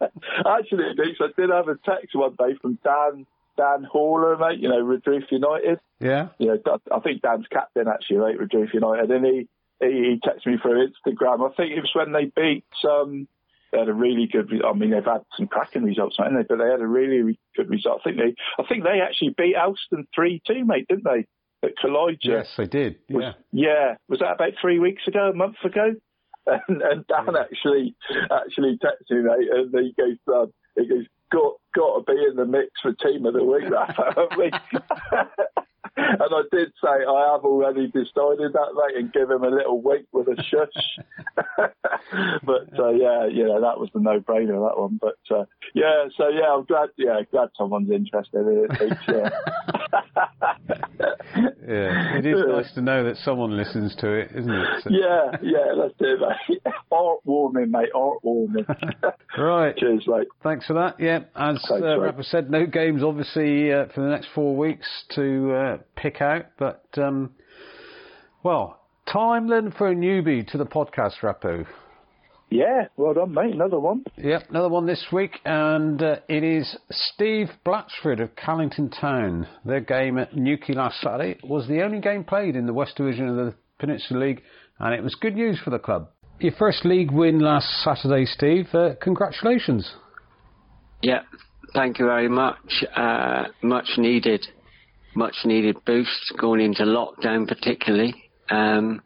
Actually, 0.46 0.94
Dix, 0.96 1.18
I 1.20 1.28
did 1.38 1.50
have 1.50 1.68
a 1.68 1.76
text 1.84 2.14
one 2.14 2.34
day 2.38 2.56
from 2.60 2.78
Dan 2.82 3.26
Dan 3.56 3.84
Haller, 3.84 4.36
mate. 4.36 4.60
You 4.60 4.68
know, 4.68 4.82
Redruth 4.82 5.30
United. 5.30 5.80
Yeah. 5.98 6.28
know, 6.38 6.78
I 6.90 7.00
think 7.00 7.22
Dan's 7.22 7.46
captain 7.50 7.86
actually, 7.88 8.16
right, 8.16 8.38
Redruth 8.38 8.72
United, 8.72 9.10
and 9.10 9.24
he, 9.24 9.48
he 9.80 9.86
he 9.86 10.20
texted 10.24 10.46
me 10.46 10.58
through 10.60 10.88
Instagram. 10.88 11.50
I 11.50 11.54
think 11.54 11.72
it 11.72 11.80
was 11.80 11.90
when 11.94 12.12
they 12.12 12.24
beat 12.34 12.64
um 12.88 13.28
they 13.72 13.78
had 13.78 13.88
a 13.88 13.94
really 13.94 14.26
good. 14.30 14.50
re- 14.50 14.62
I 14.64 14.72
mean, 14.72 14.90
they've 14.90 15.04
had 15.04 15.22
some 15.36 15.46
cracking 15.46 15.84
results, 15.84 16.16
haven't 16.18 16.36
they? 16.36 16.44
But 16.48 16.58
they 16.58 16.70
had 16.70 16.80
a 16.80 16.86
really 16.86 17.22
re- 17.22 17.40
good 17.56 17.70
result. 17.70 18.00
I 18.00 18.04
think 18.04 18.16
they 18.16 18.34
I 18.58 18.66
think 18.66 18.84
they 18.84 19.00
actually 19.00 19.34
beat 19.36 19.56
Helston 19.56 20.06
three 20.14 20.42
two, 20.46 20.64
mate, 20.64 20.86
didn't 20.88 21.04
they? 21.04 21.26
At 21.62 21.76
Collide. 21.76 22.18
Yes, 22.22 22.48
they 22.56 22.66
did. 22.66 22.96
Yeah. 23.08 23.32
Yeah, 23.52 23.94
was 24.08 24.20
that 24.20 24.32
about 24.32 24.52
three 24.60 24.78
weeks 24.78 25.06
ago, 25.06 25.30
a 25.30 25.34
month 25.34 25.56
ago? 25.64 25.94
And, 26.46 26.80
and 26.82 27.06
Dan 27.06 27.36
actually 27.36 27.94
actually 28.30 28.78
texted 28.82 29.10
me, 29.10 29.22
mate, 29.22 29.48
and 29.52 29.74
he 29.84 29.94
goes, 29.96 30.16
um, 30.34 30.52
he 30.74 30.88
goes, 30.88 31.04
got 31.30 31.52
got 31.74 31.98
to 31.98 32.12
be 32.12 32.18
in 32.28 32.36
the 32.36 32.46
mix 32.46 32.70
for 32.82 32.92
team 32.94 33.26
of 33.26 33.34
the 33.34 33.44
week, 33.44 33.70
Rafa. 33.70 34.14
And 35.96 36.20
I 36.20 36.42
did 36.52 36.72
say 36.82 36.88
I 36.88 37.32
have 37.32 37.44
already 37.44 37.86
decided 37.86 38.52
that, 38.52 38.74
mate, 38.74 38.96
and 38.98 39.12
give 39.12 39.30
him 39.30 39.44
a 39.44 39.48
little 39.48 39.80
wink 39.80 40.06
with 40.12 40.28
a 40.28 40.42
shush. 40.42 40.98
but 42.42 42.78
uh, 42.78 42.90
yeah, 42.90 43.26
you 43.26 43.44
know 43.44 43.60
that 43.60 43.78
was 43.78 43.88
the 43.94 44.00
no-brainer 44.00 44.68
that 44.68 44.78
one. 44.78 44.98
But 45.00 45.18
uh, 45.34 45.44
yeah, 45.74 46.06
so 46.16 46.28
yeah, 46.28 46.52
I'm 46.52 46.64
glad. 46.64 46.90
Yeah, 46.96 47.20
glad 47.30 47.48
someone's 47.56 47.90
interested 47.90 48.46
in 48.46 48.68
it. 48.70 49.32
Yeah. 51.66 52.16
It 52.18 52.26
is 52.26 52.42
nice 52.48 52.72
to 52.74 52.80
know 52.82 53.04
that 53.04 53.16
someone 53.18 53.56
listens 53.56 53.94
to 53.96 54.10
it, 54.12 54.32
isn't 54.34 54.50
it? 54.50 54.66
So- 54.82 54.90
yeah, 54.90 55.36
yeah, 55.40 55.72
that's 55.80 55.94
it, 56.00 56.18
mate. 56.20 56.62
Heartwarming, 56.90 57.70
mate. 57.70 57.90
Heartwarming. 57.94 58.66
Right. 59.38 59.76
Cheers, 59.76 60.04
mate. 60.08 60.26
Thanks 60.42 60.66
for 60.66 60.72
that. 60.74 60.98
Yeah, 60.98 61.20
as 61.36 61.64
Thanks, 61.68 61.70
uh. 61.70 61.98
Rappo 61.98 62.24
said, 62.24 62.50
no 62.50 62.66
games 62.66 63.02
obviously 63.04 63.72
uh, 63.72 63.86
for 63.94 64.00
the 64.02 64.08
next 64.08 64.28
four 64.34 64.56
weeks 64.56 64.88
to 65.14 65.52
uh, 65.54 65.78
pick 65.94 66.20
out. 66.20 66.46
But 66.58 66.84
um, 66.96 67.30
well, 68.42 68.80
time 69.10 69.48
then 69.48 69.70
for 69.70 69.88
a 69.88 69.94
newbie 69.94 70.46
to 70.50 70.58
the 70.58 70.66
podcast, 70.66 71.20
Rappo. 71.22 71.64
Yeah, 72.50 72.88
well 72.96 73.14
done, 73.14 73.32
mate. 73.32 73.54
Another 73.54 73.78
one. 73.78 74.04
Yep, 74.16 74.50
another 74.50 74.68
one 74.68 74.84
this 74.84 75.06
week, 75.12 75.38
and 75.44 76.02
uh, 76.02 76.16
it 76.28 76.42
is 76.42 76.76
Steve 76.90 77.48
Blatchford 77.64 78.20
of 78.20 78.34
Callington 78.34 78.90
Town. 78.90 79.46
Their 79.64 79.80
game 79.80 80.18
at 80.18 80.36
Newquay 80.36 80.74
last 80.74 81.00
Saturday 81.00 81.38
was 81.44 81.68
the 81.68 81.82
only 81.82 82.00
game 82.00 82.24
played 82.24 82.56
in 82.56 82.66
the 82.66 82.72
West 82.72 82.96
Division 82.96 83.28
of 83.28 83.36
the 83.36 83.54
Peninsula 83.78 84.18
League, 84.18 84.42
and 84.80 84.92
it 84.92 85.02
was 85.02 85.14
good 85.14 85.36
news 85.36 85.60
for 85.62 85.70
the 85.70 85.78
club. 85.78 86.08
Your 86.40 86.52
first 86.58 86.84
league 86.84 87.12
win 87.12 87.38
last 87.38 87.68
Saturday, 87.84 88.24
Steve. 88.24 88.66
Uh, 88.74 88.94
congratulations. 89.00 89.92
Yeah, 91.02 91.20
thank 91.72 92.00
you 92.00 92.06
very 92.06 92.28
much. 92.28 92.84
Uh, 92.96 93.44
much 93.62 93.90
needed, 93.96 94.44
much 95.14 95.36
needed 95.44 95.76
boost 95.84 96.32
going 96.36 96.60
into 96.60 96.82
lockdown, 96.82 97.46
particularly. 97.46 98.12
Um, 98.50 99.02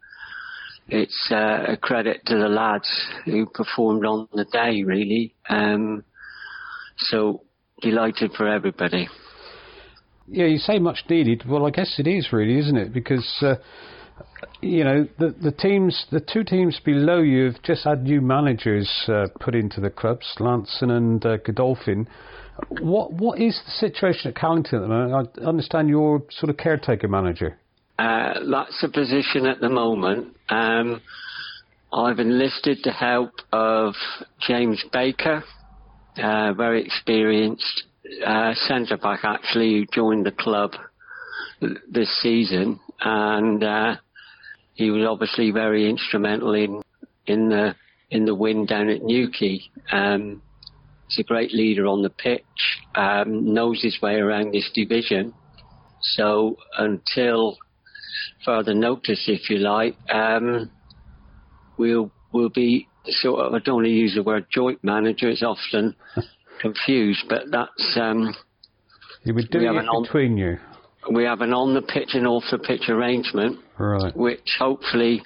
it's 0.89 1.29
uh, 1.31 1.65
a 1.69 1.77
credit 1.77 2.27
to 2.27 2.37
the 2.37 2.49
lads 2.49 2.89
who 3.25 3.47
performed 3.47 4.05
on 4.05 4.29
the 4.33 4.45
day, 4.45 4.83
really. 4.83 5.35
Um, 5.49 6.05
so 6.99 7.43
delighted 7.81 8.33
for 8.33 8.49
everybody. 8.49 9.09
Yeah, 10.27 10.47
you 10.47 10.59
say 10.59 10.79
much 10.79 11.05
needed. 11.09 11.45
Well, 11.47 11.67
I 11.67 11.71
guess 11.71 11.99
it 11.99 12.07
is 12.07 12.33
really, 12.33 12.59
isn't 12.59 12.77
it? 12.77 12.93
Because 12.93 13.29
uh, 13.43 13.57
you 14.61 14.85
know 14.85 15.07
the 15.19 15.35
the 15.43 15.53
teams, 15.53 16.07
the 16.11 16.21
two 16.21 16.45
teams 16.45 16.81
below 16.85 17.21
you 17.21 17.47
have 17.47 17.63
just 17.63 17.85
had 17.85 18.05
new 18.05 18.21
managers 18.21 18.91
uh, 19.09 19.27
put 19.41 19.55
into 19.55 19.81
the 19.81 19.91
clubs, 19.91 20.35
Launceston 20.41 20.91
and 20.91 21.25
uh, 21.27 21.37
Godolphin. 21.39 22.09
What 22.81 23.13
what 23.13 23.39
is 23.39 23.61
the 23.65 23.73
situation 23.73 24.31
at 24.31 24.37
Callington 24.37 24.79
at 24.79 24.83
the 24.83 24.89
moment? 24.89 25.39
I 25.39 25.45
understand 25.45 25.89
you're 25.89 26.23
sort 26.31 26.51
of 26.51 26.57
caretaker 26.57 27.09
manager. 27.09 27.59
Uh, 27.99 28.41
that's 28.51 28.81
the 28.81 28.89
position 28.89 29.47
at 29.47 29.61
the 29.61 29.69
moment. 29.69 30.37
Um, 30.49 31.01
I've 31.93 32.19
enlisted 32.19 32.79
the 32.83 32.91
help 32.91 33.31
of 33.53 33.95
James 34.41 34.85
Baker, 34.93 35.45
uh, 36.17 36.53
very 36.55 36.85
experienced 36.85 37.85
uh, 38.27 38.55
centre 38.55 38.97
back 38.97 39.21
actually, 39.23 39.73
who 39.73 39.87
joined 39.93 40.27
the 40.27 40.33
club 40.33 40.73
this 41.89 42.21
season, 42.21 42.81
and 43.01 43.63
uh, 43.63 43.97
he 44.75 44.91
was 44.91 45.07
obviously 45.07 45.51
very 45.51 45.89
instrumental 45.89 46.53
in 46.55 46.83
in 47.27 47.49
the 47.49 47.75
in 48.11 48.25
the 48.25 48.35
win 48.35 48.67
down 48.67 48.89
at 48.89 49.03
Newquay. 49.03 49.61
Um, 49.93 50.43
he's 51.09 51.21
a 51.21 51.29
great 51.29 51.53
leader 51.53 51.87
on 51.87 52.03
the 52.03 52.11
pitch, 52.11 52.43
um, 52.95 53.55
knows 53.55 53.83
his 53.83 54.01
way 54.03 54.17
around 54.17 54.53
this 54.53 54.71
division. 54.75 55.33
So 56.01 56.57
until 56.77 57.57
further 58.45 58.75
notice, 58.75 59.25
if 59.29 59.49
you 59.51 59.59
like, 59.59 59.97
um, 60.13 60.71
we'll 61.79 62.11
we'll 62.33 62.49
be 62.51 62.89
sort 63.07 63.41
of. 63.41 63.55
I 63.55 63.59
don't 63.59 63.77
want 63.77 63.87
to 63.87 63.93
use 63.93 64.15
the 64.15 64.23
word 64.23 64.47
joint 64.51 64.83
manager. 64.83 65.29
It's 65.29 65.43
often 65.43 65.95
confused, 66.61 67.25
but 67.29 67.45
that's 67.51 67.97
um, 68.01 68.35
You 69.25 69.35
doing 69.51 69.67
have 69.67 69.77
it 69.77 69.89
on- 69.89 70.03
between 70.03 70.37
you, 70.37 70.59
we 71.13 71.25
have 71.25 71.41
an 71.41 71.53
on 71.53 71.75
the 71.75 71.83
pitch 71.83 72.11
and 72.15 72.27
off 72.27 72.45
the 72.51 72.59
pitch 72.59 72.89
arrangement, 72.89 73.59
right? 73.79 74.15
which 74.17 74.57
hopefully 74.59 75.23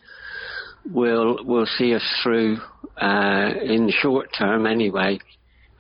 will 0.90 1.44
will 1.44 1.66
see 1.66 1.94
us 1.94 2.02
through 2.22 2.58
uh, 3.00 3.50
in 3.62 3.86
the 3.86 3.92
short 4.00 4.28
term. 4.36 4.66
Anyway, 4.66 5.18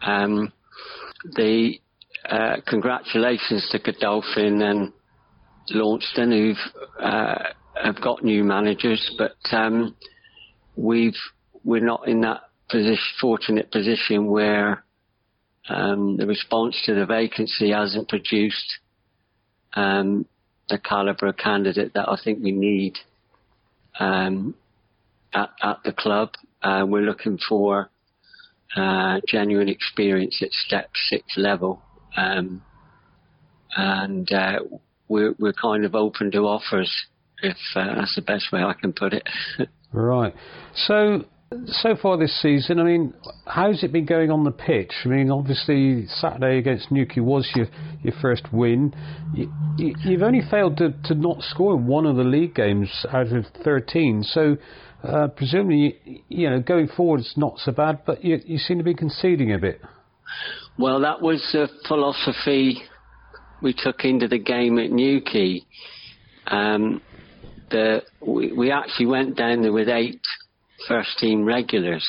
um, 0.02 0.52
the 1.34 1.74
uh, 2.28 2.56
congratulations 2.66 3.68
to 3.72 3.78
Godolphin 3.78 4.62
and 4.62 4.92
Launceston 5.70 6.32
who've 6.32 6.82
uh, 7.00 7.38
have 7.82 8.00
got 8.00 8.24
new 8.24 8.44
managers, 8.44 9.14
but 9.18 9.36
um, 9.52 9.94
we've 10.76 11.16
we're 11.64 11.84
not 11.84 12.08
in 12.08 12.20
that 12.22 12.42
position, 12.70 12.98
fortunate 13.20 13.70
position 13.70 14.26
where 14.26 14.84
um, 15.68 16.16
the 16.16 16.26
response 16.26 16.80
to 16.86 16.94
the 16.94 17.06
vacancy 17.06 17.70
hasn't 17.70 18.08
produced 18.08 18.78
um, 19.74 20.26
the 20.68 20.78
calibre 20.78 21.30
of 21.30 21.36
candidate 21.36 21.92
that 21.94 22.08
I 22.08 22.16
think 22.22 22.42
we 22.42 22.52
need 22.52 22.96
um, 23.98 24.54
at, 25.34 25.50
at 25.62 25.82
the 25.84 25.92
club. 25.92 26.30
Uh, 26.62 26.84
we're 26.86 27.02
looking 27.02 27.38
for 27.48 27.90
uh, 28.76 29.20
genuine 29.26 29.68
experience 29.68 30.40
at 30.42 30.52
step 30.52 30.90
six 31.08 31.24
level, 31.36 31.82
um, 32.16 32.62
and 33.76 34.30
uh, 34.32 34.58
we're 35.08 35.34
we're 35.38 35.52
kind 35.52 35.84
of 35.84 35.94
open 35.94 36.30
to 36.32 36.38
offers. 36.40 36.90
If 37.42 37.56
uh, 37.74 37.94
that's 37.94 38.14
the 38.14 38.22
best 38.22 38.52
way 38.52 38.62
I 38.62 38.74
can 38.74 38.92
put 38.92 39.12
it. 39.12 39.28
Right. 39.90 40.34
So 40.74 41.24
so 41.66 41.96
far 41.96 42.18
this 42.18 42.42
season, 42.42 42.78
I 42.78 42.84
mean, 42.84 43.14
how's 43.46 43.82
it 43.82 43.90
been 43.90 44.04
going 44.04 44.30
on 44.30 44.44
the 44.44 44.50
pitch? 44.50 44.92
I 45.04 45.08
mean, 45.08 45.30
obviously 45.30 46.06
Saturday 46.06 46.58
against 46.58 46.90
Newquay 46.90 47.20
was 47.20 47.48
your 47.54 47.66
your 48.02 48.12
first 48.20 48.52
win. 48.52 48.94
You, 49.34 49.50
you, 49.78 50.18
have 50.18 50.22
only 50.26 50.42
failed 50.50 50.76
to, 50.76 50.92
to 51.04 51.14
not 51.14 51.40
score 51.42 51.74
in 51.74 51.86
one 51.86 52.04
of 52.04 52.16
the 52.16 52.22
league 52.22 52.54
games 52.54 52.90
out 53.10 53.28
of 53.28 53.46
13. 53.64 54.24
So 54.24 54.58
uh, 55.02 55.28
presumably, 55.28 55.98
you, 56.04 56.20
you, 56.28 56.50
know, 56.50 56.60
going 56.60 56.88
forward 56.88 57.20
it's 57.20 57.36
not 57.36 57.58
so 57.58 57.72
bad, 57.72 58.00
but 58.04 58.22
you, 58.22 58.40
you 58.44 58.58
seem 58.58 58.78
to 58.78 58.84
be 58.84 58.94
conceding 58.94 59.54
a 59.54 59.58
bit. 59.58 59.80
Well, 60.78 61.00
that 61.00 61.22
was 61.22 61.40
the 61.52 61.68
philosophy 61.88 62.82
we 63.62 63.74
took 63.76 64.04
into 64.04 64.28
the 64.28 64.38
game 64.38 64.78
at 64.78 64.90
Newquay. 64.90 65.62
Um, 66.46 67.02
the, 67.70 68.02
we, 68.20 68.52
we 68.52 68.70
actually 68.70 69.06
went 69.06 69.36
down 69.36 69.62
there 69.62 69.72
with 69.72 69.88
eight 69.88 70.20
first 70.86 71.18
team 71.18 71.44
regulars, 71.44 72.06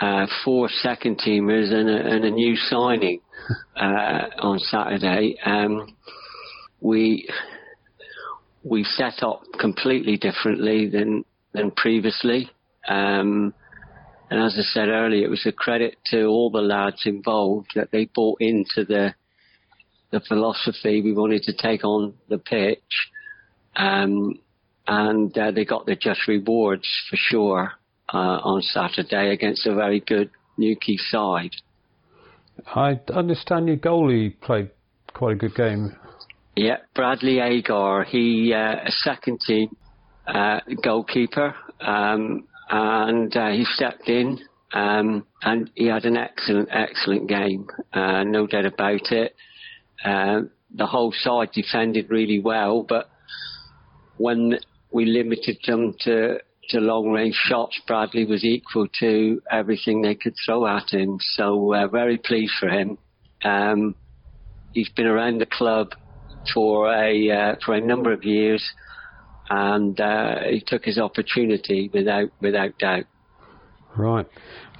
uh, 0.00 0.26
four 0.44 0.68
second 0.68 1.18
teamers, 1.18 1.72
and 1.72 1.88
a, 1.88 2.14
and 2.14 2.24
a 2.24 2.30
new 2.30 2.56
signing 2.56 3.20
uh, 3.76 4.24
on 4.40 4.58
Saturday. 4.58 5.36
Um, 5.44 5.96
we 6.80 7.28
we 8.64 8.84
set 8.84 9.22
up 9.22 9.42
completely 9.58 10.16
differently 10.16 10.88
than 10.88 11.24
than 11.52 11.70
previously. 11.70 12.50
Um, 12.86 13.54
and 14.30 14.42
as 14.42 14.56
I 14.58 14.62
said 14.62 14.88
earlier, 14.88 15.24
it 15.24 15.30
was 15.30 15.46
a 15.46 15.52
credit 15.52 15.96
to 16.10 16.26
all 16.26 16.50
the 16.50 16.60
lads 16.60 17.02
involved 17.06 17.70
that 17.74 17.90
they 17.90 18.10
bought 18.14 18.40
into 18.40 18.84
the 18.84 19.14
the 20.10 20.20
philosophy 20.20 21.02
we 21.02 21.12
wanted 21.12 21.42
to 21.42 21.52
take 21.52 21.84
on 21.84 22.14
the 22.28 22.38
pitch. 22.38 23.10
Um, 23.76 24.40
and 24.86 25.36
uh, 25.36 25.50
they 25.50 25.64
got 25.64 25.86
their 25.86 25.96
just 25.96 26.26
rewards 26.26 26.88
for 27.10 27.16
sure 27.16 27.72
uh, 28.12 28.16
on 28.16 28.62
Saturday 28.62 29.32
against 29.32 29.66
a 29.66 29.74
very 29.74 30.00
good 30.00 30.30
Newquay 30.56 30.96
side. 30.96 31.54
I 32.74 32.98
understand 33.12 33.68
your 33.68 33.76
goalie 33.76 34.40
played 34.40 34.70
quite 35.12 35.32
a 35.34 35.36
good 35.36 35.54
game. 35.54 35.94
Yeah, 36.56 36.78
Bradley 36.94 37.38
Agar. 37.38 38.04
He 38.04 38.52
uh, 38.52 38.76
a 38.84 38.90
second 38.90 39.40
team 39.46 39.76
uh, 40.26 40.60
goalkeeper, 40.82 41.54
um, 41.80 42.48
and 42.68 43.36
uh, 43.36 43.50
he 43.50 43.64
stepped 43.64 44.08
in, 44.08 44.40
um, 44.72 45.24
and 45.42 45.70
he 45.74 45.86
had 45.86 46.04
an 46.04 46.16
excellent, 46.16 46.68
excellent 46.72 47.28
game. 47.28 47.68
Uh, 47.92 48.24
no 48.24 48.46
doubt 48.46 48.66
about 48.66 49.12
it. 49.12 49.36
Uh, 50.04 50.42
the 50.74 50.86
whole 50.86 51.12
side 51.12 51.50
defended 51.52 52.10
really 52.10 52.38
well, 52.38 52.82
but 52.82 53.10
when 54.16 54.58
we 54.92 55.04
limited 55.06 55.58
them 55.66 55.94
to 56.00 56.38
to 56.70 56.80
long 56.80 57.10
range 57.10 57.34
shots, 57.34 57.80
Bradley 57.86 58.26
was 58.26 58.44
equal 58.44 58.88
to 59.00 59.40
everything 59.50 60.02
they 60.02 60.14
could 60.14 60.34
throw 60.44 60.66
at 60.66 60.90
him. 60.90 61.18
So 61.20 61.74
uh, 61.74 61.88
very 61.88 62.18
pleased 62.18 62.52
for 62.60 62.68
him. 62.68 62.98
Um, 63.42 63.94
he's 64.74 64.90
been 64.90 65.06
around 65.06 65.40
the 65.40 65.46
club 65.46 65.92
for 66.52 66.92
a 66.92 67.30
uh, 67.30 67.56
for 67.64 67.74
a 67.74 67.80
number 67.80 68.12
of 68.12 68.24
years, 68.24 68.62
and 69.48 69.98
uh, 69.98 70.40
he 70.50 70.62
took 70.64 70.84
his 70.84 70.98
opportunity 70.98 71.90
without 71.92 72.28
without 72.40 72.78
doubt. 72.78 73.04
Right, 73.96 74.26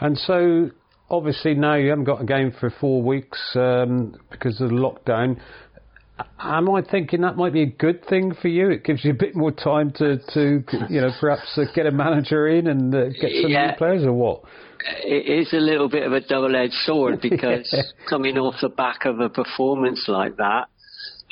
and 0.00 0.18
so 0.18 0.70
obviously 1.11 1.54
now 1.54 1.74
you 1.74 1.90
haven't 1.90 2.04
got 2.04 2.20
a 2.20 2.24
game 2.24 2.52
for 2.59 2.70
four 2.80 3.02
weeks 3.02 3.38
um, 3.54 4.14
because 4.30 4.61
of 4.61 4.70
the 4.70 4.74
lockdown. 4.74 5.40
Am 6.40 6.68
I 6.70 6.82
thinking 6.82 7.20
that 7.20 7.36
might 7.36 7.52
be 7.52 7.62
a 7.62 7.66
good 7.66 8.04
thing 8.06 8.34
for 8.40 8.48
you? 8.48 8.70
It 8.70 8.84
gives 8.84 9.04
you 9.04 9.12
a 9.12 9.14
bit 9.14 9.36
more 9.36 9.52
time 9.52 9.92
to, 9.98 10.18
to 10.34 10.64
you 10.88 11.00
know, 11.00 11.11
perhaps 11.20 11.56
uh, 11.56 11.64
get 11.74 11.86
a 11.86 11.92
manager 11.92 12.48
in 12.48 12.66
and 12.66 12.94
uh, 12.94 13.09
get 13.11 13.30
some 13.42 13.50
yeah. 13.50 13.70
new 13.70 13.76
players, 13.76 14.04
or 14.04 14.12
what? 14.12 14.42
It 15.04 15.40
is 15.40 15.52
a 15.52 15.59
little 15.59 15.88
bit 15.88 16.04
of 16.04 16.12
a 16.12 16.20
double-edged 16.20 16.72
sword 16.84 17.20
because 17.22 17.68
yeah. 17.72 17.82
coming 18.09 18.36
off 18.36 18.56
the 18.61 18.68
back 18.68 19.04
of 19.04 19.20
a 19.20 19.28
performance 19.28 20.06
like 20.09 20.36
that, 20.38 20.68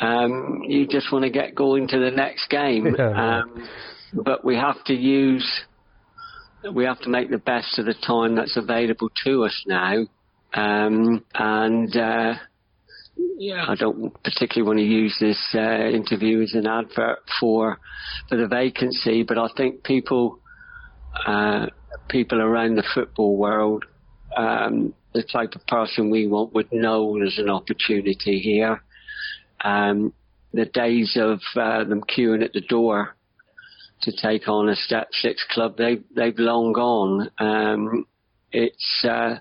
um, 0.01 0.63
you 0.69 0.87
just 0.87 1.11
want 1.13 1.25
to 1.25 1.31
get 1.31 1.55
going 1.55 1.89
to 1.89 1.99
the 1.99 2.11
next 2.11 2.49
game. 2.49 2.95
Yeah. 2.97 3.41
Um, 3.41 3.69
but 4.13 4.45
we 4.45 4.57
have 4.57 4.83
to 4.85 4.95
use, 4.95 5.47
we 6.73 6.85
have 6.85 7.01
to 7.01 7.09
make 7.09 7.31
the 7.31 7.39
best 7.39 7.79
of 7.79 7.87
the 7.87 7.95
time 7.95 8.37
that's 8.37 8.57
available 8.57 9.11
to 9.25 9.45
us 9.45 9.65
now, 9.67 10.07
um, 10.55 11.25
and. 11.35 11.97
Uh, 11.97 12.35
yeah, 13.39 13.65
I 13.67 13.75
don't 13.75 14.13
particularly 14.23 14.67
want 14.67 14.79
to 14.79 14.85
use 14.85 15.17
this 15.19 15.39
uh, 15.55 15.89
interview 15.89 16.43
as 16.43 16.53
an 16.55 16.67
advert 16.67 17.21
for 17.41 17.79
for 18.29 18.37
the 18.37 18.47
vacancy, 18.47 19.23
but 19.23 19.39
I 19.39 19.49
think 19.57 19.85
people 19.85 20.39
uh, 21.27 21.67
people 22.09 22.41
around 22.41 22.77
the 22.77 22.85
football 22.95 23.37
world, 23.37 23.85
um, 24.37 24.95
the 25.15 25.23
type 25.23 25.55
of 25.55 25.67
person 25.67 26.11
we 26.11 26.27
want 26.27 26.55
would 26.55 26.73
know 26.73 27.19
there's 27.19 27.39
an 27.39 27.51
opportunity 27.51 28.39
here. 28.39 28.83
Um, 29.65 30.13
the 30.53 30.67
days 30.67 31.17
of 31.21 31.41
uh, 31.57 31.85
them 31.85 32.03
queuing 32.03 32.45
at 32.45 32.53
the 32.53 32.61
door 32.61 33.16
to 34.03 34.13
take 34.13 34.49
on 34.49 34.69
a 34.69 34.77
step 34.77 35.09
six 35.13 35.45
club, 35.51 35.77
they 35.77 35.99
they've 36.15 36.39
long 36.39 36.73
gone. 36.73 37.31
Um, 37.39 38.07
it's 38.53 39.05
uh, 39.09 39.37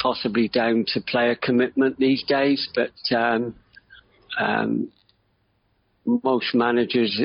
possibly 0.00 0.48
down 0.48 0.84
to 0.88 1.00
player 1.00 1.36
commitment 1.40 1.98
these 1.98 2.22
days, 2.24 2.68
but 2.74 3.16
um, 3.16 3.54
um, 4.38 4.88
most 6.04 6.54
managers 6.54 7.20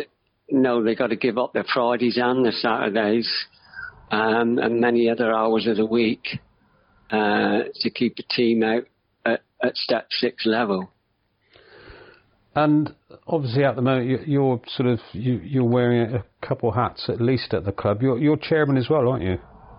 know 0.50 0.84
they've 0.84 0.98
got 0.98 1.08
to 1.08 1.16
give 1.16 1.38
up 1.38 1.54
their 1.54 1.66
Fridays 1.74 2.18
and 2.22 2.46
their 2.46 2.52
Saturdays 2.52 3.30
um, 4.12 4.58
and 4.58 4.82
many 4.82 5.10
other 5.10 5.34
hours 5.34 5.68
of 5.68 5.78
the 5.78 5.86
week 5.86 6.40
uh, 7.12 7.64
to 7.76 7.90
keep 7.90 8.18
a 8.20 8.34
team 8.34 8.64
out 8.64 8.84
at, 9.26 9.42
at 9.64 9.76
step 9.76 10.08
six 10.10 10.46
level. 10.46 10.92
And 12.54 12.93
obviously, 13.28 13.64
at 13.64 13.76
the 13.76 13.82
moment, 13.82 14.28
you're 14.28 14.60
sort 14.76 14.89
of 14.89 14.99
you, 15.14 15.62
are 15.62 15.66
wearing 15.66 16.16
a 16.16 16.26
couple 16.45 16.72
hats 16.72 17.06
at 17.08 17.22
least 17.22 17.54
at 17.54 17.64
the 17.64 17.72
club. 17.72 18.02
You're, 18.02 18.18
you're 18.18 18.38
chairman 18.38 18.78
as 18.78 18.89
well, 18.89 19.08
aren't 19.08 19.24
you? 19.24 19.38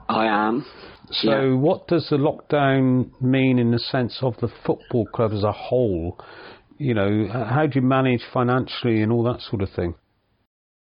I 0.09 0.27
am. 0.27 0.65
So, 1.11 1.31
yeah. 1.31 1.55
what 1.55 1.87
does 1.87 2.09
the 2.09 2.17
lockdown 2.17 3.11
mean 3.21 3.59
in 3.59 3.71
the 3.71 3.79
sense 3.79 4.19
of 4.23 4.37
the 4.41 4.49
football 4.65 5.07
club 5.13 5.33
as 5.33 5.43
a 5.43 5.53
whole? 5.53 6.19
You 6.79 6.95
know, 6.95 7.29
how 7.31 7.67
do 7.67 7.79
you 7.79 7.87
manage 7.87 8.23
financially 8.33 9.03
and 9.03 9.13
all 9.13 9.23
that 9.25 9.41
sort 9.43 9.63
of 9.63 9.71
thing? 9.71 9.95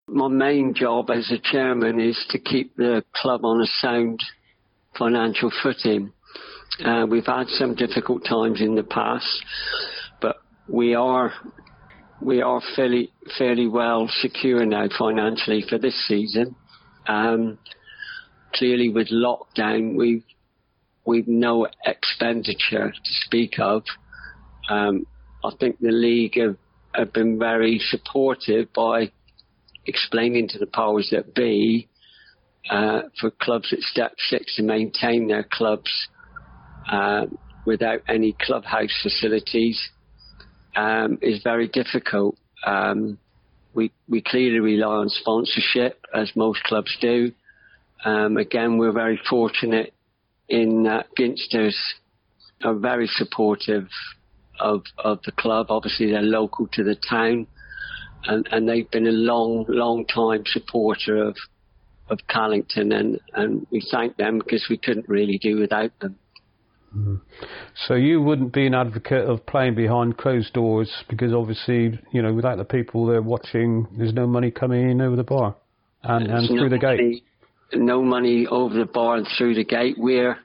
My 0.07 0.27
main 0.27 0.73
job 0.75 1.09
as 1.09 1.31
a 1.31 1.39
chairman 1.41 1.99
is 1.99 2.23
to 2.29 2.39
keep 2.39 2.75
the 2.75 3.03
club 3.15 3.43
on 3.43 3.61
a 3.61 3.67
sound 3.81 4.19
financial 4.97 5.51
footing. 5.63 6.11
Uh, 6.83 7.05
we've 7.09 7.25
had 7.25 7.47
some 7.47 7.75
difficult 7.75 8.23
times 8.27 8.61
in 8.61 8.75
the 8.75 8.83
past, 8.83 9.43
but 10.21 10.37
we 10.67 10.95
are 10.95 11.33
we 12.21 12.41
are 12.41 12.61
fairly 12.75 13.11
fairly 13.37 13.67
well 13.67 14.09
secure 14.21 14.65
now 14.65 14.87
financially 14.97 15.63
for 15.67 15.77
this 15.77 16.07
season. 16.07 16.55
Um, 17.07 17.57
clearly 18.53 18.89
with 18.89 19.09
lockdown, 19.09 19.95
we've 19.95 20.23
we've 21.05 21.27
no 21.27 21.67
expenditure 21.85 22.91
to 22.91 23.13
speak 23.25 23.59
of. 23.59 23.83
Um, 24.69 25.05
I 25.43 25.51
think 25.59 25.79
the 25.79 25.91
league 25.91 26.37
have, 26.37 26.57
have 26.93 27.13
been 27.13 27.39
very 27.39 27.79
supportive 27.79 28.71
by 28.73 29.11
explaining 29.85 30.49
to 30.49 30.59
the 30.59 30.67
powers 30.67 31.09
that 31.11 31.33
be 31.33 31.87
uh, 32.69 33.03
for 33.19 33.31
clubs 33.31 33.71
at 33.71 33.79
step 33.79 34.13
six 34.17 34.57
to 34.57 34.63
maintain 34.63 35.27
their 35.27 35.47
clubs 35.49 35.89
uh, 36.91 37.25
without 37.65 38.01
any 38.07 38.35
clubhouse 38.39 38.93
facilities 39.01 39.89
um, 40.79 41.19
is 41.21 41.41
very 41.43 41.67
difficult. 41.67 42.35
Um, 42.65 43.17
we 43.73 43.91
we 44.07 44.21
clearly 44.21 44.59
rely 44.59 44.95
on 45.03 45.09
sponsorship, 45.09 46.05
as 46.13 46.31
most 46.35 46.63
clubs 46.63 46.95
do. 47.01 47.31
Um, 48.05 48.37
again, 48.37 48.77
we're 48.77 48.93
very 48.93 49.19
fortunate 49.29 49.93
in 50.47 50.83
that 50.83 51.07
Ginsters 51.17 51.75
are 52.63 52.75
very 52.75 53.07
supportive 53.07 53.87
of 54.59 54.83
of 54.97 55.19
the 55.25 55.33
club. 55.33 55.67
Obviously, 55.69 56.11
they're 56.11 56.21
local 56.21 56.67
to 56.73 56.83
the 56.83 56.95
town, 56.95 57.47
and, 58.25 58.47
and 58.51 58.67
they've 58.67 58.89
been 58.89 59.07
a 59.07 59.11
long, 59.11 59.65
long 59.67 60.05
time 60.05 60.43
supporter 60.45 61.17
of 61.17 61.35
of 62.09 62.19
Callington, 62.27 62.91
and, 62.91 63.19
and 63.33 63.67
we 63.69 63.85
thank 63.91 64.17
them 64.17 64.39
because 64.39 64.65
we 64.69 64.77
couldn't 64.77 65.07
really 65.07 65.37
do 65.37 65.59
without 65.59 65.91
them. 65.99 66.17
Mm-hmm. 66.95 67.15
So 67.87 67.93
you 67.93 68.21
wouldn't 68.21 68.53
be 68.53 68.65
an 68.65 68.73
advocate 68.73 69.25
of 69.25 69.45
playing 69.45 69.75
behind 69.75 70.17
closed 70.17 70.53
doors 70.53 70.91
because 71.07 71.33
obviously, 71.33 71.99
you 72.11 72.21
know, 72.21 72.33
without 72.33 72.57
the 72.57 72.65
people 72.65 73.05
there 73.05 73.21
watching, 73.21 73.87
there's 73.97 74.13
no 74.13 74.25
money 74.25 74.51
coming 74.51 74.89
in 74.89 75.01
over 75.01 75.15
the 75.15 75.23
bar 75.23 75.55
and, 76.03 76.27
and 76.27 76.47
through 76.47 76.69
no 76.69 76.69
the 76.69 76.77
gate 76.77 77.23
no 77.73 78.01
money 78.03 78.47
over 78.47 78.73
the 78.73 78.85
bar 78.85 79.17
and 79.17 79.27
through 79.37 79.55
the 79.55 79.63
gate. 79.63 79.95
We're 79.97 80.37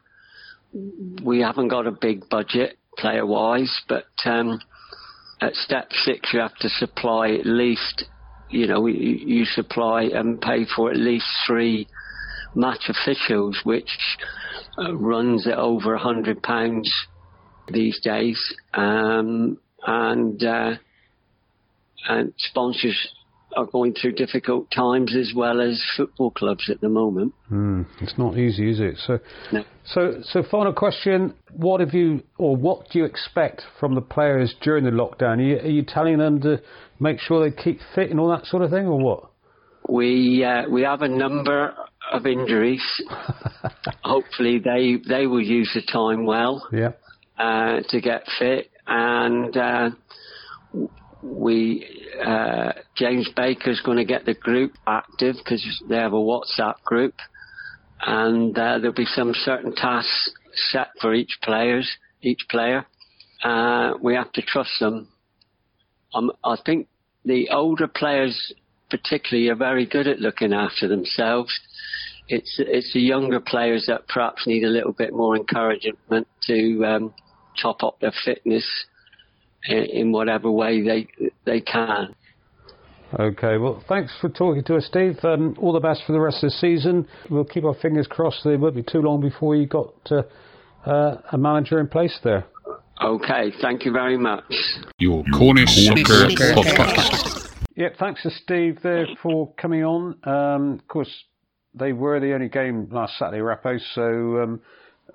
we 1.23 1.41
haven't 1.41 1.69
got 1.69 1.87
a 1.87 1.93
big 1.93 2.29
budget 2.29 2.77
player 2.99 3.25
wise, 3.25 3.81
but 3.89 4.07
um, 4.25 4.61
at 5.41 5.55
step 5.55 5.89
six 5.93 6.31
you 6.33 6.41
have 6.41 6.57
to 6.57 6.69
supply 6.69 7.31
at 7.31 7.47
least 7.47 8.05
you 8.51 8.67
know, 8.67 8.87
you, 8.87 8.95
you 8.95 9.45
supply 9.45 10.03
and 10.03 10.41
pay 10.41 10.65
for 10.77 10.91
at 10.91 10.97
least 10.97 11.27
three 11.47 11.89
match 12.55 12.89
officials, 12.89 13.59
which 13.65 13.91
uh, 14.79 14.95
runs 14.95 15.47
at 15.47 15.59
over 15.59 15.95
a 15.95 15.99
hundred 15.99 16.43
pounds 16.43 16.93
these 17.69 18.01
days, 18.01 18.39
um, 18.75 19.59
and 19.87 20.43
uh, 20.43 20.75
and 22.09 22.33
sponsors 22.39 23.15
are 23.57 23.67
going 23.67 23.95
through 23.95 24.13
difficult 24.13 24.69
times 24.71 25.15
as 25.17 25.33
well 25.35 25.61
as 25.61 25.83
football 25.97 26.31
clubs 26.31 26.69
at 26.69 26.81
the 26.81 26.89
moment. 26.89 27.33
Mm, 27.53 27.87
it's 28.01 28.19
not 28.19 28.37
easy, 28.37 28.69
is 28.71 28.81
it? 28.81 28.97
So, 29.07 29.21
No. 29.53 29.65
so, 29.85 30.21
so 30.25 30.43
final 30.43 30.73
question: 30.73 31.35
What 31.53 31.81
have 31.81 31.95
you, 31.95 32.23
or 32.37 32.57
what 32.57 32.91
do 32.91 32.99
you 32.99 33.05
expect 33.05 33.63
from 33.79 33.95
the 33.95 34.01
players 34.01 34.55
during 34.63 34.85
the 34.85 34.91
lockdown? 34.91 35.39
Are 35.39 35.43
you, 35.43 35.57
are 35.59 35.71
you 35.71 35.83
telling 35.83 36.19
them 36.19 36.41
to 36.43 36.61
make 37.01 37.21
sure 37.21 37.49
they 37.49 37.55
keep 37.55 37.79
fit 37.95 38.11
and 38.11 38.19
all 38.19 38.29
that 38.31 38.47
sort 38.47 38.63
of 38.63 38.71
thing, 38.71 38.87
or 38.87 38.99
what? 38.99 39.31
We 39.89 40.43
uh, 40.43 40.69
we 40.69 40.83
have 40.83 41.03
a 41.03 41.09
number 41.09 41.75
of 42.13 42.27
injuries. 42.27 42.83
Hopefully, 44.03 44.59
they 44.59 44.97
they 45.07 45.27
will 45.27 45.43
use 45.43 45.71
the 45.75 45.83
time 45.83 46.27
well 46.27 46.67
Yeah. 46.73 46.93
uh, 47.39 47.81
to 47.89 48.01
get 48.01 48.25
fit, 48.39 48.71
and 48.87 49.57
uh, 49.57 49.91
we 51.23 51.87
uh, 52.25 52.73
James 52.97 53.29
Baker's 53.35 53.81
going 53.85 53.99
to 53.99 54.05
get 54.05 54.25
the 54.27 54.35
group 54.35 54.73
active 54.87 55.37
because 55.37 55.65
they 55.89 55.97
have 55.97 56.13
a 56.13 56.17
WhatsApp 56.17 56.83
group, 56.85 57.15
and 58.07 58.57
uh, 58.59 58.79
there'll 58.79 58.93
be 58.95 59.07
some 59.07 59.33
certain 59.35 59.75
tasks 59.75 60.31
set 60.71 60.89
for 61.01 61.15
each 61.15 61.39
players 61.43 61.91
each 62.25 62.47
player. 62.49 62.87
Uh, 63.43 63.93
we 64.03 64.15
have 64.15 64.33
to 64.33 64.43
trust 64.43 64.71
them. 64.81 65.09
Um, 66.15 66.33
I 66.43 66.57
think 66.65 66.89
the 67.25 67.51
older 67.51 67.87
players, 67.87 68.53
particularly, 68.91 69.49
are 69.51 69.55
very 69.57 69.87
good 69.87 70.07
at 70.07 70.21
looking 70.21 70.53
after 70.53 70.89
themselves. 70.89 71.53
It's 72.29 72.57
it's 72.59 72.93
the 72.93 73.01
younger 73.01 73.41
players 73.41 73.85
that 73.89 74.09
perhaps 74.09 74.47
need 74.47 74.65
a 74.65 74.69
little 74.69 74.93
bit 74.93 75.13
more 75.13 75.37
encouragement 75.37 76.27
to 76.45 76.85
um, 76.85 77.15
top 77.61 77.83
up 77.83 78.01
their 78.01 78.15
fitness 78.25 78.87
in, 79.67 79.85
in 79.85 80.13
whatever 80.13 80.51
way 80.51 80.83
they 80.83 81.09
they 81.45 81.61
can. 81.61 82.15
Okay, 83.19 83.59
well, 83.59 83.83
thanks 83.89 84.13
for 84.21 84.29
talking 84.29 84.65
to 84.65 84.77
us, 84.77 84.87
Steve. 84.87 85.19
Um, 85.23 85.55
all 85.61 85.73
the 85.73 85.81
best 85.81 86.03
for 86.07 86.13
the 86.13 86.21
rest 86.21 86.43
of 86.43 86.51
the 86.51 86.57
season. 86.57 87.07
We'll 87.31 87.45
keep 87.45 87.65
our 87.65 87.75
fingers 87.75 88.09
crossed. 88.09 88.45
It 88.45 88.59
won't 88.59 88.75
be 88.75 88.83
too 88.83 89.03
long 89.03 89.21
before 89.21 89.55
you 89.55 89.67
got 89.67 89.95
uh, 90.11 90.23
uh, 90.85 91.21
a 91.31 91.39
manager 91.39 91.79
in 91.79 91.87
place 91.87 92.19
there. 92.25 92.47
Okay, 93.03 93.53
thank 93.61 93.85
you 93.85 93.93
very 93.93 94.17
much. 94.17 94.45
Your 94.99 95.23
Cornish 95.37 95.87
Soccer 95.87 96.27
Podcast. 96.55 97.51
Yeah, 97.77 97.89
thanks 97.99 98.23
to 98.23 98.31
Steve 98.31 98.79
there 98.83 99.07
for 99.23 99.53
coming 99.55 99.85
on. 99.85 100.17
Um, 100.25 100.73
of 100.75 100.89
course, 100.89 101.25
they 101.75 101.93
were 101.93 102.21
the 102.21 102.35
only 102.35 102.49
game 102.49 102.89
last 102.91 103.19
Saturday, 103.19 103.39
Rappo, 103.43 103.79
so 103.95 104.43
um, 104.43 104.61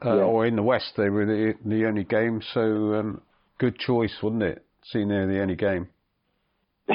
uh, 0.06 0.16
Yeah. 0.18 0.24
or 0.24 0.46
in 0.46 0.56
the 0.56 0.64
West 0.64 0.94
they 0.98 1.10
were 1.10 1.26
the, 1.26 1.54
the 1.66 1.86
only 1.86 2.04
game. 2.04 2.42
So 2.54 2.62
um, 2.96 3.22
good 3.58 3.78
choice, 3.80 4.16
wasn't 4.22 4.44
it? 4.44 4.66
Seeing 4.92 5.08
they're 5.10 5.28
the 5.28 5.42
only 5.42 5.56
game. 5.56 5.90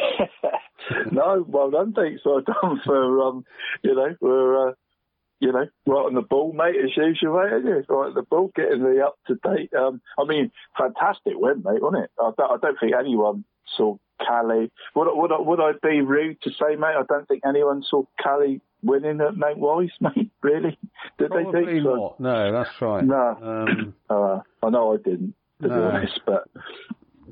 no, 1.12 1.44
well 1.48 1.70
done, 1.70 1.92
thanks. 1.92 2.22
Well 2.24 2.40
done 2.42 2.80
for 2.84 3.22
um, 3.22 3.44
you 3.82 3.94
know, 3.94 4.14
we're 4.20 4.68
uh, 4.68 4.72
you 5.40 5.52
know, 5.52 5.66
right 5.86 6.06
on 6.06 6.14
the 6.14 6.22
ball, 6.22 6.52
mate, 6.52 6.76
as 6.82 6.96
usual, 6.96 7.38
mate. 7.42 7.58
Isn't 7.58 7.68
it? 7.72 7.86
Right 7.88 8.08
on 8.08 8.14
the 8.14 8.22
ball, 8.22 8.50
getting 8.54 8.82
the 8.82 9.04
up 9.04 9.18
to 9.26 9.34
date. 9.34 9.72
Um, 9.74 10.00
I 10.18 10.24
mean, 10.24 10.50
fantastic 10.78 11.34
win, 11.36 11.62
mate, 11.64 11.82
wasn't 11.82 12.04
it? 12.04 12.10
I 12.18 12.30
don't, 12.36 12.50
I 12.50 12.56
don't 12.60 12.80
think 12.80 12.92
anyone 12.98 13.44
saw 13.76 13.96
Cali. 14.24 14.70
Would, 14.94 15.08
would, 15.12 15.30
would 15.46 15.60
I 15.60 15.72
be 15.82 16.00
rude 16.00 16.40
to 16.42 16.50
say, 16.50 16.76
mate? 16.76 16.94
I 16.96 17.02
don't 17.08 17.26
think 17.28 17.42
anyone 17.46 17.82
saw 17.82 18.04
Cali 18.22 18.60
winning 18.84 19.20
at 19.20 19.36
Mount 19.36 19.58
Wise, 19.58 19.90
mate. 20.00 20.30
Really? 20.42 20.78
Did 21.18 21.30
they 21.30 21.42
Probably 21.42 21.64
think 21.64 21.84
so? 21.84 21.94
not. 21.94 22.20
No, 22.20 22.52
that's 22.52 22.70
right. 22.80 23.04
No. 23.04 23.38
Um, 23.42 23.94
Uh, 24.10 24.40
I 24.66 24.70
know 24.70 24.94
I 24.94 24.96
didn't, 24.96 25.34
to 25.62 25.68
be 25.68 25.74
No. 25.74 25.84
honest, 25.84 26.20
but 26.26 26.44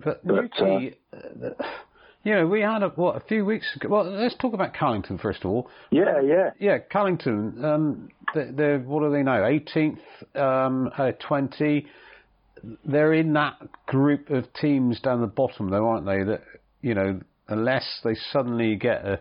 But, 0.05 0.27
But, 0.27 0.61
uh, 0.61 0.79
you 2.25 2.35
know, 2.35 2.47
we 2.47 2.61
had 2.61 2.83
a, 2.83 2.89
what 2.91 3.17
a 3.17 3.21
few 3.21 3.45
weeks 3.45 3.67
ago. 3.77 3.89
Well, 3.89 4.05
let's 4.11 4.35
talk 4.37 4.55
about 4.55 4.75
Callington 4.75 5.19
first 5.19 5.45
of 5.45 5.51
all. 5.51 5.69
yeah, 5.91 6.21
yeah. 6.23 6.51
Yeah, 6.59 6.79
Callington. 6.79 7.65
Um, 7.65 8.09
they're, 8.35 8.53
they're 8.53 8.79
what 8.81 9.03
are 9.03 9.11
they 9.11 9.23
now? 9.23 9.41
18th 9.43 9.99
um, 10.35 10.91
out 10.99 11.09
of 11.09 11.19
20. 11.19 11.87
They're 12.85 13.13
in 13.13 13.33
that 13.33 13.55
group 13.87 14.31
of 14.31 14.45
teams 14.55 15.01
down 15.01 15.21
the 15.21 15.27
bottom, 15.27 15.69
though, 15.71 15.89
aren't 15.89 16.07
they? 16.07 16.23
That 16.23 16.43
you 16.81 16.95
know, 16.95 17.21
unless 17.49 18.01
they 18.05 18.15
suddenly 18.33 18.77
get 18.77 19.05
a, 19.05 19.21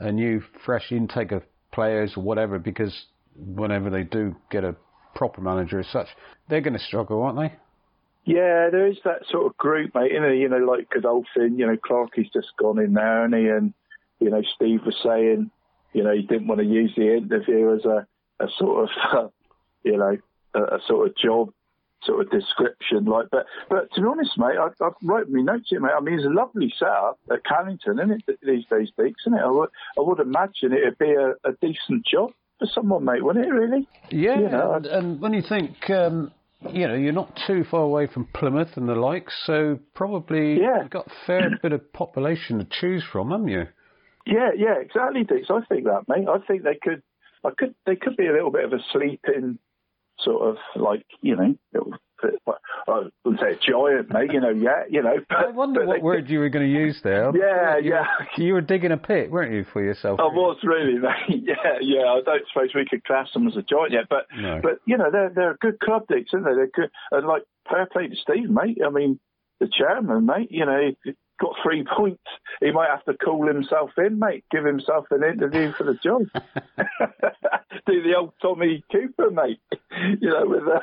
a 0.00 0.10
new 0.12 0.42
fresh 0.66 0.90
intake 0.90 1.30
of 1.32 1.42
players 1.72 2.12
or 2.16 2.22
whatever, 2.22 2.58
because 2.58 3.06
whenever 3.36 3.90
they 3.90 4.02
do 4.02 4.36
get 4.50 4.64
a 4.64 4.76
proper 5.14 5.40
manager 5.40 5.80
as 5.80 5.86
such, 5.88 6.08
they're 6.48 6.60
going 6.60 6.78
to 6.78 6.84
struggle, 6.84 7.22
aren't 7.22 7.38
they? 7.38 7.56
Yeah, 8.24 8.68
there 8.70 8.86
is 8.86 8.98
that 9.04 9.22
sort 9.30 9.46
of 9.46 9.56
group, 9.56 9.94
mate. 9.94 10.12
You 10.12 10.48
know, 10.48 10.58
like 10.58 10.90
Godolphin, 10.90 11.58
you 11.58 11.66
know, 11.66 11.76
Clarkie's 11.76 12.30
just 12.32 12.48
gone 12.58 12.78
in 12.78 12.92
there, 12.92 13.24
and 13.24 13.34
he 13.34 13.48
and 13.48 13.72
you 14.20 14.30
know, 14.30 14.42
Steve 14.54 14.80
was 14.84 14.96
saying, 15.02 15.50
you 15.92 16.04
know, 16.04 16.14
he 16.14 16.22
didn't 16.22 16.46
want 16.46 16.60
to 16.60 16.66
use 16.66 16.92
the 16.96 17.16
interview 17.16 17.74
as 17.74 17.84
a, 17.84 18.06
a 18.38 18.48
sort 18.58 18.84
of, 18.84 18.90
uh, 19.12 19.28
you 19.82 19.96
know, 19.96 20.16
a, 20.54 20.60
a 20.76 20.78
sort 20.86 21.08
of 21.08 21.16
job, 21.16 21.52
sort 22.04 22.20
of 22.22 22.30
description. 22.30 23.04
Like, 23.04 23.26
but 23.30 23.46
but 23.68 23.92
to 23.94 24.00
be 24.00 24.06
honest, 24.06 24.38
mate, 24.38 24.56
I, 24.58 24.68
I've 24.84 24.92
wrote 25.02 25.28
me 25.28 25.42
notes 25.42 25.66
here, 25.70 25.80
mate. 25.80 25.92
I 25.96 26.00
mean, 26.00 26.14
it's 26.14 26.26
a 26.26 26.30
lovely 26.30 26.72
setup 26.78 27.18
at 27.32 27.44
Callington, 27.44 27.98
isn't 27.98 28.24
it? 28.26 28.38
These 28.42 28.64
days, 28.70 28.90
Deeks, 28.98 29.26
isn't 29.26 29.34
it? 29.38 29.42
I 29.44 29.50
would, 29.50 29.68
I 29.98 30.00
would 30.02 30.20
imagine 30.20 30.72
it'd 30.72 30.98
be 30.98 31.12
a, 31.12 31.30
a 31.48 31.52
decent 31.60 32.04
job 32.06 32.30
for 32.58 32.66
someone, 32.74 33.04
mate, 33.04 33.24
wouldn't 33.24 33.46
it? 33.46 33.50
Really? 33.50 33.86
Yeah, 34.10 34.38
You 34.38 34.48
know, 34.48 34.72
and, 34.74 34.86
and 34.86 35.20
when 35.20 35.32
you 35.32 35.42
think, 35.42 35.88
um, 35.90 36.30
you 36.70 36.86
know, 36.86 36.94
you're 36.94 37.12
not 37.12 37.38
too 37.46 37.64
far 37.70 37.82
away 37.82 38.06
from 38.06 38.26
Plymouth 38.34 38.76
and 38.76 38.88
the 38.88 38.94
likes, 38.94 39.32
so 39.46 39.78
probably 39.94 40.60
Yeah. 40.60 40.82
you've 40.82 40.90
got 40.90 41.06
a 41.06 41.26
fair 41.26 41.58
bit 41.62 41.72
of 41.72 41.92
population 41.92 42.58
to 42.58 42.66
choose 42.70 43.02
from, 43.10 43.30
haven't 43.30 43.48
you? 43.48 43.66
Yeah, 44.26 44.50
yeah, 44.56 44.74
exactly, 44.80 45.24
Dix. 45.24 45.48
I 45.50 45.60
think 45.68 45.84
that, 45.84 46.04
mate. 46.06 46.28
I 46.28 46.38
think 46.46 46.62
they 46.62 46.78
could, 46.80 47.02
I 47.44 47.50
could, 47.56 47.74
they 47.86 47.96
could 47.96 48.16
be 48.16 48.26
a 48.26 48.32
little 48.32 48.50
bit 48.50 48.64
of 48.64 48.72
a 48.74 48.78
sleeping, 48.92 49.58
sort 50.24 50.42
of 50.48 50.56
like, 50.80 51.04
you 51.20 51.36
know, 51.36 51.54
I 52.88 53.08
wouldn't 53.24 53.40
say 53.40 53.52
a 53.52 53.56
giant, 53.56 54.12
mate. 54.12 54.32
You 54.32 54.40
know, 54.40 54.50
yeah, 54.50 54.84
you 54.88 55.02
know. 55.02 55.16
But, 55.28 55.38
I 55.38 55.50
wonder 55.50 55.86
what 55.86 55.96
they 55.96 56.02
word 56.02 56.28
you 56.28 56.40
were 56.40 56.48
going 56.48 56.66
to 56.66 56.70
use 56.72 57.00
there. 57.02 57.30
Yeah, 57.34 57.78
you, 57.78 57.90
yeah. 57.90 58.04
You 58.36 58.54
were 58.54 58.60
digging 58.60 58.92
a 58.92 58.96
pit, 58.96 59.30
weren't 59.30 59.52
you, 59.52 59.64
for 59.72 59.82
yourself? 59.82 60.20
I 60.20 60.24
was 60.24 60.58
really, 60.62 60.94
mate. 60.98 61.42
Yeah, 61.44 61.78
yeah. 61.80 62.04
I 62.06 62.20
don't 62.24 62.42
suppose 62.52 62.70
we 62.74 62.86
could 62.88 63.04
class 63.04 63.28
them 63.32 63.46
as 63.46 63.56
a 63.56 63.62
giant 63.62 63.92
yet, 63.92 64.04
but 64.08 64.26
No. 64.36 64.60
but 64.62 64.80
you 64.86 64.96
know 64.96 65.10
they're 65.10 65.30
they're 65.34 65.52
a 65.52 65.56
good 65.58 65.80
club, 65.80 66.04
Dix, 66.08 66.30
aren't 66.32 66.46
they? 66.46 66.54
They're 66.54 66.66
good, 66.74 66.90
and 67.12 67.26
like 67.26 67.42
fair 67.68 67.86
play 67.86 68.08
to 68.08 68.16
Steve, 68.16 68.50
mate. 68.50 68.78
I 68.84 68.90
mean, 68.90 69.18
the 69.60 69.68
chairman, 69.72 70.26
mate. 70.26 70.48
You 70.50 70.66
know, 70.66 70.92
got 71.40 71.56
three 71.62 71.84
points. 71.84 72.22
He 72.60 72.70
might 72.70 72.90
have 72.90 73.04
to 73.04 73.14
call 73.14 73.46
himself 73.46 73.90
in, 73.98 74.18
mate. 74.18 74.44
Give 74.50 74.64
himself 74.64 75.06
an 75.10 75.24
interview 75.24 75.72
for 75.72 75.84
the 75.84 75.94
job. 75.94 76.22
Do 77.86 78.02
the 78.02 78.14
old 78.16 78.32
Tommy 78.40 78.84
Cooper, 78.92 79.30
mate. 79.30 79.60
You 80.20 80.30
know, 80.30 80.46
with 80.46 80.62
a. 80.62 80.80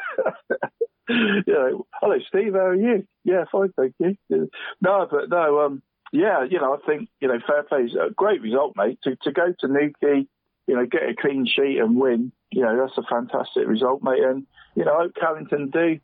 you 1.09 1.53
know, 1.53 1.87
hello, 2.01 2.17
Steve. 2.27 2.53
How 2.53 2.67
are 2.67 2.75
you? 2.75 3.07
Yeah, 3.23 3.45
fine, 3.51 3.73
thank 3.75 3.95
you. 3.99 4.49
No, 4.81 5.07
but 5.09 5.29
no, 5.29 5.61
um, 5.61 5.81
yeah, 6.11 6.43
you 6.43 6.59
know, 6.59 6.73
I 6.75 6.85
think 6.85 7.09
you 7.19 7.29
know, 7.29 7.39
fair 7.47 7.63
play 7.63 7.83
is 7.83 7.95
a 7.95 8.11
great 8.11 8.41
result, 8.41 8.73
mate. 8.75 8.99
To 9.03 9.15
to 9.23 9.31
go 9.31 9.53
to 9.59 9.67
Newquay, 9.67 10.27
you 10.67 10.75
know, 10.75 10.85
get 10.85 11.09
a 11.09 11.15
clean 11.19 11.47
sheet 11.47 11.79
and 11.79 11.99
win, 11.99 12.31
you 12.51 12.61
know, 12.61 12.77
that's 12.77 12.97
a 12.97 13.09
fantastic 13.09 13.65
result, 13.67 14.03
mate. 14.03 14.23
And 14.23 14.45
you 14.75 14.85
know, 14.85 14.93
I 14.93 15.03
hope 15.03 15.15
Callington 15.15 15.69
do, 15.71 15.99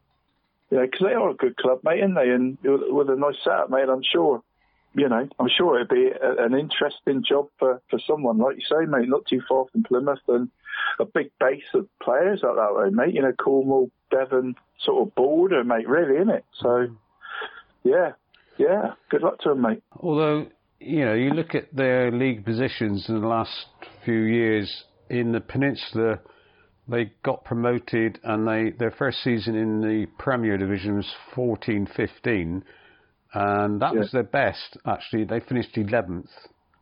you 0.74 0.80
know, 0.80 0.86
because 0.86 1.06
they 1.06 1.14
are 1.14 1.30
a 1.30 1.36
good 1.36 1.56
club, 1.56 1.82
mate, 1.84 2.02
aren't 2.02 2.16
they? 2.16 2.30
And 2.30 2.58
with, 2.64 3.08
a 3.08 3.16
nice 3.16 3.36
setup, 3.44 3.70
mate, 3.70 3.88
I'm 3.88 4.02
sure. 4.02 4.42
You 4.96 5.08
know, 5.08 5.28
I'm 5.40 5.50
sure 5.56 5.76
it'd 5.76 5.90
be 5.90 6.08
a, 6.10 6.44
an 6.44 6.56
interesting 6.56 7.24
job 7.24 7.50
for, 7.60 7.80
for 7.92 8.00
someone 8.08 8.40
like 8.40 8.56
you 8.56 8.64
say, 8.64 8.88
mate, 8.88 9.08
not 9.08 9.28
too 9.28 9.40
far 9.48 9.66
from 9.72 9.84
Plymouth 9.84 10.18
and 10.28 10.50
a 11.00 11.06
big 11.06 11.30
base 11.40 11.62
of 11.76 11.88
players 12.02 12.44
out 12.44 12.56
that 12.56 12.76
way, 12.76 12.90
mate. 12.90 13.14
You 13.14 13.22
know, 13.22 13.34
Cornwall, 13.34 13.92
Devon, 14.10 14.56
sort 14.84 15.08
of 15.08 15.14
border, 15.14 15.64
mate, 15.64 15.88
really, 15.88 16.16
isn't 16.16 16.34
it? 16.34 16.46
So, 16.60 16.88
yeah, 17.84 18.14
yeah. 18.58 18.94
Good 19.12 19.22
luck 19.22 19.42
to 19.42 19.50
them, 19.50 19.62
mate. 19.62 19.84
Although, 20.00 20.48
you 20.80 21.06
know, 21.06 21.14
you 21.14 21.30
look 21.36 21.54
at 21.54 21.76
their 21.76 22.12
league 22.12 22.46
positions 22.46 23.06
in 23.10 23.22
the 23.22 23.28
last 23.28 23.68
few 24.06 24.22
years 24.22 24.86
in 25.08 25.34
the 25.34 25.42
peninsula, 25.42 26.20
they 26.88 27.12
got 27.24 27.44
promoted 27.46 28.20
and 28.24 28.48
they 28.48 28.72
their 28.78 28.92
first 28.92 29.24
season 29.24 29.56
in 29.56 29.82
the 29.82 30.06
Premier 30.18 30.58
Division 30.58 30.96
was 30.96 31.10
14-15 31.36 32.62
and 33.34 33.82
that 33.82 33.96
was 33.96 34.12
their 34.12 34.24
best 34.24 34.78
actually. 34.86 35.24
They 35.24 35.40
finished 35.40 35.76
11th 35.76 36.28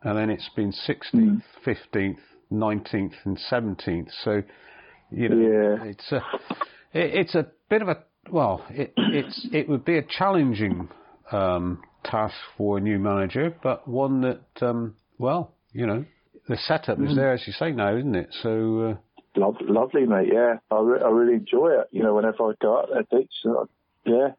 and 0.03 0.17
then 0.17 0.29
it's 0.29 0.49
been 0.55 0.71
16th, 0.71 1.41
15th, 1.65 2.17
19th 2.51 3.13
and 3.25 3.37
17th. 3.51 4.09
So, 4.23 4.41
you 5.11 5.29
know, 5.29 5.37
Yeah. 5.37 5.83
it's 5.85 6.11
a 6.11 6.17
it, 6.93 7.15
it's 7.15 7.35
a 7.35 7.47
bit 7.69 7.81
of 7.81 7.87
a 7.89 7.97
well, 8.29 8.65
it 8.69 8.93
it's 9.11 9.47
it 9.51 9.67
would 9.69 9.85
be 9.85 9.97
a 9.97 10.03
challenging 10.03 10.89
um, 11.31 11.81
task 12.03 12.35
for 12.57 12.77
a 12.77 12.81
new 12.81 12.99
manager, 12.99 13.55
but 13.63 13.87
one 13.87 14.21
that 14.21 14.41
um, 14.61 14.95
well, 15.17 15.53
you 15.73 15.85
know, 15.87 16.05
the 16.47 16.57
setup 16.57 16.99
is 16.99 17.11
Mm. 17.11 17.15
there, 17.15 17.33
as 17.33 17.45
you 17.47 17.53
say 17.53 17.71
now, 17.71 17.95
isn't 17.95 18.15
it? 18.15 18.29
So, 18.41 18.81
uh, 18.81 18.95
Love, 19.35 19.55
lovely, 19.61 20.05
mate. 20.05 20.29
Yeah, 20.31 20.55
I, 20.69 20.79
re- 20.79 21.01
I 21.01 21.09
really 21.09 21.35
enjoy 21.35 21.69
it. 21.79 21.87
You 21.91 22.03
know, 22.03 22.15
whenever 22.15 22.49
I 22.49 22.53
go 22.61 22.79
out 22.79 22.89
there, 22.89 23.21
uh, 23.45 23.65
yeah. 24.05 24.29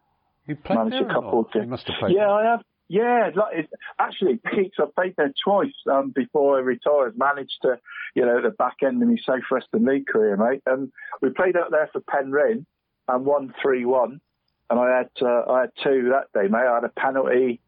You 0.46 0.56
played 0.56 0.76
managed 0.76 0.96
there 0.96 1.08
a 1.08 1.14
couple 1.14 1.40
of 1.40 1.52
games. 1.52 1.64
You 1.64 1.70
must 1.70 1.86
have 1.86 1.96
played 1.98 2.14
Yeah, 2.14 2.26
there. 2.26 2.30
I 2.30 2.50
have. 2.50 2.60
Yeah, 2.88 3.30
like 3.34 3.56
it, 3.56 3.70
actually, 3.98 4.38
Peaks, 4.44 4.76
I 4.78 4.84
played 4.94 5.14
there 5.16 5.32
twice 5.42 5.72
um, 5.90 6.10
before 6.14 6.58
I 6.58 6.60
retired. 6.60 7.16
Managed 7.16 7.56
to, 7.62 7.78
you 8.14 8.26
know, 8.26 8.42
the 8.42 8.50
back 8.50 8.76
end 8.84 9.02
of 9.02 9.08
my 9.08 9.16
South 9.24 9.44
Western 9.50 9.86
League 9.86 10.06
career, 10.06 10.36
mate. 10.36 10.62
And 10.66 10.92
we 11.22 11.30
played 11.30 11.56
out 11.56 11.70
there 11.70 11.88
for 11.90 12.02
Penryn 12.02 12.66
and 13.08 13.24
won 13.24 13.54
three 13.62 13.86
one. 13.86 14.20
And 14.68 14.78
I 14.78 14.98
had 14.98 15.10
uh, 15.22 15.50
I 15.50 15.60
had 15.62 15.70
two 15.82 16.12
that 16.12 16.38
day, 16.38 16.48
mate. 16.48 16.66
I 16.68 16.74
had 16.74 16.84
a 16.84 16.88
penalty. 16.90 17.60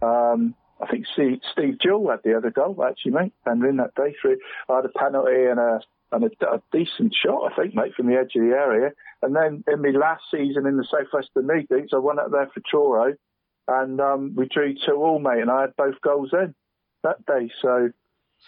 Um, 0.00 0.54
I 0.80 0.86
think 0.86 1.06
Steve, 1.12 1.40
Steve 1.52 1.78
Jewell 1.80 2.10
had 2.10 2.20
the 2.24 2.36
other 2.36 2.50
goal 2.50 2.84
actually, 2.88 3.12
mate. 3.12 3.32
Penryn 3.44 3.78
that 3.78 3.96
day. 3.96 4.14
Three. 4.22 4.36
I 4.68 4.76
had 4.76 4.84
a 4.84 4.90
penalty 4.90 5.44
and 5.44 5.58
a 5.58 5.80
and 6.12 6.24
a, 6.24 6.46
a 6.46 6.62
decent 6.72 7.14
shot, 7.14 7.52
I 7.52 7.56
think, 7.56 7.74
mate, 7.74 7.94
from 7.94 8.06
the 8.06 8.14
edge 8.16 8.36
of 8.36 8.42
the 8.42 8.54
area. 8.54 8.90
And 9.22 9.34
then 9.34 9.64
in 9.66 9.82
my 9.82 9.90
last 9.98 10.22
season 10.30 10.66
in 10.66 10.76
the 10.76 10.84
South 10.84 11.12
Western 11.12 11.46
League, 11.46 11.68
I 11.92 11.98
went 11.98 12.18
up 12.18 12.30
there 12.30 12.50
for 12.52 12.60
Truro 12.68 13.14
and 13.68 14.00
um, 14.00 14.34
we 14.36 14.46
drew 14.46 14.74
two 14.74 14.94
all, 14.94 15.18
mate, 15.18 15.40
and 15.40 15.50
I 15.50 15.62
had 15.62 15.76
both 15.76 16.00
goals 16.02 16.30
in 16.32 16.54
that 17.04 17.24
day. 17.26 17.50
So, 17.60 17.90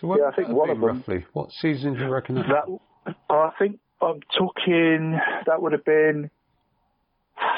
So 0.00 0.16
yeah, 0.16 0.28
I 0.30 0.34
think 0.34 0.48
one 0.48 0.70
of 0.70 0.80
them. 0.80 0.98
roughly. 0.98 1.24
What 1.32 1.52
season 1.52 1.94
do 1.94 2.00
you 2.00 2.08
reckon 2.08 2.36
that? 2.36 2.48
That 2.48 3.14
I 3.30 3.50
think 3.58 3.78
I'm 4.00 4.20
talking. 4.36 5.18
That 5.46 5.62
would 5.62 5.72
have 5.72 5.84
been 5.84 6.30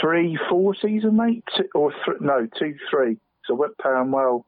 three, 0.01 0.39
four 0.49 0.75
season, 0.75 1.17
mate, 1.17 1.45
or 1.75 1.93
th- 1.93 2.21
no, 2.21 2.47
two, 2.59 2.77
three. 2.91 3.17
So 3.45 3.55
I 3.55 3.59
went 3.59 3.79
Poundwell 3.79 4.45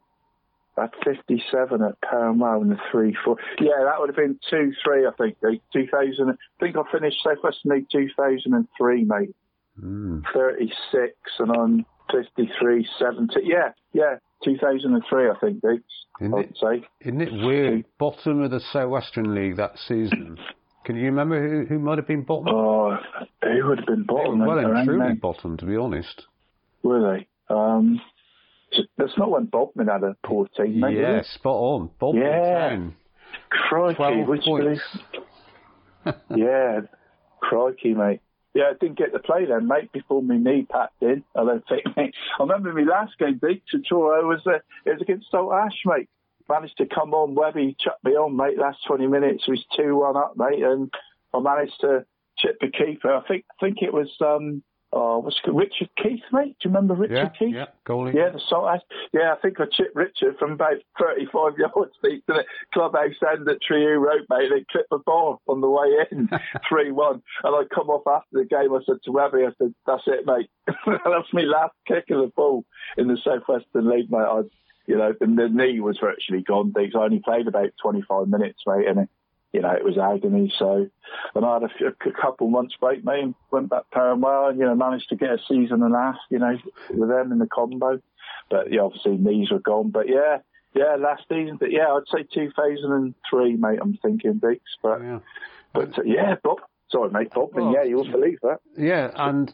at 0.83 0.93
57 1.05 1.83
at 1.83 1.97
in 2.13 2.69
the 2.69 2.79
three, 2.91 3.17
four. 3.25 3.37
Yeah, 3.61 3.85
that 3.85 3.99
would 3.99 4.09
have 4.09 4.17
been 4.17 4.39
two, 4.49 4.73
three. 4.85 5.07
I 5.07 5.11
think 5.19 5.37
2000. 5.73 6.31
I 6.31 6.35
think 6.61 6.77
I 6.77 6.83
finished 6.91 7.19
South 7.23 7.43
Western 7.43 7.73
League 7.73 7.87
2003, 7.91 9.05
mate. 9.05 9.35
Mm. 9.83 10.23
36, 10.35 11.15
and 11.39 11.51
I'm 11.53 11.87
53, 12.11 12.89
70. 12.99 13.35
Yeah, 13.45 13.73
yeah, 13.93 14.17
2003. 14.45 15.31
I 15.31 15.35
think, 15.39 15.63
Deeks. 15.63 15.83
Isn't 16.21 16.35
I'd 16.35 16.45
it, 16.47 16.59
say. 16.61 16.89
isn't 17.03 17.21
it 17.21 17.33
weird? 17.33 17.85
Bottom 17.99 18.43
of 18.43 18.51
the 18.51 18.61
South 18.73 18.91
Western 18.91 19.35
League 19.35 19.57
that 19.57 19.79
season. 19.87 20.39
Can 20.85 20.97
you 20.97 21.05
remember 21.05 21.47
who, 21.47 21.67
who 21.67 21.79
might 21.79 21.99
have 21.99 22.09
been 22.09 22.23
bottom? 22.23 22.49
Oh, 22.49 22.97
who 23.43 23.69
would 23.69 23.79
have 23.79 23.87
been 23.87 24.05
bottom? 24.05 24.45
well 24.45 24.59
and 24.59 24.87
truly 24.87 25.15
bottom, 25.15 25.57
to 25.59 25.67
be 25.67 25.77
honest. 25.77 26.25
Were 26.83 27.19
they? 27.19 27.29
Um, 27.55 28.01
that's 28.97 29.17
not 29.17 29.31
when 29.31 29.47
Bodmin 29.47 29.89
had 29.89 30.03
a 30.03 30.17
poor 30.25 30.47
team, 30.57 30.81
mate. 30.81 30.97
yeah, 30.99 31.23
spot 31.35 31.55
on. 31.55 31.91
Bodmin 32.01 32.23
Yeah. 32.23 32.69
Town. 32.69 32.97
Crikey, 33.51 33.97
12 33.97 34.27
points. 34.45 34.83
yeah, 36.35 36.81
crikey, 37.41 37.95
mate. 37.95 38.21
Yeah, 38.55 38.65
I 38.71 38.73
didn't 38.81 38.99
get 38.99 39.13
to 39.13 39.19
play 39.19 39.45
then, 39.45 39.69
mate, 39.69 39.93
before 39.93 40.23
my 40.23 40.37
knee 40.37 40.67
packed 40.69 41.03
in. 41.03 41.23
I 41.37 41.45
don't 41.45 41.65
think, 41.69 41.83
mate. 41.97 42.15
I 42.39 42.43
remember 42.43 42.73
my 42.73 42.83
last 42.83 43.19
game, 43.19 43.39
to 43.41 43.79
Truro, 43.87 44.27
was, 44.27 44.41
uh, 44.47 44.57
it 44.85 44.93
was 44.93 45.01
against 45.03 45.31
Saltash, 45.33 45.85
mate. 45.85 46.09
Managed 46.49 46.79
to 46.79 46.87
come 46.87 47.13
on, 47.13 47.35
Webby 47.35 47.77
chucked 47.79 48.05
me 48.05 48.13
on, 48.13 48.35
mate, 48.37 48.59
last 48.59 48.79
20 48.87 49.07
minutes. 49.07 49.45
It 49.47 49.51
was 49.51 49.65
2-1 49.79 50.17
up, 50.17 50.35
mate, 50.37 50.63
and 50.63 50.91
I 51.35 51.41
managed 51.41 51.79
to 51.83 52.07
chip 52.39 52.59
the 52.61 52.69
keeper. 52.71 53.15
I 53.15 53.21
think 53.29 53.45
I 53.51 53.65
think 53.65 53.79
it 53.83 53.93
was, 53.93 54.11
um, 54.21 54.63
oh, 54.93 55.19
what's 55.19 55.39
it, 55.45 55.53
Richard 55.53 55.91
Keith, 56.03 56.23
mate? 56.33 56.57
Do 56.61 56.69
you 56.69 56.75
remember 56.75 56.95
Richard 56.95 57.15
Yeah, 57.15 57.29
Keith? 57.39 57.55
yeah, 57.55 57.67
goalie. 57.87 58.15
Yeah, 58.15 58.31
the. 58.31 58.81
Yeah, 59.13 59.33
I 59.33 59.37
think 59.41 59.61
I 59.61 59.65
chipped 59.71 59.95
Richard 59.95 60.39
from 60.39 60.53
about 60.53 60.77
35 60.99 61.59
yards 61.59 61.93
deep 62.03 62.25
to 62.27 62.33
the 62.35 62.45
clubhouse 62.73 63.15
end 63.31 63.49
at 63.49 63.59
Treyew 63.61 63.99
Road, 64.01 64.27
mate. 64.31 64.51
They 64.51 64.65
clipped 64.71 64.91
the 64.91 64.99
ball 64.99 65.41
on 65.47 65.61
the 65.61 65.69
way 65.69 65.89
in, 66.11 66.29
3 66.69 66.91
1. 66.93 67.23
And 67.45 67.55
I 67.55 67.63
come 67.75 67.91
off 67.91 68.07
after 68.07 68.39
the 68.39 68.45
game. 68.45 68.73
I 68.75 68.81
said 68.87 68.97
to 69.05 69.13
Webby, 69.13 69.45
I 69.47 69.53
said, 69.59 69.75
that's 69.87 70.05
it, 70.07 70.27
mate. 70.27 70.51
that's 70.67 71.33
my 71.33 71.43
last 71.43 71.75
kick 71.87 72.05
of 72.11 72.21
the 72.21 72.33
ball 72.35 72.65
in 72.97 73.09
the 73.09 73.19
Southwestern 73.23 73.89
League, 73.89 74.11
mate. 74.11 74.19
I, 74.19 74.43
you 74.87 74.97
know, 74.97 75.13
and 75.21 75.39
the 75.39 75.49
knee 75.51 75.81
was 75.81 75.99
virtually 75.99 76.43
gone. 76.43 76.73
I 76.95 76.99
only 77.05 77.19
played 77.21 77.47
about 77.47 77.71
25 77.83 78.29
minutes, 78.29 78.63
mate, 78.67 78.87
and 78.89 79.07
you 79.53 79.61
know, 79.63 79.71
it 79.73 79.85
was 79.85 79.97
agony. 79.99 80.53
So, 80.59 80.89
and 81.35 81.45
I 81.45 81.55
had 81.55 81.63
a, 81.63 81.69
few, 81.77 81.89
a 81.89 82.21
couple 82.21 82.49
months 82.49 82.75
break, 82.81 83.05
mate, 83.05 83.23
and 83.23 83.35
went 83.51 83.71
back 83.71 83.85
Paramount 83.93 84.51
and, 84.53 84.59
you 84.61 84.67
know, 84.67 84.75
managed 84.75 85.09
to 85.09 85.17
get 85.17 85.31
a 85.31 85.39
season 85.49 85.83
and 85.83 85.95
a 85.95 85.99
half, 85.99 86.17
you 86.31 86.39
know, 86.39 86.57
with 86.91 87.09
them 87.09 87.33
in 87.33 87.39
the 87.39 87.47
combo. 87.47 88.01
But, 88.51 88.73
yeah, 88.73 88.83
obviously 88.83 89.17
knees 89.17 89.51
were 89.51 89.59
gone. 89.59 89.91
But, 89.91 90.09
yeah, 90.09 90.39
yeah, 90.75 90.97
last 90.99 91.23
season. 91.29 91.57
But, 91.59 91.71
yeah, 91.73 91.89
I'd 91.89 92.03
say 92.15 92.27
2003, 92.33 93.57
mate, 93.57 93.79
I'm 93.81 93.99
thinking, 94.03 94.35
Diggs. 94.35 94.61
But, 94.83 95.01
Yeah. 95.01 95.19
but 95.73 95.99
uh, 95.99 96.03
yeah, 96.05 96.35
Bob. 96.43 96.59
Sorry, 96.91 97.11
mate, 97.11 97.31
Bob. 97.35 97.51
Well, 97.53 97.73
yeah, 97.75 97.83
you'll 97.85 98.11
believe 98.11 98.39
that. 98.43 98.59
Yeah, 98.77 99.11
and 99.15 99.53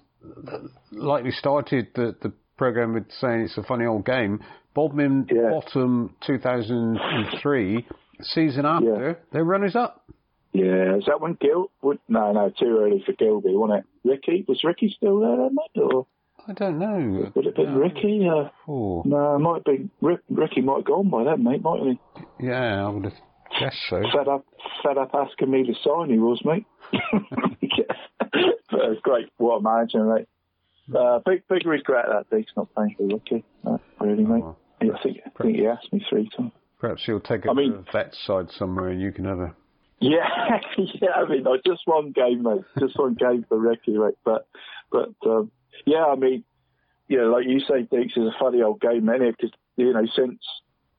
like 0.93 1.25
we 1.25 1.33
started 1.33 1.89
the, 1.95 2.15
the 2.23 2.33
program 2.57 2.95
with 2.95 3.11
saying 3.21 3.43
it's 3.43 3.59
a 3.59 3.63
funny 3.63 3.87
old 3.87 4.05
game. 4.07 4.41
Bodmin 4.75 5.27
Yeah. 5.31 5.51
bottom 5.51 6.15
2003 6.27 7.87
season 8.23 8.67
after 8.67 9.19
they're 9.33 9.45
runners 9.45 9.77
up. 9.77 10.05
Yeah, 10.53 10.97
is 10.97 11.05
that 11.07 11.21
when 11.21 11.35
Gil? 11.41 11.71
No, 11.83 12.33
no, 12.33 12.51
too 12.59 12.79
early 12.81 13.03
for 13.05 13.13
Gilby, 13.13 13.51
wasn't 13.55 13.81
it? 13.81 14.09
Ricky? 14.09 14.45
Was 14.47 14.63
Ricky 14.63 14.93
still 14.97 15.19
there 15.21 15.37
then, 15.37 15.55
mate? 15.57 15.83
Or 15.83 16.07
I 16.47 16.53
don't 16.53 16.79
know. 16.79 17.31
would 17.35 17.47
it 17.47 17.57
have 17.57 17.57
been 17.57 17.75
Ricky? 17.75 18.29
Uh, 18.29 18.51
Oh, 18.69 19.03
no, 19.05 19.35
it 19.35 19.39
might 19.41 19.55
have 19.57 19.65
been. 19.65 19.91
Rick, 20.01 20.21
Ricky 20.31 20.61
might 20.61 20.77
have 20.77 20.85
gone 20.85 21.11
by 21.11 21.25
then, 21.25 21.43
mate, 21.43 21.63
mightn't 21.63 21.99
he? 22.39 22.47
yeah, 22.47 22.87
I 22.87 22.89
would 22.89 23.05
have 23.05 23.15
guessed 23.59 23.79
so. 23.91 24.01
Fed 24.17 24.29
up, 24.29 24.45
fed 24.85 24.97
up 24.99 25.11
asking 25.15 25.51
me 25.51 25.65
to 25.65 25.75
sign, 25.83 26.11
he 26.11 26.19
was, 26.19 26.41
mate. 26.45 26.67
yeah. 27.61 27.85
But 28.71 28.81
it's 28.91 29.01
great. 29.03 29.29
What 29.39 29.57
a 29.59 29.63
manager, 29.63 30.05
mate. 30.05 30.29
Uh, 30.95 31.19
big, 31.25 31.43
big 31.49 31.65
regret 31.67 32.07
that 32.09 32.31
Deke's 32.37 32.53
not 32.57 32.73
playing 32.75 32.95
for 32.97 33.07
Ricky. 33.07 33.45
Really, 34.01 34.25
mate. 34.25 34.43
well. 34.43 34.59
I 34.83 35.03
think, 35.03 35.19
I 35.25 35.43
think 35.43 35.57
he 35.57 35.67
asked 35.67 35.93
me 35.93 36.05
three 36.09 36.29
times. 36.37 36.53
Perhaps 36.85 37.07
he'll 37.07 37.19
take 37.19 37.47
it 37.47 37.51
I 37.51 37.55
mean- 37.55 37.73
to 37.73 37.93
vet 37.93 38.15
side 38.27 38.51
somewhere 38.59 38.89
and 38.89 39.01
you 39.01 39.11
can 39.11 39.25
have 39.25 39.39
a. 39.39 39.55
Yeah, 40.01 40.61
yeah. 40.77 41.13
I 41.17 41.27
mean, 41.27 41.47
just 41.65 41.81
one 41.87 42.13
game, 42.13 42.43
mate. 42.43 42.61
Just 42.79 42.99
one 42.99 43.15
game 43.15 43.47
for 43.49 43.57
Ricky, 43.57 43.97
mate. 43.97 44.19
But, 44.23 44.47
but 44.93 45.15
um, 45.25 45.51
yeah, 45.87 46.05
I 46.05 46.15
mean, 46.15 46.45
you 47.09 47.17
know, 47.17 47.29
like 47.31 47.47
you 47.47 47.61
say, 47.61 47.85
Deeks 47.91 48.19
is 48.19 48.27
a 48.27 48.39
funny 48.39 48.61
old 48.61 48.83
game, 48.83 49.07
many 49.07 49.31
because 49.31 49.51
you 49.77 49.95
know 49.95 50.05
since, 50.15 50.41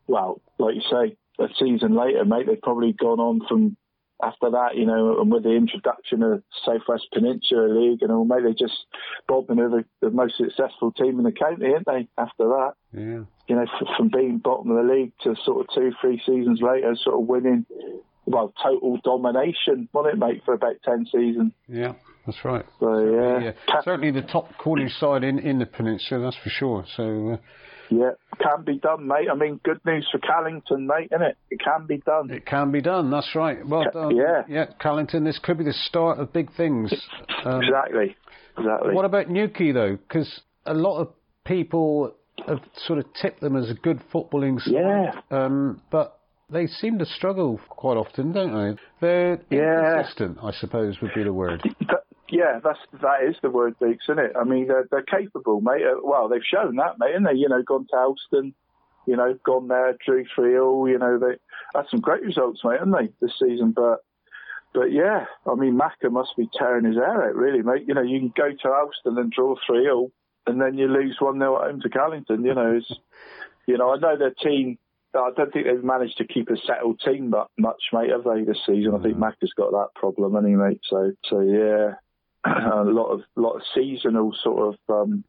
well, 0.08 0.42
like 0.58 0.74
you 0.74 0.82
say, 0.82 1.18
a 1.38 1.50
season 1.60 1.94
later, 1.96 2.26
mate, 2.26 2.48
they've 2.48 2.60
probably 2.60 2.94
gone 2.94 3.20
on 3.20 3.42
from 3.48 3.78
after 4.24 4.50
that, 4.52 4.76
you 4.76 4.86
know, 4.86 5.20
and 5.20 5.32
with 5.32 5.44
the 5.44 5.52
introduction 5.56 6.24
of 6.24 6.42
Southwest 6.66 7.08
Peninsula 7.14 7.68
League 7.68 8.02
and 8.02 8.12
all, 8.12 8.26
mate, 8.26 8.44
they 8.44 8.54
just 8.54 8.86
Bodmin 9.28 9.60
are 9.60 9.70
the, 9.70 9.86
the 10.02 10.10
most 10.10 10.38
successful 10.38 10.92
team 10.92 11.18
in 11.20 11.24
the 11.26 11.32
county, 11.32 11.68
aren't 11.74 11.86
they? 11.86 12.08
After 12.18 12.46
that 12.46 12.74
Yeah. 12.94 13.24
you 13.48 13.56
know, 13.56 13.64
f- 13.64 13.88
from 13.98 14.10
being 14.10 14.38
bottom 14.38 14.72
of 14.72 14.86
the 14.86 14.94
league 14.94 15.12
to 15.24 15.36
sort 15.44 15.62
of 15.62 15.74
two, 15.76 15.92
three 16.00 16.22
seasons 16.26 16.62
later, 16.62 16.96
sort 16.96 17.22
of 17.22 17.28
winning, 17.28 17.66
well, 18.26 18.54
total 18.64 18.98
domination, 19.04 19.90
wasn't 19.94 20.16
it, 20.16 20.18
mate, 20.18 20.42
for 20.46 20.54
about 20.54 20.76
10 20.86 21.08
seasons. 21.12 21.52
Yeah, 21.68 21.94
that's 22.26 22.44
right. 22.46 22.66
So, 22.80 22.98
yeah. 23.04 23.40
Yeah, 23.68 23.82
certainly 23.84 24.12
the 24.12 24.22
top 24.22 24.58
Cornish 24.58 24.98
side 24.98 25.24
in, 25.24 25.40
in 25.40 25.60
the 25.60 25.66
peninsula, 25.66 26.22
that's 26.24 26.38
for 26.42 26.50
sure. 26.50 26.86
So, 26.96 27.32
uh, 27.34 27.38
yeah, 27.90 28.12
can 28.42 28.64
be 28.66 28.78
done, 28.80 29.08
mate. 29.08 29.28
I 29.32 29.36
mean, 29.36 29.60
good 29.64 29.80
news 29.86 30.08
for 30.12 30.18
Callington, 30.20 30.88
mate, 30.88 31.10
isn't 31.12 31.22
it? 31.22 31.38
It 31.52 31.60
can 31.60 31.86
be 31.88 31.98
done. 31.98 32.30
It 32.32 32.46
can 32.46 32.72
be 32.72 32.82
done. 32.82 33.10
That's 33.12 33.34
right. 33.36 33.66
Well 33.66 33.86
done. 33.92 34.16
yeah. 34.16 34.44
Yeah, 34.48 34.66
Callington. 34.80 35.24
This 35.24 35.40
could 35.42 35.58
be 35.58 35.64
the 35.64 35.74
start 35.74 36.20
of 36.20 36.32
big 36.34 36.54
things. 36.56 36.94
Um, 37.44 37.62
exactly. 37.62 38.16
Exactly. 38.58 38.94
What 38.94 39.06
about 39.06 39.30
Newquay 39.30 39.72
though? 39.72 39.98
Because 39.98 40.42
a 40.66 40.74
lot 40.74 41.00
of 41.02 41.10
people 41.46 42.14
have 42.48 42.60
sort 42.86 43.00
of 43.00 43.06
tipped 43.22 43.42
them 43.42 43.56
as 43.56 43.70
a 43.70 43.74
good 43.74 44.02
footballing 44.14 44.60
side. 44.62 44.74
Yeah. 44.74 45.12
Um, 45.32 45.82
but 45.92 46.20
they 46.50 46.68
seem 46.68 47.00
to 47.00 47.06
struggle 47.06 47.60
quite 47.70 47.98
often, 47.98 48.32
don't 48.32 48.54
they? 48.54 48.82
They're 49.02 49.42
Yeah. 49.50 49.98
inconsistent, 49.98 50.38
I 50.44 50.52
suppose, 50.52 51.00
would 51.02 51.14
be 51.16 51.24
the 51.24 51.34
word. 51.34 51.62
Yeah, 52.30 52.60
that's 52.64 52.80
that 53.02 53.24
is 53.28 53.36
the 53.42 53.52
word, 53.52 53.76
Deeks, 53.80 54.10
isn't 54.10 54.20
it? 54.20 54.32
I 54.36 54.44
mean, 54.44 54.68
they're, 54.68 54.88
they're 54.90 55.04
capable, 55.04 55.62
mate. 55.62 55.84
Uh, 55.86 56.00
well, 56.04 56.28
they've 56.28 56.42
shown 56.44 56.76
that, 56.78 56.98
mate, 56.98 57.14
haven't 57.14 57.26
they? 57.26 57.40
You 57.40 57.50
know, 57.50 57.62
gone 57.62 57.86
to 57.92 57.96
Helston, 57.96 58.56
you 59.06 59.16
know, 59.16 59.38
gone 59.46 59.68
there, 59.68 59.96
drew 60.04 60.26
three 60.34 60.58
all. 60.58 60.90
You 60.90 60.98
know, 60.98 61.20
they 61.20 61.36
had 61.76 61.86
some 61.92 62.00
great 62.00 62.24
results, 62.24 62.62
mate, 62.64 62.80
haven't 62.80 62.94
they, 62.94 63.14
this 63.22 63.38
season? 63.40 63.74
But 63.76 64.00
but 64.74 64.92
yeah, 64.92 65.26
I 65.50 65.56
mean, 65.56 65.80
Macca 65.80 66.12
must 66.12 66.36
be 66.36 66.50
tearing 66.58 66.86
his 66.86 66.96
hair 66.96 67.30
out, 67.30 67.36
really, 67.36 67.62
mate. 67.62 67.86
You 67.88 67.94
know, 67.94 68.02
you 68.02 68.20
can 68.20 68.34
go 68.36 68.50
to 68.50 68.74
Helston 68.74 69.18
and 69.18 69.32
draw 69.32 69.56
three 69.66 69.90
all, 69.90 70.12
and 70.48 70.60
then 70.60 70.78
you 70.78 70.88
lose 70.88 71.18
one 71.20 71.40
0 71.40 71.62
at 71.62 71.72
home 71.72 71.82
to 71.82 71.90
Callington. 71.90 72.44
You 72.44 72.56
know, 72.56 72.78
it's 72.78 72.92
you 73.68 73.78
know, 73.78 73.94
I 73.94 73.98
know 73.98 74.18
their 74.18 74.34
team. 74.34 74.78
I 75.14 75.30
don't 75.38 75.54
think 75.54 75.66
they've 75.66 75.82
managed 75.82 76.18
to 76.18 76.28
keep 76.28 76.50
a 76.50 76.58
settled 76.58 77.00
team 77.00 77.30
mu- 77.30 77.46
much, 77.58 77.82
mate, 77.94 78.10
have 78.10 78.26
they, 78.26 78.44
this 78.44 78.60
season? 78.66 78.96
I 78.96 79.02
think 79.02 79.16
Macca's 79.16 79.54
got 79.56 79.72
that 79.72 79.96
problem, 79.96 80.36
anyway, 80.36 80.72
mate. 80.72 80.82
So, 80.90 81.14
so 81.30 81.40
yeah, 81.40 81.94
a 82.46 82.84
lot 82.86 83.12
of 83.12 83.22
lot 83.36 83.56
of 83.56 83.62
seasonal 83.74 84.36
sort 84.44 84.76
of 84.76 84.96
um, 84.96 85.24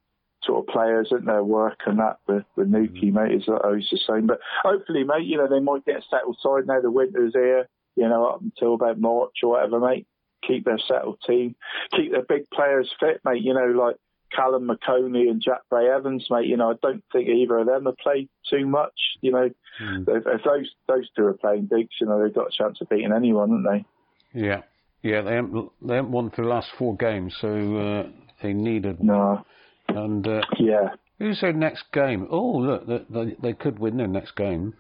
sort 0.45 0.67
of 0.67 0.73
players, 0.73 1.09
isn't 1.13 1.27
there? 1.27 1.43
Work 1.43 1.81
and 1.87 1.99
that 1.99 2.19
with, 2.27 2.45
with 2.57 2.69
Newquay, 2.69 3.11
mate, 3.11 3.35
is 3.35 3.49
always 3.49 3.89
the 3.91 3.99
same. 4.07 4.27
But 4.27 4.41
hopefully, 4.63 5.05
mate, 5.05 5.27
you 5.27 5.37
know, 5.37 5.49
they 5.49 5.61
might 5.61 5.85
get 5.85 5.99
a 5.99 6.03
settled 6.11 6.39
side 6.43 6.67
now 6.67 6.81
the 6.81 6.91
winter's 6.91 7.33
here, 7.35 7.69
you 7.97 8.09
know, 8.09 8.27
up 8.27 8.41
until 8.41 8.75
about 8.75 9.01
March 9.01 9.37
or 9.43 9.51
whatever, 9.51 9.81
mate. 9.81 10.07
Keep 10.47 10.67
their 10.67 10.79
settled 10.79 11.19
team, 11.27 11.57
keep 11.93 12.13
their 12.13 12.23
big 12.23 12.49
players 12.51 12.93
fit, 13.01 13.21
mate, 13.25 13.43
you 13.43 13.53
know, 13.53 13.67
like 13.67 13.97
Callum 14.31 14.69
McConey 14.69 15.29
and 15.31 15.43
Jack 15.43 15.63
Bray 15.71 15.89
Evans, 15.89 16.27
mate. 16.31 16.47
You 16.47 16.57
know, 16.57 16.71
I 16.71 16.75
don't 16.83 17.03
think 17.13 17.29
either 17.29 17.59
of 17.59 17.67
them 17.67 17.87
have 17.87 17.97
played 17.97 18.29
too 18.49 18.67
much. 18.67 18.95
You 19.21 19.33
know, 19.33 19.51
mm. 19.81 20.09
if, 20.09 20.25
if 20.27 20.45
those 20.45 20.71
those 20.87 21.09
two 21.17 21.27
are 21.27 21.35
playing 21.35 21.67
digs, 21.67 21.95
you 22.01 22.07
know, 22.07 22.23
they've 22.23 22.35
got 22.35 22.49
a 22.49 22.57
chance 22.57 22.81
of 22.81 22.89
beating 22.89 23.13
anyone, 23.13 23.51
haven't 23.51 23.85
they? 24.33 24.41
Yeah, 24.41 24.63
yeah. 25.03 25.23
They 25.23 25.35
haven't 25.35 25.71
they 25.83 25.97
haven't 25.97 26.13
won 26.13 26.31
for 26.31 26.43
the 26.43 26.49
last 26.49 26.69
four 26.79 26.97
games, 26.97 27.37
so 27.41 27.49
uh, 27.49 28.11
they 28.43 28.53
needed. 28.53 29.03
No. 29.03 29.45
And 29.89 30.27
uh, 30.27 30.43
yeah, 30.59 30.91
who's 31.19 31.41
their 31.41 31.53
next 31.53 31.85
game? 31.93 32.27
Oh, 32.31 32.59
look, 32.59 32.87
they, 32.87 33.05
they, 33.09 33.37
they 33.43 33.53
could 33.53 33.79
win 33.79 33.97
their 33.97 34.09
next 34.09 34.37
game. 34.37 34.75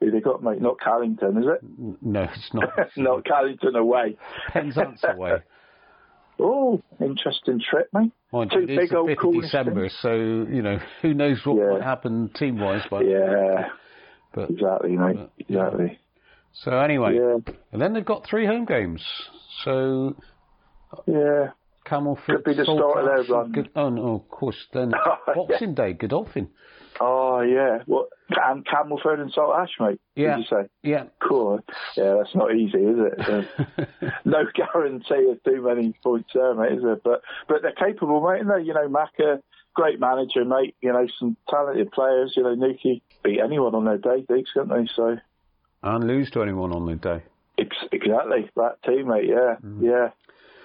Who 0.00 0.10
they 0.10 0.20
got, 0.20 0.42
mate? 0.42 0.60
Not 0.60 0.80
Callington, 0.80 1.38
is 1.38 1.44
it? 1.46 1.60
No, 2.02 2.22
it's 2.22 2.50
not. 2.52 2.70
not 2.96 3.24
Callington 3.24 3.76
away. 3.76 4.16
Penzance 4.48 5.02
away. 5.04 5.36
Oh, 6.40 6.82
interesting 6.98 7.60
trip, 7.60 7.88
mate. 7.92 8.10
Well, 8.32 8.48
Two 8.48 8.66
big 8.66 8.88
the 8.88 8.96
old 8.96 9.10
5th 9.10 9.36
of 9.36 9.42
December, 9.42 9.90
so 10.00 10.14
you 10.14 10.62
know 10.62 10.80
who 11.02 11.14
knows 11.14 11.38
what 11.44 11.56
yeah. 11.56 11.72
might 11.74 11.82
happen 11.82 12.30
team 12.34 12.58
wise. 12.58 12.82
But 12.90 13.06
yeah, 13.06 13.68
but 14.34 14.50
exactly, 14.50 14.96
mate. 14.96 15.16
But, 15.16 15.30
exactly. 15.38 15.98
So 16.52 16.78
anyway, 16.78 17.16
yeah. 17.16 17.52
and 17.72 17.80
then 17.80 17.94
they've 17.94 18.04
got 18.04 18.26
three 18.26 18.46
home 18.46 18.64
games. 18.64 19.02
So 19.64 20.16
yeah, 21.06 21.50
Camelford. 21.86 22.26
Could 22.26 22.44
be 22.44 22.54
the 22.54 22.64
start 22.64 22.98
of 22.98 23.04
their 23.06 23.34
run. 23.34 23.52
Good, 23.52 23.70
oh 23.74 23.88
no, 23.88 24.14
of 24.14 24.28
course. 24.28 24.66
Then 24.72 24.92
oh, 25.06 25.16
Boxing 25.34 25.70
yeah. 25.70 25.86
Day, 25.86 25.92
Godolphin. 25.94 26.48
Oh 27.00 27.40
yeah, 27.40 27.78
what 27.86 28.08
and 28.36 28.66
Camelford 28.66 29.20
and 29.20 29.32
Saltash, 29.32 29.70
mate? 29.80 30.00
Yeah. 30.14 30.38
You 30.38 30.44
say? 30.44 30.68
Yeah. 30.82 31.04
Cool. 31.26 31.60
Yeah, 31.96 32.16
that's 32.18 32.34
not 32.34 32.54
easy, 32.54 32.78
is 32.78 32.96
it? 32.98 33.46
Um, 33.72 34.12
no 34.24 34.44
guarantee 34.54 35.30
of 35.30 35.42
too 35.42 35.62
many 35.62 35.94
points 36.02 36.30
there, 36.34 36.54
mate, 36.54 36.72
is 36.72 36.84
it? 36.84 37.02
But 37.02 37.22
but 37.48 37.62
they're 37.62 37.72
capable, 37.72 38.20
mate. 38.20 38.40
And 38.40 38.50
they, 38.50 38.62
you 38.66 38.74
know, 38.74 38.88
Macca, 38.88 39.40
great 39.74 40.00
manager, 40.00 40.44
mate. 40.44 40.76
You 40.80 40.92
know, 40.92 41.06
some 41.18 41.36
talented 41.48 41.92
players. 41.92 42.34
You 42.36 42.42
know, 42.42 42.54
Newquay 42.54 43.00
beat 43.24 43.40
anyone 43.40 43.74
on 43.74 43.84
their 43.84 43.98
day, 43.98 44.24
Diggs, 44.28 44.50
can't 44.52 44.68
they? 44.68 44.86
So. 44.94 45.16
And 45.82 46.06
lose 46.06 46.30
to 46.30 46.42
anyone 46.42 46.72
on 46.72 46.86
their 46.86 46.96
day. 46.96 47.24
exactly, 47.92 48.50
that 48.56 48.82
team, 48.84 49.08
mate. 49.08 49.28
Yeah, 49.28 49.56
mm. 49.64 49.82
yeah, 49.82 50.10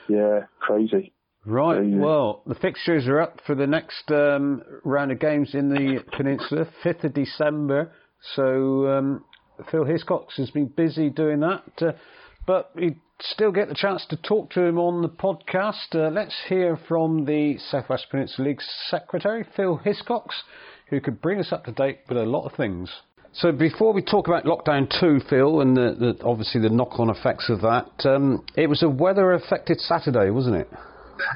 yeah, 0.07 0.45
crazy. 0.59 1.13
Right. 1.47 1.81
Well, 1.81 2.41
the 2.45 2.55
fixtures 2.55 3.07
are 3.07 3.21
up 3.21 3.39
for 3.47 3.55
the 3.55 3.67
next 3.67 4.11
um, 4.11 4.61
round 4.83 5.13
of 5.13 5.19
games 5.19 5.55
in 5.55 5.69
the 5.69 6.03
peninsula, 6.17 6.67
5th 6.83 7.05
of 7.05 7.13
December. 7.13 7.93
So 8.35 8.87
um, 8.89 9.23
Phil 9.71 9.85
Hiscox 9.85 10.35
has 10.35 10.51
been 10.51 10.67
busy 10.67 11.09
doing 11.09 11.39
that, 11.39 11.63
uh, 11.81 11.91
but 12.45 12.71
we 12.75 12.97
still 13.21 13.53
get 13.53 13.69
the 13.69 13.75
chance 13.75 14.05
to 14.09 14.17
talk 14.17 14.51
to 14.51 14.61
him 14.61 14.77
on 14.77 15.01
the 15.01 15.09
podcast. 15.09 15.95
Uh, 15.95 16.09
let's 16.09 16.35
hear 16.49 16.77
from 16.87 17.23
the 17.23 17.57
Southwest 17.57 18.07
Peninsula 18.11 18.49
League 18.49 18.61
secretary, 18.89 19.45
Phil 19.55 19.79
Hiscox, 19.85 20.27
who 20.89 20.99
could 20.99 21.21
bring 21.21 21.39
us 21.39 21.53
up 21.53 21.63
to 21.65 21.71
date 21.71 21.99
with 22.09 22.17
a 22.17 22.25
lot 22.25 22.45
of 22.45 22.57
things. 22.57 22.91
So 23.39 23.51
before 23.51 23.93
we 23.93 24.01
talk 24.01 24.27
about 24.27 24.45
lockdown 24.45 24.89
two, 24.99 25.19
Phil, 25.29 25.61
and 25.61 25.77
the, 25.77 26.15
the, 26.17 26.25
obviously 26.25 26.59
the 26.59 26.71
knock-on 26.71 27.11
effects 27.11 27.49
of 27.49 27.61
that, 27.61 27.85
um, 28.05 28.43
it 28.55 28.67
was 28.67 28.81
a 28.81 28.89
weather-affected 28.89 29.79
Saturday, 29.79 30.31
wasn't 30.31 30.55
it? 30.55 30.67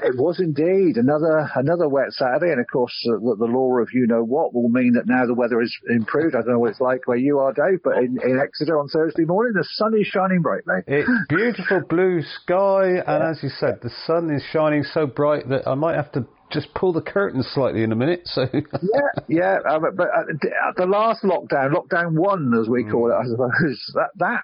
It 0.02 0.16
was 0.16 0.38
indeed 0.40 0.96
another 0.96 1.50
another 1.56 1.88
wet 1.88 2.12
Saturday, 2.12 2.52
and 2.52 2.60
of 2.60 2.66
course 2.72 2.92
uh, 3.08 3.18
the, 3.18 3.36
the, 3.40 3.46
law 3.46 3.78
of 3.78 3.88
you 3.92 4.06
know 4.06 4.22
what 4.22 4.54
will 4.54 4.68
mean 4.68 4.92
that 4.92 5.06
now 5.06 5.26
the 5.26 5.34
weather 5.34 5.60
is 5.60 5.76
improved. 5.90 6.36
I 6.36 6.42
don't 6.42 6.52
know 6.52 6.58
what 6.60 6.70
it's 6.70 6.80
like 6.80 7.06
where 7.06 7.16
you 7.16 7.40
are, 7.40 7.52
Dave, 7.52 7.80
but 7.82 7.96
in, 7.98 8.16
in 8.22 8.38
Exeter 8.38 8.78
on 8.78 8.86
Thursday 8.88 9.24
morning, 9.24 9.54
the 9.54 9.66
sun 9.72 9.98
is 9.98 10.06
shining 10.06 10.40
brightly. 10.40 10.82
It's 10.86 11.10
beautiful 11.28 11.82
blue 11.88 12.22
sky, 12.22 13.02
and 13.04 13.24
as 13.24 13.42
you 13.42 13.48
said, 13.48 13.80
the 13.82 13.90
sun 14.06 14.30
is 14.30 14.42
shining 14.52 14.84
so 14.84 15.06
bright 15.06 15.48
that 15.48 15.66
I 15.66 15.74
might 15.74 15.96
have 15.96 16.12
to 16.12 16.26
just 16.52 16.72
pull 16.74 16.92
the 16.92 17.00
curtains 17.00 17.48
slightly 17.54 17.82
in 17.82 17.92
a 17.92 17.96
minute. 17.96 18.22
So 18.24 18.46
yeah, 18.52 19.22
yeah, 19.28 19.58
um, 19.68 19.82
but 19.96 20.08
uh, 20.08 20.72
the 20.76 20.86
last 20.86 21.22
lockdown, 21.22 21.72
lockdown 21.72 22.14
one 22.14 22.52
as 22.60 22.68
we 22.68 22.84
call 22.84 23.10
it, 23.10 23.14
I 23.14 23.24
suppose, 23.24 23.92
that 23.94 24.10
that 24.16 24.42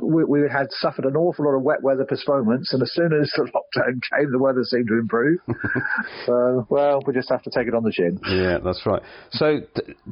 we, 0.00 0.24
we, 0.24 0.40
had 0.50 0.66
suffered 0.70 1.04
an 1.04 1.16
awful 1.16 1.44
lot 1.44 1.56
of 1.56 1.62
wet 1.62 1.82
weather 1.82 2.04
postponements, 2.04 2.72
and 2.72 2.82
as 2.82 2.92
soon 2.94 3.12
as 3.12 3.30
the 3.36 3.42
lockdown 3.54 4.00
came, 4.10 4.32
the 4.32 4.38
weather 4.38 4.64
seemed 4.64 4.88
to 4.88 4.98
improve. 4.98 5.38
so, 6.26 6.66
well, 6.68 7.00
we 7.06 7.12
just 7.12 7.30
have 7.30 7.42
to 7.42 7.50
take 7.50 7.68
it 7.68 7.74
on 7.74 7.84
the 7.84 7.92
chin. 7.92 8.18
Yeah, 8.28 8.58
that's 8.62 8.84
right. 8.84 9.02
So, 9.30 9.60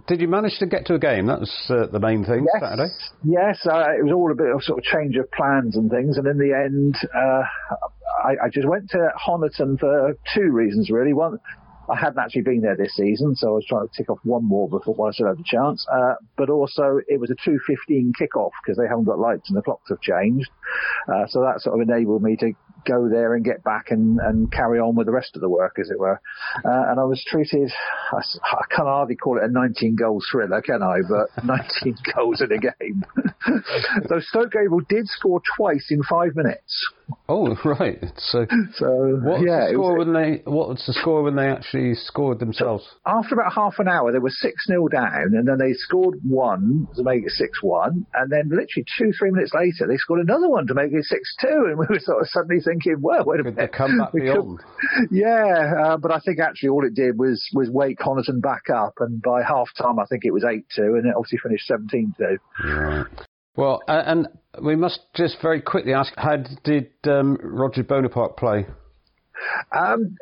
did 0.07 0.21
you 0.21 0.29
manage 0.29 0.59
to 0.59 0.67
get 0.67 0.87
to 0.87 0.95
a 0.95 0.99
game? 0.99 1.27
That 1.27 1.41
was 1.41 1.67
uh, 1.69 1.87
the 1.87 1.99
main 1.99 2.25
thing 2.25 2.47
yes. 2.53 2.63
Saturday. 2.63 2.93
Yes, 3.25 3.67
uh, 3.67 3.99
it 3.99 4.05
was 4.05 4.13
all 4.15 4.31
a 4.31 4.35
bit 4.35 4.55
of 4.55 4.63
sort 4.63 4.79
of 4.79 4.85
change 4.85 5.17
of 5.17 5.31
plans 5.33 5.77
and 5.77 5.91
things, 5.91 6.17
and 6.17 6.27
in 6.27 6.39
the 6.39 6.55
end, 6.55 6.97
uh, 7.15 7.43
I, 8.25 8.47
I, 8.47 8.49
just 8.53 8.69
went 8.69 8.91
to 8.91 9.09
Honiton 9.19 9.79
for 9.81 10.15
two 10.35 10.51
reasons, 10.51 10.91
really. 10.91 11.13
One, 11.13 11.39
I 11.91 11.99
hadn't 11.99 12.19
actually 12.19 12.43
been 12.43 12.61
there 12.61 12.77
this 12.77 12.95
season, 12.95 13.35
so 13.35 13.49
I 13.49 13.53
was 13.53 13.67
trying 13.69 13.89
to 13.89 13.93
tick 13.97 14.11
off 14.11 14.19
one 14.23 14.45
more 14.45 14.69
before 14.69 15.09
I 15.09 15.13
still 15.13 15.27
had 15.27 15.39
the 15.39 15.45
chance. 15.45 15.85
Uh, 15.93 16.15
but 16.37 16.49
also, 16.49 17.01
it 17.09 17.19
was 17.19 17.31
a 17.31 17.49
2.15 17.49 18.13
kickoff 18.21 18.51
because 18.63 18.79
they 18.79 18.87
haven't 18.89 19.05
got 19.05 19.19
lights 19.19 19.49
and 19.49 19.57
the 19.57 19.63
clocks 19.63 19.89
have 19.89 20.01
changed. 20.01 20.51
Uh, 21.09 21.27
so 21.29 21.41
that 21.41 21.61
sort 21.61 21.81
of 21.81 21.89
enabled 21.89 22.23
me 22.23 22.37
to 22.37 22.53
go 22.87 23.09
there 23.09 23.35
and 23.35 23.45
get 23.45 23.63
back 23.65 23.91
and, 23.91 24.19
and 24.21 24.51
carry 24.53 24.79
on 24.79 24.95
with 24.95 25.07
the 25.07 25.13
rest 25.13 25.35
of 25.35 25.41
the 25.41 25.49
work, 25.49 25.77
as 25.81 25.91
it 25.91 25.99
were. 25.99 26.21
Uh, 26.65 26.91
and 26.91 27.01
I 27.01 27.05
was 27.05 27.23
treated, 27.27 27.71
I, 28.13 28.19
I 28.19 28.65
can 28.75 28.87
hardly 28.87 29.17
call 29.17 29.39
it 29.39 29.45
a 29.45 29.49
19 29.49 29.97
goal 29.97 30.21
thriller, 30.31 30.63
can 30.63 30.83
I? 30.83 30.99
But 31.09 31.45
19 31.45 31.97
goals 32.15 32.41
in 32.41 32.53
a 32.53 32.59
game. 32.59 33.05
so 34.09 34.21
Stoke 34.21 34.53
Gabriel 34.53 34.81
did 34.89 35.07
score 35.09 35.41
twice 35.57 35.89
in 35.91 36.03
five 36.03 36.37
minutes. 36.37 36.91
Oh 37.29 37.57
right. 37.65 38.03
So, 38.17 38.47
so 38.75 39.21
what's 39.23 39.43
yeah, 39.45 39.67
the 39.67 39.73
score 39.75 39.99
was, 39.99 40.07
when 40.07 40.15
they 40.15 40.43
what 40.45 40.69
was 40.69 40.85
the 40.87 40.93
score 40.95 41.23
when 41.23 41.37
they 41.37 41.49
actually 41.49 41.95
scored 41.95 42.39
themselves? 42.39 42.85
After 43.07 43.35
about 43.35 43.53
half 43.53 43.79
an 43.79 43.89
hour, 43.89 44.13
they 44.13 44.19
were 44.19 44.31
six 44.31 44.67
0 44.67 44.89
down, 44.89 45.35
and 45.35 45.47
then 45.47 45.59
they 45.59 45.73
scored 45.73 46.17
one 46.23 46.89
to 46.97 47.03
make 47.03 47.25
it 47.25 47.31
six 47.31 47.63
one, 47.63 48.07
and 48.15 48.31
then 48.31 48.49
literally 48.51 48.85
two 48.99 49.13
three 49.19 49.31
minutes 49.31 49.53
later, 49.55 49.87
they 49.87 49.97
scored 49.97 50.21
another 50.21 50.49
one 50.49 50.67
to 50.67 50.75
make 50.75 50.93
it 50.93 51.05
six 51.05 51.35
two, 51.41 51.67
and 51.69 51.79
we 51.79 51.87
were 51.89 52.01
sort 52.01 52.21
of 52.21 52.29
suddenly 52.29 52.61
thinking, 52.63 52.97
well, 53.01 53.25
wait 53.25 53.41
a 53.41 53.45
Could 53.45 53.57
minute, 53.57 53.73
come 53.73 53.99
back 53.99 54.13
beyond? 54.15 54.61
yeah, 55.11 55.73
uh, 55.85 55.97
but 55.97 56.13
I 56.13 56.21
think 56.21 56.41
actually 56.41 56.71
all 56.71 56.85
it 56.85 56.95
did 56.95 57.19
was 57.19 57.49
was 57.55 57.71
wake 57.71 57.99
Honiton 57.99 58.41
back 58.41 58.71
up, 58.71 58.95
and 59.01 59.23
by 59.23 59.43
half 59.43 59.69
time, 59.77 59.99
I 59.99 60.07
think 60.07 60.25
it 60.25 60.33
was 60.33 60.45
eight 60.45 60.67
two, 60.75 60.95
and 60.97 61.07
it 61.07 61.15
obviously 61.17 61.39
finished 61.39 61.67
seventeen 61.67 62.15
two. 62.19 62.39
Right. 62.65 63.07
Well, 63.57 63.83
and 63.89 64.29
we 64.63 64.77
must 64.77 65.01
just 65.15 65.37
very 65.43 65.61
quickly 65.61 65.93
ask, 65.93 66.13
how 66.17 66.37
did 66.65 66.91
um, 67.05 67.39
Roger 67.43 67.83
Bonaparte 67.83 68.37
play? 68.37 68.67
Um, 69.73 70.17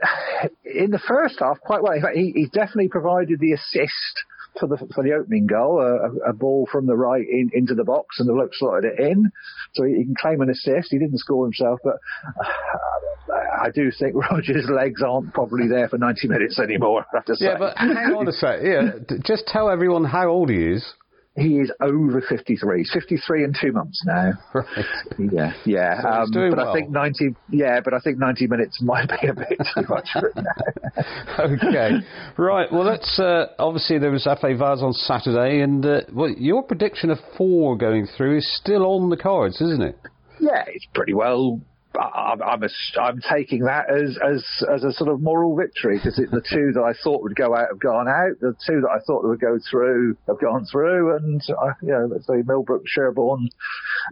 in 0.64 0.90
the 0.90 1.00
first 1.06 1.36
half, 1.40 1.60
quite 1.60 1.82
well. 1.82 1.92
In 1.92 2.02
fact, 2.02 2.16
he, 2.16 2.32
he 2.34 2.46
definitely 2.46 2.88
provided 2.88 3.40
the 3.40 3.52
assist 3.52 4.24
for 4.58 4.66
the 4.66 4.76
for 4.94 5.04
the 5.04 5.12
opening 5.12 5.46
goal, 5.46 5.80
a, 5.80 6.30
a 6.30 6.32
ball 6.32 6.68
from 6.70 6.86
the 6.86 6.96
right 6.96 7.26
in, 7.28 7.50
into 7.52 7.74
the 7.74 7.84
box, 7.84 8.18
and 8.18 8.28
the 8.28 8.32
bloke 8.32 8.54
slotted 8.54 8.92
it 8.92 8.98
in, 8.98 9.30
so 9.74 9.84
he, 9.84 9.94
he 9.96 10.04
can 10.04 10.14
claim 10.20 10.40
an 10.40 10.50
assist. 10.50 10.88
He 10.90 10.98
didn't 10.98 11.18
score 11.18 11.44
himself, 11.44 11.80
but 11.84 11.94
uh, 12.38 13.34
I 13.62 13.70
do 13.70 13.90
think 13.90 14.14
Roger's 14.30 14.68
legs 14.68 15.02
aren't 15.02 15.32
probably 15.32 15.68
there 15.68 15.88
for 15.88 15.98
90 15.98 16.28
minutes 16.28 16.58
anymore. 16.58 17.04
I 17.12 17.18
have 17.18 17.24
to 17.26 17.36
say. 17.36 17.46
Yeah, 17.46 17.58
but 17.58 17.76
hang 17.76 18.14
on 18.14 18.28
a 18.28 18.32
sec. 18.32 18.60
Yeah, 18.62 19.16
just 19.24 19.46
tell 19.46 19.70
everyone 19.70 20.04
how 20.04 20.28
old 20.28 20.50
he 20.50 20.56
is. 20.56 20.94
He 21.38 21.58
is 21.58 21.70
over 21.80 22.20
53. 22.20 22.78
He's 22.78 22.90
53 22.92 23.44
in 23.44 23.54
two 23.60 23.72
months 23.72 24.02
now. 24.04 24.32
Right. 24.54 24.86
Yeah, 25.18 25.52
yeah. 25.64 26.02
So 26.02 26.08
um, 26.08 26.30
but 26.32 26.56
well. 26.56 26.70
I 26.70 26.72
think 26.72 26.90
90, 26.90 27.36
yeah, 27.50 27.80
but 27.84 27.94
I 27.94 28.00
think 28.00 28.18
90 28.18 28.46
minutes 28.46 28.82
might 28.82 29.08
be 29.08 29.28
a 29.28 29.34
bit 29.34 29.58
too 29.74 29.84
much 29.88 30.08
for 30.12 30.28
him 30.30 30.44
now. 30.44 31.38
okay. 31.44 31.90
Right. 32.36 32.72
Well, 32.72 32.84
let's, 32.84 33.18
uh, 33.18 33.48
obviously 33.58 33.98
there 33.98 34.10
was 34.10 34.24
FA 34.24 34.56
Vase 34.56 34.82
on 34.82 34.92
Saturday 34.94 35.60
and, 35.60 35.84
uh, 35.84 36.00
well, 36.12 36.30
your 36.30 36.62
prediction 36.62 37.10
of 37.10 37.18
four 37.36 37.76
going 37.76 38.08
through 38.16 38.38
is 38.38 38.56
still 38.56 38.84
on 38.86 39.10
the 39.10 39.16
cards, 39.16 39.60
isn't 39.60 39.82
it? 39.82 39.98
Yeah, 40.40 40.64
it's 40.66 40.86
pretty 40.94 41.14
well 41.14 41.60
I'm, 41.98 42.42
I'm, 42.42 42.62
a, 42.62 42.68
I'm 43.00 43.20
taking 43.20 43.64
that 43.64 43.90
as, 43.90 44.18
as, 44.24 44.44
as 44.72 44.84
a 44.84 44.92
sort 44.92 45.10
of 45.10 45.20
moral 45.20 45.56
victory 45.56 45.98
because 45.98 46.16
the 46.16 46.42
two 46.48 46.72
that 46.74 46.82
I 46.82 46.92
thought 47.02 47.22
would 47.22 47.34
go 47.34 47.54
out 47.54 47.68
have 47.70 47.80
gone 47.80 48.08
out. 48.08 48.38
The 48.40 48.54
two 48.66 48.80
that 48.82 48.90
I 48.90 49.00
thought 49.04 49.24
would 49.24 49.40
go 49.40 49.58
through 49.70 50.16
have 50.28 50.40
gone 50.40 50.64
through. 50.70 51.16
And, 51.16 51.42
uh, 51.50 51.72
you 51.82 51.88
know, 51.88 52.08
let's 52.10 52.26
say 52.26 52.42
Millbrook, 52.46 52.82
Sherborne 52.86 53.48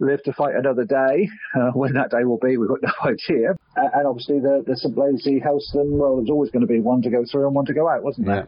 live 0.01 0.21
to 0.23 0.33
fight 0.33 0.55
another 0.55 0.83
day. 0.83 1.29
Uh, 1.55 1.71
when 1.71 1.93
that 1.93 2.11
day 2.11 2.23
will 2.25 2.39
be, 2.39 2.57
we've 2.57 2.69
got 2.69 2.81
no 2.81 2.91
idea. 3.09 3.51
Uh, 3.77 3.89
and 3.93 4.07
obviously 4.07 4.39
the, 4.39 4.63
the 4.67 4.75
St. 4.75 4.93
Blazey, 4.93 5.41
Helston, 5.41 5.97
well, 5.97 6.17
there's 6.17 6.29
always 6.29 6.51
going 6.51 6.61
to 6.61 6.67
be 6.67 6.79
one 6.79 7.01
to 7.03 7.09
go 7.09 7.23
through 7.29 7.45
and 7.45 7.55
one 7.55 7.65
to 7.65 7.73
go 7.73 7.87
out, 7.87 8.03
wasn't 8.03 8.27
there? 8.27 8.47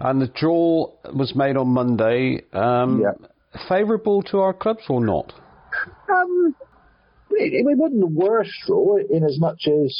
Yeah. 0.00 0.10
And 0.10 0.20
the 0.20 0.28
draw 0.28 0.92
was 1.12 1.34
made 1.34 1.56
on 1.56 1.68
Monday. 1.68 2.42
Um, 2.52 3.02
yeah. 3.02 3.26
Favourable 3.68 4.22
to 4.24 4.38
our 4.38 4.52
clubs 4.52 4.82
or 4.88 5.04
not? 5.04 5.32
Um, 6.08 6.54
it, 7.36 7.66
it 7.66 7.78
wasn't 7.78 8.00
the 8.00 8.06
worst 8.06 8.52
draw 8.66 8.96
in 8.98 9.24
as 9.24 9.38
much 9.38 9.66
as 9.66 9.94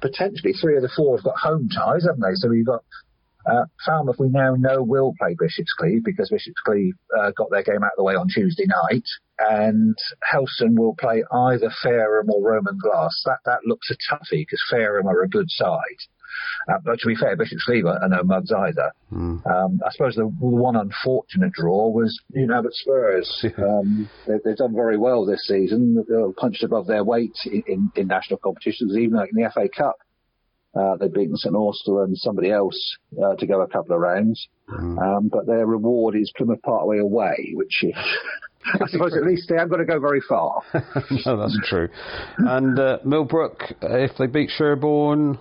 potentially 0.00 0.52
three 0.52 0.76
of 0.76 0.82
the 0.82 0.90
four 0.94 1.16
have 1.16 1.24
got 1.24 1.38
home 1.38 1.68
ties, 1.68 2.04
haven't 2.06 2.20
they? 2.20 2.34
So 2.34 2.48
we've 2.48 2.66
got 2.66 2.82
Uh, 3.46 3.66
Falmouth, 3.86 4.18
we 4.18 4.28
now 4.28 4.56
know 4.56 4.82
will 4.82 5.14
play 5.20 5.36
Bishop's 5.38 5.72
Cleeve 5.78 6.02
because 6.04 6.30
Bishop's 6.30 6.60
Cleeve 6.64 6.94
uh, 7.16 7.30
got 7.36 7.48
their 7.50 7.62
game 7.62 7.84
out 7.84 7.94
of 7.94 7.98
the 7.98 8.02
way 8.02 8.16
on 8.16 8.26
Tuesday 8.26 8.66
night, 8.66 9.06
and 9.38 9.96
Helston 10.20 10.74
will 10.74 10.96
play 10.96 11.22
either 11.30 11.70
Fareham 11.80 12.28
or 12.28 12.42
Roman 12.42 12.76
Glass. 12.76 13.22
That 13.24 13.38
that 13.44 13.60
looks 13.64 13.88
a 13.90 13.94
toughie 13.94 14.42
because 14.42 14.62
Fareham 14.68 15.06
are 15.06 15.22
a 15.22 15.28
good 15.28 15.48
side. 15.48 16.00
Uh, 16.68 16.78
but 16.84 16.98
to 16.98 17.06
be 17.06 17.14
fair, 17.14 17.36
Bishop's 17.36 17.64
Cleeve 17.64 17.86
are 17.86 18.08
no 18.08 18.22
mugs 18.22 18.52
either. 18.52 18.92
Mm. 19.12 19.46
Um, 19.46 19.80
I 19.84 19.90
suppose 19.92 20.14
the 20.16 20.26
one 20.26 20.76
unfortunate 20.76 21.52
draw 21.52 21.88
was 21.88 22.18
you 22.32 22.46
know, 22.46 22.62
but 22.62 22.72
Spurs. 22.72 23.46
Um, 23.66 24.08
they, 24.26 24.34
they've 24.44 24.56
done 24.56 24.74
very 24.74 24.96
well 24.98 25.24
this 25.24 25.46
season. 25.46 26.04
They're 26.08 26.30
punched 26.32 26.62
above 26.62 26.86
their 26.86 27.02
weight 27.02 27.34
in, 27.46 27.62
in, 27.66 27.90
in 27.96 28.06
national 28.06 28.38
competitions, 28.38 28.96
even 28.96 29.16
like 29.16 29.30
in 29.34 29.42
the 29.42 29.50
FA 29.50 29.68
Cup. 29.68 29.96
Uh, 30.78 30.96
they've 30.96 31.12
beaten 31.12 31.36
St 31.36 31.54
Austell 31.54 32.02
and 32.02 32.16
somebody 32.18 32.50
else 32.50 32.96
uh, 33.22 33.34
to 33.36 33.46
go 33.46 33.62
a 33.62 33.66
couple 33.66 33.94
of 33.94 34.00
rounds. 34.00 34.46
Mm. 34.68 34.98
Um, 35.00 35.28
but 35.28 35.46
their 35.46 35.66
reward 35.66 36.16
is 36.16 36.30
Plymouth 36.36 36.60
Parkway 36.62 36.98
away, 36.98 37.52
which 37.54 37.82
is, 37.82 37.94
I 38.74 38.86
suppose 38.88 39.16
at 39.16 39.24
least 39.24 39.48
they 39.48 39.54
haven't 39.54 39.70
got 39.70 39.78
to 39.78 39.84
go 39.86 40.00
very 40.00 40.20
far. 40.20 40.62
no, 41.24 41.36
that's 41.38 41.58
true. 41.64 41.88
And 42.38 42.78
uh, 42.78 42.98
Millbrook, 43.04 43.62
if 43.80 44.12
they 44.18 44.26
beat 44.26 44.50
Sherborne, 44.50 45.38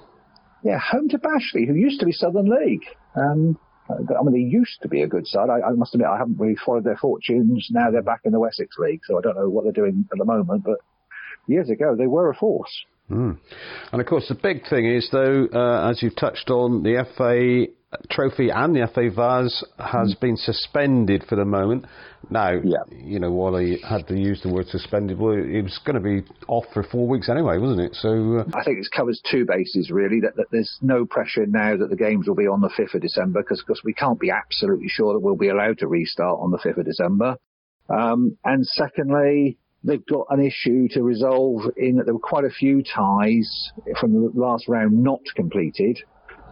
yeah, 0.65 0.79
home 0.79 1.07
to 1.09 1.19
Bashley, 1.19 1.67
who 1.67 1.75
used 1.75 1.99
to 1.99 2.07
be 2.07 2.11
Southern 2.11 2.49
League. 2.49 2.85
Um, 3.15 3.59
I 3.87 4.23
mean, 4.23 4.33
they 4.33 4.39
used 4.39 4.81
to 4.81 4.87
be 4.87 5.03
a 5.03 5.07
good 5.07 5.27
side. 5.27 5.47
I, 5.47 5.67
I, 5.67 5.71
must 5.73 5.93
admit, 5.93 6.07
I 6.07 6.17
haven't 6.17 6.39
really 6.39 6.55
followed 6.55 6.83
their 6.83 6.97
fortunes. 6.97 7.67
Now 7.69 7.91
they're 7.91 8.01
back 8.01 8.21
in 8.25 8.31
the 8.31 8.39
Wessex 8.39 8.75
League, 8.79 9.01
so 9.05 9.15
I 9.15 9.21
don't 9.21 9.35
know 9.35 9.47
what 9.47 9.63
they're 9.63 9.71
doing 9.71 10.05
at 10.11 10.17
the 10.17 10.25
moment. 10.25 10.63
But 10.63 10.79
years 11.45 11.69
ago, 11.69 11.95
they 11.95 12.07
were 12.07 12.31
a 12.31 12.35
force. 12.35 12.71
Mm. 13.11 13.37
And 13.91 14.01
of 14.01 14.07
course, 14.07 14.27
the 14.27 14.33
big 14.33 14.67
thing 14.67 14.87
is, 14.87 15.07
though, 15.11 15.47
uh, 15.53 15.87
as 15.91 16.01
you've 16.01 16.15
touched 16.15 16.49
on, 16.49 16.81
the 16.81 17.05
FA 17.15 17.71
Trophy 18.09 18.49
and 18.49 18.75
the 18.75 18.87
FA 18.93 19.09
Vase 19.09 19.63
has 19.77 20.15
mm. 20.15 20.19
been 20.19 20.37
suspended 20.37 21.23
for 21.27 21.35
the 21.35 21.45
moment. 21.45 21.85
Now, 22.29 22.51
yeah. 22.63 22.83
you 22.91 23.19
know, 23.19 23.31
while 23.31 23.55
he 23.57 23.79
had 23.87 24.07
to 24.07 24.17
use 24.17 24.41
the 24.41 24.51
word 24.51 24.67
suspended, 24.67 25.19
well, 25.19 25.33
it 25.33 25.61
was 25.61 25.79
going 25.85 25.95
to 25.95 26.01
be 26.01 26.27
off 26.47 26.65
for 26.73 26.83
four 26.83 27.07
weeks 27.07 27.29
anyway, 27.29 27.57
wasn't 27.57 27.81
it? 27.81 27.95
So 27.95 28.39
uh... 28.39 28.43
I 28.53 28.63
think 28.63 28.79
it 28.79 28.87
covers 28.95 29.21
two 29.29 29.45
bases 29.45 29.91
really. 29.91 30.19
That, 30.21 30.35
that, 30.35 30.47
there's 30.51 30.77
no 30.81 31.05
pressure 31.05 31.45
now 31.45 31.77
that 31.77 31.89
the 31.89 31.95
games 31.95 32.27
will 32.27 32.35
be 32.35 32.47
on 32.47 32.61
the 32.61 32.69
5th 32.69 32.95
of 32.95 33.01
December 33.01 33.41
because 33.41 33.81
we 33.83 33.93
can't 33.93 34.19
be 34.19 34.31
absolutely 34.31 34.89
sure 34.89 35.13
that 35.13 35.19
we'll 35.19 35.35
be 35.35 35.49
allowed 35.49 35.79
to 35.79 35.87
restart 35.87 36.39
on 36.41 36.51
the 36.51 36.57
5th 36.57 36.77
of 36.77 36.85
December. 36.85 37.37
Um, 37.89 38.37
and 38.43 38.65
secondly, 38.65 39.57
they've 39.83 40.05
got 40.05 40.25
an 40.29 40.43
issue 40.43 40.87
to 40.89 41.03
resolve 41.03 41.61
in 41.77 41.97
that 41.97 42.05
there 42.05 42.13
were 42.15 42.19
quite 42.19 42.45
a 42.45 42.49
few 42.49 42.81
ties 42.83 43.71
from 43.99 44.13
the 44.13 44.31
last 44.33 44.67
round 44.67 45.03
not 45.03 45.21
completed. 45.35 45.99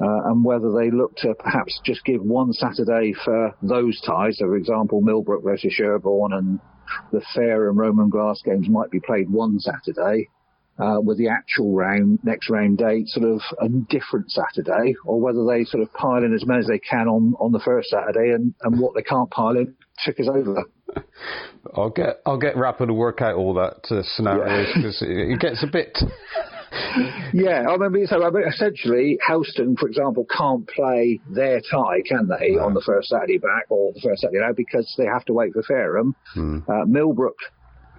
Uh, 0.01 0.29
and 0.29 0.43
whether 0.43 0.71
they 0.71 0.89
look 0.89 1.15
to 1.15 1.33
perhaps 1.35 1.79
just 1.85 2.03
give 2.03 2.21
one 2.21 2.51
Saturday 2.51 3.13
for 3.23 3.55
those 3.61 4.01
ties. 4.01 4.37
So, 4.39 4.45
for 4.45 4.57
example, 4.57 5.01
Millbrook 5.01 5.43
versus 5.43 5.71
Sherborne 5.71 6.33
and 6.33 6.59
the 7.11 7.21
Fair 7.33 7.69
and 7.69 7.77
Roman 7.77 8.09
Glass 8.09 8.41
games 8.43 8.67
might 8.67 8.91
be 8.91 8.99
played 8.99 9.29
one 9.29 9.59
Saturday, 9.59 10.29
uh, 10.79 10.99
with 10.99 11.17
the 11.17 11.27
actual 11.27 11.73
round, 11.75 12.19
next 12.23 12.49
round 12.49 12.77
date 12.77 13.07
sort 13.07 13.29
of 13.29 13.41
a 13.61 13.69
different 13.69 14.31
Saturday, 14.31 14.95
or 15.05 15.19
whether 15.19 15.45
they 15.45 15.63
sort 15.65 15.83
of 15.83 15.93
pile 15.93 16.23
in 16.23 16.33
as 16.33 16.45
many 16.45 16.59
as 16.59 16.67
they 16.67 16.79
can 16.79 17.07
on, 17.07 17.35
on 17.39 17.51
the 17.51 17.59
first 17.59 17.89
Saturday 17.89 18.31
and, 18.33 18.53
and 18.63 18.79
what 18.79 18.95
they 18.95 19.03
can't 19.03 19.29
pile 19.29 19.55
in 19.55 19.75
tickers 20.03 20.27
over. 20.27 20.63
I'll 21.75 21.89
get 21.89 22.21
I'll 22.25 22.37
get 22.37 22.55
Rappo 22.55 22.85
to 22.87 22.93
work 22.93 23.21
out 23.21 23.35
all 23.35 23.53
that 23.55 23.87
uh, 23.89 24.03
scenarios 24.15 24.67
because 24.75 25.01
yeah. 25.01 25.33
it 25.33 25.39
gets 25.39 25.63
a 25.63 25.67
bit. 25.67 25.97
Yeah, 27.33 27.65
I 27.67 27.89
mean, 27.89 28.07
so 28.07 28.23
I 28.23 28.29
mean, 28.29 28.43
essentially, 28.47 29.17
Helston, 29.25 29.75
for 29.75 29.87
example, 29.87 30.25
can't 30.25 30.67
play 30.67 31.19
their 31.29 31.61
tie, 31.61 32.01
can 32.05 32.27
they, 32.27 32.51
no. 32.51 32.65
on 32.65 32.73
the 32.73 32.83
first 32.85 33.09
Saturday 33.09 33.37
back 33.37 33.65
or 33.69 33.91
the 33.93 34.01
first 34.01 34.21
Saturday 34.21 34.43
out 34.43 34.55
because 34.55 34.93
they 34.97 35.05
have 35.05 35.25
to 35.25 35.33
wait 35.33 35.53
for 35.53 35.63
Fareham. 35.63 36.13
Hmm. 36.33 36.59
Uh, 36.67 36.85
Millbrook 36.85 37.37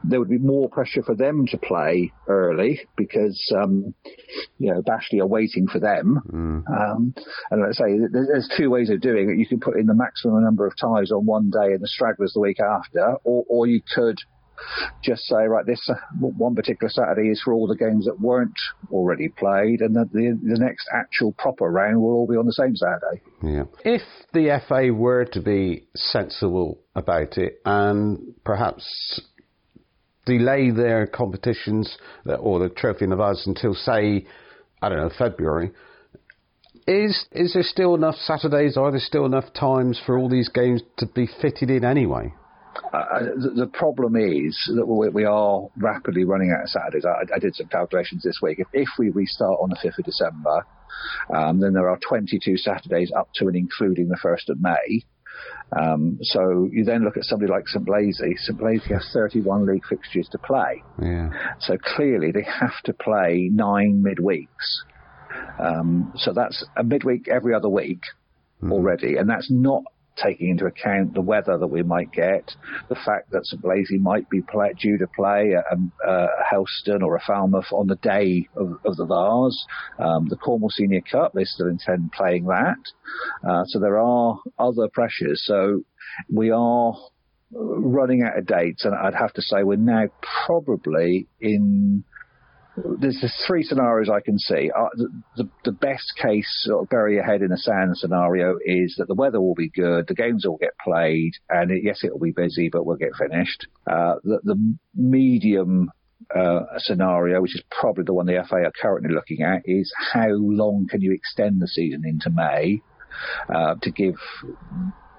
there 0.05 0.19
would 0.19 0.29
be 0.29 0.39
more 0.39 0.69
pressure 0.69 1.03
for 1.03 1.15
them 1.15 1.47
to 1.47 1.57
play 1.57 2.13
early 2.29 2.81
because 2.97 3.41
um, 3.57 3.95
you 4.59 4.73
know 4.73 4.83
Bashley 4.83 5.21
are 5.21 5.27
waiting 5.27 5.67
for 5.67 5.81
them. 5.81 6.21
Mm. 6.31 6.69
Um, 6.69 7.15
and 7.51 7.63
let's 7.63 7.79
say 7.79 7.99
there's 8.13 8.51
two 8.57 8.71
ways 8.71 8.91
of 8.91 9.01
doing 9.01 9.31
it. 9.31 9.39
You 9.39 9.47
can 9.47 9.61
put 9.61 9.79
in 9.79 9.87
the 9.87 9.95
maximum 9.95 10.45
number 10.45 10.67
of 10.67 10.75
ties 10.79 11.11
on 11.11 11.25
one 11.25 11.51
day 11.51 11.73
and 11.73 11.81
the 11.81 11.89
stragglers 11.89 12.35
the 12.35 12.41
week 12.41 12.61
after, 12.61 13.17
or, 13.25 13.45
or 13.49 13.67
you 13.67 13.81
could 13.95 14.19
just 15.03 15.23
say, 15.25 15.47
right, 15.47 15.67
this 15.67 15.81
uh, 15.89 15.95
one 16.19 16.55
particular 16.55 16.91
Saturday 16.91 17.29
is 17.29 17.41
for 17.43 17.53
all 17.53 17.67
the 17.67 17.77
games 17.77 18.07
that 18.07 18.21
weren't 18.21 18.59
already 18.91 19.29
played, 19.29 19.81
and 19.81 19.95
the, 19.95 20.09
the, 20.13 20.39
the 20.43 20.59
next 20.59 20.89
actual 20.93 21.33
proper 21.33 21.71
round 21.71 22.01
will 22.01 22.13
all 22.13 22.27
be 22.27 22.37
on 22.37 22.47
the 22.47 22.53
same 22.53 22.75
Saturday. 22.77 23.23
Yeah. 23.43 23.65
If 23.85 24.03
the 24.33 24.61
FA 24.67 24.93
were 24.93 25.25
to 25.27 25.41
be 25.41 25.87
sensible 25.95 26.79
about 26.95 27.39
it 27.39 27.61
and 27.65 28.35
perhaps 28.45 29.21
delay 30.27 30.71
their 30.71 31.07
competitions 31.07 31.97
or 32.39 32.59
the 32.59 32.69
Trophy 32.69 33.07
Navas 33.07 33.45
until, 33.47 33.75
say, 33.75 34.27
I 34.81 34.89
don't 34.89 34.99
know, 34.99 35.11
February. 35.17 35.73
Is 36.87 37.25
is 37.33 37.55
there 37.55 37.63
still 37.63 37.95
enough 37.95 38.17
Saturdays? 38.17 38.77
Are 38.77 38.91
there 38.91 39.01
still 39.01 39.25
enough 39.25 39.53
times 39.55 39.99
for 40.05 40.19
all 40.19 40.29
these 40.29 40.51
games 40.51 40.83
to 40.99 41.07
be 41.07 41.27
fitted 41.41 41.71
in 41.71 41.83
anyway? 41.83 42.35
Uh, 42.93 43.21
the, 43.37 43.53
the, 43.57 43.67
problem 43.67 44.17
is 44.17 44.57
that 44.75 44.87
we, 44.87 45.09
we, 45.09 45.25
are 45.25 45.69
rapidly 45.77 46.25
running 46.25 46.55
out 46.57 46.65
of 46.65 46.69
Saturdays. 46.69 47.05
I, 47.05 47.35
I 47.35 47.39
did 47.39 47.55
some 47.55 47.69
calculations 47.69 48.23
this 48.23 48.39
week. 48.43 48.59
If, 48.59 48.69
if, 48.73 48.89
we 48.99 49.11
restart 49.11 49.59
on 49.61 49.71
the 49.71 49.77
5th 49.77 49.99
of 49.99 50.05
December, 50.05 50.67
um, 51.35 51.61
then 51.61 51.73
there 51.73 51.89
are 51.89 51.99
22 51.99 52.57
Saturdays 52.57 53.13
up 53.17 53.29
to 53.37 53.47
and 53.47 53.57
including 53.57 54.09
the 54.09 54.19
1st 54.23 54.51
of 54.51 54.61
May. 54.61 55.05
Um, 55.77 56.19
so 56.23 56.69
you 56.71 56.85
then 56.85 57.05
look 57.05 57.17
at 57.17 57.25
somebody 57.25 57.51
like 57.51 57.67
St. 57.67 57.85
St 57.87 58.59
Blazey 58.59 58.93
has 58.93 59.09
31 59.13 59.67
league 59.67 59.85
fixtures 59.89 60.29
to 60.33 60.39
play. 60.39 60.83
Yeah. 61.03 61.31
So 61.61 61.77
clearly 61.79 62.31
they 62.33 62.43
have 62.45 62.81
to 62.85 62.93
play 62.93 63.51
nine 63.53 64.05
midweeks. 64.07 64.49
Um, 65.59 66.13
so 66.17 66.33
that's 66.33 66.65
a 66.77 66.85
midweek 66.85 67.29
every 67.29 67.55
other 67.55 67.69
week 67.69 68.03
mm. 68.63 68.73
already, 68.73 69.17
and 69.17 69.29
that's 69.29 69.51
not 69.51 69.83
taking 70.17 70.51
into 70.51 70.67
account 70.67 71.15
the 71.15 71.21
weather 71.21 71.59
that 71.59 71.67
we 71.67 71.83
might 71.83 72.13
get, 72.13 72.55
the 72.89 72.95
fact 72.95 73.31
that 73.31 73.47
St 73.47 73.61
Blazey 73.61 73.99
might 74.01 74.29
be 74.31 74.43
play, 74.43 74.73
due 74.81 74.99
to 74.99 75.07
play 75.09 75.53
a, 75.53 76.09
a, 76.09 76.29
Helston 76.49 77.03
or 77.03 77.17
a 77.17 77.21
Falmouth 77.21 77.73
on 77.73 77.87
the 77.87 77.97
day 77.97 78.49
of, 78.57 78.79
of 78.85 78.97
the 78.97 79.07
Vase, 79.07 79.67
Um, 79.99 80.29
the 80.29 80.37
Cornwall 80.37 80.71
Senior 80.71 81.01
Cup, 81.01 81.33
they 81.33 81.45
still 81.45 81.69
intend 81.69 82.13
playing 82.13 82.47
that. 82.47 82.79
Uh, 83.47 83.65
so 83.67 83.79
there 83.79 83.99
are 83.99 84.39
other 84.59 84.89
pressures. 84.93 85.43
So 85.45 85.83
we 86.33 86.51
are 86.51 86.95
running 87.53 88.23
out 88.23 88.39
of 88.39 88.47
dates, 88.47 88.85
and 88.85 88.95
I'd 88.95 89.15
have 89.15 89.33
to 89.35 89.43
say 89.43 89.63
we're 89.63 89.77
now 89.77 90.07
probably 90.47 91.29
in 91.41 92.05
there's, 92.77 93.23
three 93.47 93.63
scenarios 93.63 94.09
I 94.09 94.21
can 94.21 94.39
see. 94.39 94.71
Uh, 94.77 94.89
the, 94.95 95.23
the, 95.37 95.49
the, 95.65 95.73
best 95.73 96.13
case, 96.21 96.47
sort 96.65 96.83
of 96.83 96.89
bury 96.89 97.15
your 97.15 97.25
head 97.25 97.43
in 97.43 97.49
the 97.49 97.57
sand 97.57 97.97
scenario, 97.97 98.59
is 98.65 98.97
that 98.99 99.09
the 99.09 99.15
weather 99.15 99.41
will 99.41 99.55
be 99.55 99.69
good, 99.69 100.07
the 100.09 100.15
games 100.15 100.45
will 100.47 100.57
get 100.57 100.77
played, 100.83 101.33
and 101.49 101.71
it, 101.71 101.83
yes, 101.85 102.03
it 102.03 102.13
will 102.13 102.21
be 102.21 102.33
busy, 102.33 102.69
but 102.69 102.85
we'll 102.85 102.97
get 102.97 103.15
finished. 103.15 103.67
Uh, 103.87 104.15
the, 104.25 104.41
the, 104.43 104.77
medium 104.97 105.91
uh, 106.35 106.61
scenario, 106.79 107.41
which 107.41 107.55
is 107.55 107.63
probably 107.71 108.05
the 108.05 108.15
one 108.15 108.27
the 108.27 108.45
FA 108.49 108.57
are 108.57 108.73
currently 108.81 109.15
looking 109.15 109.43
at, 109.43 109.63
is 109.65 109.93
how 110.13 110.29
long 110.31 110.87
can 110.89 111.01
you 111.01 111.13
extend 111.13 111.61
the 111.61 111.69
season 111.69 112.03
into 112.05 112.31
May 112.31 112.81
uh, 113.55 113.75
to 113.83 113.91
give 113.91 114.15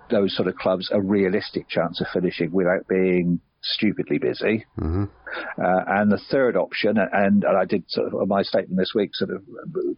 those 0.09 0.35
sort 0.35 0.47
of 0.47 0.55
clubs 0.55 0.89
a 0.91 1.01
realistic 1.01 1.67
chance 1.67 1.99
of 2.01 2.07
finishing 2.13 2.51
without 2.51 2.87
being 2.87 3.39
stupidly 3.73 4.17
busy. 4.17 4.65
Mm-hmm. 4.79 5.05
Uh, 5.61 5.83
and 5.87 6.11
the 6.11 6.21
third 6.29 6.55
option, 6.55 6.97
and, 6.97 7.43
and 7.43 7.57
I 7.57 7.65
did 7.65 7.83
sort 7.87 8.13
of 8.13 8.27
my 8.27 8.43
statement 8.43 8.77
this 8.77 8.93
week 8.95 9.11
sort 9.13 9.31
of 9.31 9.43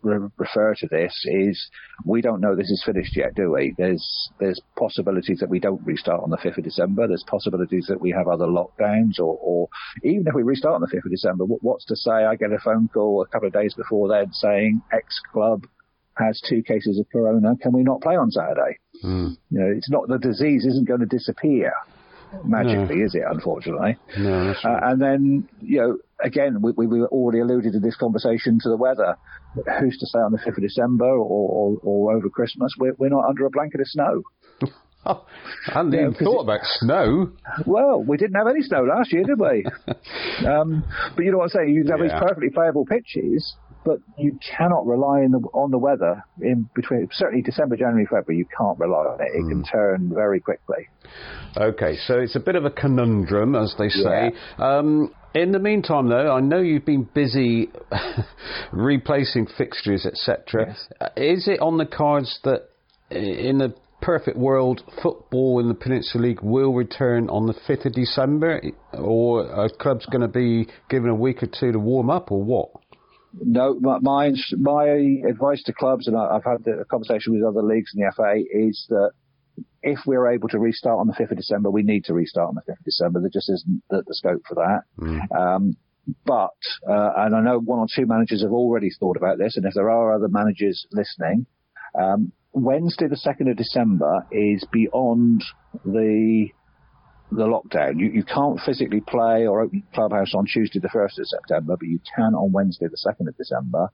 re- 0.02 0.30
refer 0.38 0.74
to 0.76 0.88
this, 0.88 1.14
is 1.26 1.70
we 2.06 2.22
don't 2.22 2.42
know 2.42 2.56
this 2.56 2.72
is 2.72 2.84
finished 2.86 3.16
yet, 3.16 3.36
do 3.36 3.52
we? 3.52 3.76
There's 3.78 4.30
there's 4.40 4.60
possibilities 4.78 5.40
that 5.40 5.50
we 5.50 5.60
don't 5.60 5.86
restart 5.86 6.24
on 6.24 6.30
the 6.30 6.38
5th 6.38 6.58
of 6.58 6.64
December. 6.64 7.08
There's 7.08 7.26
possibilities 7.28 7.86
that 7.90 8.02
we 8.02 8.12
have 8.12 8.28
other 8.28 8.46
lockdowns, 8.46 9.20
or, 9.20 9.38
or 9.42 9.70
even 10.04 10.26
if 10.28 10.34
we 10.34 10.44
restart 10.44 10.76
on 10.76 10.82
the 10.82 10.88
5th 10.88 11.06
of 11.06 11.12
December, 11.12 11.46
what, 11.46 11.62
what's 11.62 11.86
to 11.86 11.96
say 11.96 12.12
I 12.12 12.36
get 12.36 12.52
a 12.52 12.60
phone 12.60 12.90
call 12.94 13.22
a 13.22 13.28
couple 13.28 13.48
of 13.48 13.54
days 13.54 13.74
before 13.74 14.08
then 14.08 14.32
saying 14.34 14.82
X 14.92 15.20
club 15.34 15.68
has 16.18 16.42
two 16.50 16.64
cases 16.64 17.00
of 17.00 17.06
corona. 17.12 17.56
Can 17.62 17.74
we 17.74 17.84
not 17.84 18.02
play 18.02 18.16
on 18.16 18.32
Saturday? 18.32 18.80
Mm. 19.04 19.38
You 19.52 19.60
know, 19.60 19.72
it's 19.76 19.90
not 19.92 20.08
the 20.08 20.18
disease 20.18 20.66
isn't 20.66 20.88
going 20.88 21.02
to 21.02 21.06
disappear 21.06 21.74
magically, 22.44 22.98
no. 22.98 23.06
is 23.06 23.16
it? 23.16 23.24
Unfortunately. 23.30 23.98
No, 24.18 24.54
uh, 24.64 24.80
and 24.84 25.02
then 25.02 25.50
you 25.62 25.80
know, 25.80 25.98
again, 26.24 26.62
we, 26.62 26.72
we, 26.76 26.88
we 26.88 27.02
already 27.04 27.40
alluded 27.40 27.74
in 27.74 27.82
this 27.82 27.96
conversation 27.96 28.60
to 28.62 28.70
the 28.70 28.78
weather. 28.78 29.18
Who's 29.80 29.98
to 29.98 30.06
say 30.06 30.20
on 30.20 30.32
the 30.32 30.38
fifth 30.38 30.58
of 30.58 30.64
December 30.64 31.06
or, 31.06 31.18
or, 31.18 31.78
or 31.82 32.16
over 32.16 32.30
Christmas 32.30 32.76
we're, 32.78 32.94
we're 33.00 33.10
not 33.10 33.26
under 33.26 33.46
a 33.46 33.50
blanket 33.50 33.82
of 33.82 33.88
snow? 33.88 34.22
Oh, 35.06 35.26
I 35.68 35.74
hadn't 35.74 35.94
even 35.94 36.14
thought 36.14 36.42
about 36.42 36.60
snow. 36.64 37.32
Well, 37.66 38.04
we 38.04 38.18
didn't 38.18 38.36
have 38.36 38.48
any 38.48 38.62
snow 38.62 38.84
last 38.84 39.12
year, 39.14 39.24
did 39.24 39.40
we? 39.40 39.66
um, 40.48 40.84
but 41.16 41.26
you 41.26 41.32
know 41.32 41.40
what 41.40 41.46
I'm 41.46 41.50
saying? 41.50 41.70
You 41.70 41.86
have 41.90 42.00
yeah. 42.00 42.04
these 42.04 42.20
perfectly 42.20 42.50
playable 42.50 42.86
pitches, 42.86 43.56
but 43.88 44.00
you 44.18 44.38
cannot 44.58 44.86
rely 44.86 45.26
the, 45.32 45.38
on 45.54 45.72
the 45.72 45.78
weather 45.78 46.22
in 46.42 46.70
between. 46.76 47.08
Certainly, 47.14 47.44
December, 47.44 47.78
January, 47.78 48.06
February, 48.06 48.38
you 48.38 48.46
can't 48.56 48.78
rely 48.78 48.98
on 48.98 49.22
it. 49.22 49.30
It 49.34 49.44
mm. 49.46 49.50
can 49.50 49.64
turn 49.64 50.12
very 50.14 50.42
quickly. 50.42 50.90
Okay, 51.56 51.96
so 52.06 52.20
it's 52.20 52.36
a 52.36 52.42
bit 52.42 52.56
of 52.56 52.66
a 52.66 52.70
conundrum, 52.70 53.56
as 53.56 53.74
they 53.80 53.88
say. 53.88 54.32
Yeah. 54.60 54.78
Um, 54.78 55.14
in 55.34 55.54
the 55.54 55.60
meantime, 55.60 56.10
though, 56.10 56.36
I 56.36 56.42
know 56.42 56.60
you've 56.60 56.84
been 56.84 57.08
busy 57.14 57.70
replacing 58.74 59.48
fixtures, 59.58 60.06
etc. 60.06 60.68
Yes. 60.68 60.88
Is 61.16 61.48
it 61.48 61.62
on 61.62 61.78
the 61.78 61.86
cards 61.86 62.42
that 62.44 62.68
in 63.10 63.58
the 63.58 63.74
perfect 64.02 64.38
world, 64.38 64.82
football 65.02 65.62
in 65.62 65.70
the 65.70 65.74
Peninsula 65.74 66.26
League 66.28 66.42
will 66.42 66.74
return 66.74 67.30
on 67.30 67.48
the 67.48 67.54
5th 67.54 67.86
of 67.86 67.94
December, 67.94 68.62
or 68.94 69.50
are 69.50 69.70
clubs 69.70 70.06
going 70.08 70.22
to 70.22 70.28
be 70.28 70.68
given 70.90 71.10
a 71.10 71.16
week 71.16 71.42
or 71.42 71.48
two 71.48 71.72
to 71.72 71.80
warm 71.80 72.10
up, 72.10 72.34
or 72.34 72.44
what? 72.44 72.70
No, 73.34 73.80
my 73.80 74.32
my 74.58 74.86
advice 75.28 75.64
to 75.64 75.74
clubs, 75.74 76.08
and 76.08 76.18
I've 76.18 76.44
had 76.44 76.66
a 76.68 76.86
conversation 76.86 77.34
with 77.34 77.44
other 77.44 77.62
leagues 77.62 77.92
in 77.96 78.02
the 78.02 78.12
FA, 78.16 78.36
is 78.52 78.86
that 78.90 79.12
if 79.84 80.00
we're 80.06 80.32
able 80.32 80.50
to 80.50 80.60
restart 80.60 81.00
on 81.00 81.08
the 81.08 81.14
5th 81.14 81.32
of 81.32 81.38
December, 81.38 81.70
we 81.72 81.84
need 81.84 82.06
to 82.06 82.14
restart 82.14 82.50
on 82.50 82.56
the 82.56 82.72
5th 82.72 82.80
of 82.80 82.86
December. 82.86 83.22
There 83.22 83.30
just 83.30 83.50
isn't 83.50 83.84
the, 83.90 84.04
the 84.06 84.14
scope 84.14 84.42
for 84.48 84.56
that. 84.56 84.82
Mm. 85.00 85.36
Um, 85.36 85.78
but, 86.26 86.58
uh, 86.90 87.12
and 87.18 87.36
I 87.36 87.42
know 87.42 87.60
one 87.60 87.80
or 87.80 87.88
two 87.94 88.06
managers 88.06 88.42
have 88.42 88.52
already 88.52 88.90
thought 88.98 89.18
about 89.18 89.38
this, 89.38 89.58
and 89.58 89.66
if 89.66 89.74
there 89.74 89.90
are 89.90 90.14
other 90.14 90.30
managers 90.30 90.86
listening, 90.92 91.46
um, 92.00 92.32
Wednesday, 92.54 93.08
the 93.08 93.16
2nd 93.16 93.52
of 93.52 93.58
December, 93.58 94.26
is 94.32 94.66
beyond 94.72 95.44
the 95.86 96.50
the 97.32 97.46
lockdown. 97.46 98.00
You, 98.00 98.08
you 98.08 98.24
can't 98.24 98.60
physically 98.60 99.02
play 99.02 99.46
or 99.48 99.62
open 99.62 99.84
clubhouse 99.94 100.34
on 100.34 100.46
Tuesday, 100.46 100.80
the 100.80 100.88
1st 100.88 101.20
of 101.20 101.28
September, 101.28 101.76
but 101.78 101.88
you 101.88 102.00
can 102.16 102.34
on 102.34 102.52
Wednesday, 102.52 102.88
the 102.88 102.98
2nd 103.06 103.28
of 103.28 103.38
December. 103.38 103.90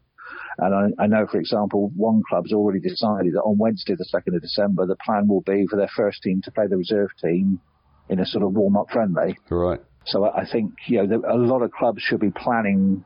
And 0.58 0.94
I, 1.00 1.04
I, 1.04 1.08
know, 1.08 1.26
for 1.28 1.40
example, 1.40 1.92
one 1.96 2.22
club's 2.30 2.54
already 2.54 2.80
decided 2.80 3.34
that 3.34 3.42
on 3.42 3.58
Wednesday, 3.58 3.96
the 3.96 4.06
2nd 4.14 4.36
of 4.36 4.42
December, 4.42 4.86
the 4.86 4.96
plan 4.96 5.28
will 5.28 5.42
be 5.42 5.66
for 5.68 5.78
their 5.78 5.90
first 5.96 6.22
team 6.22 6.42
to 6.44 6.52
play 6.52 6.68
the 6.68 6.78
reserve 6.78 7.10
team 7.22 7.60
in 8.10 8.20
a 8.20 8.26
sort 8.26 8.44
of 8.44 8.54
warm-up 8.54 8.92
friendly. 8.92 9.38
Right. 9.50 9.82
So 10.06 10.26
I 10.26 10.46
think, 10.50 10.74
you 10.88 11.04
know, 11.04 11.22
a 11.28 11.38
lot 11.38 11.62
of 11.62 11.72
clubs 11.72 12.02
should 12.02 12.20
be 12.20 12.32
planning 12.32 13.04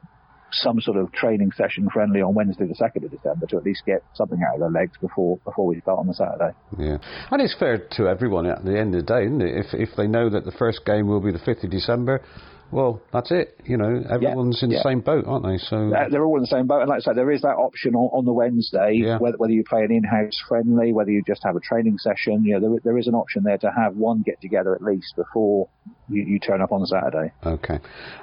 some 0.52 0.80
sort 0.82 0.98
of 0.98 1.12
training 1.12 1.52
session 1.56 1.90
friendly 1.90 2.22
on 2.22 2.34
Wednesday, 2.34 2.66
the 2.66 2.76
second 2.76 3.04
of 3.04 3.12
December, 3.12 3.46
to 3.48 3.58
at 3.58 3.64
least 3.64 3.84
get 3.86 4.04
something 4.14 4.40
out 4.48 4.56
of 4.56 4.60
their 4.60 4.70
legs 4.70 4.98
before 5.02 5.38
before 5.46 5.66
we 5.66 5.80
start 5.82 6.00
on 6.00 6.08
the 6.08 6.14
Saturday. 6.14 6.56
Yeah, 6.78 6.98
and 7.32 7.42
it's 7.42 7.56
fair 7.58 7.78
to 7.92 8.08
everyone 8.08 8.46
at 8.46 8.64
the 8.64 8.78
end 8.78 8.96
of 8.96 9.06
the 9.06 9.14
day, 9.14 9.26
isn't 9.26 9.42
it? 9.42 9.66
If 9.66 9.74
if 9.74 9.96
they 9.96 10.08
know 10.08 10.30
that 10.30 10.46
the 10.46 10.52
first 10.52 10.86
game 10.86 11.08
will 11.08 11.22
be 11.22 11.32
the 11.32 11.40
fifth 11.40 11.64
of 11.64 11.72
December. 11.72 12.22
Well, 12.70 13.02
that's 13.14 13.32
it. 13.32 13.62
You 13.64 13.78
know, 13.78 14.04
everyone's 14.10 14.60
yeah, 14.62 14.66
in 14.66 14.70
the 14.72 14.76
yeah. 14.76 14.84
same 14.84 15.00
boat, 15.00 15.24
aren't 15.26 15.46
they? 15.46 15.58
So 15.58 15.90
they're 16.12 16.26
all 16.26 16.36
in 16.36 16.42
the 16.42 16.48
same 16.48 16.68
boat, 16.68 16.82
and 16.82 16.90
like 16.90 16.98
I 16.98 17.00
said, 17.00 17.16
there 17.16 17.32
is 17.32 17.42
that 17.44 17.56
option 17.56 17.96
on, 17.96 18.10
on 18.12 18.26
the 18.26 18.34
Wednesday, 18.34 19.00
yeah. 19.02 19.20
whether, 19.20 19.38
whether 19.38 19.54
you 19.54 19.64
play 19.64 19.84
an 19.84 19.92
in-house 19.92 20.38
friendly, 20.50 20.92
whether 20.92 21.10
you 21.10 21.24
just 21.26 21.44
have 21.46 21.56
a 21.56 21.62
training 21.62 21.98
session. 21.98 22.44
You 22.44 22.60
know, 22.60 22.70
there, 22.72 22.80
there 22.84 22.98
is 22.98 23.08
an 23.08 23.16
option 23.16 23.44
there 23.44 23.58
to 23.60 23.72
have 23.72 23.96
one 23.96 24.22
get 24.22 24.42
together 24.42 24.76
at 24.76 24.82
least 24.82 25.14
before 25.16 25.70
you, 26.10 26.26
you 26.26 26.40
turn 26.40 26.62
up 26.62 26.74
on 26.74 26.86
Saturday. 26.86 27.32
Okay, 27.46 27.80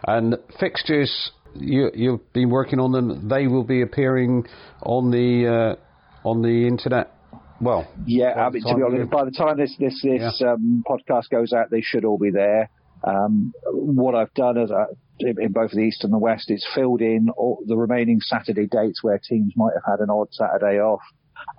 and 0.07 0.37
fixtures 0.61 1.31
you, 1.57 1.91
you've 1.95 2.33
been 2.33 2.51
working 2.51 2.81
on 2.81 2.93
them. 2.93 3.29
They 3.29 3.47
will 3.47 3.65
be 3.65 3.83
appearing 3.83 4.47
on 4.83 5.11
the 5.11 5.77
uh, 5.77 6.29
on 6.29 6.43
the 6.43 6.67
internet. 6.67 7.13
Well, 7.61 7.89
yeah. 8.07 8.33
I 8.35 8.51
mean, 8.51 8.63
to 8.65 8.75
be 8.75 8.83
honest, 8.83 9.11
by 9.11 9.25
the 9.25 9.31
time 9.31 9.57
this 9.57 9.75
this 9.79 10.01
this 10.03 10.41
yeah. 10.41 10.53
um, 10.53 10.83
podcast 10.89 11.31
goes 11.31 11.53
out, 11.53 11.71
they 11.71 11.81
should 11.81 12.05
all 12.05 12.19
be 12.19 12.31
there. 12.31 12.71
Um, 13.05 13.53
what 13.67 14.15
I've 14.15 14.33
done 14.35 14.57
is, 14.59 14.71
I, 14.71 14.85
in 15.21 15.53
both 15.53 15.73
the 15.73 15.81
east 15.81 16.05
and 16.05 16.13
the 16.13 16.19
west, 16.19 16.51
is 16.51 16.67
filled 16.75 17.01
in 17.01 17.29
all 17.37 17.63
the 17.67 17.77
remaining 17.77 18.21
Saturday 18.21 18.67
dates 18.67 19.03
where 19.03 19.19
teams 19.19 19.53
might 19.57 19.75
have 19.75 19.99
had 19.99 20.01
an 20.01 20.11
odd 20.11 20.29
Saturday 20.33 20.81
off, 20.81 21.03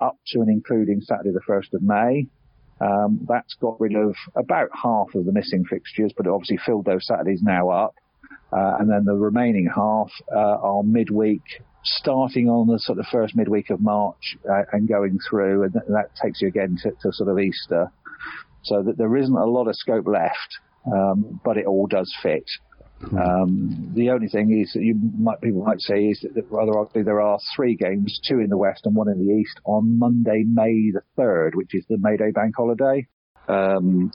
up 0.01 0.17
to 0.27 0.41
and 0.41 0.49
including 0.49 1.01
Saturday 1.01 1.31
the 1.31 1.41
first 1.45 1.73
of 1.73 1.81
May. 1.81 2.27
Um, 2.81 3.25
that's 3.27 3.53
got 3.55 3.79
rid 3.79 3.95
of 3.95 4.15
about 4.35 4.69
half 4.73 5.15
of 5.15 5.25
the 5.25 5.31
missing 5.31 5.63
fixtures, 5.69 6.11
but 6.15 6.25
it 6.25 6.29
obviously 6.29 6.59
filled 6.65 6.85
those 6.85 7.07
Saturdays 7.07 7.41
now 7.41 7.69
up. 7.69 7.95
Uh, 8.55 8.77
and 8.79 8.89
then 8.89 9.03
the 9.03 9.13
remaining 9.13 9.67
half 9.73 10.09
uh, 10.33 10.57
are 10.61 10.83
midweek, 10.83 11.41
starting 11.83 12.49
on 12.49 12.67
the 12.67 12.79
sort 12.79 12.99
of 12.99 13.05
first 13.11 13.35
midweek 13.35 13.69
of 13.69 13.81
March 13.81 14.37
uh, 14.49 14.61
and 14.71 14.87
going 14.87 15.19
through, 15.29 15.63
and 15.63 15.73
that 15.73 16.09
takes 16.21 16.41
you 16.41 16.47
again 16.47 16.77
to, 16.81 16.91
to 17.01 17.11
sort 17.11 17.29
of 17.29 17.37
Easter. 17.39 17.91
So 18.63 18.81
that 18.81 18.97
there 18.97 19.15
isn't 19.17 19.35
a 19.35 19.45
lot 19.45 19.67
of 19.67 19.75
scope 19.75 20.07
left, 20.07 20.57
um, 20.91 21.39
but 21.43 21.57
it 21.57 21.65
all 21.65 21.85
does 21.85 22.13
fit. 22.23 22.45
Um, 23.11 23.91
the 23.93 24.09
only 24.09 24.29
thing 24.29 24.57
is 24.57 24.71
that 24.73 24.81
you 24.81 24.95
might 25.19 25.41
people 25.41 25.63
might 25.63 25.81
say 25.81 26.05
is 26.05 26.21
that 26.21 26.45
rather 26.49 26.77
oddly 26.79 27.03
there 27.03 27.21
are 27.21 27.37
three 27.55 27.75
games, 27.75 28.19
two 28.27 28.39
in 28.39 28.49
the 28.49 28.57
west 28.57 28.85
and 28.85 28.95
one 28.95 29.09
in 29.09 29.19
the 29.19 29.33
east, 29.33 29.59
on 29.65 29.99
Monday, 29.99 30.43
May 30.47 30.91
the 30.91 31.01
third, 31.15 31.55
which 31.55 31.75
is 31.75 31.85
the 31.89 31.97
May 31.99 32.17
Day 32.17 32.31
bank 32.31 32.55
holiday. 32.55 33.05
Um, 33.47 34.11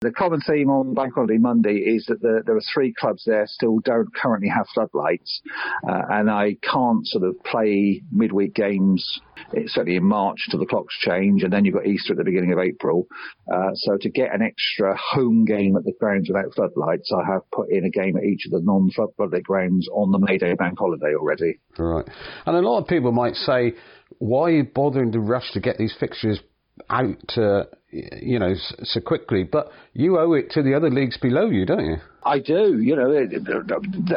the 0.00 0.10
common 0.10 0.40
theme 0.40 0.70
on 0.70 0.94
Bank 0.94 1.12
Holiday 1.14 1.36
Monday 1.36 1.74
is 1.74 2.06
that 2.06 2.22
the, 2.22 2.42
there 2.46 2.56
are 2.56 2.62
three 2.72 2.94
clubs 2.98 3.24
there 3.26 3.44
still 3.46 3.80
don't 3.80 4.08
currently 4.14 4.48
have 4.48 4.66
floodlights, 4.72 5.42
uh, 5.86 6.00
and 6.08 6.30
I 6.30 6.56
can't 6.62 7.06
sort 7.06 7.24
of 7.24 7.42
play 7.44 8.02
midweek 8.10 8.54
games. 8.54 9.20
It's 9.52 9.74
certainly 9.74 9.96
in 9.96 10.04
March 10.04 10.38
till 10.50 10.58
the 10.58 10.64
clocks 10.64 10.96
change, 11.00 11.42
and 11.42 11.52
then 11.52 11.66
you've 11.66 11.74
got 11.74 11.86
Easter 11.86 12.14
at 12.14 12.16
the 12.16 12.24
beginning 12.24 12.52
of 12.52 12.58
April. 12.58 13.08
Uh, 13.52 13.72
so 13.74 13.98
to 14.00 14.08
get 14.08 14.34
an 14.34 14.40
extra 14.40 14.96
home 14.96 15.44
game 15.44 15.76
at 15.76 15.84
the 15.84 15.92
grounds 16.00 16.30
without 16.30 16.54
floodlights, 16.54 17.12
I 17.12 17.30
have 17.30 17.42
put 17.52 17.70
in 17.70 17.84
a 17.84 17.90
game 17.90 18.16
at 18.16 18.24
each 18.24 18.46
of 18.46 18.52
the 18.52 18.62
non-floodlit 18.62 19.42
grounds 19.42 19.86
on 19.92 20.12
the 20.12 20.18
May 20.18 20.38
Day 20.38 20.54
Bank 20.54 20.78
Holiday 20.78 21.14
already. 21.14 21.60
Right, 21.78 22.08
and 22.46 22.56
a 22.56 22.60
lot 22.60 22.80
of 22.80 22.88
people 22.88 23.12
might 23.12 23.34
say, 23.34 23.74
why 24.16 24.44
are 24.44 24.50
you 24.50 24.64
bothering 24.64 25.12
to 25.12 25.20
rush 25.20 25.52
to 25.52 25.60
get 25.60 25.76
these 25.76 25.94
fixtures 26.00 26.40
out, 26.88 27.36
uh, 27.36 27.64
you 27.90 28.38
know, 28.38 28.54
so 28.82 29.00
quickly. 29.00 29.44
But 29.44 29.70
you 29.92 30.18
owe 30.18 30.32
it 30.34 30.50
to 30.52 30.62
the 30.62 30.74
other 30.74 30.90
leagues 30.90 31.16
below 31.16 31.46
you, 31.46 31.66
don't 31.66 31.84
you? 31.84 31.96
I 32.22 32.38
do. 32.38 32.78
You 32.78 32.96
know, 32.96 33.26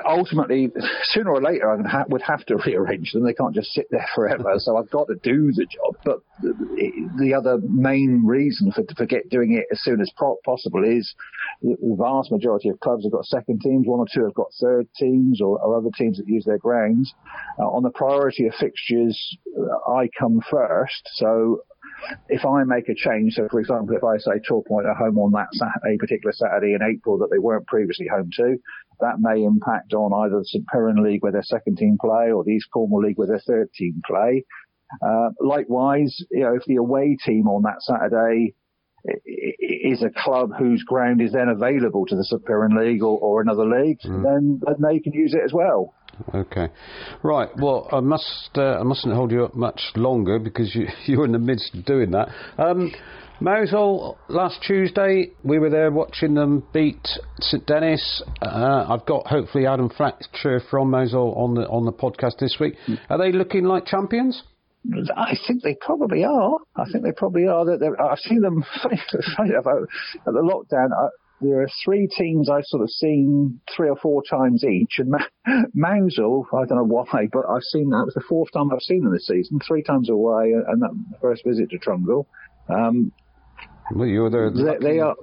ultimately, 0.06 0.72
sooner 1.04 1.32
or 1.32 1.42
later, 1.42 1.72
I 1.72 2.04
would 2.08 2.22
have 2.22 2.46
to 2.48 2.58
rearrange 2.66 3.14
them. 3.14 3.24
They 3.24 3.34
can't 3.34 3.56
just 3.56 3.72
sit 3.72 3.88
there 3.90 4.06
forever. 4.14 4.54
so 4.58 4.78
I've 4.78 4.90
got 4.90 5.08
to 5.08 5.16
do 5.16 5.52
the 5.54 5.66
job. 5.66 5.96
But 6.04 6.20
the 6.42 7.34
other 7.34 7.60
main 7.68 8.24
reason 8.26 8.72
for, 8.72 8.84
for 8.96 9.06
get 9.06 9.30
doing 9.30 9.54
it 9.54 9.66
as 9.72 9.82
soon 9.82 10.02
as 10.02 10.12
possible 10.44 10.84
is 10.84 11.14
the 11.62 11.78
vast 11.98 12.32
majority 12.32 12.70
of 12.70 12.80
clubs 12.80 13.06
have 13.06 13.14
got 13.14 13.26
second 13.26 13.62
teams. 13.62 13.88
One 13.88 14.00
or 14.00 14.08
two 14.14 14.26
have 14.26 14.34
got 14.34 14.48
third 14.62 14.88
teams 14.98 15.42
or, 15.42 15.60
or 15.60 15.78
other 15.78 15.92
teams 15.98 16.18
that 16.18 16.28
use 16.28 16.44
their 16.46 16.58
grounds. 16.58 17.14
Uh, 17.58 17.64
on 17.64 17.84
the 17.84 17.92
priority 17.92 18.48
of 18.48 18.54
fixtures, 18.56 19.38
uh, 19.58 19.92
I 19.92 20.10
come 20.20 20.42
first. 20.50 21.10
So 21.14 21.64
if 22.30 22.46
I 22.46 22.64
make 22.64 22.90
a 22.90 22.96
change, 22.96 23.34
so 23.34 23.48
for 23.50 23.60
example, 23.60 23.96
if 23.96 24.04
I 24.04 24.18
say 24.18 24.40
Torpoint 24.50 24.86
are 24.86 24.96
home 24.96 25.18
on 25.18 25.32
that 25.34 25.48
Saturday, 25.54 25.96
a 25.96 25.98
particular 25.98 26.34
Saturday 26.34 26.74
in 26.74 26.82
April 26.82 27.18
that 27.20 27.30
they 27.32 27.40
weren't 27.40 27.68
previously 27.68 28.08
home 28.08 28.30
to, 28.38 28.58
that 29.00 29.20
may 29.20 29.44
impact 29.44 29.94
on 29.94 30.14
either 30.26 30.40
the 30.40 30.46
St 30.46 30.66
Piran 30.68 31.04
League 31.04 31.24
where 31.24 31.32
their 31.32 31.44
second 31.44 31.78
team 31.78 31.98
play 32.00 32.32
or 32.32 32.44
the 32.44 32.52
East 32.52 32.68
Cornwall 32.74 33.04
League 33.04 33.18
where 33.18 33.28
their 33.28 33.44
third 33.46 33.72
team 33.74 34.02
play. 34.06 34.46
Uh, 35.02 35.30
likewise, 35.40 36.16
you 36.32 36.42
know, 36.42 36.56
if 36.56 36.64
the 36.66 36.76
away 36.76 37.18
team 37.24 37.48
on 37.48 37.64
that 37.64 37.82
Saturday 37.82 38.54
is 39.60 40.02
a 40.02 40.10
club 40.10 40.52
whose 40.58 40.84
ground 40.84 41.22
is 41.22 41.34
then 41.34 41.50
available 41.50 42.06
to 42.06 42.16
the 42.16 42.24
St 42.24 42.46
Piran 42.46 42.78
League 42.78 43.04
or, 43.04 43.18
or 43.20 43.42
another 43.42 43.66
league, 43.66 44.00
mm. 44.06 44.24
then, 44.24 44.62
then 44.66 44.76
they 44.80 45.00
can 45.00 45.14
use 45.14 45.34
it 45.34 45.42
as 45.44 45.52
well. 45.52 45.94
Okay, 46.34 46.68
right. 47.24 47.50
Well, 47.58 47.88
I 47.92 48.00
must 48.00 48.52
uh, 48.56 48.80
I 48.80 48.84
mustn't 48.84 49.14
hold 49.14 49.32
you 49.32 49.46
up 49.46 49.56
much 49.56 49.82
longer 49.96 50.40
because 50.40 50.74
you 50.76 50.88
you're 51.06 51.26
in 51.26 51.32
the 51.32 51.40
midst 51.40 51.74
of 51.74 51.86
doing 51.86 52.12
that. 52.12 52.30
Um, 52.58 52.92
Mousehole 53.42 54.18
last 54.30 54.62
Tuesday, 54.66 55.32
we 55.44 55.60
were 55.60 55.70
there 55.70 55.92
watching 55.92 56.34
them 56.34 56.64
beat 56.72 57.06
St 57.40 57.66
Dennis. 57.66 58.24
Uh, 58.42 58.86
I've 58.88 59.06
got 59.06 59.28
hopefully 59.28 59.66
Adam 59.66 59.90
Fletcher 59.90 60.62
from 60.70 60.92
Mousehole 60.92 61.36
on 61.36 61.56
the 61.56 61.68
on 61.68 61.86
the 61.86 61.92
podcast 61.92 62.38
this 62.40 62.58
week. 62.60 62.76
Hmm. 62.86 62.96
Are 63.10 63.18
they 63.18 63.32
looking 63.32 63.66
like 63.66 63.86
champions? 63.86 64.44
I 65.16 65.36
think 65.48 65.64
they 65.64 65.76
probably 65.80 66.26
are. 66.26 66.58
I 66.76 66.84
think 66.92 67.06
they 67.06 67.14
probably 67.14 67.48
are. 67.48 67.66
I've 67.72 68.20
seen 68.20 68.42
them 68.42 68.66
funny, 68.84 69.02
funny 69.38 69.54
about 69.54 69.84
at 69.84 70.34
the 70.34 70.42
lockdown. 70.42 70.90
I, 70.92 71.08
there 71.44 71.62
are 71.62 71.70
three 71.84 72.08
teams 72.08 72.50
I've 72.50 72.66
sort 72.66 72.84
of 72.84 72.90
seen 72.90 73.60
three 73.76 73.90
or 73.90 73.98
four 73.98 74.24
times 74.30 74.64
each, 74.64 75.00
and 75.00 75.14
Mousehole, 75.76 76.46
I 76.54 76.66
don't 76.66 76.78
know 76.78 76.84
why, 76.84 77.28
but 77.32 77.44
I've 77.50 77.64
seen 77.64 77.90
that. 77.90 78.02
It 78.02 78.06
was 78.06 78.14
the 78.16 78.24
fourth 78.28 78.52
time 78.54 78.72
I've 78.72 78.82
seen 78.82 79.04
them 79.04 79.14
this 79.14 79.28
season, 79.28 79.60
three 79.66 79.84
times 79.84 80.10
away, 80.10 80.54
and 80.54 80.82
that 80.82 81.18
first 81.22 81.44
visit 81.46 81.70
to 81.72 81.80
Trungle. 81.80 82.26
Um, 82.70 83.12
well, 83.92 84.08
you're 84.08 84.30
the 84.30 84.50
lucky, 84.54 84.84
they, 84.84 85.00
are 85.00 85.16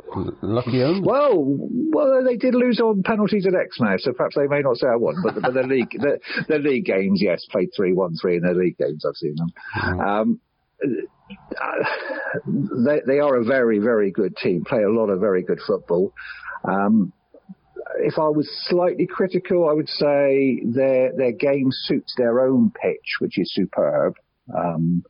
lucky 0.43 0.83
owned. 0.83 1.05
Well, 1.05 1.45
well, 1.93 2.23
they 2.23 2.37
did 2.37 2.55
lose 2.55 2.79
on 2.79 3.03
penalties 3.03 3.47
at 3.47 3.55
Exmouth, 3.55 4.03
so 4.03 4.13
perhaps 4.13 4.37
they 4.37 4.47
may 4.47 4.61
not 4.61 4.77
say 4.77 4.87
I 4.87 4.97
won. 4.97 5.17
But, 5.25 5.41
but 5.41 5.55
their 5.55 5.67
league, 5.67 5.97
their, 5.99 6.19
their, 6.47 6.59
league 6.59 6.85
games, 6.85 7.21
yes, 7.23 7.47
played 7.51 7.71
three, 7.75 7.95
one, 7.95 8.15
three 8.21 8.37
in 8.37 8.43
their 8.43 8.55
league 8.55 8.77
games. 8.77 9.05
I've 9.07 9.17
seen 9.17 9.35
them. 9.37 9.49
Mm. 9.77 10.07
Um, 10.07 10.41
they, 12.85 13.01
they 13.07 13.19
are 13.21 13.37
a 13.37 13.45
very, 13.45 13.79
very 13.79 14.11
good 14.11 14.37
team, 14.37 14.65
play 14.65 14.83
a 14.83 14.91
lot 14.91 15.11
of 15.11 15.21
very 15.21 15.43
good 15.43 15.61
football. 15.67 16.13
Um, 16.65 17.13
if 17.99 18.19
I 18.19 18.29
was 18.29 18.49
slightly 18.69 19.07
critical, 19.07 19.69
I 19.69 19.73
would 19.73 19.89
say 19.89 20.61
their 20.65 21.13
their 21.13 21.33
game 21.33 21.71
suits 21.73 22.15
their 22.17 22.41
own 22.41 22.71
pitch, 22.71 23.17
which 23.21 23.39
is 23.39 23.53
superb. 23.53 24.15
Um, 24.57 25.03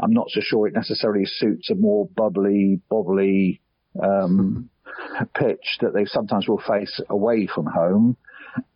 I'm 0.00 0.12
not 0.12 0.28
so 0.30 0.40
sure 0.42 0.66
it 0.66 0.74
necessarily 0.74 1.24
suits 1.24 1.70
a 1.70 1.74
more 1.74 2.06
bubbly, 2.06 2.80
bobbly 2.90 3.60
um, 4.02 4.70
pitch 5.34 5.78
that 5.80 5.94
they 5.94 6.04
sometimes 6.04 6.48
will 6.48 6.62
face 6.66 7.00
away 7.08 7.46
from 7.52 7.66
home. 7.66 8.16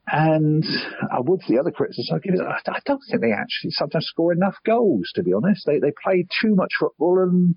And 0.09 0.65
I 1.13 1.19
would 1.21 1.41
the 1.49 1.59
other 1.59 1.73
criticism 1.73 2.17
I 2.17 2.19
give 2.21 2.35
it. 2.35 2.41
I 2.41 2.79
don't 2.85 3.03
think 3.11 3.21
they 3.21 3.33
actually 3.33 3.73
sometimes 3.73 4.07
score 4.07 4.33
enough 4.33 4.57
goals. 4.65 5.11
To 5.15 5.23
be 5.23 5.33
honest, 5.33 5.67
they 5.67 5.81
they 5.81 5.93
play 6.03 6.27
too 6.41 6.55
much 6.55 6.73
football 6.79 7.19
and 7.19 7.57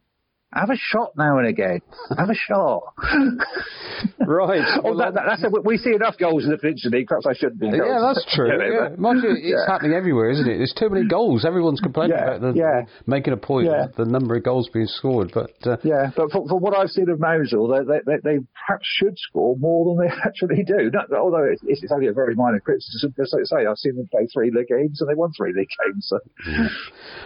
have 0.53 0.69
a 0.69 0.77
shot 0.77 1.13
now 1.17 1.37
and 1.37 1.47
again. 1.47 1.81
Have 2.17 2.29
a 2.29 2.35
shot. 2.35 2.81
right. 4.25 4.65
oh, 4.83 4.97
that, 4.97 5.13
that, 5.13 5.23
that's 5.27 5.43
a, 5.43 5.49
we 5.63 5.77
see 5.77 5.93
enough 5.93 6.17
goals 6.17 6.43
in 6.45 6.51
the 6.51 6.57
Finnish 6.57 6.85
league. 6.85 7.07
Perhaps 7.07 7.25
I 7.27 7.33
shouldn't 7.33 7.59
be. 7.59 7.67
Yeah, 7.67 8.01
that's 8.01 8.25
true. 8.35 8.49
Yeah. 8.59 8.89
Mind 8.97 9.21
it's 9.23 9.39
Yeah. 9.43 9.65
happening 9.67 9.93
everywhere, 9.93 10.29
isn't 10.29 10.47
it? 10.47 10.57
There's 10.57 10.73
too 10.77 10.89
many 10.89 11.07
goals. 11.07 11.45
Everyone's 11.45 11.79
complaining 11.81 12.17
Yeah, 12.17 12.35
about 12.35 12.41
the, 12.41 12.59
yeah. 12.59 12.81
making 13.07 13.33
a 13.33 13.37
point 13.37 13.67
Yeah. 13.67 13.87
the 13.95 14.05
number 14.05 14.35
of 14.35 14.43
goals 14.43 14.69
being 14.73 14.85
scored. 14.87 15.31
But 15.33 15.51
uh, 15.65 15.77
Yeah, 15.83 16.11
but 16.15 16.31
for, 16.31 16.47
for 16.47 16.59
what 16.59 16.75
I've 16.75 16.89
seen 16.89 17.09
of 17.09 17.19
Mousehole, 17.19 17.67
they, 17.69 17.83
they, 17.85 17.99
they, 18.05 18.17
they 18.23 18.45
perhaps 18.65 18.85
should 18.85 19.17
score 19.17 19.55
more 19.57 19.85
than 19.95 20.05
they 20.07 20.13
actually 20.25 20.63
do. 20.63 20.89
Not, 20.91 21.11
although 21.13 21.43
it's, 21.45 21.61
it's 21.65 21.91
only 21.91 22.07
a 22.07 22.13
very 22.13 22.35
minor 22.35 22.59
criticism, 22.59 23.13
because 23.15 23.31
like 23.33 23.41
I 23.41 23.61
say, 23.63 23.65
I've 23.67 23.77
seen 23.77 23.95
them 23.95 24.07
play 24.11 24.27
three 24.33 24.51
league 24.51 24.67
games 24.67 25.01
and 25.01 25.09
they 25.09 25.15
won 25.15 25.31
three 25.35 25.53
league 25.55 25.69
games. 25.85 26.07
So. 26.09 26.19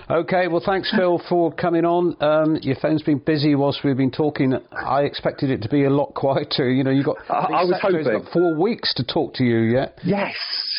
Okay, 0.10 0.48
well, 0.48 0.62
thanks, 0.66 0.94
Phil, 0.96 1.22
for 1.30 1.52
coming 1.54 1.86
on. 1.86 2.16
Um, 2.22 2.56
your 2.62 2.76
phone's 2.76 3.02
been 3.04 3.13
busy 3.16 3.56
whilst 3.56 3.84
we've 3.84 3.98
been 3.98 4.12
talking. 4.12 4.54
I 4.72 5.02
expected 5.02 5.50
it 5.50 5.62
to 5.64 5.70
be 5.70 5.84
a 5.86 5.90
lot 5.90 6.14
quieter. 6.14 6.70
You 6.70 6.84
know, 6.84 6.92
you 6.92 7.04
got 7.04 7.18
I- 7.30 7.62
I 7.62 7.64
was 7.64 7.80
hoping. 7.82 8.04
got 8.04 8.32
four 8.32 8.60
weeks 8.60 8.94
to 8.96 9.04
talk 9.04 9.34
to 9.36 9.44
you 9.44 9.60
yet. 9.60 9.98
Yes, 10.04 10.36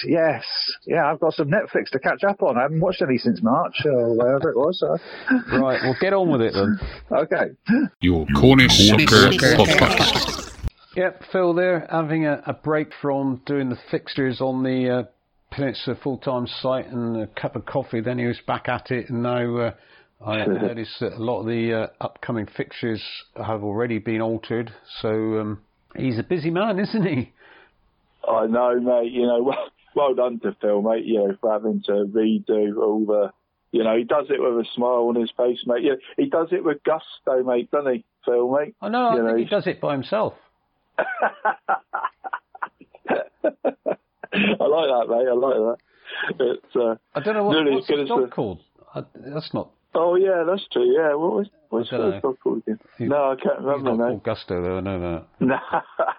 yes, 0.06 0.44
yeah. 0.86 1.10
I've 1.10 1.20
got 1.20 1.34
some 1.34 1.48
Netflix 1.48 1.90
to 1.92 1.98
catch 1.98 2.24
up 2.24 2.42
on. 2.42 2.56
I 2.58 2.62
haven't 2.62 2.80
watched 2.80 3.02
any 3.02 3.18
since 3.18 3.42
March 3.42 3.74
or 3.84 4.14
whatever 4.16 4.50
it 4.50 4.56
was. 4.56 4.78
So. 4.80 4.96
Right, 5.64 5.80
well, 5.82 5.96
get 6.00 6.12
on 6.12 6.30
with 6.30 6.40
it 6.42 6.52
then. 6.54 6.78
Okay. 7.10 7.90
Your 8.00 8.26
Cornish 8.36 8.72
Soccer 8.88 9.30
Podcast. 9.56 10.50
Yep, 10.96 11.22
Phil 11.32 11.54
there, 11.54 11.88
having 11.90 12.24
a, 12.26 12.40
a 12.46 12.52
break 12.52 12.90
from 13.02 13.42
doing 13.46 13.68
the 13.68 13.78
fixtures 13.90 14.40
on 14.40 14.62
the 14.62 14.88
uh, 14.88 15.02
Peninsula 15.50 15.96
full-time 16.00 16.46
site 16.46 16.86
and 16.86 17.16
a 17.16 17.26
cup 17.26 17.56
of 17.56 17.66
coffee. 17.66 18.00
Then 18.00 18.16
he 18.20 18.26
was 18.26 18.38
back 18.46 18.68
at 18.68 18.92
it, 18.92 19.10
and 19.10 19.20
now 19.20 19.56
uh, 19.56 19.70
I 20.24 20.44
noticed 20.46 21.00
that 21.00 21.14
a 21.14 21.22
lot 21.22 21.40
of 21.40 21.46
the 21.46 21.72
uh, 21.72 21.86
upcoming 22.00 22.46
fixtures 22.56 23.02
have 23.36 23.62
already 23.62 23.98
been 23.98 24.20
altered. 24.20 24.72
So 25.00 25.08
um, 25.08 25.62
he's 25.96 26.18
a 26.18 26.22
busy 26.22 26.50
man, 26.50 26.78
isn't 26.78 27.04
he? 27.04 27.32
I 28.28 28.46
know, 28.46 28.80
mate. 28.80 29.12
You 29.12 29.26
know, 29.26 29.42
well, 29.44 29.68
well 29.94 30.14
done 30.14 30.40
to 30.40 30.56
Phil, 30.60 30.82
mate. 30.82 31.04
You 31.04 31.18
know, 31.18 31.36
for 31.40 31.52
having 31.52 31.82
to 31.86 31.92
redo 31.92 32.76
all 32.76 33.04
the. 33.06 33.32
You 33.72 33.82
know, 33.82 33.96
he 33.96 34.04
does 34.04 34.26
it 34.30 34.40
with 34.40 34.64
a 34.64 34.68
smile 34.76 35.08
on 35.08 35.16
his 35.16 35.32
face, 35.36 35.58
mate. 35.66 35.82
Yeah, 35.82 35.94
he 36.16 36.26
does 36.26 36.46
it 36.52 36.62
with 36.62 36.84
gusto, 36.84 37.42
mate, 37.42 37.72
doesn't 37.72 37.92
he, 37.92 38.04
Phil, 38.24 38.48
mate? 38.48 38.76
I 38.80 38.88
know, 38.88 39.08
I 39.08 39.16
You 39.16 39.26
think 39.26 39.38
he 39.38 39.44
does 39.46 39.66
it 39.66 39.80
by 39.80 39.94
himself. 39.94 40.34
I 40.96 41.04
like 44.66 44.88
that, 44.88 45.06
mate. 45.08 45.26
I 45.28 45.34
like 45.34 45.56
that. 45.56 45.76
It's, 46.38 46.76
uh, 46.76 46.94
I 47.16 47.20
don't 47.20 47.34
know 47.34 47.42
what, 47.44 47.64
what's 47.68 47.88
the 47.88 48.04
dog 48.06 48.30
called. 48.30 48.60
I, 48.94 49.02
that's 49.16 49.52
not. 49.52 49.70
Oh 49.94 50.16
yeah, 50.16 50.44
that's 50.46 50.66
true. 50.72 50.84
Yeah, 50.92 51.14
what 51.14 51.32
was 51.34 51.46
what's 51.68 51.90
the 51.90 52.20
dog 52.22 52.38
called 52.42 52.62
again? 52.66 52.78
No, 52.98 53.32
I 53.32 53.36
can't 53.36 53.58
He's 53.58 53.64
remember, 53.64 53.90
not 53.90 53.98
mate. 53.98 54.06
called 54.10 54.22
Gusto, 54.24 54.62
though. 54.62 54.76
I 54.78 54.80
know 54.80 55.00
that. 55.40 55.48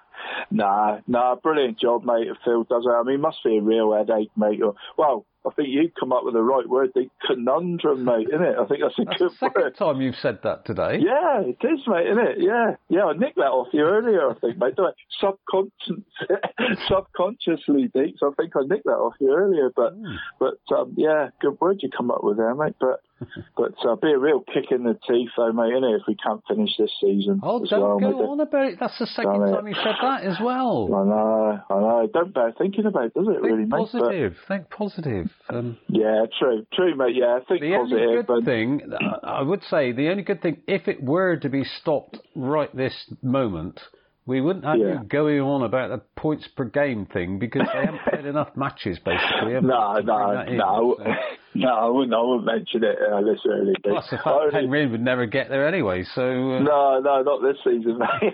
Nah, 0.52 0.98
nah, 0.98 1.00
nah. 1.08 1.36
Brilliant 1.36 1.80
job, 1.80 2.04
mate. 2.04 2.28
If 2.28 2.38
Phil 2.44 2.64
does 2.64 2.86
it, 2.86 2.90
I 2.90 3.04
mean, 3.04 3.22
must 3.22 3.38
be 3.44 3.58
a 3.58 3.62
real 3.62 3.94
headache, 3.94 4.32
mate. 4.36 4.62
Or, 4.62 4.74
well, 4.98 5.26
I 5.46 5.52
think 5.54 5.70
you 5.70 5.92
come 6.00 6.12
up 6.12 6.24
with 6.24 6.34
the 6.34 6.42
right 6.42 6.68
word, 6.68 6.92
the 6.96 7.08
conundrum, 7.26 8.06
mate. 8.06 8.28
Isn't 8.34 8.44
it? 8.44 8.56
I 8.60 8.66
think 8.66 8.82
that's 8.82 8.98
a 9.00 9.06
That's 9.06 9.18
good 9.20 9.30
the 9.32 9.36
second 9.36 9.62
word. 9.64 9.78
time 9.78 10.02
you've 10.02 10.16
said 10.22 10.40
that 10.44 10.66
today. 10.66 11.00
Yeah, 11.00 11.42
it 11.42 11.58
is, 11.64 11.80
mate, 11.88 12.08
isn't 12.08 12.28
it? 12.28 12.38
Yeah, 12.40 12.76
yeah. 12.90 13.06
I 13.06 13.14
nicked 13.14 13.38
that 13.38 13.52
off 13.54 13.68
you 13.72 13.82
earlier, 13.84 14.30
I 14.30 14.34
think, 14.36 14.58
mate. 14.58 14.76
Don't 14.76 14.88
I? 14.88 14.92
Subconscious, 15.20 16.04
subconsciously, 16.88 17.90
Deeks. 17.96 18.24
I 18.24 18.30
think 18.38 18.54
I 18.56 18.62
nicked 18.68 18.86
that 18.86 18.92
off 18.98 19.14
you 19.20 19.34
earlier, 19.34 19.70
but, 19.76 19.94
Hmm. 19.94 20.16
but 20.40 20.58
um, 20.76 20.94
yeah, 20.98 21.30
good 21.42 21.60
word 21.62 21.80
you 21.82 21.90
come 21.96 22.12
up 22.12 22.24
with 22.24 22.38
there, 22.38 22.54
mate. 22.56 22.76
But, 22.80 23.02
but 23.58 23.74
uh, 23.88 23.96
be 23.96 24.12
a 24.12 24.18
real 24.18 24.42
kick 24.42 24.66
in 24.72 24.84
the 24.84 24.98
teeth, 25.08 25.30
though, 25.38 25.52
mate, 25.54 25.72
isn't? 25.72 25.84
If 25.84 26.02
we 26.08 26.16
can't 26.16 26.42
finish 26.48 26.72
this 26.78 26.92
season 27.02 27.40
Oh, 27.44 27.64
don't 27.66 28.02
well, 28.02 28.12
go 28.12 28.32
on 28.32 28.40
about 28.42 28.66
it. 28.66 28.78
That's 28.80 28.98
the 29.00 29.08
second 29.08 29.40
Done 29.40 29.50
it. 29.50 29.52
time 29.54 29.68
you 29.68 29.74
said 29.76 29.96
that 30.02 30.24
as 30.24 30.38
well. 30.44 30.90
I 30.94 31.04
know, 31.06 31.60
I 31.70 31.80
know. 31.80 32.10
Don't 32.14 32.34
bear 32.34 32.54
thinking 32.58 32.86
about, 32.86 33.06
it, 33.06 33.14
does 33.14 33.28
it? 33.28 33.32
Think 33.34 33.44
really, 33.44 33.58
mate? 33.64 33.70
But- 33.70 33.92
positive. 33.92 34.36
Think 34.48 34.70
positive. 34.70 35.30
Um, 35.50 35.78
yeah, 35.88 36.26
true, 36.40 36.66
true, 36.74 36.96
mate. 36.96 37.16
Yeah, 37.16 37.40
think 37.48 37.62
the 37.62 37.74
positive. 37.76 38.02
only 38.02 38.16
good 38.18 38.28
but 38.28 38.44
thing, 38.44 38.82
I 39.24 39.42
would 39.42 39.64
say, 39.70 39.92
the 39.92 40.10
only 40.10 40.24
good 40.24 40.42
thing, 40.42 40.62
if 40.68 40.88
it 40.88 41.02
were 41.02 41.38
to 41.38 41.50
be 41.50 41.64
stopped 41.64 42.18
right 42.36 42.76
this 42.76 42.94
moment, 43.22 43.80
we 44.28 44.42
wouldn't 44.42 44.66
have 44.66 44.78
Yeah. 44.78 45.02
you 45.02 45.08
going 45.08 45.40
on 45.40 45.62
about 45.64 45.90
the 45.90 46.00
points 46.20 46.48
per 46.56 46.64
game 46.66 47.06
thing 47.06 47.38
because 47.40 47.68
they 47.72 47.86
haven't 47.86 48.02
played 48.10 48.26
enough 48.26 48.56
matches, 48.56 48.98
basically. 49.06 49.54
no, 49.62 50.00
no, 50.00 50.42
in. 50.42 50.58
no, 50.58 50.96
So- 50.98 51.04
no. 51.56 51.70
I 51.70 51.86
wouldn't. 51.90 52.14
I 52.14 52.22
wouldn't 52.22 52.46
mention 52.46 52.84
it 52.84 52.98
uh, 53.00 53.22
this 53.22 53.40
early. 53.48 53.74
Plus 53.84 54.06
the 54.10 54.18
fact 54.18 54.28
Only- 54.28 54.52
Penryn 54.68 54.92
would 54.92 55.02
never 55.02 55.26
get 55.26 55.50
there 55.50 55.68
anyway, 55.68 56.04
so... 56.16 56.22
Uh, 56.24 56.60
No, 56.60 57.00
no, 57.00 57.22
not 57.22 57.42
this 57.42 57.58
season, 57.64 57.98
mate. 58.22 58.34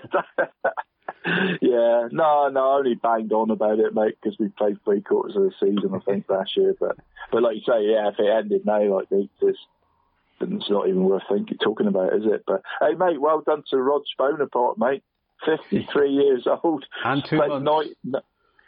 yeah, 1.61 2.07
no, 2.11 2.49
no, 2.49 2.71
I 2.71 2.77
only 2.77 2.95
banged 2.95 3.31
on 3.31 3.51
about 3.51 3.79
it, 3.79 3.93
mate, 3.93 4.15
because 4.21 4.37
we 4.39 4.47
played 4.49 4.77
three 4.83 5.01
quarters 5.01 5.35
of 5.35 5.43
the 5.43 5.51
season, 5.59 5.91
I 5.93 5.99
think, 5.99 6.25
last 6.29 6.55
year. 6.57 6.73
But, 6.79 6.95
but 7.31 7.43
like 7.43 7.55
you 7.57 7.61
say, 7.61 7.83
yeah, 7.85 8.09
if 8.09 8.15
it 8.17 8.29
ended 8.29 8.65
now 8.65 8.81
like 8.95 9.09
this, 9.09 9.27
it's 9.43 10.69
not 10.69 10.87
even 10.87 11.03
worth 11.03 11.21
thinking, 11.29 11.57
talking 11.63 11.87
about, 11.87 12.13
is 12.15 12.23
it? 12.25 12.43
But 12.47 12.63
hey, 12.79 12.95
mate, 12.97 13.21
well 13.21 13.41
done 13.45 13.63
to 13.69 13.77
Rod 13.77 14.01
Bonaparte, 14.17 14.77
mate. 14.79 15.03
Fifty-three 15.45 16.11
years 16.11 16.47
old. 16.63 16.85
And 17.03 17.23
two 17.25 17.37
months. 17.37 17.95
night- 18.03 18.23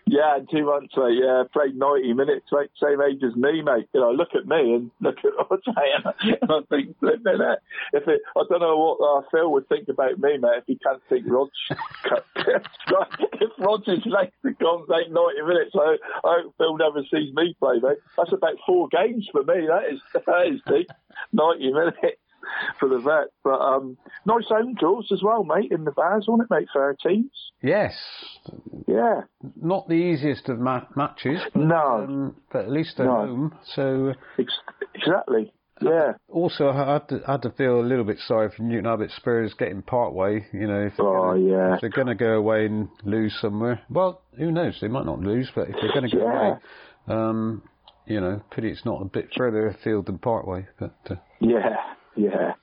yeah, 0.06 0.38
in 0.38 0.48
two 0.48 0.66
months, 0.66 0.94
mate. 0.98 1.20
Yeah, 1.24 1.44
played 1.54 1.76
90 1.76 2.14
minutes, 2.14 2.48
mate. 2.52 2.70
Same 2.82 3.02
age 3.02 3.24
as 3.24 3.36
me, 3.36 3.62
mate. 3.62 3.88
You 3.94 4.02
know, 4.02 4.12
look 4.12 4.36
at 4.36 4.46
me 4.46 4.76
and 4.76 4.92
look 5.00 5.18
at 5.20 5.32
saying. 5.66 6.38
And 6.42 6.52
I 6.52 6.60
think, 6.70 7.00
flipping 7.00 7.40
it. 7.40 7.60
If 7.94 8.08
it, 8.08 8.22
I 8.36 8.44
don't 8.50 8.60
know 8.60 8.78
what 8.78 9.00
uh, 9.00 9.22
Phil 9.32 9.52
would 9.54 9.70
think 9.70 9.88
about 9.88 10.20
me, 10.20 10.38
mate, 10.38 10.58
if 10.60 10.64
he 10.68 10.78
can't 10.78 11.02
think 11.08 11.26
Rog. 11.28 11.50
if 12.36 13.52
Roger's 13.58 14.06
legs 14.06 14.34
are 14.44 14.52
gone, 14.52 14.86
take 14.92 15.10
90 15.10 15.42
minutes, 15.48 15.72
I, 15.74 15.96
I 16.26 16.42
hope 16.42 16.56
Phil 16.58 16.78
never 16.78 17.02
sees 17.04 17.34
me 17.34 17.56
play, 17.60 17.80
mate. 17.82 17.98
That's 18.18 18.34
about 18.34 18.58
four 18.68 18.90
games 18.90 19.30
for 19.32 19.44
me. 19.44 19.68
That 19.68 19.86
is, 19.90 20.02
that 20.14 20.48
is 20.48 20.60
deep. 20.68 20.90
90 21.32 21.72
minutes 21.72 21.98
for 22.80 22.90
the 22.90 23.00
vet. 23.00 23.28
But 23.44 23.60
um, 23.60 23.98
nice 24.26 24.46
home 24.48 24.74
draws 24.76 25.10
as 25.12 25.22
well, 25.24 25.44
mate, 25.44 25.72
in 25.72 25.84
the 25.84 25.92
bars, 25.92 26.26
wasn't 26.28 26.50
it, 26.52 26.54
mate, 26.54 26.68
for 26.72 26.84
our 26.84 26.96
teams? 26.96 27.32
Yes, 27.62 27.94
Yeah. 28.88 29.22
not 29.62 29.88
the 29.88 29.94
easiest 29.96 30.50
of 30.50 30.60
ma- 30.60 30.86
matches, 30.96 31.42
but, 31.54 31.62
No. 31.64 32.04
um, 32.08 32.36
but 32.52 32.66
at 32.66 32.72
least 32.72 33.00
at 33.00 33.06
No. 33.06 33.16
home. 33.26 33.56
So 33.76 34.10
uh, 34.10 34.14
Ex- 34.40 34.60
exactly. 34.96 35.54
Yeah. 35.82 36.14
also, 36.30 36.70
I 36.70 36.94
had 36.94 37.10
to, 37.10 37.22
I 37.28 37.32
had 37.34 37.42
to 37.42 37.50
feel 37.52 37.80
a 37.80 37.82
little 37.82 38.06
bit 38.06 38.20
sorry 38.20 38.50
for 38.56 38.62
Newton 38.64 38.86
Abbot 38.86 39.10
Spurs 39.12 39.54
getting 39.56 39.82
Parkway. 39.82 40.46
You 40.54 40.68
know, 40.68 40.82
if 40.86 40.94
they're 40.98 41.06
Oh, 41.08 41.34
gonna, 41.34 41.40
yeah. 41.50 41.76
if 41.76 41.82
they're 41.82 41.90
going 41.90 42.08
to 42.08 42.16
go 42.16 42.34
away 42.38 42.68
and 42.68 42.88
lose 43.04 43.36
somewhere, 43.42 43.82
well, 43.90 44.22
who 44.38 44.52
knows? 44.52 44.78
They 44.80 44.88
might 44.88 45.06
not 45.06 45.20
lose, 45.20 45.52
but 45.54 45.68
if 45.70 45.76
they're 45.82 45.92
going 45.94 46.10
to 46.10 46.16
go 46.16 46.24
Yeah. 46.24 46.48
away, 46.48 46.60
um, 47.10 47.64
you 48.06 48.22
know, 48.22 48.42
pity 48.52 48.70
it's 48.70 48.86
not 48.86 49.02
a 49.02 49.06
bit 49.06 49.30
further 49.36 49.68
afield 49.68 50.06
than 50.06 50.20
Parkway. 50.20 50.68
But 50.80 50.94
uh, 51.10 51.16
Yeah, 51.42 51.76
yeah, 52.16 52.54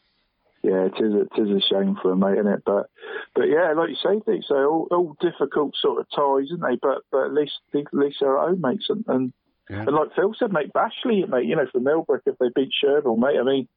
yeah. 0.62 0.86
it 0.86 0.94
is. 0.98 1.12
A, 1.14 1.20
it 1.20 1.48
is 1.48 1.64
a 1.64 1.66
shame 1.68 1.96
for 2.00 2.08
them, 2.10 2.20
mate, 2.20 2.38
isn't 2.38 2.46
it? 2.52 2.62
But, 2.64 2.90
but 3.34 3.44
yeah, 3.44 3.72
like 3.76 3.90
you 3.90 3.96
say, 3.96 4.20
Dick, 4.26 4.42
so 4.46 4.54
all, 4.56 4.88
all 4.90 5.16
difficult 5.20 5.74
sort 5.80 6.00
of 6.00 6.06
ties, 6.14 6.46
isn't 6.46 6.60
they? 6.62 6.76
But, 6.80 6.98
but 7.10 7.26
at 7.26 7.32
least, 7.32 7.52
at 7.74 7.84
least 7.92 8.18
they're 8.20 8.36
at 8.38 8.48
home, 8.48 8.60
mates. 8.60 8.86
And, 8.88 9.04
and, 9.08 9.32
Yeah. 9.68 9.82
and 9.86 9.94
like 9.94 10.14
Phil 10.16 10.34
said, 10.38 10.52
mate, 10.52 10.72
Bashley, 10.74 11.28
mate. 11.28 11.46
You 11.46 11.56
know, 11.56 11.66
for 11.72 11.80
Millbrook, 11.80 12.22
if 12.26 12.38
they 12.38 12.48
beat 12.54 12.70
Sherville, 12.82 13.18
mate. 13.18 13.38
I 13.40 13.44
mean, 13.44 13.68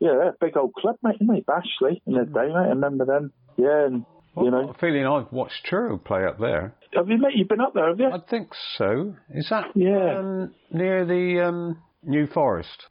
yeah, 0.00 0.10
they're 0.12 0.28
a 0.30 0.36
big 0.40 0.56
old 0.56 0.74
club, 0.74 0.96
mate, 1.02 1.16
isn't? 1.20 1.46
Bashley 1.46 2.00
in 2.06 2.14
the 2.14 2.24
day, 2.24 2.46
mate. 2.48 2.54
I 2.54 2.68
remember 2.68 3.04
them. 3.04 3.32
Yeah, 3.56 3.86
and 3.86 4.04
you 4.36 4.46
I've 4.46 4.52
know, 4.52 4.66
got 4.66 4.76
a 4.76 4.78
feeling 4.78 5.04
I've 5.06 5.32
watched 5.32 5.64
Truro 5.64 5.98
play 5.98 6.24
up 6.24 6.38
there. 6.38 6.74
have 6.94 7.08
you, 7.08 7.18
mate? 7.18 7.32
You've 7.34 7.48
been 7.48 7.60
up 7.60 7.74
there, 7.74 7.88
have 7.88 7.98
you? 7.98 8.06
I 8.08 8.20
think 8.30 8.50
so. 8.76 9.16
Is 9.30 9.48
that 9.50 9.72
Yeah. 9.74 10.18
um, 10.20 10.54
near 10.70 11.04
the 11.04 11.44
um, 11.44 11.78
New 12.04 12.28
Forest? 12.28 12.86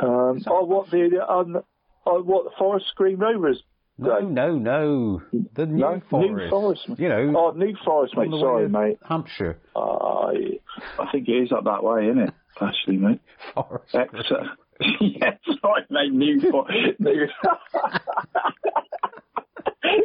Um, 0.00 0.40
oh, 0.46 0.64
what 0.64 0.90
the 0.90 1.20
um, 1.28 1.62
oh, 2.06 2.22
what 2.22 2.52
Forest 2.58 2.86
Green 2.96 3.18
Rovers? 3.18 3.62
No, 3.98 4.20
no, 4.20 4.56
no. 4.58 5.22
The 5.54 5.66
New 5.66 5.78
No, 5.78 6.00
Forest. 6.10 6.32
New 6.32 6.48
Forest. 6.50 6.88
You 6.98 7.08
know, 7.08 7.32
Oh, 7.36 7.50
New 7.52 7.76
Forest, 7.84 8.16
mate. 8.16 8.32
on 8.32 8.40
Sorry, 8.40 8.68
mate. 8.68 8.98
Hampshire 9.06 9.58
Uh, 9.76 10.28
I 10.28 11.10
think 11.12 11.28
it 11.28 11.32
is 11.32 11.52
up 11.52 11.64
that 11.64 11.84
way, 11.84 12.06
isn't 12.08 12.18
it? 12.18 12.30
Actually, 12.60 12.96
mate. 12.96 13.20
Forest. 13.54 13.94
Exeter. 13.94 14.50
yes, 15.00 15.38
right, 15.62 15.84
mate. 15.90 16.12
New 16.12 16.40
Forest. 16.50 16.98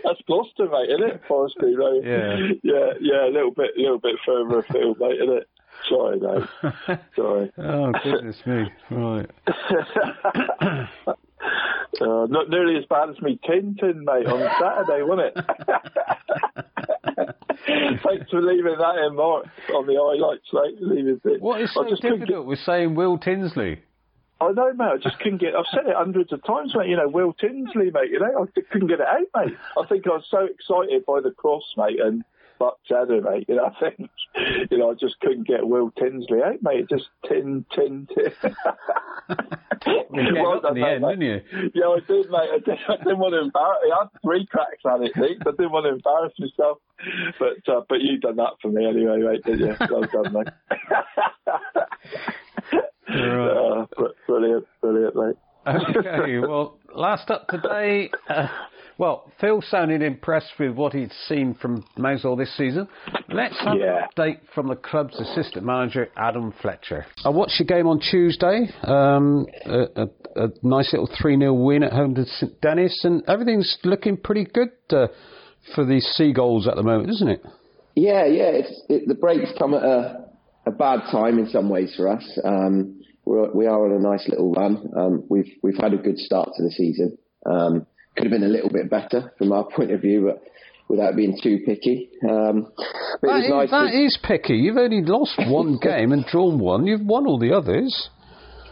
That's 0.03 0.21
Gloucester, 0.27 0.67
mate, 0.69 0.89
isn't 0.89 1.03
it? 1.09 1.21
Forest 1.27 1.55
Green 1.59 1.77
Road. 1.77 2.03
Yeah. 2.05 2.37
Yeah, 2.63 2.93
yeah, 2.99 3.25
a 3.27 3.31
little 3.31 3.51
bit, 3.51 3.71
a 3.77 3.81
little 3.81 3.99
bit 3.99 4.15
further 4.25 4.59
afield, 4.59 4.99
mate, 4.99 5.19
isn't 5.21 5.37
it? 5.37 5.49
Sorry, 5.89 6.19
mate. 6.19 6.99
Sorry. 7.15 7.51
Oh 7.57 7.91
goodness 8.03 8.37
me! 8.45 8.65
Right. 8.91 9.29
Uh, 12.01 12.27
not 12.29 12.49
nearly 12.49 12.77
as 12.77 12.85
bad 12.85 13.09
as 13.09 13.19
me 13.21 13.39
Tintin, 13.47 14.03
mate, 14.03 14.27
on 14.27 14.47
Saturday, 14.59 15.01
wasn't 15.03 15.35
it? 15.35 15.45
Thanks 18.03 18.29
for 18.29 18.41
leaving 18.41 18.77
that 18.77 18.97
in, 19.07 19.15
Mark, 19.15 19.47
on 19.73 19.87
the 19.87 19.97
highlights, 19.97 20.47
mate. 20.53 20.77
Leaving 20.79 21.19
it. 21.23 21.41
What 21.41 21.61
is 21.61 21.73
so 21.73 21.85
I 21.85 21.89
just 21.89 22.01
couldn't 22.01 22.19
difficult 22.19 22.45
with 22.45 22.59
saying 22.59 22.93
Will 22.95 23.17
Tinsley? 23.17 23.81
I 24.39 24.51
know, 24.51 24.71
mate. 24.73 24.85
I 24.85 24.97
just 25.01 25.17
couldn't 25.19 25.39
get. 25.39 25.55
I've 25.55 25.65
said 25.71 25.87
it 25.87 25.95
hundreds 25.95 26.31
of 26.31 26.43
times, 26.45 26.73
mate. 26.75 26.89
You 26.89 26.97
know, 26.97 27.07
Will 27.09 27.33
Tinsley, 27.33 27.89
mate. 27.89 28.11
You 28.11 28.19
know, 28.19 28.45
I 28.45 28.61
couldn't 28.71 28.87
get 28.87 28.99
it 28.99 29.07
out, 29.07 29.27
mate. 29.35 29.57
I 29.77 29.87
think 29.87 30.05
I 30.05 30.09
was 30.11 30.27
so 30.29 30.45
excited 30.45 31.03
by 31.05 31.21
the 31.21 31.31
cross, 31.31 31.63
mate, 31.77 31.99
and 31.99 32.23
but 32.59 32.77
Cheddar, 32.85 33.21
mate. 33.21 33.45
You 33.47 33.55
know, 33.55 33.65
I 33.65 33.79
think, 33.79 34.09
you 34.71 34.77
know, 34.77 34.91
I 34.91 34.93
just 34.93 35.19
couldn't 35.19 35.47
get 35.47 35.67
Will 35.67 35.91
Tinsley 35.91 36.41
out, 36.43 36.61
mate. 36.61 36.89
Just 36.89 37.09
tin, 37.27 37.65
tin, 37.75 38.07
tin. 38.13 38.31
You 39.29 40.05
gave 40.13 40.35
in 40.35 40.73
the 40.73 40.73
mate, 40.73 40.93
end, 40.93 41.01
mate. 41.01 41.19
didn't 41.19 41.21
you? 41.21 41.71
Yeah, 41.75 41.87
I 41.87 41.99
did, 42.07 42.29
mate. 42.29 42.49
I, 42.53 42.59
did, 42.63 42.77
I 42.89 42.97
didn't 42.97 43.19
want 43.19 43.33
to 43.33 43.41
embarrass. 43.41 43.79
I 43.85 43.99
had 43.99 44.09
three 44.23 44.45
cracks 44.49 44.83
at 44.85 45.01
it, 45.01 45.11
Nick. 45.17 45.37
I 45.45 45.51
didn't 45.51 45.71
want 45.71 45.85
to 45.85 45.93
embarrass 45.93 46.33
myself, 46.39 46.79
but 47.39 47.73
uh, 47.73 47.81
but 47.87 48.01
you 48.01 48.19
done 48.19 48.37
that 48.37 48.53
for 48.61 48.69
me 48.69 48.85
anyway, 48.87 49.17
mate. 49.19 49.43
Did 49.45 49.59
you? 49.59 49.75
Well 49.89 50.07
done, 50.11 50.33
mate. 50.33 50.47
Uh, 53.09 53.85
br- 53.95 54.17
brilliant, 54.27 54.67
brilliant, 54.81 55.15
mate. 55.15 55.35
Okay, 55.67 56.39
well, 56.47 56.77
last 56.93 57.29
up 57.29 57.47
today. 57.47 58.09
Uh, 58.29 58.47
well, 58.97 59.31
Phil 59.39 59.61
sounded 59.61 60.01
impressed 60.01 60.51
with 60.59 60.71
what 60.73 60.93
he'd 60.93 61.11
seen 61.27 61.53
from 61.55 61.83
Mousehole 61.97 62.35
this 62.37 62.55
season. 62.57 62.87
Let's 63.29 63.57
have 63.59 63.77
Yeah. 63.77 64.03
an 64.03 64.07
update 64.17 64.39
from 64.55 64.67
the 64.67 64.75
club's 64.75 65.19
assistant 65.19 65.65
manager, 65.65 66.09
Adam 66.17 66.53
Fletcher. 66.61 67.05
I 67.23 67.29
watched 67.29 67.59
your 67.59 67.67
game 67.67 67.85
on 67.87 67.99
Tuesday. 67.99 68.69
Um, 68.83 69.45
a, 69.65 69.79
a, 69.95 70.07
a 70.35 70.47
nice 70.63 70.91
little 70.93 71.09
3 71.21 71.37
0 71.37 71.53
win 71.53 71.83
at 71.83 71.93
home 71.93 72.15
to 72.15 72.25
St 72.25 72.59
Dennis, 72.61 72.99
and 73.03 73.23
everything's 73.27 73.77
looking 73.83 74.17
pretty 74.17 74.45
good 74.45 74.69
uh, 74.89 75.07
for 75.75 75.85
the 75.85 75.99
Seagulls 75.99 76.67
at 76.67 76.75
the 76.75 76.83
moment, 76.83 77.09
isn't 77.11 77.29
it? 77.29 77.41
Yeah, 77.95 78.25
yeah. 78.25 78.49
It's, 78.51 78.81
it, 78.89 79.07
the 79.07 79.15
break's 79.15 79.51
come 79.59 79.73
at 79.75 79.83
a, 79.83 80.25
a 80.65 80.71
bad 80.71 81.01
time 81.11 81.37
in 81.37 81.47
some 81.49 81.69
ways 81.69 81.93
for 81.95 82.07
us. 82.07 82.39
Um, 82.43 82.96
we're, 83.27 83.51
we 83.53 83.65
are 83.67 83.85
on 83.85 83.91
a 83.91 83.99
nice 83.99 84.27
little 84.27 84.51
run. 84.53 84.89
Um, 84.95 85.23
we've 85.29 85.51
we've 85.61 85.77
had 85.77 85.93
a 85.93 85.97
good 85.97 86.17
start 86.17 86.49
to 86.55 86.63
the 86.63 86.71
season. 86.71 87.17
Um, 87.45 87.85
could 88.15 88.25
have 88.25 88.31
been 88.31 88.43
a 88.43 88.47
little 88.51 88.69
bit 88.69 88.89
better 88.89 89.31
from 89.37 89.51
our 89.51 89.63
point 89.75 89.91
of 89.91 90.01
view, 90.01 90.31
but 90.31 90.43
without 90.87 91.15
being 91.15 91.37
too 91.41 91.59
picky. 91.65 92.09
Um, 92.27 92.71
but 93.21 93.27
That 93.27 93.37
it 93.39 93.43
is, 93.45 93.49
nice. 93.49 93.71
that 93.71 93.91
to- 93.91 94.05
is 94.05 94.17
picky. 94.23 94.55
You've 94.55 94.77
only 94.77 95.01
lost 95.03 95.37
one 95.47 95.77
game 95.81 96.11
and 96.13 96.25
drawn 96.25 96.59
one. 96.59 96.87
You've 96.87 97.05
won 97.05 97.27
all 97.27 97.37
the 97.39 97.53
others. 97.53 98.09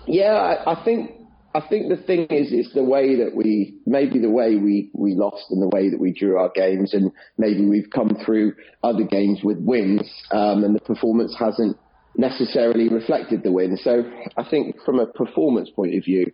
Yeah, 0.07 0.33
I, 0.33 0.73
I 0.73 0.83
think 0.85 1.11
I 1.53 1.61
think 1.67 1.89
the 1.89 1.97
thing 1.97 2.27
is 2.29 2.51
is 2.51 2.71
the 2.73 2.83
way 2.83 3.15
that 3.17 3.35
we 3.35 3.75
maybe 3.85 4.19
the 4.19 4.29
way 4.29 4.55
we 4.55 4.89
we 4.93 5.15
lost 5.15 5.45
and 5.51 5.61
the 5.61 5.69
way 5.69 5.89
that 5.89 5.99
we 5.99 6.11
drew 6.13 6.37
our 6.37 6.51
games, 6.53 6.93
and 6.93 7.11
maybe 7.37 7.65
we've 7.65 7.89
come 7.93 8.15
through 8.25 8.53
other 8.83 9.03
games 9.03 9.39
with 9.43 9.57
wins, 9.59 10.07
um, 10.31 10.63
and 10.63 10.75
the 10.75 10.79
performance 10.81 11.35
hasn't 11.37 11.77
necessarily 12.17 12.89
reflected 12.89 13.43
the 13.43 13.51
win. 13.51 13.77
So 13.77 14.03
I 14.37 14.43
think 14.49 14.77
from 14.85 14.99
a 14.99 15.07
performance 15.07 15.69
point 15.69 15.95
of 15.95 16.03
view, 16.03 16.31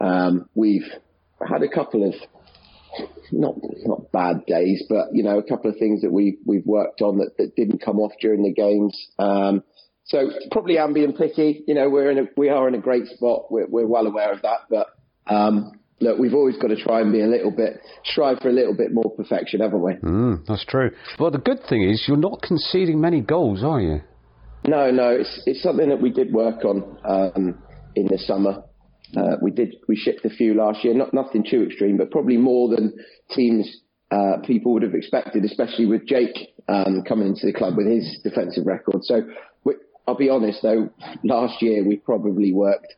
um, 0.00 0.48
we've 0.54 0.86
had 1.46 1.62
a 1.62 1.68
couple 1.68 2.08
of 2.08 2.14
not 3.30 3.56
not 3.84 4.10
bad 4.12 4.46
days, 4.46 4.84
but 4.88 5.08
you 5.12 5.22
know 5.22 5.38
a 5.38 5.42
couple 5.42 5.70
of 5.70 5.76
things 5.76 6.02
that 6.02 6.10
we 6.10 6.38
we've 6.46 6.66
worked 6.66 7.02
on 7.02 7.18
that, 7.18 7.36
that 7.38 7.54
didn't 7.56 7.84
come 7.84 7.98
off 7.98 8.12
during 8.20 8.42
the 8.42 8.52
games. 8.52 8.96
Um, 9.18 9.62
so 10.04 10.30
probably 10.50 10.78
am 10.78 10.94
being 10.94 11.12
picky. 11.12 11.64
You 11.66 11.74
know 11.74 11.90
we're 11.90 12.10
in 12.10 12.18
a 12.18 12.22
we 12.36 12.48
are 12.48 12.66
in 12.68 12.74
a 12.74 12.80
great 12.80 13.06
spot. 13.06 13.50
We're, 13.50 13.66
we're 13.66 13.86
well 13.86 14.06
aware 14.06 14.32
of 14.32 14.42
that, 14.42 14.60
but 14.70 14.88
um, 15.26 15.72
look, 16.00 16.18
we've 16.18 16.34
always 16.34 16.56
got 16.56 16.68
to 16.68 16.76
try 16.76 17.00
and 17.00 17.12
be 17.12 17.20
a 17.20 17.26
little 17.26 17.50
bit 17.50 17.80
strive 18.04 18.38
for 18.40 18.48
a 18.48 18.52
little 18.52 18.74
bit 18.74 18.92
more 18.92 19.10
perfection, 19.16 19.60
haven't 19.60 19.82
we? 19.82 19.94
Mm, 19.94 20.46
that's 20.46 20.64
true. 20.64 20.90
Well, 21.18 21.30
the 21.30 21.38
good 21.38 21.60
thing 21.68 21.88
is 21.88 22.04
you're 22.08 22.16
not 22.16 22.40
conceding 22.42 23.00
many 23.00 23.20
goals, 23.20 23.62
are 23.62 23.80
you? 23.80 24.00
No, 24.64 24.90
no, 24.90 25.10
it's 25.10 25.42
it's 25.46 25.62
something 25.62 25.88
that 25.88 26.00
we 26.00 26.10
did 26.10 26.32
work 26.32 26.64
on 26.64 26.98
um, 27.04 27.62
in 27.94 28.06
the 28.06 28.18
summer. 28.18 28.62
Uh, 29.16 29.36
we 29.40 29.50
did 29.50 29.76
we 29.88 29.96
shipped 29.96 30.24
a 30.24 30.30
few 30.30 30.54
last 30.54 30.84
year, 30.84 30.94
not 30.94 31.14
nothing 31.14 31.44
too 31.48 31.62
extreme, 31.62 31.96
but 31.96 32.10
probably 32.10 32.36
more 32.36 32.68
than 32.68 32.92
teams 33.34 33.80
uh, 34.10 34.38
people 34.44 34.72
would 34.72 34.82
have 34.82 34.94
expected, 34.94 35.44
especially 35.44 35.86
with 35.86 36.06
Jake 36.06 36.54
um, 36.68 37.02
coming 37.06 37.28
into 37.28 37.46
the 37.46 37.52
club 37.52 37.76
with 37.76 37.86
his 37.86 38.20
defensive 38.22 38.66
record. 38.66 39.04
So 39.04 39.22
we, 39.64 39.74
I'll 40.06 40.16
be 40.16 40.30
honest 40.30 40.60
though, 40.62 40.90
last 41.24 41.62
year 41.62 41.86
we 41.86 41.96
probably 41.96 42.52
worked 42.52 42.94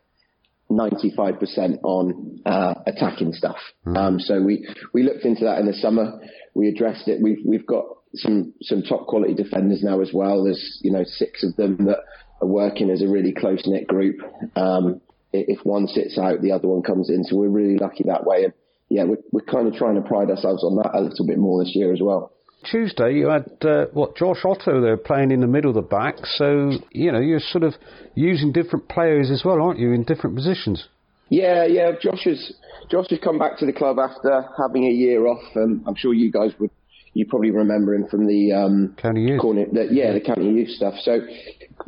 95% 0.71 1.79
on 1.83 2.41
uh, 2.47 2.75
attacking 2.87 3.33
stuff. 3.33 3.57
Um, 3.87 4.21
so 4.21 4.41
we, 4.41 4.69
we 4.95 5.03
looked 5.03 5.25
into 5.25 5.45
that 5.45 5.59
in 5.59 5.67
the 5.67 5.75
summer. 5.75 6.21
We 6.55 6.69
addressed 6.69 7.09
it. 7.09 7.21
We've 7.21 7.41
we've 7.45 7.67
got 7.67 7.87
some 8.15 8.53
some 8.63 8.83
top 8.83 9.07
quality 9.07 9.35
defenders 9.35 9.83
now 9.83 10.01
as 10.01 10.11
well. 10.13 10.45
There's 10.45 10.79
you 10.83 10.91
know 10.91 11.05
six 11.05 11.43
of 11.43 11.57
them 11.57 11.85
that 11.87 11.99
are 12.41 12.49
working 12.49 12.91
as 12.91 13.03
a 13.03 13.09
really 13.09 13.33
close 13.33 13.63
knit 13.67 13.87
group. 13.87 14.21
Um, 14.57 15.01
if 15.33 15.65
one 15.65 15.87
sits 15.87 16.19
out, 16.19 16.43
the 16.43 16.53
other 16.53 16.69
one 16.69 16.83
comes 16.83 17.09
in. 17.09 17.23
So 17.23 17.37
we're 17.37 17.49
really 17.49 17.79
lucky 17.79 18.05
that 18.07 18.27
way. 18.27 18.45
And 18.45 18.53
yeah, 18.89 19.05
we're 19.05 19.19
we're 19.33 19.41
kind 19.43 19.69
of 19.69 19.75
trying 19.75 19.95
to 19.95 20.09
pride 20.09 20.31
ourselves 20.31 20.65
on 20.65 20.77
that 20.77 20.91
a 20.95 21.01
little 21.01 21.27
bit 21.27 21.39
more 21.39 21.63
this 21.63 21.75
year 21.75 21.93
as 21.93 22.01
well. 22.03 22.33
Tuesday 22.71 23.15
you 23.15 23.29
had 23.29 23.51
uh, 23.63 23.87
what 23.93 24.17
Josh 24.17 24.45
Otto 24.45 24.83
there 24.83 24.97
playing 24.97 25.31
in 25.31 25.41
the 25.41 25.47
middle 25.47 25.71
of 25.71 25.77
the 25.77 25.83
back, 25.83 26.17
so 26.25 26.73
you 26.91 27.11
know 27.11 27.21
you're 27.21 27.41
sort 27.41 27.65
of 27.65 27.75
using 28.15 28.53
different 28.53 28.89
players 28.89 29.31
as 29.31 29.43
well, 29.45 29.63
aren't 29.63 29.79
you, 29.79 29.93
in 29.93 30.05
different 30.05 30.37
positions? 30.37 30.89
Yeah, 31.31 31.65
yeah. 31.65 31.93
Josh 32.03 32.25
has 32.25 32.53
Josh 32.91 33.07
has 33.11 33.21
come 33.21 33.39
back 33.39 33.59
to 33.59 33.67
the 33.67 33.73
club 33.73 33.99
after 33.99 34.45
having 34.59 34.85
a 34.85 34.91
year 34.91 35.27
off. 35.27 35.43
Um, 35.57 35.85
I'm 35.87 35.95
sure 35.95 36.13
you 36.13 36.31
guys 36.31 36.51
would 36.59 36.71
you 37.13 37.27
probably 37.27 37.51
remember 37.51 37.95
him 37.95 38.07
from 38.09 38.27
the 38.27 38.53
um, 38.53 38.95
county 38.97 39.23
youth. 39.23 39.41
Corner, 39.41 39.67
the, 39.73 39.89
yeah, 39.91 40.13
the 40.13 40.21
county 40.21 40.49
youth 40.49 40.71
stuff. 40.71 40.95
So 41.03 41.21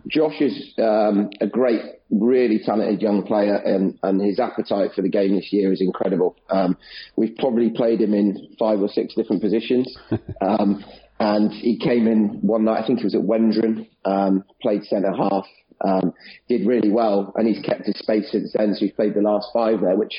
Josh 0.08 0.40
is 0.40 0.74
um, 0.78 1.30
a 1.40 1.46
great, 1.46 1.80
really 2.10 2.60
talented 2.64 3.00
young 3.00 3.22
player, 3.24 3.56
and, 3.56 3.98
and 4.02 4.20
his 4.20 4.40
appetite 4.40 4.90
for 4.94 5.02
the 5.02 5.08
game 5.08 5.36
this 5.36 5.52
year 5.52 5.72
is 5.72 5.80
incredible. 5.80 6.36
Um, 6.50 6.76
we've 7.16 7.36
probably 7.36 7.70
played 7.70 8.00
him 8.00 8.14
in 8.14 8.48
five 8.58 8.80
or 8.80 8.88
six 8.88 9.14
different 9.14 9.42
positions. 9.42 9.96
um, 10.40 10.84
and 11.20 11.52
he 11.52 11.78
came 11.78 12.08
in 12.08 12.40
one 12.42 12.64
night, 12.64 12.82
I 12.82 12.86
think 12.86 12.98
it 12.98 13.04
was 13.04 13.14
at 13.14 13.20
Wendron, 13.20 13.86
um, 14.04 14.44
played 14.60 14.82
centre 14.84 15.12
half, 15.12 15.46
um, 15.84 16.12
did 16.48 16.66
really 16.66 16.90
well, 16.90 17.32
and 17.36 17.46
he's 17.46 17.64
kept 17.64 17.86
his 17.86 17.96
space 17.98 18.32
since 18.32 18.52
then. 18.56 18.74
So 18.74 18.86
he's 18.86 18.94
played 18.94 19.14
the 19.14 19.20
last 19.20 19.48
five 19.52 19.80
there, 19.82 19.96
which 19.96 20.14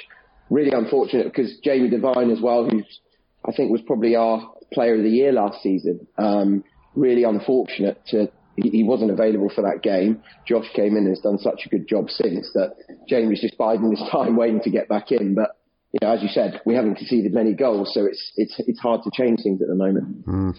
really 0.50 0.72
unfortunate 0.72 1.26
because 1.26 1.60
Jamie 1.62 1.90
Devine 1.90 2.32
as 2.32 2.40
well, 2.42 2.70
who's 2.70 3.02
I 3.46 3.52
think 3.52 3.72
was 3.72 3.82
probably 3.82 4.16
our 4.16 4.54
player 4.74 4.96
of 4.96 5.04
the 5.04 5.10
year 5.10 5.32
last 5.32 5.62
season. 5.62 6.08
Um, 6.18 6.64
really 6.96 7.24
unfortunate 7.24 8.02
to 8.08 8.32
he, 8.56 8.84
wasn't 8.84 9.12
available 9.12 9.52
for 9.54 9.62
that 9.62 9.82
game. 9.82 10.22
Josh 10.48 10.68
came 10.76 10.96
in 10.96 11.06
and 11.06 11.10
has 11.10 11.20
done 11.20 11.38
such 11.38 11.66
a 11.66 11.70
good 11.70 11.88
job 11.88 12.10
since 12.10 12.52
that 12.54 12.76
Jamie's 13.08 13.42
just 13.42 13.58
biding 13.58 13.92
his 13.92 14.04
time 14.12 14.36
waiting 14.38 14.62
to 14.62 14.70
get 14.70 14.88
back 14.88 15.12
in. 15.12 15.36
But 15.36 15.58
you 15.92 16.00
know, 16.02 16.14
as 16.14 16.24
you 16.24 16.30
said, 16.30 16.60
we 16.66 16.74
haven't 16.74 16.96
conceded 16.96 17.34
many 17.34 17.54
goals, 17.54 17.94
so 17.94 18.06
it's 18.06 18.32
it's 18.36 18.56
it's 18.60 18.80
hard 18.80 19.02
to 19.04 19.12
change 19.14 19.42
things 19.44 19.62
at 19.62 19.68
the 19.68 19.76
moment. 19.76 20.26
Mm. 20.26 20.54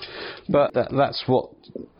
But 0.48 0.74
that, 0.74 0.92
that's 0.96 1.24
what 1.26 1.50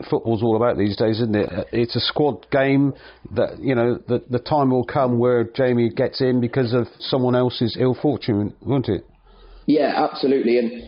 football's 0.09 0.41
all 0.41 0.55
about 0.55 0.77
these 0.77 0.95
days, 0.95 1.19
isn't 1.19 1.35
it? 1.35 1.51
Uh, 1.51 1.65
It's 1.73 1.97
a 1.97 1.99
squad 1.99 2.49
game 2.49 2.93
that 3.31 3.59
you 3.59 3.75
know 3.75 3.97
the 4.07 4.23
the 4.29 4.39
time 4.39 4.71
will 4.71 4.85
come 4.85 5.19
where 5.19 5.43
Jamie 5.43 5.89
gets 5.89 6.21
in 6.21 6.39
because 6.39 6.73
of 6.73 6.87
someone 6.99 7.35
else's 7.35 7.75
ill 7.77 7.93
fortune, 8.01 8.53
won't 8.61 8.87
it? 8.87 9.05
Yeah, 9.65 10.07
absolutely. 10.09 10.59
And 10.59 10.83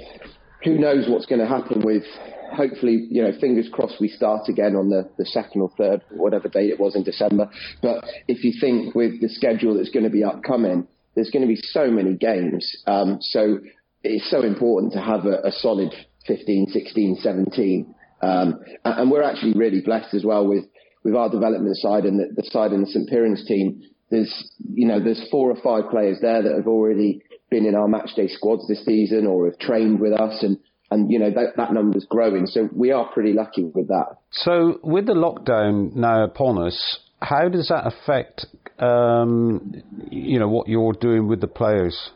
who 0.64 0.78
knows 0.78 1.06
what's 1.08 1.26
going 1.26 1.42
to 1.42 1.48
happen 1.48 1.82
with, 1.84 2.04
hopefully, 2.52 3.08
you 3.10 3.22
know, 3.22 3.32
fingers 3.40 3.70
crossed 3.72 4.00
we 4.00 4.08
start 4.08 4.50
again 4.50 4.76
on 4.76 4.90
the, 4.90 5.10
the 5.18 5.26
second 5.26 5.62
or 5.62 5.70
third, 5.78 6.02
whatever 6.12 6.48
date 6.48 6.70
it 6.70 6.80
was 6.80 6.96
in 6.96 7.04
December. 7.04 7.50
But 7.82 8.06
if 8.28 8.44
you 8.44 8.54
think 8.60 8.96
with 8.96 9.22
the 9.22 9.30
schedule 9.30 9.76
that's 9.76 9.92
going 9.92 10.06
to 10.06 10.10
be 10.10 10.24
upcoming, 10.24 10.88
there's 11.16 11.30
going 11.30 11.42
to 11.42 11.48
be 11.48 11.60
so 11.62 11.90
many 11.90 12.16
games. 12.16 12.84
Um, 12.86 13.18
so 13.22 13.60
it's 14.04 14.30
so 14.30 14.44
important 14.44 14.94
to 14.94 15.02
have 15.02 15.26
a, 15.26 15.48
a 15.48 15.52
solid 15.52 15.94
15, 16.28 16.68
16, 16.72 17.18
17. 17.22 17.96
Um, 18.22 18.60
and, 18.84 19.00
and 19.00 19.12
we're 19.12 19.24
actually 19.24 19.54
really 19.54 19.82
blessed 19.82 20.14
as 20.14 20.24
well 20.24 20.48
with, 20.48 20.66
with 21.04 21.16
our 21.16 21.30
development 21.30 21.76
side 21.78 22.06
and 22.06 22.20
the, 22.20 22.42
the 22.42 22.48
side 22.50 22.72
in 22.72 22.82
the 22.82 22.88
St. 22.88 23.10
Piran's 23.10 23.46
team. 23.46 23.82
There's, 24.10 24.52
you 24.74 24.88
know, 24.88 25.04
there's 25.04 25.28
four 25.30 25.52
or 25.52 25.58
five 25.62 25.92
players 25.92 26.20
there 26.22 26.42
that 26.42 26.56
have 26.56 26.68
already 26.68 27.22
been 27.50 27.66
in 27.66 27.76
our 27.76 27.88
match 27.88 28.12
day 28.16 28.28
squads 28.28 28.68
this 28.68 28.84
season 28.86 29.26
or 29.26 29.46
have 29.46 29.60
trained 29.60 30.00
with 30.00 30.14
us 30.14 30.44
and, 30.44 30.58
and 30.92 31.12
you 31.12 31.20
know, 31.20 31.30
that, 31.32 31.56
that 31.58 31.74
number's 31.74 32.06
growing. 32.10 32.46
So 32.46 32.70
we 32.74 32.92
are 32.92 33.12
pretty 33.12 33.34
lucky 33.34 33.64
with 33.64 33.88
that. 33.88 34.18
So 34.32 34.80
with 34.84 35.06
the 35.06 35.14
lockdown 35.14 35.96
now 35.96 36.24
upon 36.24 36.62
us, 36.62 37.00
how 37.22 37.50
does 37.50 37.70
that 37.70 37.88
affect 37.88 38.46
um, 38.80 39.82
you 40.12 40.40
know 40.40 40.48
what 40.48 40.68
you're 40.68 40.94
doing 40.94 41.28
with 41.28 41.42
the 41.42 41.48
players? 41.48 42.12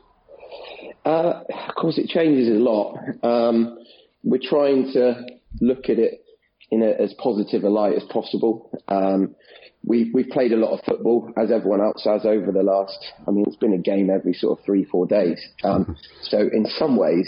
Uh, 1.03 1.41
of 1.67 1.75
course, 1.75 1.97
it 1.97 2.07
changes 2.07 2.47
a 2.47 2.59
lot. 2.59 2.97
Um, 3.23 3.79
we're 4.23 4.39
trying 4.41 4.91
to 4.93 5.25
look 5.59 5.85
at 5.89 5.97
it 5.97 6.23
in 6.69 6.83
a, 6.83 6.89
as 6.89 7.13
positive 7.17 7.63
a 7.63 7.69
light 7.69 7.95
as 7.95 8.03
possible. 8.11 8.69
Um, 8.87 9.35
we, 9.83 10.11
we've 10.13 10.29
played 10.29 10.51
a 10.51 10.57
lot 10.57 10.77
of 10.77 10.85
football, 10.85 11.31
as 11.37 11.51
everyone 11.51 11.81
else 11.81 12.03
has, 12.05 12.25
over 12.25 12.51
the 12.51 12.63
last. 12.63 12.97
I 13.27 13.31
mean, 13.31 13.45
it's 13.47 13.55
been 13.55 13.73
a 13.73 13.79
game 13.79 14.09
every 14.09 14.33
sort 14.33 14.59
of 14.59 14.65
three, 14.65 14.85
four 14.85 15.07
days. 15.07 15.43
Um, 15.63 15.97
so, 16.23 16.39
in 16.39 16.65
some 16.65 16.97
ways, 16.97 17.27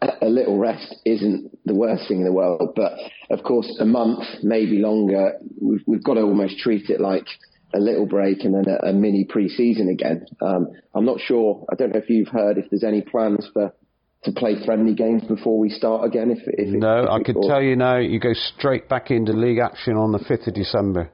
a, 0.00 0.26
little 0.26 0.58
rest 0.58 0.96
isn't 1.04 1.50
the 1.64 1.74
worst 1.74 2.08
thing 2.08 2.18
in 2.18 2.24
the 2.24 2.32
world. 2.32 2.72
But 2.76 2.92
of 3.30 3.42
course, 3.42 3.76
a 3.80 3.84
month, 3.84 4.24
maybe 4.42 4.78
longer, 4.78 5.34
we've, 5.60 5.82
we've 5.86 6.04
got 6.04 6.14
to 6.14 6.22
almost 6.22 6.58
treat 6.58 6.90
it 6.90 7.00
like 7.00 7.26
a 7.74 7.78
little 7.78 8.06
break 8.06 8.44
and 8.44 8.54
then 8.54 8.64
a, 8.68 8.88
a 8.88 8.92
mini 8.92 9.24
pre-season 9.24 9.88
again. 9.88 10.26
Um, 10.40 10.68
I'm 10.94 11.04
not 11.04 11.20
sure. 11.20 11.64
I 11.70 11.76
don't 11.76 11.92
know 11.92 12.00
if 12.00 12.08
you've 12.08 12.28
heard 12.28 12.58
if 12.58 12.70
there's 12.70 12.84
any 12.84 13.02
plans 13.02 13.48
for 13.52 13.72
to 14.24 14.32
play 14.32 14.54
friendly 14.66 14.94
games 14.94 15.22
before 15.24 15.58
we 15.58 15.70
start 15.70 16.06
again. 16.06 16.30
If, 16.30 16.40
if 16.46 16.68
no, 16.68 17.04
if 17.04 17.08
I 17.08 17.22
could 17.22 17.36
tell 17.46 17.62
you 17.62 17.74
now, 17.74 17.96
you 17.96 18.20
go 18.20 18.34
straight 18.34 18.86
back 18.86 19.10
into 19.10 19.32
league 19.32 19.58
action 19.58 19.94
on 19.96 20.12
the 20.12 20.18
5th 20.18 20.48
of 20.48 20.54
December. 20.54 21.10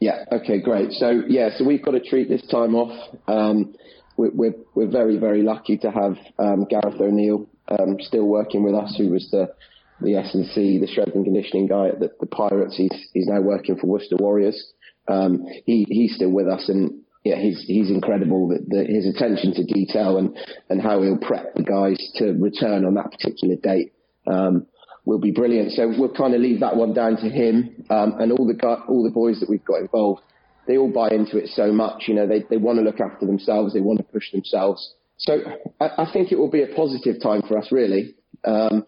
Yeah. 0.00 0.24
Okay. 0.32 0.60
Great. 0.60 0.92
So 0.92 1.22
yeah. 1.28 1.50
So 1.56 1.64
we've 1.64 1.84
got 1.84 1.92
to 1.92 2.00
treat 2.00 2.28
this 2.28 2.44
time 2.50 2.74
off. 2.74 3.16
Um, 3.28 3.74
we're, 4.16 4.30
we're, 4.32 4.54
we're 4.74 4.90
very 4.90 5.18
very 5.18 5.42
lucky 5.42 5.76
to 5.78 5.90
have 5.90 6.16
um, 6.38 6.66
Gareth 6.68 7.00
O'Neill 7.00 7.46
um, 7.68 7.96
still 8.00 8.26
working 8.26 8.64
with 8.64 8.74
us, 8.74 8.94
who 8.96 9.10
was 9.10 9.28
the 9.30 9.54
the 10.00 10.16
S 10.16 10.34
and 10.34 10.46
C, 10.46 10.78
the 10.78 10.86
strength 10.86 11.14
and 11.14 11.24
conditioning 11.24 11.66
guy 11.66 11.88
at 11.88 12.00
the, 12.00 12.10
the 12.20 12.26
Pirates. 12.26 12.76
He's 12.76 13.08
he's 13.12 13.26
now 13.26 13.40
working 13.40 13.76
for 13.76 13.86
Worcester 13.86 14.16
Warriors. 14.18 14.72
Um, 15.08 15.44
he 15.66 15.86
he's 15.88 16.14
still 16.14 16.30
with 16.30 16.48
us, 16.48 16.68
and 16.68 17.02
yeah, 17.24 17.36
he's 17.36 17.62
he's 17.66 17.90
incredible. 17.90 18.48
That, 18.48 18.86
his 18.88 19.06
attention 19.06 19.54
to 19.54 19.64
detail 19.64 20.16
and 20.16 20.36
and 20.70 20.80
how 20.80 21.02
he'll 21.02 21.18
prep 21.18 21.54
the 21.54 21.62
guys 21.62 21.98
to 22.16 22.32
return 22.32 22.86
on 22.86 22.94
that 22.94 23.10
particular 23.10 23.56
date 23.56 23.92
um, 24.26 24.66
will 25.04 25.18
be 25.18 25.30
brilliant. 25.30 25.72
So 25.72 25.92
we'll 25.96 26.14
kind 26.14 26.34
of 26.34 26.40
leave 26.40 26.60
that 26.60 26.76
one 26.76 26.94
down 26.94 27.16
to 27.16 27.28
him 27.28 27.84
um, 27.90 28.14
and 28.18 28.32
all 28.32 28.46
the 28.46 28.58
all 28.88 29.02
the 29.02 29.10
boys 29.10 29.40
that 29.40 29.48
we've 29.48 29.64
got 29.64 29.80
involved. 29.80 30.22
They 30.66 30.76
all 30.76 30.92
buy 30.92 31.08
into 31.10 31.38
it 31.38 31.48
so 31.48 31.72
much. 31.72 32.04
You 32.06 32.14
know, 32.14 32.26
they 32.26 32.44
they 32.48 32.56
want 32.56 32.78
to 32.78 32.84
look 32.84 33.00
after 33.00 33.26
themselves. 33.26 33.74
They 33.74 33.80
want 33.80 33.98
to 33.98 34.04
push 34.04 34.30
themselves. 34.32 34.94
So 35.18 35.38
I, 35.80 35.88
I 35.98 36.12
think 36.12 36.32
it 36.32 36.38
will 36.38 36.50
be 36.50 36.62
a 36.62 36.74
positive 36.74 37.22
time 37.22 37.42
for 37.46 37.58
us, 37.58 37.72
really. 37.72 38.14
Um, 38.44 38.84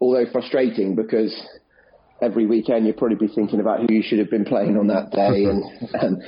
although 0.00 0.24
frustrating 0.30 0.94
because 0.94 1.34
every 2.22 2.46
weekend 2.46 2.86
you'll 2.86 2.96
probably 2.96 3.26
be 3.26 3.32
thinking 3.32 3.60
about 3.60 3.80
who 3.80 3.94
you 3.94 4.02
should 4.02 4.18
have 4.18 4.30
been 4.30 4.44
playing 4.44 4.76
on 4.76 4.86
that 4.86 5.10
day 5.10 5.44
and, 5.44 5.62
and 5.94 6.22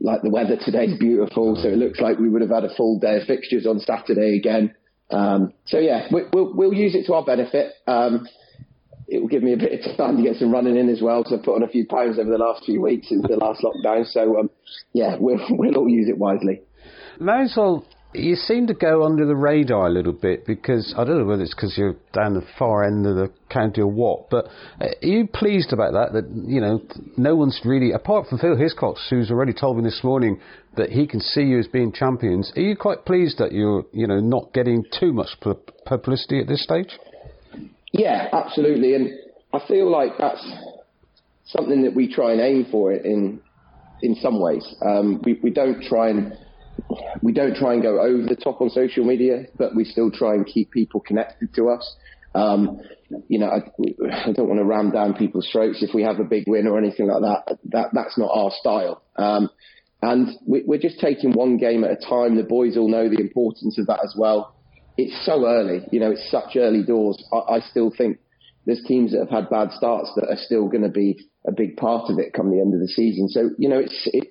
like 0.00 0.22
the 0.22 0.30
weather 0.30 0.56
today's 0.64 0.96
beautiful 0.98 1.56
so 1.56 1.68
it 1.68 1.76
looks 1.76 2.00
like 2.00 2.18
we 2.18 2.28
would 2.28 2.42
have 2.42 2.50
had 2.50 2.64
a 2.64 2.74
full 2.76 2.98
day 2.98 3.16
of 3.16 3.26
fixtures 3.26 3.66
on 3.66 3.80
Saturday 3.80 4.36
again 4.36 4.74
um, 5.10 5.52
so 5.66 5.78
yeah 5.78 6.06
we, 6.12 6.22
will 6.32 6.54
we'll 6.54 6.74
use 6.74 6.94
it 6.94 7.06
to 7.06 7.14
our 7.14 7.24
benefit 7.24 7.72
um, 7.86 8.26
it 9.08 9.20
will 9.20 9.28
give 9.28 9.42
me 9.42 9.52
a 9.52 9.56
bit 9.56 9.72
of 9.72 9.96
time 9.96 10.16
to 10.16 10.22
get 10.22 10.36
some 10.36 10.50
running 10.50 10.76
in 10.76 10.88
as 10.88 11.00
well 11.00 11.22
because 11.22 11.38
I've 11.38 11.44
put 11.44 11.56
on 11.56 11.62
a 11.62 11.68
few 11.68 11.86
pounds 11.86 12.18
over 12.18 12.30
the 12.30 12.38
last 12.38 12.64
few 12.64 12.80
weeks 12.80 13.08
since 13.08 13.22
the 13.22 13.36
last 13.36 13.62
lockdown 13.62 14.06
so 14.06 14.38
um, 14.38 14.50
yeah 14.92 15.16
we'll, 15.18 15.40
we'll 15.50 15.76
all 15.76 15.88
use 15.88 16.08
it 16.08 16.18
wisely 16.18 16.62
well 17.56 17.84
you 18.16 18.34
seem 18.34 18.66
to 18.66 18.74
go 18.74 19.04
under 19.04 19.26
the 19.26 19.36
radar 19.36 19.86
a 19.86 19.90
little 19.90 20.12
bit 20.12 20.46
because 20.46 20.94
I 20.96 21.04
don't 21.04 21.18
know 21.18 21.24
whether 21.24 21.42
it's 21.42 21.54
because 21.54 21.76
you're 21.76 21.96
down 22.12 22.34
the 22.34 22.46
far 22.58 22.84
end 22.84 23.06
of 23.06 23.16
the 23.16 23.30
county 23.50 23.80
or 23.80 23.88
what, 23.88 24.30
but 24.30 24.46
uh, 24.80 24.86
are 25.02 25.06
you 25.06 25.26
pleased 25.26 25.72
about 25.72 25.92
that? 25.92 26.12
That 26.12 26.30
you 26.30 26.60
know, 26.60 26.82
no 27.16 27.36
one's 27.36 27.60
really 27.64 27.92
apart 27.92 28.28
from 28.28 28.38
Phil 28.38 28.56
Hiscox, 28.56 29.08
who's 29.10 29.30
already 29.30 29.52
told 29.52 29.76
me 29.76 29.82
this 29.82 30.00
morning 30.02 30.40
that 30.76 30.90
he 30.90 31.06
can 31.06 31.20
see 31.20 31.42
you 31.42 31.58
as 31.58 31.66
being 31.66 31.92
champions. 31.92 32.52
Are 32.56 32.60
you 32.60 32.76
quite 32.76 33.04
pleased 33.04 33.38
that 33.38 33.52
you're 33.52 33.84
you 33.92 34.06
know 34.06 34.20
not 34.20 34.52
getting 34.52 34.84
too 34.98 35.12
much 35.12 35.28
publicity 35.84 36.40
at 36.40 36.48
this 36.48 36.62
stage? 36.62 36.98
Yeah, 37.96 38.28
absolutely, 38.32 38.94
and 38.94 39.10
I 39.52 39.66
feel 39.66 39.90
like 39.90 40.12
that's 40.18 40.44
something 41.46 41.82
that 41.82 41.94
we 41.94 42.12
try 42.12 42.32
and 42.32 42.40
aim 42.40 42.66
for 42.70 42.92
in 42.92 43.40
in 44.02 44.14
some 44.16 44.40
ways. 44.40 44.74
Um, 44.84 45.22
we 45.24 45.38
we 45.42 45.50
don't 45.50 45.82
try 45.82 46.10
and 46.10 46.36
we 47.22 47.32
don't 47.32 47.56
try 47.56 47.72
and 47.72 47.82
go 47.82 48.00
over 48.00 48.22
the 48.22 48.36
top 48.36 48.60
on 48.60 48.70
social 48.70 49.04
media, 49.04 49.46
but 49.56 49.74
we 49.74 49.84
still 49.84 50.10
try 50.10 50.34
and 50.34 50.46
keep 50.46 50.70
people 50.70 51.00
connected 51.00 51.54
to 51.54 51.68
us. 51.70 51.96
Um, 52.34 52.80
you 53.28 53.38
know, 53.38 53.46
I, 53.46 53.58
I, 54.28 54.32
don't 54.32 54.48
want 54.48 54.58
to 54.58 54.64
ram 54.64 54.90
down 54.90 55.14
people's 55.14 55.48
throats 55.50 55.82
if 55.82 55.94
we 55.94 56.02
have 56.02 56.20
a 56.20 56.24
big 56.24 56.44
win 56.46 56.66
or 56.66 56.76
anything 56.76 57.06
like 57.06 57.22
that. 57.22 57.58
That 57.70 57.88
that's 57.94 58.18
not 58.18 58.30
our 58.30 58.50
style. 58.50 59.02
Um, 59.16 59.48
and 60.02 60.28
we, 60.46 60.62
we're 60.66 60.78
just 60.78 61.00
taking 61.00 61.32
one 61.32 61.56
game 61.56 61.82
at 61.82 61.92
a 61.92 61.96
time. 61.96 62.36
The 62.36 62.42
boys 62.42 62.76
all 62.76 62.90
know 62.90 63.08
the 63.08 63.20
importance 63.20 63.78
of 63.78 63.86
that 63.86 64.00
as 64.04 64.14
well. 64.18 64.55
It's 64.96 65.26
so 65.26 65.46
early, 65.46 65.82
you 65.92 66.00
know, 66.00 66.12
it's 66.12 66.30
such 66.30 66.56
early 66.56 66.82
doors. 66.82 67.22
I, 67.32 67.56
I 67.56 67.60
still 67.60 67.92
think 67.96 68.18
there's 68.64 68.82
teams 68.86 69.12
that 69.12 69.20
have 69.20 69.30
had 69.30 69.50
bad 69.50 69.70
starts 69.72 70.10
that 70.16 70.28
are 70.28 70.36
still 70.38 70.68
going 70.68 70.82
to 70.82 70.88
be 70.88 71.28
a 71.46 71.52
big 71.52 71.76
part 71.76 72.10
of 72.10 72.18
it 72.18 72.32
come 72.32 72.50
the 72.50 72.60
end 72.60 72.74
of 72.74 72.80
the 72.80 72.88
season. 72.88 73.28
So, 73.28 73.50
you 73.58 73.68
know, 73.68 73.78
it's, 73.78 74.08
it, 74.12 74.28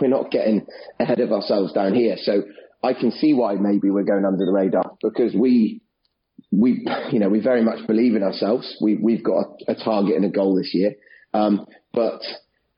we're 0.00 0.08
not 0.08 0.30
getting 0.30 0.66
ahead 1.00 1.20
of 1.20 1.32
ourselves 1.32 1.72
down 1.72 1.94
here. 1.94 2.16
So 2.18 2.42
I 2.82 2.92
can 2.92 3.10
see 3.10 3.34
why 3.34 3.54
maybe 3.54 3.90
we're 3.90 4.04
going 4.04 4.24
under 4.24 4.44
the 4.44 4.52
radar 4.52 4.96
because 5.02 5.34
we, 5.34 5.80
we, 6.52 6.86
you 7.10 7.18
know, 7.18 7.28
we 7.28 7.40
very 7.40 7.62
much 7.62 7.86
believe 7.86 8.14
in 8.14 8.22
ourselves. 8.22 8.76
We, 8.80 8.96
we've 8.96 9.24
got 9.24 9.46
a, 9.68 9.72
a 9.72 9.74
target 9.74 10.16
and 10.16 10.24
a 10.24 10.28
goal 10.28 10.54
this 10.54 10.72
year. 10.72 10.94
Um, 11.32 11.66
but 11.92 12.20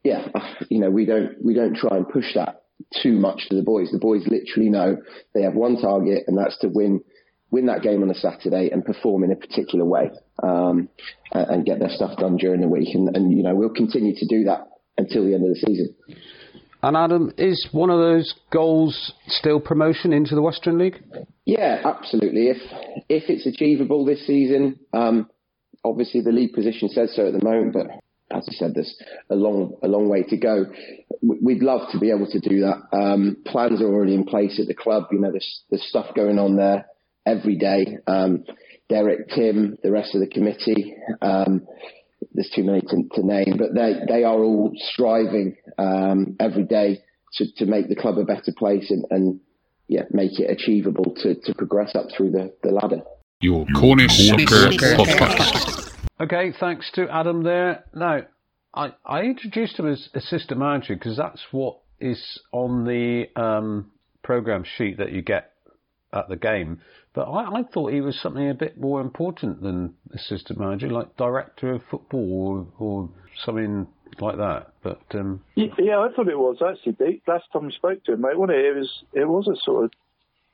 yeah, 0.02 0.28
you 0.70 0.78
know, 0.78 0.90
we 0.90 1.04
don't, 1.04 1.44
we 1.44 1.54
don't 1.54 1.76
try 1.76 1.96
and 1.96 2.08
push 2.08 2.34
that 2.34 2.62
too 3.02 3.12
much 3.12 3.48
to 3.48 3.56
the 3.56 3.62
boys. 3.62 3.90
The 3.90 3.98
boys 3.98 4.26
literally 4.26 4.70
know 4.70 4.98
they 5.34 5.42
have 5.42 5.54
one 5.54 5.80
target 5.80 6.24
and 6.26 6.38
that's 6.38 6.58
to 6.60 6.68
win, 6.68 7.02
win 7.50 7.66
that 7.66 7.82
game 7.82 8.02
on 8.02 8.10
a 8.10 8.14
Saturday 8.14 8.70
and 8.70 8.84
perform 8.84 9.24
in 9.24 9.32
a 9.32 9.36
particular 9.36 9.84
way, 9.84 10.10
um, 10.42 10.88
and, 11.32 11.50
and 11.50 11.66
get 11.66 11.78
their 11.78 11.90
stuff 11.90 12.18
done 12.18 12.36
during 12.36 12.60
the 12.60 12.68
week. 12.68 12.94
And, 12.94 13.14
and, 13.16 13.36
you 13.36 13.42
know, 13.42 13.54
we'll 13.54 13.70
continue 13.70 14.14
to 14.16 14.26
do 14.26 14.44
that 14.44 14.68
until 14.98 15.24
the 15.24 15.34
end 15.34 15.44
of 15.44 15.50
the 15.50 15.60
season. 15.66 15.94
And 16.82 16.96
Adam, 16.96 17.32
is 17.38 17.68
one 17.72 17.90
of 17.90 17.98
those 17.98 18.34
goals 18.52 19.12
still 19.26 19.60
promotion 19.60 20.12
into 20.12 20.34
the 20.34 20.42
Western 20.42 20.78
League? 20.78 21.02
Yeah, 21.44 21.80
absolutely. 21.84 22.48
If 22.48 22.58
if 23.08 23.24
it's 23.28 23.46
achievable 23.46 24.04
this 24.04 24.24
season, 24.26 24.78
um, 24.92 25.28
obviously 25.84 26.20
the 26.20 26.32
league 26.32 26.52
position 26.52 26.88
says 26.88 27.12
so 27.16 27.26
at 27.26 27.32
the 27.32 27.42
moment, 27.42 27.72
but 27.72 27.86
as 28.30 28.46
I 28.48 28.52
said, 28.52 28.74
there's 28.74 28.94
a 29.30 29.34
long 29.34 29.76
a 29.82 29.88
long 29.88 30.08
way 30.08 30.22
to 30.24 30.36
go. 30.36 30.66
We'd 31.22 31.62
love 31.62 31.90
to 31.92 31.98
be 31.98 32.10
able 32.10 32.30
to 32.30 32.40
do 32.40 32.60
that. 32.60 32.96
Um, 32.96 33.38
plans 33.46 33.80
are 33.80 33.86
already 33.86 34.14
in 34.14 34.24
place 34.24 34.60
at 34.60 34.66
the 34.66 34.74
club. 34.74 35.04
You 35.10 35.20
know, 35.20 35.30
there's 35.30 35.62
there's 35.70 35.88
stuff 35.88 36.14
going 36.14 36.38
on 36.38 36.56
there 36.56 36.86
every 37.26 37.56
day. 37.56 37.98
Um, 38.06 38.44
Derek, 38.88 39.28
Tim, 39.30 39.76
the 39.82 39.90
rest 39.90 40.14
of 40.14 40.20
the 40.20 40.28
committee. 40.28 40.94
Um, 41.20 41.66
there's 42.32 42.50
too 42.54 42.64
many 42.64 42.80
to, 42.80 43.08
to, 43.14 43.26
name, 43.26 43.56
but 43.58 43.74
they 43.74 43.94
they 44.08 44.24
are 44.24 44.38
all 44.38 44.72
striving 44.92 45.56
um, 45.78 46.36
every 46.38 46.64
day 46.64 47.02
to, 47.34 47.52
to 47.56 47.66
make 47.66 47.88
the 47.88 47.96
club 47.96 48.18
a 48.18 48.24
better 48.24 48.52
place 48.56 48.90
and, 48.90 49.04
and 49.10 49.40
yeah, 49.88 50.02
make 50.10 50.38
it 50.38 50.50
achievable 50.50 51.14
to, 51.16 51.34
to 51.34 51.54
progress 51.54 51.94
up 51.94 52.06
through 52.16 52.30
the, 52.30 52.54
the 52.62 52.70
ladder. 52.70 53.02
Your 53.40 53.66
Cornish 53.76 54.28
Soccer 54.28 54.70
Podcast. 54.96 55.92
Okay, 56.20 56.52
thanks 56.58 56.90
to 56.94 57.08
Adam 57.10 57.42
there. 57.42 57.84
Now, 57.94 58.22
I, 58.74 58.94
I 59.04 59.22
introduced 59.22 59.78
him 59.78 59.86
as 59.90 60.08
assistant 60.14 60.58
manager 60.58 60.94
because 60.94 61.16
that's 61.16 61.42
what 61.50 61.78
is 62.00 62.40
on 62.52 62.84
the 62.84 63.26
um, 63.36 63.90
program 64.22 64.64
sheet 64.64 64.98
that 64.98 65.12
you 65.12 65.22
get 65.22 65.52
at 66.12 66.28
the 66.28 66.36
game. 66.36 66.80
But 67.16 67.30
I, 67.30 67.60
I, 67.60 67.62
thought 67.62 67.94
he 67.94 68.02
was 68.02 68.20
something 68.20 68.50
a 68.50 68.52
bit 68.52 68.78
more 68.78 69.00
important 69.00 69.62
than 69.62 69.94
assistant 70.12 70.60
manager, 70.60 70.90
like 70.90 71.16
director 71.16 71.72
of 71.72 71.82
football 71.90 72.68
or, 72.78 72.86
or 72.86 73.10
something 73.42 73.86
like 74.20 74.36
that. 74.36 74.72
But 74.82 75.00
um, 75.14 75.42
yeah, 75.54 75.98
I 75.98 76.08
thought 76.14 76.28
it 76.28 76.38
was 76.38 76.58
actually. 76.60 77.22
Last 77.26 77.46
time 77.54 77.64
we 77.64 77.72
spoke 77.72 78.04
to 78.04 78.12
him, 78.12 78.20
mate, 78.20 78.38
wasn't 78.38 78.58
it? 78.58 78.66
It 78.66 78.76
was. 78.76 79.04
It 79.14 79.24
was 79.24 79.48
a 79.48 79.56
sort 79.64 79.86
of. 79.86 79.92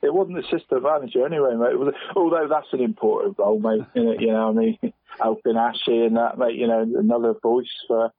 It 0.02 0.14
wasn't 0.14 0.38
assistant 0.38 0.84
manager 0.84 1.26
anyway, 1.26 1.56
mate. 1.56 1.76
Was, 1.76 1.94
although 2.14 2.46
that's 2.48 2.72
an 2.72 2.80
important 2.80 3.40
role, 3.40 3.58
mate. 3.58 3.84
You 3.94 4.28
know, 4.28 4.50
I 4.50 4.52
mean, 4.52 4.78
helping 5.20 5.56
Ashley 5.56 6.06
and 6.06 6.16
that, 6.16 6.38
mate. 6.38 6.54
You 6.54 6.68
know, 6.68 6.80
another 6.80 7.34
voice 7.42 7.74
for 7.88 8.12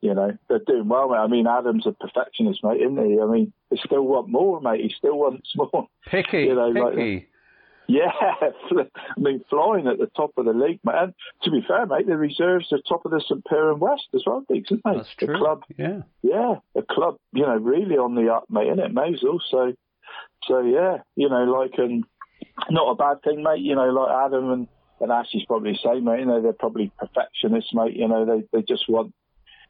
you 0.00 0.14
know, 0.14 0.30
they're 0.48 0.60
doing 0.60 0.86
well, 0.86 1.08
mate. 1.08 1.16
I 1.16 1.26
mean, 1.26 1.48
Adam's 1.48 1.86
a 1.86 1.92
perfectionist, 1.92 2.62
mate, 2.62 2.82
isn't 2.82 3.04
he? 3.04 3.20
I 3.20 3.26
mean, 3.26 3.52
he 3.70 3.80
still 3.84 4.02
want 4.02 4.28
more, 4.28 4.60
mate. 4.60 4.82
He 4.82 4.94
still 4.96 5.18
wants 5.18 5.50
more. 5.56 5.88
Picky, 6.06 6.42
you 6.42 6.54
know, 6.54 6.72
picky. 6.72 7.14
Like, 7.14 7.28
yeah, 7.86 8.10
I 8.40 8.84
mean, 9.18 9.44
flying 9.50 9.86
at 9.86 9.98
the 9.98 10.10
top 10.16 10.32
of 10.36 10.46
the 10.46 10.52
league, 10.52 10.80
man. 10.84 11.14
To 11.42 11.50
be 11.50 11.64
fair, 11.66 11.86
mate, 11.86 12.06
the 12.06 12.16
reserves 12.16 12.72
are 12.72 12.78
top 12.88 13.04
of 13.04 13.10
the 13.10 13.20
St. 13.20 13.44
Piran 13.44 13.78
West 13.78 14.08
as 14.14 14.22
well, 14.26 14.44
Diggs, 14.48 14.70
isn't 14.70 14.82
they? 14.84 14.96
That's 14.96 15.14
the 15.20 15.26
true. 15.26 15.38
club, 15.38 15.62
yeah, 15.76 16.00
yeah, 16.22 16.54
the 16.74 16.82
club, 16.82 17.18
you 17.32 17.42
know, 17.42 17.56
really 17.56 17.96
on 17.96 18.14
the 18.14 18.32
up, 18.32 18.44
mate, 18.48 18.68
isn't 18.68 18.80
it, 18.80 18.94
Mousehole? 18.94 19.40
So, 19.50 19.74
so 20.46 20.60
yeah, 20.60 20.98
you 21.16 21.28
know, 21.28 21.44
like, 21.44 21.74
and 21.78 22.04
not 22.70 22.90
a 22.90 22.94
bad 22.94 23.22
thing, 23.22 23.42
mate. 23.42 23.60
You 23.60 23.74
know, 23.74 23.90
like 23.90 24.26
Adam 24.26 24.50
and 24.50 24.68
and 25.00 25.12
Ashley's 25.12 25.44
probably 25.46 25.72
the 25.72 25.78
same, 25.82 26.04
mate. 26.04 26.20
You 26.20 26.26
know, 26.26 26.40
they're 26.40 26.52
probably 26.52 26.90
perfectionists, 26.98 27.74
mate. 27.74 27.96
You 27.96 28.08
know, 28.08 28.24
they 28.24 28.46
they 28.52 28.62
just 28.62 28.88
want 28.88 29.14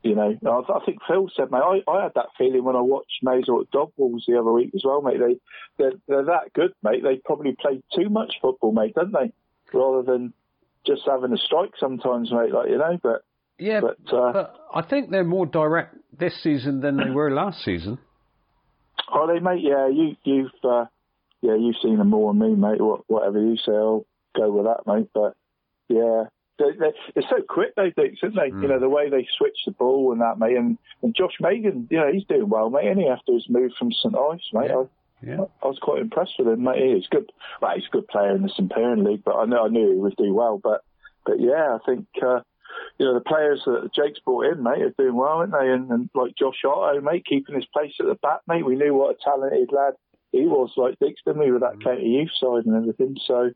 You 0.05 0.15
know, 0.15 0.37
I, 0.45 0.73
I 0.73 0.85
think 0.85 0.99
Phil 1.09 1.31
said, 1.35 1.51
mate, 1.51 1.63
I, 1.65 1.91
I 1.91 2.03
had 2.03 2.13
that 2.15 2.27
feeling 2.37 2.63
when 2.63 2.77
I 2.77 2.83
watched 2.83 3.25
Mousehole 3.25 3.63
at 3.63 3.71
Dobwalls 3.71 4.27
the 4.29 4.39
other 4.39 4.53
week 4.53 4.71
as 4.75 4.83
well, 4.85 5.01
mate. 5.01 5.19
They, 5.19 5.41
they're, 5.79 5.93
they're 6.07 6.27
that 6.27 6.53
good, 6.53 6.75
mate. 6.83 7.03
They 7.03 7.17
probably 7.25 7.57
play 7.59 7.83
too 7.97 8.11
much 8.11 8.35
football, 8.43 8.73
mate, 8.73 8.95
don't 8.95 9.13
they? 9.13 9.33
Rather 9.73 10.03
than 10.03 10.35
just 10.87 11.03
having 11.07 11.33
a 11.33 11.39
strike 11.39 11.73
sometimes, 11.81 12.31
mate, 12.31 12.53
like, 12.53 12.69
you 12.69 12.77
know, 12.77 12.99
but. 13.03 13.25
Yeah, 13.59 13.81
but, 13.81 14.15
uh, 14.15 14.33
but 14.33 14.55
I 14.75 14.83
think 14.83 15.11
they're 15.11 15.25
more 15.25 15.47
direct 15.47 15.97
this 16.19 16.35
season 16.43 16.81
than 16.81 16.99
they 16.99 17.11
were 17.11 17.31
last 17.31 17.65
season. 17.65 17.99
Oh, 19.11 19.27
they, 19.27 19.41
mate, 19.41 19.63
yeah, 19.63 19.89
you, 19.89 20.17
you've, 20.25 20.51
uh, 20.65 20.85
yeah, 21.41 21.55
you've 21.55 21.77
seen 21.83 21.97
them 21.97 22.11
more 22.11 22.35
than 22.35 22.43
me, 22.43 22.55
mate. 22.57 22.81
Whatever 23.07 23.41
you 23.41 23.57
say, 23.57 23.73
I'll 23.73 24.05
go 24.37 24.51
with 24.51 24.67
that, 24.67 24.87
mate. 24.87 25.09
But, 25.15 25.35
yeah, 25.89 26.25
they, 26.59 26.71
they, 26.79 26.93
they're 27.15 27.29
so 27.29 27.43
quick, 27.49 27.75
they 27.77 27.91
think, 27.91 28.19
isn't 28.23 28.35
they? 28.35 28.51
Mm. 28.51 28.63
You 28.63 28.69
know, 28.69 28.81
the 28.81 28.89
way 28.89 29.11
they 29.11 29.27
switch 29.37 29.59
the 29.67 29.73
ball 29.73 30.13
and 30.13 30.21
that, 30.21 30.39
mate. 30.39 30.57
And, 30.57 30.79
and 31.03 31.15
Josh 31.15 31.35
Magan, 31.41 31.89
you 31.91 31.99
know, 31.99 32.11
he's 32.13 32.25
doing 32.25 32.49
well, 32.49 32.71
mate, 32.71 32.97
he 32.97 33.09
after 33.09 33.33
his 33.33 33.47
move 33.49 33.73
from 33.79 33.93
St 33.93 34.15
Ives, 34.15 34.51
mate. 34.53 34.71
Yeah. 34.71 34.77
I, 34.77 34.85
yeah. 35.27 35.45
I 35.63 35.67
was 35.67 35.79
quite 35.81 36.03
impressed 36.03 36.35
with 36.39 36.49
him, 36.49 36.63
mate. 36.63 36.97
He's 36.97 37.09
good. 37.09 37.31
Well, 37.61 37.75
he's 37.75 37.87
a 37.87 37.93
good 37.93 38.09
player 38.09 38.35
in 38.35 38.43
the 38.43 38.51
St 38.51 38.71
Piran 38.71 39.05
League, 39.05 39.25
but 39.25 39.37
I 39.37 39.47
know 39.47 39.65
I 39.65 39.69
knew 39.69 39.93
he 39.93 39.99
would 39.99 40.17
do 40.17 40.35
well. 40.35 40.61
But, 40.63 40.85
but 41.25 41.41
yeah, 41.41 41.77
I 41.77 41.79
think 41.87 42.07
uh, 42.23 42.41
you 42.99 43.07
know 43.07 43.15
the 43.15 43.21
players 43.21 43.63
that 43.65 43.91
Jake's 43.95 44.21
brought 44.21 44.53
in, 44.53 44.63
mate, 44.63 44.83
are 44.83 44.95
doing 44.99 45.17
well, 45.17 45.39
aren't 45.39 45.53
they? 45.53 45.71
And, 45.71 45.91
and 45.91 46.11
like 46.15 46.37
Josh 46.37 46.63
Otto, 46.65 47.01
mate, 47.01 47.25
keeping 47.25 47.55
his 47.55 47.67
place 47.67 47.95
at 48.01 48.07
the 48.07 48.17
back, 48.17 48.41
mate. 48.47 48.67
We 48.67 48.77
knew 48.77 48.95
what 48.95 49.17
a 49.17 49.25
talented 49.25 49.71
lad 49.73 49.95
he 50.35 50.47
was, 50.47 50.73
like 50.77 50.99
Dixon, 50.99 51.39
we 51.39 51.53
with 51.53 51.63
that 51.63 51.79
mm. 51.79 51.85
county 51.85 52.09
youth 52.09 52.31
side 52.39 52.67
and 52.67 52.77
everything. 52.77 53.17
So, 53.25 53.51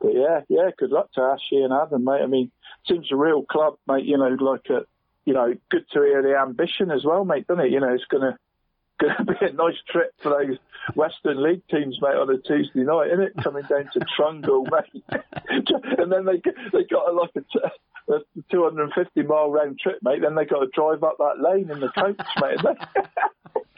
but 0.00 0.14
yeah, 0.14 0.40
yeah, 0.48 0.70
good 0.76 0.90
luck 0.90 1.12
to 1.12 1.20
Ashley 1.20 1.62
and 1.62 1.72
Adam, 1.72 2.04
mate. 2.04 2.22
I 2.22 2.26
mean, 2.26 2.50
seems 2.88 3.12
a 3.12 3.16
real 3.16 3.44
club, 3.44 3.76
mate. 3.86 4.04
You 4.04 4.18
know, 4.18 4.36
like 4.40 4.66
a, 4.70 4.84
you 5.24 5.34
know, 5.34 5.54
good 5.70 5.84
to 5.92 6.02
hear 6.02 6.22
the 6.22 6.36
ambition 6.36 6.90
as 6.90 7.04
well, 7.04 7.24
mate. 7.24 7.46
Doesn't 7.46 7.66
it? 7.66 7.72
You 7.72 7.80
know, 7.80 7.94
it's 7.94 8.04
gonna 8.10 8.36
going 9.00 9.14
to 9.16 9.24
be 9.24 9.46
a 9.46 9.52
nice 9.52 9.78
trip 9.88 10.12
for 10.20 10.30
those 10.30 10.58
Western 10.96 11.40
League 11.40 11.62
teams, 11.70 11.98
mate, 12.02 12.16
on 12.16 12.34
a 12.34 12.38
Tuesday 12.38 12.82
night, 12.82 13.10
isn't 13.12 13.26
it? 13.26 13.44
Coming 13.44 13.62
down 13.68 13.88
to 13.92 14.00
Trungle, 14.00 14.66
mate. 14.72 15.04
and 15.98 16.10
then 16.10 16.24
they 16.24 16.42
they 16.72 16.84
got 16.84 17.08
a, 17.08 17.12
like 17.12 17.30
a, 17.36 17.70
a 18.08 18.42
250 18.50 19.22
mile 19.22 19.50
round 19.50 19.78
trip, 19.78 19.98
mate. 20.02 20.20
Then 20.22 20.34
they 20.34 20.44
got 20.44 20.60
to 20.60 20.68
drive 20.72 21.02
up 21.02 21.18
that 21.18 21.40
lane 21.40 21.70
in 21.70 21.80
the 21.80 21.88
coach, 21.88 22.18
mate. 22.40 22.58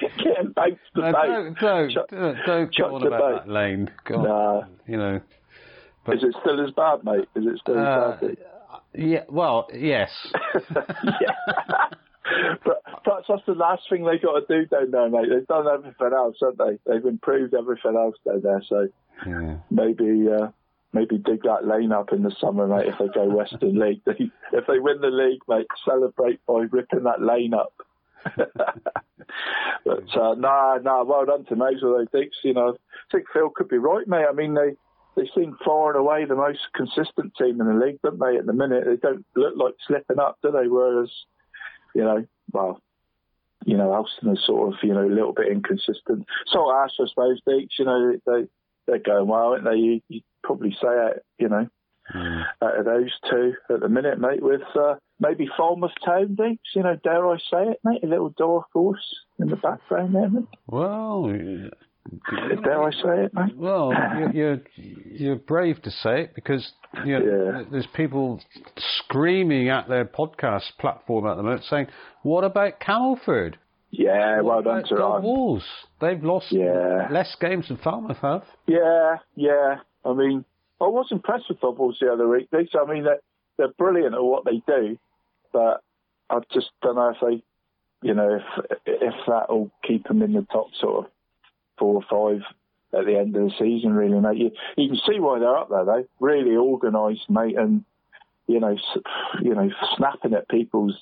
Getting 0.18 0.52
bounced 0.52 0.80
to 0.94 1.00
no, 1.00 1.12
boat. 1.12 1.26
Don't, 1.26 1.58
don't, 1.60 2.10
don't, 2.10 2.46
don't 2.46 2.76
go 2.76 2.94
on 2.94 3.06
about 3.06 3.46
that 3.46 3.52
lane. 3.52 3.90
God, 4.04 4.22
nah. 4.22 4.62
You 4.86 4.96
know. 4.96 5.20
But, 6.04 6.16
Is 6.16 6.22
it 6.22 6.34
still 6.40 6.64
as 6.64 6.72
bad, 6.72 7.04
mate? 7.04 7.28
Is 7.36 7.44
it 7.46 7.60
still 7.60 7.78
uh, 7.78 8.14
as 8.14 8.20
bad? 8.20 8.36
Yeah, 8.94 9.24
well, 9.28 9.68
yes. 9.72 10.10
yeah. 10.54 11.34
but 12.64 12.82
perhaps 13.04 13.26
that's 13.28 13.46
the 13.46 13.52
last 13.54 13.82
thing 13.90 14.04
they 14.04 14.18
got 14.18 14.40
to 14.40 14.44
do 14.48 14.66
down 14.66 14.90
there, 14.90 15.10
mate. 15.10 15.28
They've 15.30 15.46
done 15.46 15.66
everything 15.68 16.12
else, 16.14 16.36
haven't 16.40 16.58
they? 16.58 16.92
They've 16.92 17.04
improved 17.04 17.54
everything 17.54 17.96
else 17.96 18.16
down 18.26 18.40
there. 18.42 18.62
So 18.68 18.88
yeah. 19.26 19.58
maybe 19.70 20.26
uh, 20.28 20.48
maybe 20.92 21.18
dig 21.18 21.42
that 21.42 21.66
lane 21.66 21.92
up 21.92 22.12
in 22.12 22.22
the 22.22 22.34
summer, 22.40 22.66
mate. 22.66 22.88
If 22.88 22.98
they 22.98 23.08
go 23.08 23.24
Western 23.24 23.78
League, 23.78 24.02
if 24.06 24.66
they 24.66 24.78
win 24.78 25.00
the 25.00 25.08
league, 25.08 25.42
mate, 25.48 25.66
celebrate 25.84 26.44
by 26.46 26.66
ripping 26.70 27.04
that 27.04 27.22
lane 27.22 27.54
up. 27.54 27.74
but 29.84 30.16
uh, 30.16 30.34
nah, 30.34 30.78
nah, 30.82 31.04
well 31.04 31.24
done 31.24 31.44
to 31.46 31.56
Mousehole. 31.56 32.04
They 32.04 32.18
think, 32.18 32.32
you 32.44 32.52
know, 32.52 32.76
I 32.76 33.12
think 33.12 33.26
Phil 33.32 33.50
could 33.50 33.68
be 33.68 33.78
right, 33.78 34.06
mate. 34.06 34.26
I 34.28 34.32
mean, 34.32 34.54
they 34.54 34.76
they 35.16 35.28
seem 35.34 35.56
far 35.64 35.90
and 35.90 35.98
away 35.98 36.24
the 36.24 36.36
most 36.36 36.60
consistent 36.74 37.34
team 37.36 37.60
in 37.60 37.66
the 37.66 37.84
league, 37.84 38.00
don't 38.02 38.18
they? 38.18 38.36
At 38.36 38.46
the 38.46 38.52
minute, 38.52 38.84
they 38.86 38.96
don't 38.96 39.24
look 39.34 39.54
like 39.56 39.74
slipping 39.86 40.18
up, 40.18 40.38
do 40.42 40.52
they? 40.52 40.68
Whereas 40.68 41.10
you 41.94 42.04
know, 42.04 42.26
well, 42.52 42.80
you 43.64 43.76
know, 43.76 43.92
Helston 43.92 44.36
is 44.36 44.44
sort 44.44 44.72
of, 44.72 44.78
you 44.82 44.94
know, 44.94 45.06
a 45.06 45.08
little 45.08 45.32
bit 45.32 45.48
inconsistent. 45.48 46.26
Saltash, 46.52 47.00
I 47.00 47.08
suppose, 47.08 47.40
Deeks, 47.46 47.78
you 47.78 47.84
know, 47.84 48.16
they, 48.26 48.48
they're 48.90 49.14
going 49.14 49.28
well, 49.28 49.52
aren't 49.52 49.64
they? 49.64 49.76
You, 49.76 50.00
you'd 50.08 50.24
probably 50.42 50.72
say 50.72 50.88
it, 50.88 51.24
you 51.38 51.48
know, 51.48 51.68
mm. 52.14 52.44
out 52.62 52.78
of 52.78 52.84
those 52.84 53.12
two 53.30 53.54
at 53.72 53.80
the 53.80 53.88
minute, 53.88 54.18
mate, 54.20 54.42
with 54.42 54.62
uh, 54.78 54.94
maybe 55.18 55.48
Falmouth 55.56 55.92
Town, 56.04 56.36
Deeks, 56.36 56.58
you 56.74 56.82
know, 56.82 56.96
dare 57.02 57.26
I 57.28 57.36
say 57.36 57.70
it, 57.70 57.80
mate, 57.84 58.04
a 58.04 58.06
little 58.06 58.34
dark 58.36 58.66
horse 58.72 59.16
in 59.38 59.48
the 59.48 59.56
background 59.56 60.14
there, 60.14 60.28
mate. 60.28 60.48
Well, 60.66 61.30
Dare 62.64 62.82
I 62.82 62.90
say 62.90 63.24
it, 63.24 63.34
mate? 63.34 63.56
Well, 63.56 63.92
you're, 64.18 64.32
you're, 64.32 64.60
you're 64.76 65.36
brave 65.36 65.82
to 65.82 65.90
say 65.90 66.22
it 66.22 66.34
because 66.34 66.72
you 67.04 67.18
know, 67.18 67.52
yeah. 67.54 67.62
there's 67.70 67.86
people 67.94 68.40
screaming 69.04 69.68
at 69.68 69.88
their 69.88 70.06
podcast 70.06 70.76
platform 70.78 71.26
at 71.26 71.36
the 71.36 71.42
moment 71.42 71.64
saying, 71.64 71.88
"What 72.22 72.42
about 72.42 72.80
Camelford?" 72.80 73.58
Yeah, 73.90 74.40
what 74.40 74.64
well 74.64 74.74
done 74.74 74.88
to 74.88 74.94
the 74.94 75.20
Wolves. 75.22 75.64
They've 76.00 76.22
lost 76.22 76.46
yeah. 76.50 77.08
less 77.10 77.34
games 77.40 77.68
than 77.68 77.76
Falmouth 77.78 78.18
have. 78.18 78.44
Yeah, 78.66 79.16
yeah. 79.34 79.76
I 80.04 80.12
mean, 80.14 80.44
I 80.80 80.84
was 80.84 81.08
impressed 81.10 81.46
with 81.48 81.60
the 81.60 81.70
Wolves 81.70 81.98
the 82.00 82.12
other 82.12 82.28
week. 82.28 82.48
They, 82.50 82.68
I 82.78 82.90
mean, 82.90 83.04
they're, 83.04 83.20
they're 83.56 83.72
brilliant 83.76 84.14
at 84.14 84.22
what 84.22 84.44
they 84.44 84.62
do, 84.66 84.98
but 85.52 85.82
I 86.30 86.38
just 86.52 86.70
don't 86.82 86.94
know 86.94 87.10
if 87.10 87.16
they, 87.20 87.42
you 88.06 88.14
know, 88.14 88.36
if 88.36 88.80
if 88.86 89.14
that'll 89.26 89.70
keep 89.86 90.06
them 90.06 90.22
in 90.22 90.32
the 90.32 90.46
top 90.50 90.68
sort 90.80 91.06
of 91.06 91.12
four 91.78 92.02
or 92.02 92.02
five 92.08 92.42
at 92.98 93.06
the 93.06 93.18
end 93.18 93.36
of 93.36 93.42
the 93.42 93.52
season, 93.58 93.92
really, 93.92 94.20
mate. 94.20 94.38
You, 94.38 94.50
you 94.76 94.88
can 94.88 95.00
see 95.06 95.20
why 95.20 95.38
they're 95.40 95.56
up 95.56 95.68
there, 95.68 95.84
though. 95.84 96.06
Really 96.20 96.56
organised, 96.56 97.28
mate, 97.28 97.56
and 97.58 97.84
you 98.46 98.60
know, 98.60 98.76
you 99.42 99.54
know, 99.54 99.70
snapping 99.96 100.34
at 100.34 100.48
people's 100.48 100.96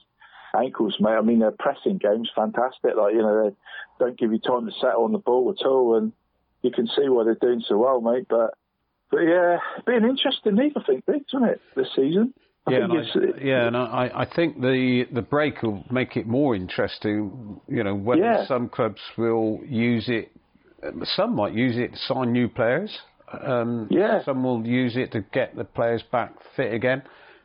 ankles, 0.65 0.97
mate. 1.01 1.13
I 1.13 1.23
mean, 1.23 1.41
their 1.41 1.53
pressing 1.53 1.99
game's 1.99 2.31
fantastic. 2.35 2.97
Like, 2.97 3.15
you 3.15 3.23
know, 3.23 3.51
they 3.51 4.05
don't 4.05 4.19
give 4.19 4.33
you 4.33 4.39
time 4.39 4.67
to 4.67 4.73
settle 4.81 5.05
on 5.05 5.13
the 5.13 5.19
ball 5.19 5.55
at 5.59 5.67
all, 5.67 5.97
and 5.97 6.13
you 6.63 6.71
can 6.71 6.87
see 6.87 7.09
why 7.09 7.25
they're 7.25 7.35
doing 7.35 7.63
so 7.67 7.79
well, 7.79 8.01
mate. 8.01 8.27
But, 8.29 8.55
but 9.11 9.21
yeah, 9.21 9.59
be 9.87 9.95
an 9.95 10.05
interesting 10.05 10.57
league, 10.57 10.75
I 10.77 10.83
think, 10.85 11.05
isn't 11.09 11.45
it, 11.45 11.61
this 11.77 11.89
season? 11.95 12.35
I 12.67 12.73
yeah, 12.73 12.85
and 12.85 12.93
I, 12.93 13.41
yeah, 13.43 13.67
and 13.67 13.77
I, 13.77 14.11
I 14.15 14.27
think 14.37 14.61
the 14.61 15.05
the 15.11 15.23
break 15.23 15.63
will 15.63 15.85
make 15.91 16.19
it 16.19 16.27
more 16.27 16.55
interesting. 16.55 17.63
You 17.67 17.83
know, 17.83 17.95
whether 17.95 18.21
yeah. 18.21 18.47
some 18.47 18.69
clubs 18.69 19.01
will 19.17 19.61
use 19.65 20.07
it 20.11 20.31
some 21.17 21.35
might 21.35 21.55
use 21.55 21.77
it 21.77 21.93
to 21.93 21.99
sign 21.99 22.33
new 22.33 22.49
players. 22.49 22.97
Um, 23.33 23.89
yeah. 23.91 24.25
Some 24.25 24.43
will 24.43 24.67
use 24.67 24.97
it 24.97 25.13
to 25.13 25.21
get 25.33 25.57
the 25.57 25.65
players 25.65 26.03
back 26.11 26.33
fit 26.57 26.73
again. 26.73 27.03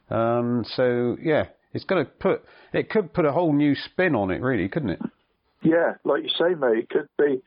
Um, 0.09 0.65
so 0.75 1.17
yeah, 1.21 1.45
it's 1.73 1.85
going 1.85 2.05
to 2.05 2.11
put 2.11 2.43
it 2.71 2.89
could 2.89 3.13
put 3.13 3.25
a 3.25 3.31
whole 3.31 3.53
new 3.53 3.75
spin 3.75 4.15
on 4.15 4.31
it, 4.31 4.41
really, 4.41 4.67
couldn't 4.67 4.91
it? 4.91 5.01
Yeah, 5.63 5.95
like 6.03 6.23
you 6.23 6.29
say, 6.29 6.55
mate, 6.55 6.79
it 6.79 6.89
could 6.89 7.09
be. 7.17 7.41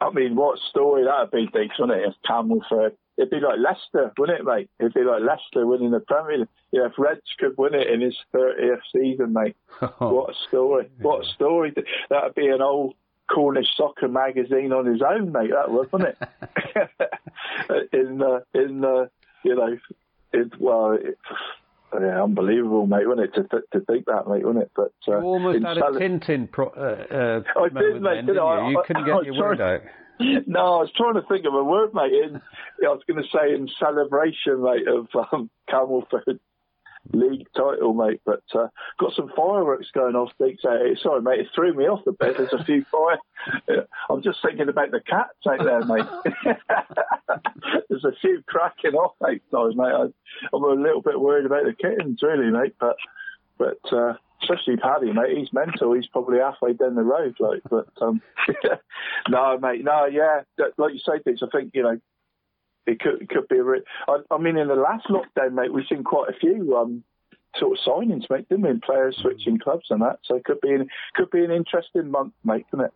I 0.00 0.10
mean, 0.10 0.34
what 0.34 0.58
story 0.70 1.04
that'd 1.04 1.30
be, 1.30 1.46
Deeks, 1.46 1.78
wouldn't 1.78 2.00
it? 2.00 2.08
If 2.08 2.14
Camelford, 2.28 2.96
it'd 3.16 3.30
be 3.30 3.36
like 3.36 3.58
Leicester, 3.58 4.12
wouldn't 4.18 4.40
it, 4.40 4.44
mate? 4.44 4.68
It'd 4.80 4.94
be 4.94 5.04
like 5.04 5.22
Leicester 5.22 5.64
winning 5.64 5.92
the 5.92 6.00
Premier 6.00 6.38
League. 6.38 6.48
Yeah, 6.72 6.86
if 6.86 6.98
Reds 6.98 7.20
could 7.38 7.56
win 7.56 7.74
it 7.74 7.88
in 7.88 8.00
his 8.00 8.16
30th 8.34 8.80
season, 8.92 9.32
mate, 9.32 9.56
what 9.98 10.30
a 10.30 10.34
story! 10.48 10.90
What 11.00 11.24
a 11.24 11.28
story! 11.34 11.72
That'd 12.10 12.34
be 12.34 12.48
an 12.48 12.62
old 12.62 12.94
Cornish 13.32 13.68
soccer 13.76 14.08
magazine 14.08 14.72
on 14.72 14.86
his 14.86 15.02
own, 15.02 15.30
mate. 15.32 15.50
That 15.50 15.70
was, 15.70 15.86
wasn't 15.92 16.16
it? 16.20 16.88
in 17.92 18.22
uh, 18.22 18.40
in 18.54 18.84
uh, 18.84 19.06
you 19.44 19.54
know, 19.54 19.78
it 20.32 20.52
well. 20.60 20.98
It, 21.00 21.18
yeah, 21.92 22.22
unbelievable, 22.22 22.86
mate, 22.86 23.06
wasn't 23.06 23.28
it? 23.28 23.34
To, 23.34 23.48
th- 23.48 23.62
to 23.72 23.80
think 23.80 24.06
that, 24.06 24.28
mate, 24.28 24.44
wasn't 24.44 24.64
it? 24.64 24.70
But 24.74 24.92
uh, 25.08 25.18
you 25.18 25.24
almost 25.24 25.64
had 25.64 25.76
Sal- 25.78 25.96
a 25.96 26.00
Tintin. 26.00 26.50
Pro- 26.50 26.68
uh, 26.68 27.42
uh, 27.56 27.60
I 27.60 27.68
did, 27.68 28.02
mate. 28.02 28.14
Then, 28.16 28.26
did 28.26 28.38
I? 28.38 28.68
You? 28.68 28.70
you 28.70 28.82
couldn't 28.86 29.06
get 29.06 29.24
your 29.24 29.34
word 29.34 29.60
out. 29.60 29.80
No, 30.46 30.60
I 30.60 30.80
was 30.80 30.90
trying 30.96 31.12
to 31.12 31.22
think 31.28 31.44
of 31.44 31.52
a 31.52 31.62
word, 31.62 31.92
mate. 31.92 32.10
In, 32.12 32.36
I 32.36 32.88
was 32.88 33.02
going 33.06 33.22
to 33.22 33.28
say 33.28 33.54
in 33.54 33.68
celebration, 33.78 34.62
mate, 34.62 34.88
of 34.88 35.08
um, 35.30 35.50
Camelford 35.68 36.38
league 37.12 37.46
title, 37.56 37.94
mate. 37.94 38.20
But 38.24 38.42
uh, 38.54 38.68
got 38.98 39.14
some 39.14 39.30
fireworks 39.34 39.90
going 39.92 40.14
off. 40.14 40.32
Big 40.38 40.58
sorry, 40.60 41.22
mate, 41.22 41.40
it 41.40 41.48
threw 41.54 41.74
me 41.74 41.84
off 41.84 42.04
the 42.04 42.12
bit. 42.12 42.36
There's 42.36 42.52
a 42.52 42.64
few 42.64 42.84
fire. 42.90 43.18
I'm 44.10 44.22
just 44.22 44.38
thinking 44.42 44.68
about 44.68 44.90
the 44.90 45.00
cats 45.00 45.38
out 45.48 45.64
there, 45.64 45.84
mate. 45.84 46.06
There's 47.88 48.04
a 48.04 48.16
few 48.20 48.42
cracking 48.46 48.94
off 48.94 49.14
outside, 49.22 49.76
mate. 49.76 49.92
I, 49.92 50.06
I'm 50.54 50.64
a 50.64 50.82
little 50.82 51.02
bit 51.02 51.20
worried 51.20 51.46
about 51.46 51.64
the 51.64 51.74
kittens, 51.74 52.20
really, 52.22 52.50
mate. 52.50 52.74
But 52.78 52.96
but 53.58 53.78
uh, 53.92 54.14
especially 54.42 54.76
Paddy, 54.76 55.12
mate. 55.12 55.36
He's 55.36 55.52
mental. 55.52 55.94
He's 55.94 56.06
probably 56.08 56.38
halfway 56.38 56.72
down 56.74 56.94
the 56.94 57.02
road, 57.02 57.36
like. 57.40 57.62
But 57.68 57.88
um, 58.00 58.20
no, 59.28 59.58
mate. 59.58 59.84
No, 59.84 60.06
yeah. 60.06 60.42
Like 60.76 60.94
you 60.94 61.00
say, 61.00 61.20
Dix, 61.24 61.42
I 61.42 61.46
think 61.50 61.72
you 61.74 61.82
know 61.82 62.00
it 62.86 63.00
could 63.00 63.22
it 63.22 63.28
could 63.28 63.48
be 63.48 63.58
a. 63.58 63.64
Re- 63.64 63.82
I, 64.08 64.18
I 64.30 64.38
mean, 64.38 64.56
in 64.56 64.68
the 64.68 64.74
last 64.74 65.06
lockdown, 65.08 65.52
mate, 65.52 65.72
we've 65.72 65.84
seen 65.88 66.04
quite 66.04 66.30
a 66.30 66.38
few 66.38 66.76
um, 66.76 67.02
sort 67.58 67.78
of 67.78 67.84
signings, 67.86 68.28
mate, 68.30 68.48
didn't 68.48 68.64
we? 68.64 68.70
And 68.70 68.82
players 68.82 69.16
switching 69.20 69.58
clubs 69.58 69.86
and 69.90 70.02
that. 70.02 70.20
So 70.24 70.36
it 70.36 70.44
could 70.44 70.60
be 70.60 70.72
an 70.72 70.88
could 71.14 71.30
be 71.30 71.44
an 71.44 71.50
interesting 71.50 72.10
month, 72.10 72.34
mate, 72.44 72.66
couldn't 72.70 72.86
it? 72.86 72.92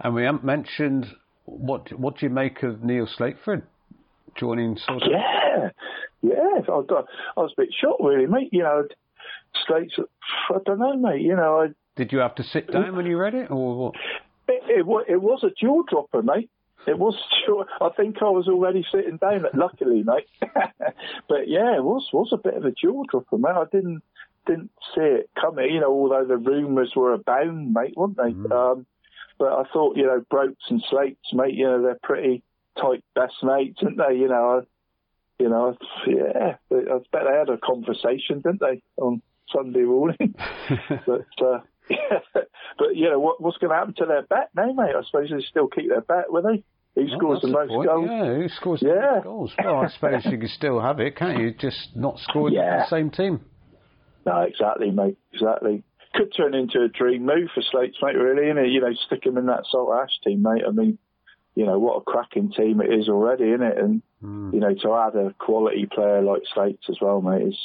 And 0.00 0.14
we 0.14 0.24
haven't 0.24 0.44
mentioned 0.44 1.06
what 1.44 1.92
what 1.98 2.18
do 2.18 2.26
you 2.26 2.30
make 2.30 2.62
of 2.62 2.82
Neil 2.82 3.06
Slateford 3.06 3.62
joining 4.36 4.76
sort 4.76 5.02
of? 5.02 5.08
Yeah, 5.10 5.70
yeah. 6.22 6.60
I, 6.68 6.72
I 6.72 7.40
was 7.40 7.52
a 7.56 7.60
bit 7.60 7.70
shocked, 7.78 8.02
really, 8.02 8.26
mate. 8.26 8.50
You 8.52 8.62
know, 8.62 8.84
Slates, 9.66 9.94
I 10.50 10.58
don't 10.64 10.78
know, 10.78 10.96
mate. 10.96 11.22
You 11.22 11.36
know, 11.36 11.62
I, 11.62 11.66
Did 11.96 12.12
you 12.12 12.18
have 12.18 12.34
to 12.36 12.42
sit 12.42 12.70
down 12.70 12.96
when 12.96 13.06
you 13.06 13.16
read 13.16 13.34
it, 13.34 13.50
or 13.50 13.76
what? 13.76 13.94
it, 14.48 14.62
it, 14.68 14.86
it 15.08 15.22
was 15.22 15.44
a 15.44 15.50
jaw 15.50 15.82
dropper, 15.88 16.22
mate. 16.22 16.50
It 16.88 16.98
was 16.98 17.14
sure. 17.44 17.66
I 17.80 17.90
think 17.90 18.16
I 18.22 18.30
was 18.30 18.48
already 18.48 18.84
sitting 18.90 19.18
down. 19.18 19.44
Luckily, 19.54 20.02
mate. 20.02 20.28
but 21.28 21.48
yeah, 21.48 21.76
it 21.76 21.84
was 21.84 22.08
was 22.12 22.30
a 22.32 22.38
bit 22.38 22.54
of 22.54 22.64
a 22.64 22.70
jaw 22.70 23.04
dropper, 23.10 23.38
mate. 23.38 23.50
I 23.50 23.64
didn't 23.70 24.02
didn't 24.46 24.70
see 24.94 25.02
it 25.02 25.30
coming. 25.38 25.72
You 25.72 25.80
know, 25.80 25.92
although 25.92 26.24
the 26.24 26.36
rumours 26.36 26.92
were 26.96 27.12
abound, 27.12 27.74
mate, 27.74 27.94
weren't 27.96 28.16
they? 28.16 28.34
Um, 28.54 28.86
but 29.38 29.52
I 29.52 29.64
thought, 29.72 29.96
you 29.96 30.06
know, 30.06 30.24
Brokes 30.30 30.64
and 30.68 30.82
Slates, 30.88 31.32
mate. 31.32 31.54
You 31.54 31.66
know, 31.66 31.82
they're 31.82 31.98
pretty 32.02 32.42
tight 32.80 33.04
best 33.14 33.34
mates, 33.42 33.80
aren't 33.82 33.98
they? 33.98 34.16
You 34.16 34.28
know, 34.28 34.60
I, 34.60 35.42
you 35.42 35.48
know, 35.48 35.76
yeah. 36.06 36.56
I 36.70 36.98
bet 37.12 37.22
they 37.24 37.38
had 37.38 37.50
a 37.50 37.58
conversation, 37.58 38.40
didn't 38.40 38.60
they, 38.60 38.82
on 38.96 39.22
Sunday 39.52 39.82
morning? 39.82 40.34
but 41.06 41.26
uh, 41.44 41.60
but 42.78 42.94
you 42.96 43.10
know, 43.10 43.18
what, 43.18 43.40
what's 43.40 43.58
going 43.58 43.70
to 43.70 43.76
happen 43.76 43.94
to 43.94 44.06
their 44.06 44.22
bet 44.22 44.50
now, 44.54 44.72
mate? 44.72 44.94
I 44.96 45.02
suppose 45.04 45.30
they 45.30 45.44
still 45.48 45.68
keep 45.68 45.88
their 45.88 46.00
bet, 46.00 46.32
will 46.32 46.42
they? 46.42 46.64
Who 46.98 47.16
scores 47.16 47.40
the 47.42 47.48
most 47.48 47.68
point. 47.68 47.88
goals? 47.88 48.08
Yeah, 48.10 48.34
who 48.34 48.48
scores 48.48 48.80
the 48.80 48.88
most 48.88 49.24
goals? 49.24 49.52
Well, 49.62 49.76
I 49.76 49.88
suppose 49.88 50.24
you 50.24 50.38
can 50.38 50.48
still 50.48 50.80
have 50.80 50.98
it, 51.00 51.16
can't 51.16 51.38
you? 51.38 51.52
Just 51.52 51.94
not 51.94 52.18
scoring 52.18 52.54
Yeah. 52.54 52.82
the 52.82 52.88
same 52.88 53.10
team. 53.10 53.40
No, 54.26 54.40
exactly, 54.42 54.90
mate. 54.90 55.16
Exactly. 55.32 55.84
Could 56.14 56.34
turn 56.36 56.54
into 56.54 56.82
a 56.82 56.88
dream 56.88 57.24
move 57.24 57.50
for 57.54 57.62
Slates, 57.62 57.96
mate. 58.02 58.16
Really, 58.16 58.44
innit? 58.52 58.72
You 58.72 58.80
know, 58.80 58.92
stick 59.06 59.24
him 59.24 59.38
in 59.38 59.46
that 59.46 59.64
Saltash 59.72 60.20
team, 60.24 60.42
mate. 60.42 60.64
I 60.66 60.70
mean, 60.70 60.98
you 61.54 61.66
know 61.66 61.78
what 61.78 61.98
a 61.98 62.00
cracking 62.00 62.52
team 62.52 62.80
it 62.80 62.92
is 62.92 63.08
already, 63.08 63.44
innit? 63.44 63.78
And 63.78 64.02
hmm. 64.20 64.52
you 64.52 64.60
know, 64.60 64.74
to 64.74 64.94
add 64.94 65.14
a 65.14 65.34
quality 65.38 65.86
player 65.86 66.22
like 66.22 66.42
Slates 66.52 66.88
as 66.88 66.96
well, 67.00 67.20
mate, 67.20 67.48
is 67.48 67.58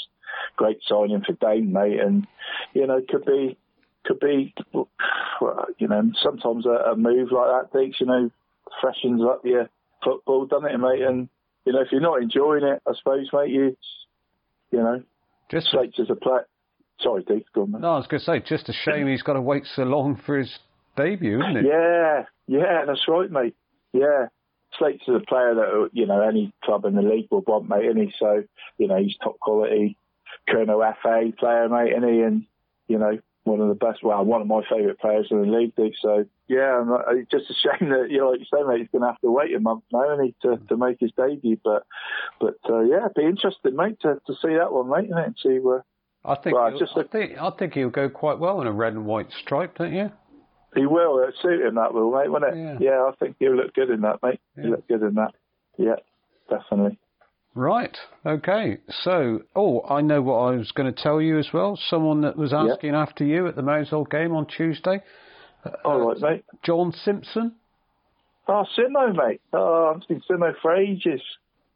great 0.56 0.80
signing 0.88 1.24
for 1.26 1.34
Dane, 1.34 1.72
mate. 1.72 2.00
And 2.00 2.28
you 2.74 2.86
know, 2.86 3.02
could 3.08 3.26
be, 3.26 3.58
could 4.06 4.20
be, 4.20 4.54
well, 5.42 5.66
you 5.78 5.88
know, 5.88 6.12
sometimes 6.22 6.66
a, 6.66 6.92
a 6.92 6.96
move 6.96 7.32
like 7.32 7.72
that, 7.72 7.78
Deeks, 7.78 8.00
you 8.00 8.06
know, 8.06 8.30
freshens 8.82 9.22
up 9.24 9.42
your 9.46 9.70
football, 10.04 10.46
doesn't 10.46 10.70
it, 10.70 10.78
mate? 10.78 11.02
And 11.02 11.30
you 11.66 11.74
know, 11.74 11.82
if 11.82 11.88
you're 11.92 12.02
not 12.02 12.22
enjoying 12.22 12.64
it, 12.64 12.82
I 12.88 12.92
suppose, 12.98 13.30
mate, 13.34 13.50
you, 13.52 13.78
you 14.72 14.80
know, 14.80 15.02
Just 15.50 15.72
Slates 15.72 16.00
as 16.00 16.10
a 16.10 16.16
player. 16.16 16.46
Sorry, 17.00 17.24
Deeks, 17.24 17.46
go 17.54 17.64
on, 17.64 17.72
mate. 17.72 17.82
no, 17.82 17.94
I 17.94 17.98
was 17.98 18.08
going 18.08 18.20
to 18.20 18.26
say, 18.26 18.40
just 18.40 18.70
a 18.70 18.74
shame 18.74 19.08
he's 19.08 19.24
got 19.24 19.34
to 19.34 19.42
wait 19.42 19.66
so 19.76 19.84
long 19.84 20.22
for 20.26 20.38
his 20.38 20.60
debut, 20.96 21.42
isn't 21.42 21.58
it? 21.58 21.66
Yeah, 21.66 22.26
yeah, 22.48 22.86
that's 22.86 23.08
right, 23.08 23.30
mate. 23.30 23.56
Yeah. 23.94 24.28
Slate's 24.80 25.04
is 25.08 25.16
a 25.16 25.26
player 25.26 25.54
that, 25.56 25.90
you 25.94 26.06
know, 26.06 26.22
any 26.22 26.54
club 26.64 26.86
in 26.86 26.96
the 26.96 27.02
league 27.02 27.28
would 27.32 27.46
want, 27.48 27.70
mate, 27.70 27.86
isn't 27.86 28.02
he? 28.02 28.14
So, 28.18 28.44
you 28.78 28.88
know, 28.88 28.98
he's 28.98 29.16
top 29.24 29.40
quality 29.40 29.98
Colonel 30.50 30.82
FA 31.02 31.32
player, 31.38 31.70
mate, 31.70 31.94
isn't 31.96 32.14
he? 32.14 32.20
And, 32.22 32.46
you 32.88 32.98
know, 32.98 33.20
one 33.44 33.60
of 33.60 33.68
the 33.68 33.76
best, 33.76 34.04
well, 34.04 34.24
one 34.24 34.42
of 34.42 34.48
my 34.48 34.62
favourite 34.70 35.00
players 35.00 35.28
in 35.30 35.42
the 35.42 35.48
league. 35.48 35.74
So, 36.02 36.26
yeah, 36.54 36.80
I'm 36.80 36.90
not- 36.90 37.06
it's 37.16 37.32
just 37.32 37.50
a 37.50 37.54
shame 37.54 37.90
that, 37.90 38.08
you 38.10 38.20
know, 38.20 38.30
like 38.30 38.40
you 38.40 38.46
say, 38.46 38.64
mate, 38.64 38.80
he's 38.80 38.90
going 38.92 39.02
to 39.02 39.08
have 39.08 39.20
to 39.22 39.32
wait 39.32 39.56
a 39.56 39.60
month 39.60 39.84
now, 39.92 40.14
isn't 40.14 40.26
he, 40.26 40.36
to, 40.44 40.58
to 40.70 40.78
make 40.78 41.00
his 41.00 41.12
debut. 41.18 41.58
But, 41.64 41.84
but 42.40 42.56
uh, 42.70 42.82
yeah, 42.82 43.06
it'd 43.06 43.16
be 43.16 43.24
interesting, 43.26 43.76
mate, 43.76 44.00
to, 44.02 44.22
to 44.28 44.34
see 44.42 44.56
that 44.56 44.72
one, 44.72 44.90
mate? 44.90 45.10
And 45.10 45.36
see 45.42 45.60
where. 45.60 45.84
I 46.26 46.36
think, 46.36 46.56
Well, 46.56 46.70
he'll- 46.70 46.80
just 46.80 46.94
I 46.98 47.04
think 47.04 47.38
I 47.38 47.50
think 47.58 47.74
he'll 47.74 47.90
go 47.90 48.10
quite 48.10 48.40
well 48.40 48.62
in 48.62 48.68
a 48.68 48.72
red 48.72 48.94
and 48.94 49.06
white 49.06 49.28
stripe, 49.42 49.78
don't 49.78 49.94
you? 49.94 50.10
He 50.76 50.86
will. 50.86 51.20
It'll 51.20 51.34
suit 51.42 51.66
him, 51.66 51.76
that 51.76 51.94
will, 51.94 52.12
mate, 52.12 52.30
won't 52.32 52.46
it? 52.46 52.82
Yeah, 52.82 53.04
I 53.08 53.12
think 53.20 53.36
he'll 53.40 53.56
look 53.56 53.74
good 53.74 53.90
in 53.90 54.02
that, 54.02 54.20
mate. 54.24 54.40
He'll 54.56 54.72
look 54.72 54.88
good 54.88 55.04
in 55.04 55.16
that. 55.16 55.32
Yeah, 55.78 55.98
definitely. 56.50 56.98
Right. 57.56 57.96
Okay. 58.26 58.78
So, 59.04 59.42
oh, 59.56 59.84
I 59.88 60.02
know 60.02 60.24
what 60.24 60.38
I 60.38 60.56
was 60.56 60.72
going 60.72 60.92
to 60.92 61.04
tell 61.04 61.22
you 61.22 61.38
as 61.38 61.50
well. 61.54 61.78
Someone 61.90 62.22
that 62.22 62.36
was 62.36 62.52
Yeah. 62.52 62.66
asking 62.72 62.96
after 62.96 63.24
you 63.24 63.46
at 63.48 63.56
the 63.56 63.62
Mousehole 63.62 64.06
game 64.10 64.34
on 64.36 64.48
Tuesday. 64.48 65.04
All 65.86 66.00
right, 66.08 66.20
mate. 66.20 66.46
John 66.64 66.92
Simpson. 66.92 67.54
Oh, 68.48 68.66
Simo, 68.78 69.16
mate. 69.16 69.42
Oh, 69.54 69.94
I've 69.96 70.04
seen 70.08 70.22
Simo 70.30 70.54
for 70.62 70.76
ages. 70.76 71.22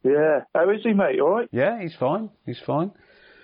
Yeah. 0.04 0.42
How 0.54 0.70
is 0.70 0.84
he, 0.84 0.94
mate? 0.94 1.20
All 1.20 1.30
right? 1.30 1.50
Yeah, 1.52 1.82
he's 1.82 1.96
fine. 1.96 2.30
He's 2.46 2.60
fine. 2.60 2.92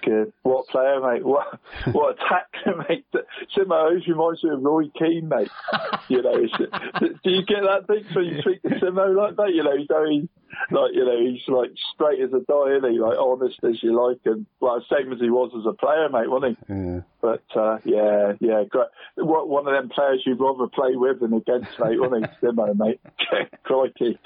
Good. 0.04 0.34
What 0.44 0.68
player, 0.68 1.00
mate? 1.00 1.26
What 1.26 1.60
what 1.94 2.18
attacker, 2.18 2.84
mate? 2.90 3.06
Simo 3.56 3.72
always 3.72 4.08
reminds 4.08 4.44
me 4.44 4.50
of 4.50 4.62
Roy 4.62 4.90
Keane, 4.98 5.30
mate. 5.30 5.50
You 6.10 6.22
know, 6.22 6.36
do 7.00 7.30
you 7.32 7.46
get 7.46 7.64
that 7.64 7.88
thing 7.88 8.04
when 8.14 8.26
you 8.26 8.42
speak 8.42 8.62
to 8.64 8.70
Simo 8.70 9.16
like 9.16 9.38
that? 9.38 9.54
You 9.54 9.64
know, 9.64 9.78
he's 9.78 9.88
very, 9.88 10.28
like, 10.72 10.92
you 10.94 11.06
know, 11.06 11.20
he's 11.20 11.48
like 11.48 11.72
straight 11.94 12.22
as 12.22 12.34
a 12.34 12.42
die, 12.42 12.78
isn't 12.78 12.92
he? 12.92 13.00
Like 13.00 13.18
honest 13.18 13.60
as 13.64 13.82
you 13.82 13.96
like, 13.96 14.20
and 14.26 14.46
well, 14.60 14.84
same 14.92 15.14
as 15.14 15.20
he 15.20 15.30
was 15.30 15.52
as 15.58 15.66
a 15.66 15.74
player, 15.74 16.10
mate, 16.10 16.30
wasn't 16.30 16.58
he? 16.68 16.74
Yeah. 16.74 17.02
But 17.22 17.44
uh, 17.56 17.78
yeah, 17.86 18.34
yeah, 18.42 18.64
great. 18.70 18.88
What, 19.16 19.48
one 19.48 19.68
of 19.68 19.74
them 19.74 19.90
players 19.90 20.24
you'd 20.26 20.42
rather 20.42 20.68
play 20.68 20.96
with 20.96 21.22
than 21.22 21.34
against, 21.34 21.80
mate, 21.80 22.00
wasn't 22.00 22.26
he? 22.26 22.32
Simo, 22.46 22.76
mate. 22.78 23.00
crikey, 23.64 24.20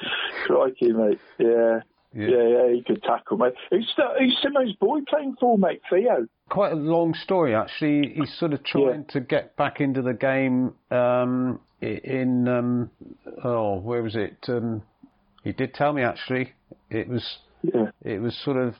crikey, 0.46 0.92
mate. 0.92 1.20
Yeah. 1.38 1.82
Yeah. 2.14 2.28
yeah, 2.30 2.48
yeah, 2.48 2.74
he 2.74 2.84
could 2.86 3.04
tackle, 3.04 3.38
mate. 3.38 3.54
Who's, 3.70 3.94
who's 4.18 4.38
Simo's 4.44 4.74
boy 4.74 5.00
playing 5.08 5.36
for, 5.40 5.58
mate? 5.58 5.82
Theo. 5.90 6.28
Quite 6.50 6.72
a 6.72 6.76
long 6.76 7.14
story, 7.14 7.54
actually. 7.54 8.14
He's 8.16 8.34
sort 8.40 8.54
of 8.54 8.64
trying 8.64 9.06
to 9.10 9.20
get 9.20 9.56
back 9.58 9.82
into 9.82 10.02
the 10.02 10.14
game 10.14 10.74
um, 10.90 11.60
in, 11.82 12.48
um, 12.48 12.90
oh, 13.44 13.80
where 13.80 14.02
was 14.02 14.16
it? 14.16 14.38
Um, 14.48 14.82
he 15.44 15.52
did 15.52 15.74
tell 15.74 15.94
me, 15.94 16.02
actually. 16.04 16.54
It 16.90 17.08
was 17.08 17.40
Yeah. 17.62 17.92
it 18.04 18.22
was 18.22 18.36
sort 18.44 18.58
of 18.58 18.76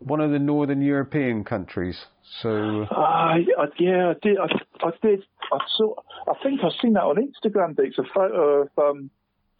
one 0.00 0.20
of 0.20 0.30
the 0.30 0.38
northern 0.38 0.82
European 0.82 1.44
countries. 1.44 2.06
So, 2.40 2.86
Uh, 2.90 2.94
I, 2.94 3.44
yeah, 3.78 4.12
I 4.12 4.14
did. 4.22 4.38
I, 4.38 4.86
I 4.86 4.90
did. 5.02 5.22
I 5.52 5.58
saw. 5.76 5.94
I 6.26 6.34
think 6.42 6.60
I've 6.64 6.72
seen 6.80 6.94
that 6.94 7.02
on 7.04 7.16
Instagram. 7.16 7.78
It's 7.78 7.98
a 7.98 8.04
photo 8.14 8.62
of 8.62 8.68
um, 8.78 9.10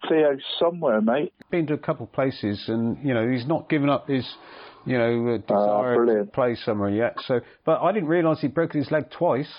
Theo 0.07 0.37
somewhere, 0.59 1.01
mate. 1.01 1.33
been 1.49 1.67
to 1.67 1.73
a 1.73 1.77
couple 1.77 2.05
of 2.05 2.11
places, 2.11 2.63
and 2.67 2.97
you 3.03 3.13
know 3.13 3.29
he's 3.29 3.45
not 3.45 3.69
given 3.69 3.89
up 3.89 4.07
his, 4.07 4.27
you 4.85 4.97
know, 4.97 5.35
uh, 5.35 5.37
desire 5.37 6.05
to 6.05 6.31
play 6.31 6.55
somewhere 6.55 6.89
yet. 6.89 7.15
So, 7.27 7.41
but 7.65 7.81
I 7.81 7.91
didn't 7.91 8.09
realise 8.09 8.39
he 8.39 8.47
broke 8.47 8.73
his 8.73 8.91
leg 8.91 9.09
twice. 9.11 9.51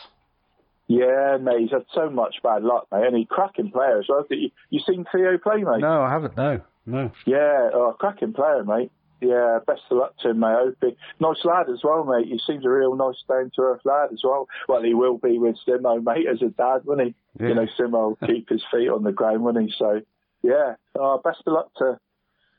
Yeah, 0.86 1.38
mate. 1.40 1.60
He's 1.60 1.70
had 1.70 1.86
so 1.94 2.10
much 2.10 2.36
bad 2.42 2.62
luck, 2.62 2.88
mate. 2.92 3.06
And 3.06 3.16
he 3.16 3.24
cracking 3.24 3.70
player 3.70 4.00
as 4.00 4.06
well. 4.08 4.24
You, 4.28 4.50
you 4.70 4.80
seen 4.86 5.06
Theo 5.10 5.38
play, 5.38 5.62
mate? 5.62 5.80
No, 5.80 6.02
I 6.02 6.10
haven't. 6.10 6.36
No, 6.36 6.60
no. 6.84 7.10
Yeah, 7.26 7.70
oh, 7.72 7.96
cracking 7.98 8.34
player, 8.34 8.64
mate. 8.64 8.90
Yeah, 9.20 9.60
best 9.66 9.82
of 9.90 9.98
luck 9.98 10.16
to 10.18 10.30
him, 10.30 10.40
mate. 10.40 10.96
Nice 11.20 11.44
lad 11.44 11.70
as 11.70 11.80
well, 11.82 12.04
mate. 12.04 12.26
He 12.26 12.38
seems 12.46 12.66
a 12.66 12.68
real 12.68 12.94
nice, 12.94 13.22
down 13.26 13.50
to 13.56 13.62
earth 13.62 13.80
lad 13.84 14.10
as 14.12 14.20
well. 14.22 14.48
Well, 14.68 14.82
he 14.82 14.92
will 14.92 15.16
be 15.16 15.38
with 15.38 15.56
Simo, 15.66 16.02
mate, 16.04 16.26
as 16.30 16.42
a 16.42 16.50
dad, 16.50 16.84
won't 16.84 17.00
he? 17.00 17.14
Yeah. 17.40 17.48
You 17.48 17.54
know, 17.54 17.66
Simo 17.78 17.90
will 18.08 18.18
keep 18.26 18.50
his 18.50 18.62
feet 18.70 18.88
on 18.88 19.02
the 19.02 19.12
ground, 19.12 19.42
won't 19.42 19.60
he? 19.60 19.72
So, 19.78 20.02
yeah, 20.44 20.74
oh, 20.98 21.20
best 21.24 21.42
of 21.46 21.54
luck 21.54 21.70
to 21.78 21.98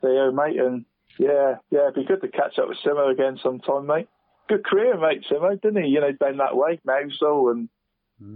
Theo, 0.02 0.32
mate. 0.32 0.58
And 0.58 0.86
yeah, 1.20 1.56
yeah, 1.70 1.90
it'd 1.90 1.96
be 1.96 2.06
good 2.06 2.22
to 2.22 2.28
catch 2.28 2.58
up 2.60 2.68
with 2.68 2.78
Simo 2.86 3.12
again 3.12 3.40
sometime, 3.42 3.86
mate. 3.86 4.10
Good 4.50 4.66
career, 4.66 5.00
mate, 5.00 5.24
Simo, 5.32 5.60
didn't 5.62 5.84
he? 5.84 5.90
You 5.90 6.02
know, 6.02 6.12
down 6.12 6.38
that 6.38 6.58
way, 6.58 6.80
Mousehole 6.86 7.52
and 7.52 7.70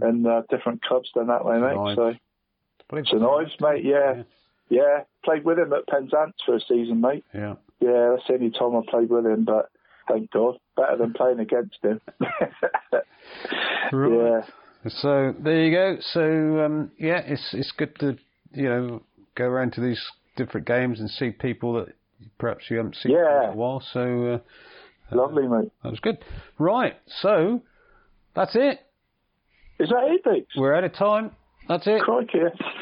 and 0.02 0.26
uh, 0.26 0.42
different 0.50 0.82
clubs 0.82 1.10
down 1.14 1.28
that 1.28 1.44
way, 1.44 1.58
mate. 1.58 1.76
Nice. 1.76 1.96
So, 1.96 2.14
St 2.92 3.22
Ives, 3.22 3.60
mate. 3.60 3.84
Yeah. 3.84 4.22
yeah, 4.68 5.00
Played 5.24 5.44
with 5.44 5.58
him 5.58 5.72
at 5.72 5.86
Penzance 5.86 6.34
for 6.44 6.56
a 6.56 6.60
season, 6.60 7.00
mate. 7.00 7.24
Yeah. 7.34 7.54
Yeah, 7.80 8.14
that's 8.14 8.28
the 8.28 8.34
only 8.34 8.50
time 8.50 8.76
I 8.76 8.82
played 8.90 9.08
with 9.08 9.24
him, 9.24 9.44
but 9.44 9.70
thank 10.06 10.30
God, 10.30 10.58
better 10.76 10.98
than 10.98 11.14
playing 11.14 11.40
against 11.40 11.78
him. 11.82 12.00
Right. 13.92 14.44
So 14.88 15.34
there 15.38 15.64
you 15.64 15.70
go. 15.72 15.96
So 16.12 16.64
um, 16.64 16.90
yeah, 16.98 17.20
it's 17.26 17.52
it's 17.52 17.72
good 17.76 17.98
to 17.98 18.16
you 18.52 18.68
know 18.68 19.02
go 19.34 19.44
around 19.44 19.72
to 19.74 19.80
these 19.80 20.00
different 20.36 20.66
games 20.66 21.00
and 21.00 21.10
see 21.10 21.30
people 21.30 21.72
that 21.74 21.88
perhaps 22.38 22.64
you 22.70 22.76
haven't 22.76 22.96
seen 22.96 23.12
a 23.12 23.18
Yeah. 23.18 23.40
little 23.40 23.54
while. 23.56 23.80
So 23.92 24.40
uh, 25.12 25.14
Lovely, 25.16 25.46
mate. 25.48 25.70
that 25.82 25.90
was 25.90 26.00
good. 26.00 26.18
Right. 26.58 26.96
So 27.20 27.62
that's 28.34 28.54
it. 28.54 28.80
Is 29.78 29.88
that 29.88 30.04
it, 30.10 30.22
Dix? 30.24 30.46
We're 30.56 30.74
out 30.74 30.84
of 30.84 30.92
time. 30.94 31.30
That's 31.68 31.86
it. 31.86 32.02
Crikey, 32.02 32.38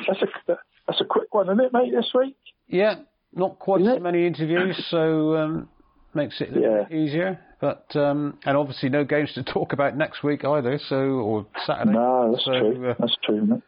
that's 0.07 0.23
a 0.23 0.57
that's 0.87 1.01
a 1.01 1.05
quick 1.05 1.33
one, 1.35 1.47
isn't 1.49 1.61
it, 1.61 1.73
mate? 1.73 1.93
This 1.95 2.11
week. 2.15 2.37
Yeah, 2.67 2.97
not 3.35 3.59
quite 3.59 3.85
so 3.85 3.99
many 4.01 4.27
interviews, 4.27 4.83
so 4.91 5.37
um, 5.37 5.69
makes 6.15 6.41
it 6.41 6.49
a 6.51 6.87
bit 6.89 6.93
easier. 6.93 7.39
But 7.61 7.95
um, 7.97 8.39
and 8.45 8.57
obviously 8.57 8.89
no 8.89 9.05
games 9.05 9.33
to 9.35 9.43
talk 9.53 9.73
about 9.73 9.97
next 9.97 10.23
week 10.25 10.45
either. 10.45 10.79
So 10.89 10.97
or 10.97 11.47
Saturday. 11.67 11.93
No, 11.93 12.33
that's 12.33 12.45
so, 12.45 12.51
true. 12.53 12.91
uh, 12.91 12.95
That's 12.99 13.17
true, 13.25 13.45
mate. 13.45 13.63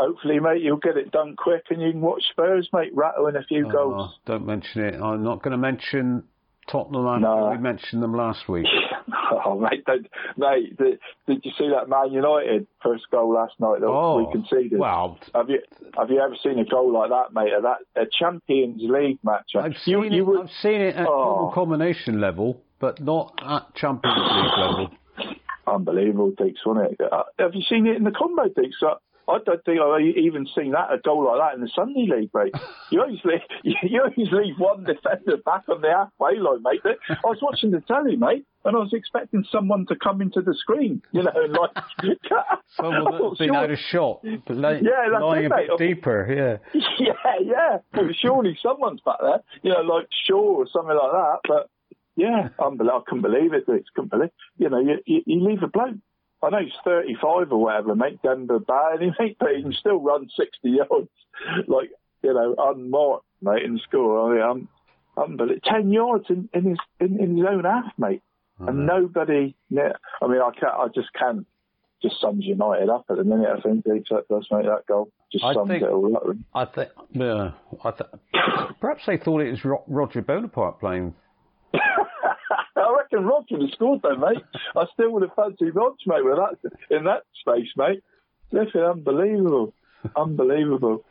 Hopefully, 0.00 0.40
mate, 0.40 0.62
you'll 0.62 0.78
get 0.78 0.96
it 0.96 1.10
done 1.12 1.36
quick 1.36 1.64
and 1.70 1.82
you 1.82 1.90
can 1.92 2.00
watch 2.00 2.22
Spurs, 2.30 2.68
mate, 2.72 2.90
rattle 2.94 3.26
in 3.26 3.36
a 3.36 3.42
few 3.42 3.70
goals. 3.70 4.12
Oh, 4.12 4.14
don't 4.24 4.46
mention 4.46 4.82
it. 4.82 4.94
I'm 5.00 5.22
not 5.22 5.42
going 5.42 5.52
to 5.52 5.58
mention 5.58 6.24
Tottenham 6.70 7.06
after 7.06 7.50
we 7.50 7.58
mentioned 7.58 8.02
them 8.02 8.14
last 8.14 8.48
week. 8.48 8.66
Oh, 9.44 9.58
mate, 9.58 9.84
don't, 9.86 10.06
mate, 10.36 10.76
did, 10.76 10.98
did 11.26 11.44
you 11.44 11.52
see 11.56 11.68
that 11.70 11.88
Man 11.88 12.12
United 12.12 12.66
first 12.82 13.04
goal 13.12 13.32
last 13.32 13.54
night 13.60 13.80
that 13.80 13.86
Oh, 13.86 14.16
we 14.26 14.32
conceded? 14.32 14.78
well. 14.78 15.18
have 15.34 15.48
you 15.48 15.60
have 15.96 16.10
you 16.10 16.20
ever 16.20 16.34
seen 16.42 16.58
a 16.58 16.64
goal 16.64 16.92
like 16.92 17.10
that, 17.10 17.32
mate? 17.32 17.52
A, 17.56 17.60
that 17.62 17.78
a 18.02 18.06
Champions 18.10 18.80
League 18.82 19.18
match. 19.22 19.52
I've 19.56 19.76
seen 19.84 20.02
it. 20.12 20.28
I've 20.28 20.50
seen 20.62 20.80
it 20.80 20.96
at 20.96 21.06
Oh. 21.08 21.50
combination 21.54 22.20
level, 22.20 22.60
but 22.80 23.00
not 23.00 23.34
at 23.44 23.72
Champions 23.76 24.18
League 24.18 24.58
level. 24.58 24.88
unbelievable, 25.66 26.32
Deeks, 26.32 26.64
wasn't 26.66 26.92
it? 26.92 27.00
Uh, 27.00 27.22
have 27.38 27.54
you 27.54 27.62
seen 27.68 27.86
it 27.86 27.96
in 27.96 28.04
the 28.04 28.10
combo, 28.10 28.44
Deeks? 28.48 28.82
I 29.30 29.38
don't 29.44 29.64
think 29.64 29.80
I've 29.80 30.00
even 30.00 30.46
seen 30.54 30.72
that 30.72 30.92
a 30.92 30.98
goal 30.98 31.26
like 31.26 31.38
that 31.38 31.54
in 31.54 31.60
the 31.60 31.70
Sunday 31.74 32.06
League, 32.10 32.30
mate. 32.34 32.54
You 32.90 33.00
always 33.00 33.20
leave, 33.24 33.40
you 33.82 34.00
always 34.02 34.32
leave 34.32 34.54
one 34.58 34.84
defender 34.84 35.36
back 35.44 35.64
on 35.68 35.80
the 35.80 35.88
halfway 35.88 36.38
line, 36.38 36.62
mate. 36.62 36.80
I 37.08 37.14
was 37.24 37.38
watching 37.40 37.70
the 37.70 37.80
telly, 37.80 38.16
mate, 38.16 38.44
and 38.64 38.76
I 38.76 38.78
was 38.78 38.92
expecting 38.92 39.44
someone 39.50 39.86
to 39.88 39.96
come 39.96 40.20
into 40.20 40.42
the 40.42 40.54
screen, 40.54 41.02
you 41.12 41.22
know, 41.22 41.32
and 41.34 41.52
like. 41.52 41.70
Someone 42.76 43.04
that's 43.04 43.38
been 43.38 43.54
out 43.54 43.70
of 43.70 43.78
shot, 43.78 44.20
but 44.46 44.56
like, 44.56 44.82
Yeah, 44.82 45.08
that's 45.10 45.22
lying 45.22 45.44
it, 45.44 45.52
a 45.52 45.56
bit 45.56 45.78
deeper. 45.78 46.60
Yeah. 46.74 46.80
yeah, 46.98 47.12
yeah. 47.42 47.78
Well, 47.94 48.10
surely 48.20 48.58
someone's 48.62 49.00
back 49.04 49.16
there, 49.20 49.40
you 49.62 49.72
know, 49.72 49.80
like 49.80 50.06
Shaw 50.26 50.56
or 50.56 50.66
something 50.72 50.96
like 50.96 51.12
that. 51.12 51.38
But 51.46 51.70
yeah, 52.16 52.48
unbelievable. 52.58 53.02
I 53.06 53.10
couldn't 53.10 53.22
believe 53.22 53.52
it. 53.54 53.64
It's 53.68 53.88
couldn't 53.94 54.10
believe. 54.10 54.30
You 54.58 54.68
know, 54.68 54.80
you, 54.80 54.98
you, 55.06 55.22
you 55.26 55.48
leave 55.48 55.62
a 55.62 55.68
bloke. 55.68 55.96
I 56.42 56.50
know 56.50 56.58
he's 56.62 56.72
35 56.84 57.52
or 57.52 57.62
whatever, 57.62 57.94
mate. 57.94 58.20
Demba 58.22 58.60
Ba, 58.60 58.96
mate, 59.18 59.36
but 59.38 59.50
he 59.56 59.62
can 59.62 59.72
still 59.72 60.00
run 60.00 60.28
60 60.34 60.48
yards, 60.70 61.08
like 61.68 61.90
you 62.22 62.34
know, 62.34 62.54
unmarked, 62.58 63.24
mate, 63.42 63.64
and 63.64 63.80
score. 63.80 64.30
I 64.30 64.34
mean, 64.34 64.42
um, 64.42 64.68
unbelievable. 65.16 65.60
10 65.64 65.90
yards 65.90 66.24
in, 66.30 66.48
in 66.54 66.64
his 66.64 66.78
in, 66.98 67.20
in 67.20 67.36
his 67.36 67.46
own 67.48 67.64
half, 67.64 67.92
mate, 67.98 68.22
and 68.58 68.86
nobody. 68.86 69.54
I 69.70 70.26
mean, 70.26 70.40
I 70.40 70.50
can't. 70.58 70.72
I 70.74 70.86
just 70.94 71.12
can't. 71.12 71.46
Just 72.02 72.18
sums 72.18 72.46
United 72.46 72.88
up 72.88 73.04
at 73.10 73.18
the 73.18 73.24
minute. 73.24 73.46
I 73.54 73.60
think 73.60 73.84
Deeks, 73.84 74.08
does 74.08 74.48
make 74.50 74.64
that 74.64 74.86
goal. 74.88 75.10
Just 75.30 75.44
I 75.44 75.52
sums 75.52 75.68
think- 75.68 75.82
it 75.82 75.90
all 75.90 76.16
up. 76.16 76.22
I 76.54 76.64
think. 76.64 76.88
Yeah. 77.12 77.50
I 77.84 77.90
th- 77.90 78.10
perhaps 78.80 79.02
they 79.06 79.18
thought 79.18 79.40
it 79.42 79.50
was 79.50 79.62
Ro- 79.66 79.84
Roger 79.86 80.22
Bonaparte 80.22 80.80
playing. 80.80 81.14
I 82.80 82.94
reckon 82.96 83.24
Rog 83.24 83.46
would 83.50 83.62
have 83.62 83.70
scored 83.72 84.00
though, 84.02 84.16
mate. 84.16 84.42
I 84.76 84.84
still 84.92 85.10
would 85.12 85.22
have 85.22 85.34
fancied 85.34 85.74
Rog, 85.74 85.96
mate, 86.06 86.24
with 86.24 86.36
that 86.36 86.96
in 86.96 87.04
that 87.04 87.24
space, 87.40 87.68
mate. 87.76 88.02
Listen, 88.52 88.80
unbelievable, 88.82 89.72
unbelievable. 90.16 91.04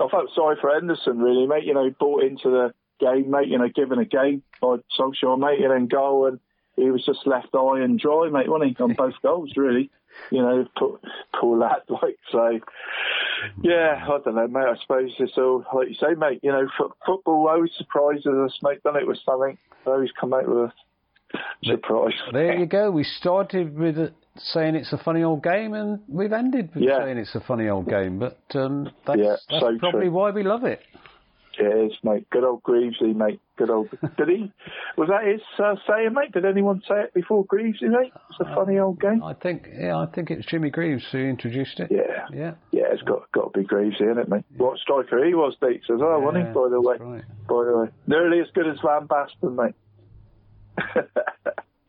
I 0.00 0.08
felt 0.08 0.30
sorry 0.34 0.56
for 0.60 0.72
Henderson, 0.72 1.18
really, 1.18 1.46
mate. 1.46 1.64
You 1.64 1.74
know, 1.74 1.84
he 1.84 1.90
bought 1.90 2.22
into 2.22 2.50
the 2.50 2.74
game, 3.00 3.30
mate. 3.30 3.48
You 3.48 3.58
know, 3.58 3.68
given 3.68 3.98
a 3.98 4.04
game 4.04 4.42
by 4.60 4.76
Solskjaer, 4.98 5.38
mate, 5.38 5.62
and 5.62 5.72
then 5.72 5.86
goal, 5.86 6.26
and 6.26 6.40
he 6.76 6.90
was 6.90 7.04
just 7.04 7.26
left 7.26 7.48
high 7.52 7.80
and 7.80 7.98
dry, 7.98 8.28
mate, 8.30 8.48
wasn't 8.48 8.76
he, 8.76 8.82
on 8.82 8.94
both 8.94 9.14
goals, 9.22 9.52
really. 9.56 9.90
You 10.30 10.42
know, 10.42 10.66
poor, 10.76 10.98
poor 11.38 11.58
lad, 11.58 11.82
like 11.88 12.18
so. 12.30 12.60
Yeah, 13.62 14.02
I 14.02 14.18
don't 14.24 14.34
know, 14.34 14.48
mate. 14.48 14.66
I 14.68 14.76
suppose 14.80 15.12
it's 15.18 15.36
all 15.36 15.64
like 15.74 15.88
you 15.88 15.94
say, 15.94 16.14
mate. 16.16 16.40
You 16.42 16.52
know, 16.52 16.64
f- 16.64 16.92
football 17.04 17.48
always 17.48 17.70
surprises 17.76 18.26
us, 18.26 18.58
mate. 18.62 18.82
Done 18.82 18.96
it 18.96 19.06
with 19.06 19.18
something, 19.24 19.58
always 19.86 20.10
come 20.18 20.32
out 20.32 20.48
with 20.48 20.58
a 20.58 20.72
surprise. 21.64 22.12
There 22.32 22.56
you 22.58 22.66
go. 22.66 22.90
We 22.90 23.04
started 23.04 23.76
with 23.78 23.96
saying 24.36 24.74
it's 24.76 24.92
a 24.92 24.98
funny 24.98 25.22
old 25.22 25.42
game, 25.42 25.74
and 25.74 26.00
we've 26.08 26.32
ended 26.32 26.70
with 26.74 26.84
Yeah. 26.84 26.98
saying 27.04 27.18
it's 27.18 27.34
a 27.34 27.40
funny 27.40 27.68
old 27.68 27.88
game. 27.88 28.18
But 28.18 28.38
um, 28.54 28.90
that's, 29.06 29.18
Yeah, 29.18 29.36
that's 29.50 29.60
so 29.62 29.78
probably 29.78 30.02
true. 30.06 30.10
why 30.12 30.30
we 30.30 30.42
love 30.42 30.64
it. 30.64 30.80
Cheers, 31.54 31.98
mate. 32.04 32.30
Good 32.30 32.44
old 32.44 32.62
Greavesy, 32.62 33.12
mate. 33.14 33.40
Good 33.56 33.68
old. 33.68 33.88
Did 34.16 34.28
he? 34.28 34.52
Was 34.96 35.08
that 35.08 35.26
his 35.26 35.40
uh, 35.58 35.74
saying, 35.88 36.14
mate? 36.14 36.30
Did 36.30 36.44
anyone 36.44 36.80
say 36.86 37.00
it 37.02 37.14
before 37.14 37.44
Greavesy, 37.46 37.88
mate? 37.88 38.12
It's 38.30 38.38
a 38.38 38.54
funny 38.54 38.78
old 38.78 39.00
game. 39.00 39.24
I 39.24 39.34
think, 39.34 39.66
yeah, 39.76 39.98
I 39.98 40.06
think 40.06 40.30
it's 40.30 40.46
Jimmy 40.46 40.70
Greaves 40.70 41.02
who 41.10 41.18
introduced 41.18 41.80
it. 41.80 41.90
Yeah. 41.90 42.26
Yeah. 42.32 42.52
Yeah, 42.70 42.84
it's 42.92 43.02
got 43.02 43.30
got 43.32 43.52
to 43.52 43.58
be 43.58 43.64
Greavesy, 43.66 44.04
isn't 44.04 44.18
it, 44.18 44.28
mate? 44.28 44.44
What 44.56 44.78
striker 44.78 45.24
he 45.24 45.34
was, 45.34 45.56
Deeks, 45.60 45.90
as 45.92 45.98
well, 45.98 46.20
wasn't 46.20 46.46
he? 46.46 46.52
By 46.52 46.68
the 46.70 46.80
way, 46.80 46.96
right. 47.00 47.24
by 47.48 47.64
the 47.64 47.76
way, 47.76 47.88
nearly 48.06 48.38
as 48.38 48.46
good 48.54 48.68
as 48.68 48.76
Van 48.80 49.08
Basten, 49.08 49.56
mate. 49.56 49.74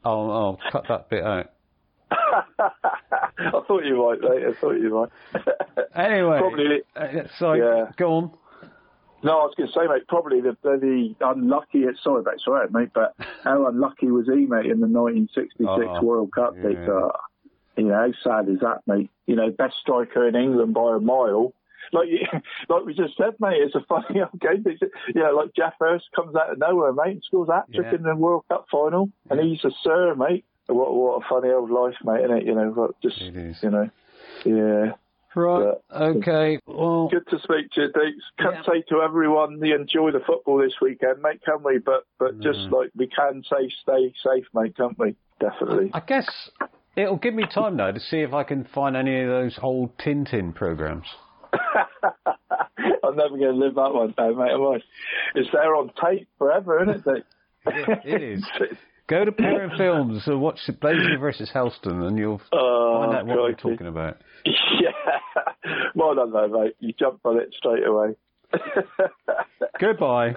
I'll, 0.06 0.32
I'll 0.32 0.60
cut 0.72 0.86
that 0.90 1.10
bit 1.10 1.24
out. 1.24 1.52
I 2.12 3.62
thought 3.68 3.86
you 3.86 3.98
might, 3.98 4.22
mate. 4.22 4.44
I 4.48 4.54
thought 4.60 4.74
you 4.74 4.94
might. 5.34 5.44
Anyway, 5.96 6.38
Probably- 6.38 6.82
uh, 6.96 7.28
so 7.40 7.54
Yeah. 7.54 7.92
go 7.98 8.14
on. 8.14 8.32
No, 9.24 9.32
I 9.42 9.44
was 9.46 9.54
going 9.58 9.68
to 9.68 9.74
say, 9.74 9.86
mate, 9.88 10.08
probably 10.08 10.40
the, 10.40 10.56
the, 10.64 10.78
the 11.20 11.26
unluckiest, 11.28 12.02
sorry, 12.04 12.24
mate, 12.24 12.40
sorry, 12.46 12.68
mate, 12.72 12.90
but 12.94 13.16
how 13.44 13.68
unlucky 13.68 14.08
was 14.12 14.28
he, 14.28 14.46
mate, 14.46 14.68
in 14.68 14.80
the 14.80 14.88
1966 14.88 15.68
Oh, 15.68 16.02
World 16.06 16.32
Cup? 16.32 16.56
yeah. 16.64 16.70
Uh, 16.70 17.10
you 17.76 17.86
know, 17.86 17.96
how 17.96 18.12
sad 18.24 18.50
is 18.50 18.60
that, 18.62 18.82
mate? 18.88 19.10
You 19.26 19.36
know, 19.36 19.50
best 19.52 19.76
striker 19.82 20.28
in 20.28 20.36
England 20.36 20.74
by 20.74 20.96
a 20.96 21.00
mile. 21.00 21.54
Like, 21.92 22.08
you, 22.10 22.20
like 22.70 22.86
we 22.86 22.94
just 22.94 23.18
said, 23.18 23.36
mate, 23.40 23.62
it's 23.62 23.76
a 23.76 23.82
funny 23.88 24.22
old 24.22 24.40
game. 24.40 24.64
It's, 24.66 24.82
you 25.14 25.22
know, 25.22 25.32
like 25.36 25.54
Geoff 25.56 25.74
Hurst 25.80 26.06
comes 26.16 26.36
out 26.36 26.52
of 26.52 26.58
nowhere, 26.60 26.94
mate, 26.94 27.12
and 27.14 27.24
scores 27.24 27.48
that 27.48 27.72
trick 27.74 27.88
Yeah. 27.92 27.98
in 27.98 28.04
the 28.04 28.16
World 28.16 28.44
Cup 28.50 28.66
final, 28.72 29.10
and 29.30 29.40
he's 29.40 29.64
a 29.66 29.72
sir, 29.84 30.16
mate. 30.16 30.46
What, 30.68 30.94
what 30.94 31.24
a 31.24 31.28
funny 31.28 31.50
old 31.52 31.72
life, 31.72 31.96
mate, 32.04 32.24
isn't 32.26 32.38
it? 32.38 32.46
You 32.46 32.54
know, 32.56 32.72
but 32.76 33.02
just, 33.02 33.20
you 33.20 33.70
know, 33.72 33.90
yeah. 34.46 34.92
Right. 35.36 35.74
But- 35.90 36.02
Okay. 36.02 36.60
Well, 36.68 37.08
Good 37.10 37.28
to 37.30 37.38
speak 37.40 37.72
to 37.74 37.82
you, 37.82 37.88
Deeks. 37.90 38.24
Can't 38.40 38.56
Yeah. 38.56 38.74
say 38.74 38.82
to 38.90 39.02
everyone, 39.02 39.60
you 39.64 39.76
enjoy 39.76 40.12
the 40.12 40.20
football 40.26 40.58
this 40.60 40.74
weekend, 40.82 41.22
mate, 41.22 41.42
can 41.44 41.64
we? 41.64 41.78
But 41.80 42.04
but 42.20 42.40
just 42.40 42.60
Mm. 42.60 42.72
like 42.72 42.90
we 42.96 43.08
can 43.08 43.44
say, 43.44 43.70
stay 43.82 44.14
safe, 44.24 44.46
mate, 44.54 44.76
can't 44.78 44.98
we? 44.98 45.16
Definitely. 45.40 45.92
I 45.94 46.00
guess 46.02 46.28
it'll 46.96 47.18
give 47.18 47.34
me 47.34 47.46
time 47.46 47.76
now 47.76 47.92
to 47.92 48.00
see 48.00 48.20
if 48.22 48.34
I 48.34 48.44
can 48.44 48.64
find 48.66 48.96
any 48.96 49.22
of 49.22 49.30
those 49.30 49.58
old 49.62 49.98
Tintin 49.98 50.54
programs. 50.54 51.06
I'm 53.04 53.16
never 53.16 53.38
going 53.38 53.54
to 53.54 53.66
live 53.66 53.76
that 53.76 53.94
one 53.94 54.14
down, 54.18 54.38
mate. 54.38 54.52
Am 54.52 54.62
I? 54.62 54.80
It's 55.36 55.50
there 55.52 55.76
on 55.76 55.92
tape 56.04 56.28
forever, 56.38 56.84
isn't 56.84 57.08
it? 57.18 57.26
Deeks? 57.66 58.06
it 58.06 58.24
is. 58.24 58.46
Go 59.08 59.26
to 59.26 59.32
Parent 59.32 59.74
Films 59.76 60.22
and 60.28 60.40
watch 60.40 60.60
Blazey 60.68 61.20
versus 61.20 61.50
Helston, 61.52 62.04
and 62.04 62.16
you'll 62.18 62.40
Oh, 62.54 63.02
find 63.04 63.18
out 63.18 63.26
what 63.26 63.38
we're 63.38 63.54
talking 63.54 63.88
about. 63.88 64.18
yeah. 64.46 64.92
Well 65.96 66.14
done, 66.14 66.32
though, 66.32 66.48
mate. 66.48 66.76
You 66.80 66.94
jumped 66.94 67.26
on 67.26 67.40
it 67.40 67.52
straight 67.58 67.86
away. 67.88 68.16
Goodbye. 69.80 70.36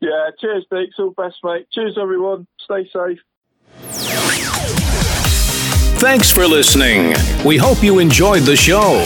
yeah. 0.00 0.30
Cheers, 0.40 0.66
Deeks. 0.72 0.98
All 1.00 1.10
best, 1.10 1.38
mate. 1.42 1.66
Cheers, 1.72 1.98
everyone. 2.00 2.46
Stay 2.60 2.88
safe. 2.92 3.18
Thanks 5.98 6.30
for 6.30 6.46
listening. 6.46 7.12
We 7.44 7.56
hope 7.56 7.82
you 7.82 7.98
enjoyed 7.98 8.42
the 8.44 8.56
show. 8.56 9.04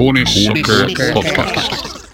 Cornish 0.00 0.46
Soccer 0.46 0.88
Podcast. 1.12 2.09